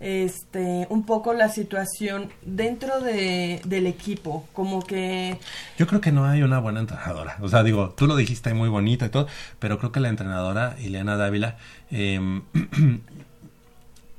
este, 0.00 0.86
un 0.90 1.06
poco 1.06 1.32
la 1.34 1.48
situación 1.48 2.30
dentro 2.42 3.00
de, 3.00 3.60
del 3.64 3.86
equipo, 3.86 4.46
como 4.52 4.82
que 4.82 5.38
Yo 5.78 5.86
creo 5.86 6.00
que 6.00 6.12
no 6.12 6.24
hay 6.24 6.42
una 6.42 6.58
buena 6.58 6.80
entrenadora. 6.80 7.38
O 7.40 7.48
sea, 7.48 7.62
digo, 7.62 7.94
tú 7.96 8.06
lo 8.06 8.16
dijiste 8.16 8.52
muy 8.54 8.68
bonita 8.68 9.06
y 9.06 9.08
todo, 9.08 9.28
pero 9.58 9.78
creo 9.78 9.92
que 9.92 10.00
la 10.00 10.08
entrenadora, 10.08 10.76
Ileana 10.80 11.16
Dávila, 11.16 11.56
eh, 11.90 12.20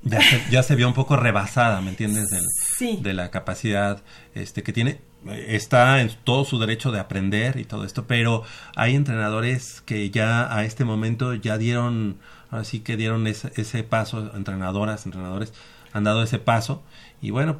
ya, 0.06 0.22
se, 0.22 0.42
ya 0.50 0.64
se 0.64 0.76
vio 0.76 0.88
un 0.88 0.94
poco 0.94 1.18
rebasada, 1.18 1.82
¿me 1.82 1.90
entiendes? 1.90 2.30
Del- 2.30 2.42
Sí. 2.78 3.00
De 3.02 3.14
la 3.14 3.30
capacidad 3.32 4.02
este, 4.34 4.64
que 4.64 4.72
tiene. 4.74 5.00
Está 5.48 6.02
en 6.02 6.12
todo 6.24 6.46
su 6.46 6.60
derecho 6.60 6.92
de 6.92 7.00
aprender 7.00 7.58
y 7.60 7.66
todo 7.66 7.84
esto, 7.86 8.06
pero 8.06 8.44
hay 8.76 8.96
entrenadores 8.96 9.82
que 9.82 10.10
ya 10.12 10.56
a 10.56 10.64
este 10.66 10.86
momento 10.86 11.34
ya 11.34 11.58
dieron, 11.58 12.18
ahora 12.52 12.64
sí 12.64 12.82
que 12.82 12.96
dieron 12.96 13.26
ese, 13.26 13.52
ese 13.56 13.84
paso, 13.84 14.32
entrenadoras, 14.36 15.06
entrenadores, 15.06 15.52
han 15.94 16.04
dado 16.04 16.22
ese 16.22 16.38
paso 16.38 16.84
y 17.22 17.32
bueno, 17.32 17.60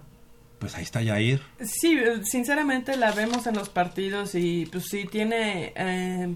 pues 0.60 0.76
ahí 0.76 0.84
está 0.84 1.02
Yair. 1.02 1.42
Sí, 1.64 1.98
sinceramente 2.24 2.98
la 2.98 3.12
vemos 3.14 3.48
en 3.48 3.56
los 3.56 3.70
partidos 3.70 4.36
y 4.36 4.68
pues 4.72 4.86
sí 4.86 5.06
tiene 5.10 5.74
eh, 5.76 6.36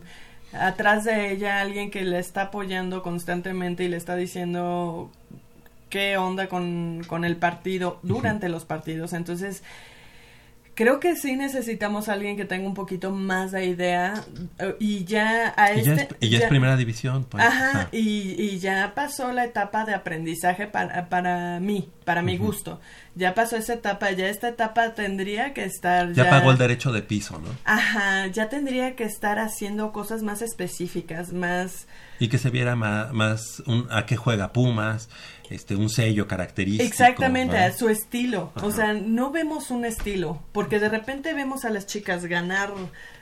atrás 0.54 1.04
de 1.04 1.32
ella 1.32 1.62
alguien 1.62 1.92
que 1.92 2.04
le 2.06 2.18
está 2.18 2.44
apoyando 2.44 3.04
constantemente 3.04 3.84
y 3.84 3.88
le 3.90 3.98
está 3.98 4.16
diciendo 4.16 5.12
qué 5.90 6.18
onda 6.18 6.48
con, 6.48 7.04
con 7.08 7.26
el 7.26 7.36
partido 7.36 8.00
durante 8.04 8.48
los 8.50 8.66
partidos. 8.66 9.14
Entonces, 9.14 9.64
creo 10.76 11.02
que 11.02 11.18
sí 11.18 11.36
necesitamos 11.36 12.08
a 12.08 12.14
alguien 12.14 12.38
que 12.38 12.46
tenga 12.46 12.66
un 12.66 12.74
poquito 12.74 13.12
más 13.12 13.52
de 13.52 13.66
idea 13.66 14.24
eh, 14.60 14.76
y 14.80 15.04
ya 15.04 15.54
a 15.58 15.74
Y 15.74 15.84
ya 15.84 15.94
este... 15.96 16.16
es, 16.16 16.18
y 16.22 16.30
ya 16.30 16.40
es 16.40 16.46
primera 16.46 16.78
división. 16.78 17.26
Pues. 17.26 17.44
Ajá, 17.44 17.90
y, 17.92 18.42
y 18.42 18.60
ya 18.60 18.94
pasó 18.96 19.34
la 19.34 19.44
etapa 19.44 19.84
de 19.84 19.94
aprendizaje 19.94 20.68
para, 20.68 21.10
para 21.10 21.60
mí, 21.60 21.90
para 22.06 22.22
mi 22.22 22.38
gusto. 22.38 22.80
Ya 23.16 23.34
pasó 23.34 23.58
esa 23.58 23.74
etapa, 23.74 24.12
ya 24.12 24.30
esta 24.30 24.48
etapa 24.48 24.94
tendría 24.94 25.54
que 25.54 25.66
estar... 25.66 26.14
Ya 26.14 26.30
pagó 26.30 26.52
el 26.52 26.58
derecho 26.58 26.94
de 26.94 27.02
piso, 27.02 27.38
¿no? 27.40 27.50
Ajá, 27.66 28.28
ya 28.28 28.48
tendría 28.48 28.96
que 28.96 29.04
estar 29.04 29.40
haciendo 29.40 29.92
cosas 29.92 30.24
más 30.24 30.42
específicas, 30.42 31.34
más... 31.34 31.88
Y 32.20 32.30
que 32.30 32.38
se 32.38 32.50
viera 32.50 32.78
más, 32.78 33.12
más 33.12 33.62
un, 33.66 33.88
a 33.92 34.06
qué 34.06 34.16
juega 34.16 34.54
Pumas, 34.54 35.10
este, 35.50 35.76
un 35.76 35.90
sello 35.90 36.28
característico. 36.28 36.84
Exactamente, 36.88 37.54
¿verdad? 37.56 37.70
a 37.74 37.78
su 37.78 37.90
estilo. 37.90 38.52
O 38.62 38.72
sea, 38.72 38.94
no 38.94 39.32
vemos 39.32 39.72
un 39.72 39.86
estilo, 39.86 40.42
porque 40.52 40.80
de 40.80 40.90
repente 40.90 41.34
vemos 41.34 41.66
a 41.66 41.70
las 41.70 41.86
chicas 41.88 42.26
ganar 42.26 42.72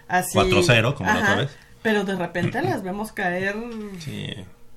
así... 0.07 0.37
4-0, 0.37 0.93
como 0.95 1.09
la 1.11 1.19
otra 1.19 1.35
vez. 1.35 1.51
Pero 1.81 2.03
de 2.03 2.15
repente 2.15 2.61
las 2.61 2.83
vemos 2.83 3.11
caer 3.11 3.55
Sí, 3.99 4.27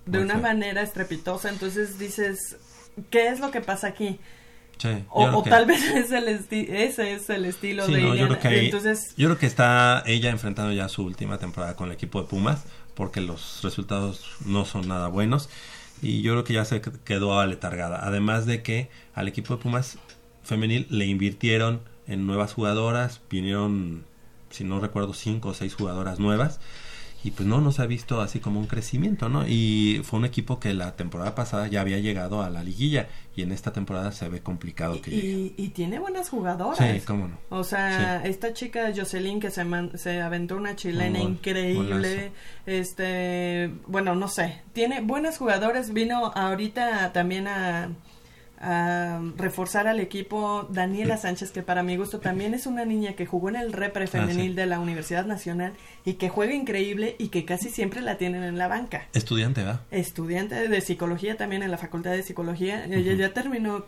de 0.06 0.18
una 0.20 0.34
feo. 0.34 0.42
manera 0.42 0.82
estrepitosa, 0.82 1.48
entonces 1.48 1.98
dices, 1.98 2.56
¿qué 3.10 3.28
es 3.28 3.40
lo 3.40 3.50
que 3.50 3.60
pasa 3.60 3.88
aquí? 3.88 4.20
Sí, 4.78 4.88
O, 5.10 5.26
creo 5.26 5.38
o 5.38 5.42
que- 5.42 5.50
tal 5.50 5.66
vez 5.66 5.82
es 5.94 6.10
el 6.12 6.28
ese 6.28 7.12
es 7.14 7.28
el 7.30 7.44
estilo 7.46 7.84
Sí, 7.86 7.94
de 7.94 8.00
no, 8.02 8.14
yo 8.14 8.28
creo 8.28 8.38
que 8.40 8.48
ahí- 8.48 8.64
Entonces, 8.66 9.14
yo 9.16 9.28
creo 9.28 9.38
que 9.38 9.46
está 9.46 10.02
ella 10.06 10.30
enfrentando 10.30 10.72
ya 10.72 10.88
su 10.88 11.02
última 11.04 11.38
temporada 11.38 11.74
con 11.76 11.88
el 11.88 11.94
equipo 11.94 12.22
de 12.22 12.28
Pumas 12.28 12.62
porque 12.94 13.20
los 13.20 13.60
resultados 13.62 14.24
no 14.44 14.64
son 14.64 14.88
nada 14.88 15.08
buenos 15.08 15.48
y 16.02 16.22
yo 16.22 16.32
creo 16.32 16.44
que 16.44 16.54
ya 16.54 16.64
se 16.64 16.80
quedó 16.80 17.38
aletargada. 17.38 18.00
Además 18.04 18.46
de 18.46 18.62
que 18.62 18.90
al 19.14 19.28
equipo 19.28 19.56
de 19.56 19.62
Pumas 19.62 19.98
femenil 20.42 20.86
le 20.90 21.06
invirtieron 21.06 21.80
en 22.06 22.26
nuevas 22.26 22.54
jugadoras, 22.54 23.20
vinieron, 23.30 24.04
si 24.50 24.64
no 24.64 24.80
recuerdo, 24.80 25.14
cinco 25.14 25.50
o 25.50 25.54
seis 25.54 25.74
jugadoras 25.74 26.18
nuevas 26.18 26.60
y 27.22 27.32
pues 27.32 27.46
no, 27.48 27.60
no 27.60 27.70
se 27.72 27.82
ha 27.82 27.86
visto 27.86 28.20
así 28.20 28.40
como 28.40 28.60
un 28.60 28.66
crecimiento, 28.66 29.28
¿no? 29.28 29.46
Y 29.46 30.00
fue 30.04 30.18
un 30.18 30.24
equipo 30.24 30.58
que 30.58 30.72
la 30.74 30.96
temporada 30.96 31.34
pasada 31.34 31.66
ya 31.68 31.80
había 31.82 31.98
llegado 31.98 32.42
a 32.42 32.48
la 32.50 32.62
liguilla 32.64 33.08
y 33.36 33.42
en 33.42 33.52
esta 33.52 33.72
temporada 33.72 34.10
se 34.12 34.28
ve 34.28 34.40
complicado 34.40 35.00
que 35.02 35.10
llegue. 35.10 35.28
y, 35.28 35.54
y 35.56 35.68
tiene 35.68 35.98
buenas 35.98 36.30
jugadoras. 36.30 36.78
Sí, 36.78 37.00
cómo 37.06 37.28
no. 37.28 37.38
O 37.50 37.62
sea, 37.64 38.24
esta 38.24 38.52
chica 38.54 38.90
Jocelyn 38.96 39.38
que 39.40 39.50
se, 39.50 39.64
man- 39.64 39.92
se 39.96 40.20
aventó 40.22 40.56
una 40.56 40.76
chilena 40.76 41.18
Un 41.18 41.24
gol, 41.24 41.32
increíble. 41.32 42.32
Este, 42.66 43.70
bueno, 43.86 44.14
no 44.14 44.28
sé. 44.28 44.62
Tiene 44.72 45.00
buenas 45.02 45.38
jugadoras. 45.38 45.92
Vino 45.92 46.32
ahorita 46.34 47.12
también 47.12 47.46
a, 47.48 47.90
a 48.60 49.20
reforzar 49.36 49.88
al 49.88 50.00
equipo 50.00 50.66
Daniela 50.68 51.16
Sánchez, 51.16 51.50
que 51.50 51.62
para 51.62 51.82
mi 51.82 51.96
gusto 51.96 52.20
también 52.20 52.52
es 52.52 52.66
una 52.66 52.84
niña 52.84 53.14
que 53.14 53.24
jugó 53.24 53.48
en 53.48 53.56
el 53.56 53.72
repre 53.72 54.06
femenil 54.06 54.50
sí. 54.50 54.54
de 54.54 54.66
la 54.66 54.80
Universidad 54.80 55.24
Nacional 55.24 55.72
y 56.04 56.14
que 56.14 56.28
juega 56.28 56.52
increíble 56.52 57.16
y 57.18 57.28
que 57.28 57.46
casi 57.46 57.70
siempre 57.70 58.02
la 58.02 58.18
tienen 58.18 58.42
en 58.42 58.58
la 58.58 58.68
banca. 58.68 59.06
Estudiante, 59.14 59.64
¿va? 59.64 59.80
estudiante 59.90 60.68
de 60.68 60.80
psicología 60.82 61.38
también 61.38 61.62
en 61.62 61.70
la 61.70 61.78
facultad 61.78 62.10
de 62.10 62.22
psicología. 62.22 62.84
Ella 62.84 63.14
ya 63.14 63.32
terminó, 63.32 63.86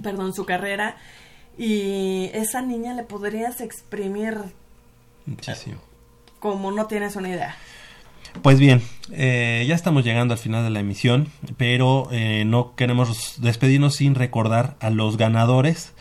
perdón, 0.00 0.32
su 0.32 0.46
carrera 0.46 0.96
y 1.58 2.30
esa 2.34 2.62
niña 2.62 2.94
le 2.94 3.02
podrías 3.02 3.60
exprimir 3.60 4.38
Muchísimo. 5.26 5.80
como 6.38 6.70
no 6.70 6.86
tienes 6.86 7.16
una 7.16 7.30
idea. 7.30 7.56
Pues 8.42 8.58
bien, 8.58 8.82
eh, 9.12 9.64
ya 9.66 9.74
estamos 9.74 10.04
llegando 10.04 10.34
al 10.34 10.38
final 10.38 10.64
de 10.64 10.70
la 10.70 10.80
emisión, 10.80 11.28
pero 11.56 12.08
eh, 12.12 12.44
no 12.46 12.74
queremos 12.76 13.40
despedirnos 13.40 13.94
sin 13.96 14.14
recordar 14.14 14.76
a 14.80 14.90
los 14.90 15.16
ganadores 15.16 15.94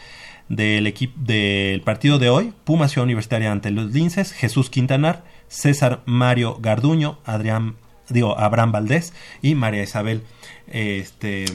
del 0.49 0.87
equipo 0.87 1.13
del 1.21 1.81
partido 1.81 2.19
de 2.19 2.29
hoy. 2.29 2.53
Puma 2.65 2.89
Ciudad 2.89 3.05
Universitaria 3.05 3.51
ante 3.51 3.71
los 3.71 3.91
Linces, 3.93 4.33
Jesús 4.33 4.69
Quintanar, 4.69 5.23
César 5.47 6.01
Mario 6.05 6.57
Garduño, 6.59 7.19
Adrián, 7.23 7.75
digo, 8.09 8.37
Abraham 8.37 8.73
Valdés 8.73 9.13
y 9.41 9.55
María 9.55 9.83
Isabel 9.83 10.23
este, 10.67 11.45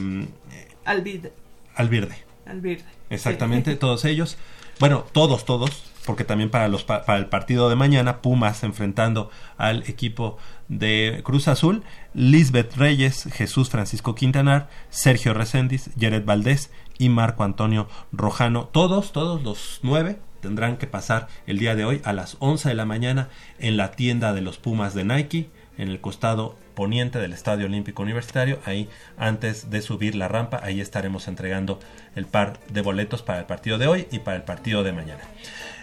Alvid, 0.85 1.27
Alvirde. 1.75 2.15
Alvirde. 2.47 2.83
Exactamente, 3.11 3.73
Sí. 3.73 3.77
todos 3.79 4.05
ellos. 4.05 4.37
Bueno, 4.79 5.05
todos, 5.11 5.45
todos, 5.45 5.83
porque 6.05 6.23
también 6.23 6.49
para 6.49 6.67
los 6.69 6.83
pa- 6.83 7.05
para 7.05 7.19
el 7.19 7.25
partido 7.27 7.69
de 7.69 7.75
mañana 7.75 8.21
Pumas 8.21 8.63
enfrentando 8.63 9.29
al 9.57 9.83
equipo 9.87 10.37
de 10.69 11.21
Cruz 11.23 11.47
Azul, 11.47 11.83
Lisbeth 12.13 12.75
Reyes, 12.77 13.27
Jesús 13.33 13.69
Francisco 13.69 14.15
Quintanar, 14.15 14.69
Sergio 14.89 15.33
Reséndiz, 15.33 15.89
Jared 15.99 16.23
Valdés 16.23 16.71
y 16.97 17.09
Marco 17.09 17.43
Antonio 17.43 17.89
Rojano. 18.11 18.65
Todos, 18.65 19.11
todos 19.11 19.43
los 19.43 19.79
nueve 19.83 20.19
tendrán 20.41 20.77
que 20.77 20.87
pasar 20.87 21.27
el 21.47 21.59
día 21.59 21.75
de 21.75 21.85
hoy 21.85 22.01
a 22.05 22.13
las 22.13 22.37
11 22.39 22.69
de 22.69 22.75
la 22.75 22.85
mañana 22.85 23.29
en 23.59 23.77
la 23.77 23.91
tienda 23.91 24.33
de 24.33 24.41
los 24.41 24.57
Pumas 24.57 24.93
de 24.93 25.03
Nike, 25.03 25.49
en 25.77 25.89
el 25.89 26.01
costado 26.01 26.55
poniente 26.75 27.19
del 27.19 27.33
Estadio 27.33 27.65
Olímpico 27.65 28.03
Universitario. 28.03 28.59
Ahí, 28.65 28.89
antes 29.17 29.69
de 29.69 29.81
subir 29.81 30.15
la 30.15 30.27
rampa, 30.27 30.59
ahí 30.63 30.81
estaremos 30.81 31.27
entregando 31.27 31.79
el 32.15 32.25
par 32.25 32.59
de 32.69 32.81
boletos 32.81 33.21
para 33.21 33.39
el 33.39 33.45
partido 33.45 33.77
de 33.77 33.87
hoy 33.87 34.07
y 34.11 34.19
para 34.19 34.37
el 34.37 34.43
partido 34.43 34.83
de 34.83 34.93
mañana. 34.93 35.23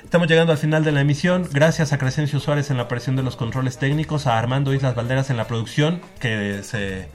Estamos 0.07 0.29
llegando 0.29 0.53
al 0.53 0.59
final 0.59 0.85
de 0.85 0.93
la 0.93 1.01
emisión. 1.01 1.49
Gracias 1.51 1.93
a 1.93 1.99
Crescencio 1.99 2.39
Suárez 2.39 2.71
en 2.71 2.77
la 2.77 2.85
operación 2.85 3.17
de 3.17 3.25
los 3.25 3.35
controles 3.35 3.77
técnicos, 3.77 4.29
a 4.29 4.39
Armando 4.39 4.73
Islas 4.73 4.95
Valderas 4.95 5.31
en 5.31 5.37
la 5.37 5.49
producción, 5.49 6.01
que 6.21 6.63
se, 6.63 7.09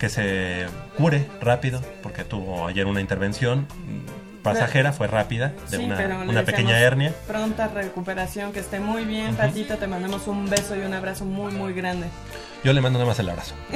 que 0.00 0.08
se 0.08 0.66
cure 0.96 1.28
rápido, 1.40 1.80
porque 2.02 2.24
tuvo 2.24 2.66
ayer 2.66 2.86
una 2.86 3.00
intervención 3.00 3.68
pasajera, 4.42 4.92
fue 4.92 5.06
rápida, 5.06 5.52
de 5.70 5.76
Sí, 5.76 5.84
una, 5.84 6.24
una 6.28 6.42
pequeña 6.42 6.76
hernia. 6.80 7.14
Pronta 7.28 7.68
recuperación, 7.68 8.52
que 8.52 8.58
esté 8.58 8.80
muy 8.80 9.04
bien, 9.04 9.36
Patito. 9.36 9.76
Te 9.76 9.86
mandamos 9.86 10.26
un 10.26 10.50
beso 10.50 10.74
y 10.74 10.80
un 10.80 10.92
abrazo 10.92 11.24
muy, 11.24 11.52
muy 11.52 11.72
grande. 11.72 12.08
Yo 12.64 12.72
le 12.72 12.80
mando 12.80 12.98
nada 12.98 13.08
más 13.08 13.18
el 13.20 13.28
abrazo. 13.28 13.54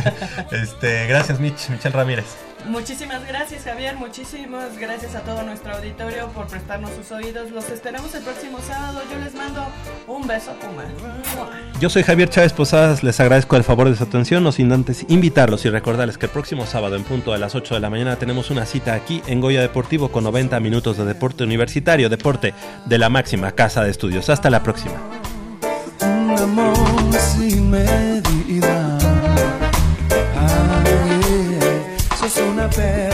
este, 0.52 1.08
gracias, 1.08 1.40
Mitch, 1.40 1.68
Michelle 1.70 1.96
Ramírez. 1.96 2.36
Muchísimas 2.66 3.26
gracias, 3.26 3.64
Javier. 3.64 3.96
Muchísimas 3.96 4.78
gracias 4.78 5.14
a 5.14 5.20
todo 5.20 5.42
nuestro 5.42 5.74
auditorio 5.74 6.28
por 6.28 6.46
prestarnos 6.46 6.90
sus 6.92 7.10
oídos. 7.12 7.50
Los 7.50 7.68
esperamos 7.70 8.14
el 8.14 8.22
próximo 8.22 8.58
sábado. 8.60 9.00
Yo 9.10 9.18
les 9.18 9.34
mando 9.34 9.66
un 10.06 10.26
beso, 10.26 10.52
Puma. 10.60 10.84
Yo 11.80 11.88
soy 11.88 12.02
Javier 12.02 12.28
Chávez 12.28 12.52
Posadas, 12.52 13.02
les 13.02 13.18
agradezco 13.20 13.56
el 13.56 13.64
favor 13.64 13.88
de 13.88 13.96
su 13.96 14.04
atención, 14.04 14.44
no 14.44 14.52
sin 14.52 14.72
antes 14.72 15.04
invitarlos 15.08 15.64
y 15.64 15.70
recordarles 15.70 16.18
que 16.18 16.26
el 16.26 16.32
próximo 16.32 16.66
sábado 16.66 16.96
en 16.96 17.04
punto 17.04 17.32
de 17.32 17.38
las 17.38 17.54
8 17.54 17.74
de 17.74 17.80
la 17.80 17.90
mañana 17.90 18.16
tenemos 18.16 18.50
una 18.50 18.66
cita 18.66 18.94
aquí 18.94 19.22
en 19.26 19.40
Goya 19.40 19.60
Deportivo 19.62 20.10
con 20.10 20.24
90 20.24 20.60
minutos 20.60 20.96
de 20.96 21.04
deporte 21.04 21.44
universitario, 21.44 22.08
deporte 22.08 22.54
de 22.86 22.98
la 22.98 23.08
máxima 23.08 23.52
casa 23.52 23.82
de 23.82 23.90
estudios. 23.90 24.28
Hasta 24.28 24.50
la 24.50 24.62
próxima. 24.62 25.00
un 26.00 26.38
amor 26.38 26.76
sin 27.18 27.70
medida. 27.70 28.99
Ay, 32.80 32.86
sos 32.88 32.88
una 32.88 32.88
perla 32.96 33.09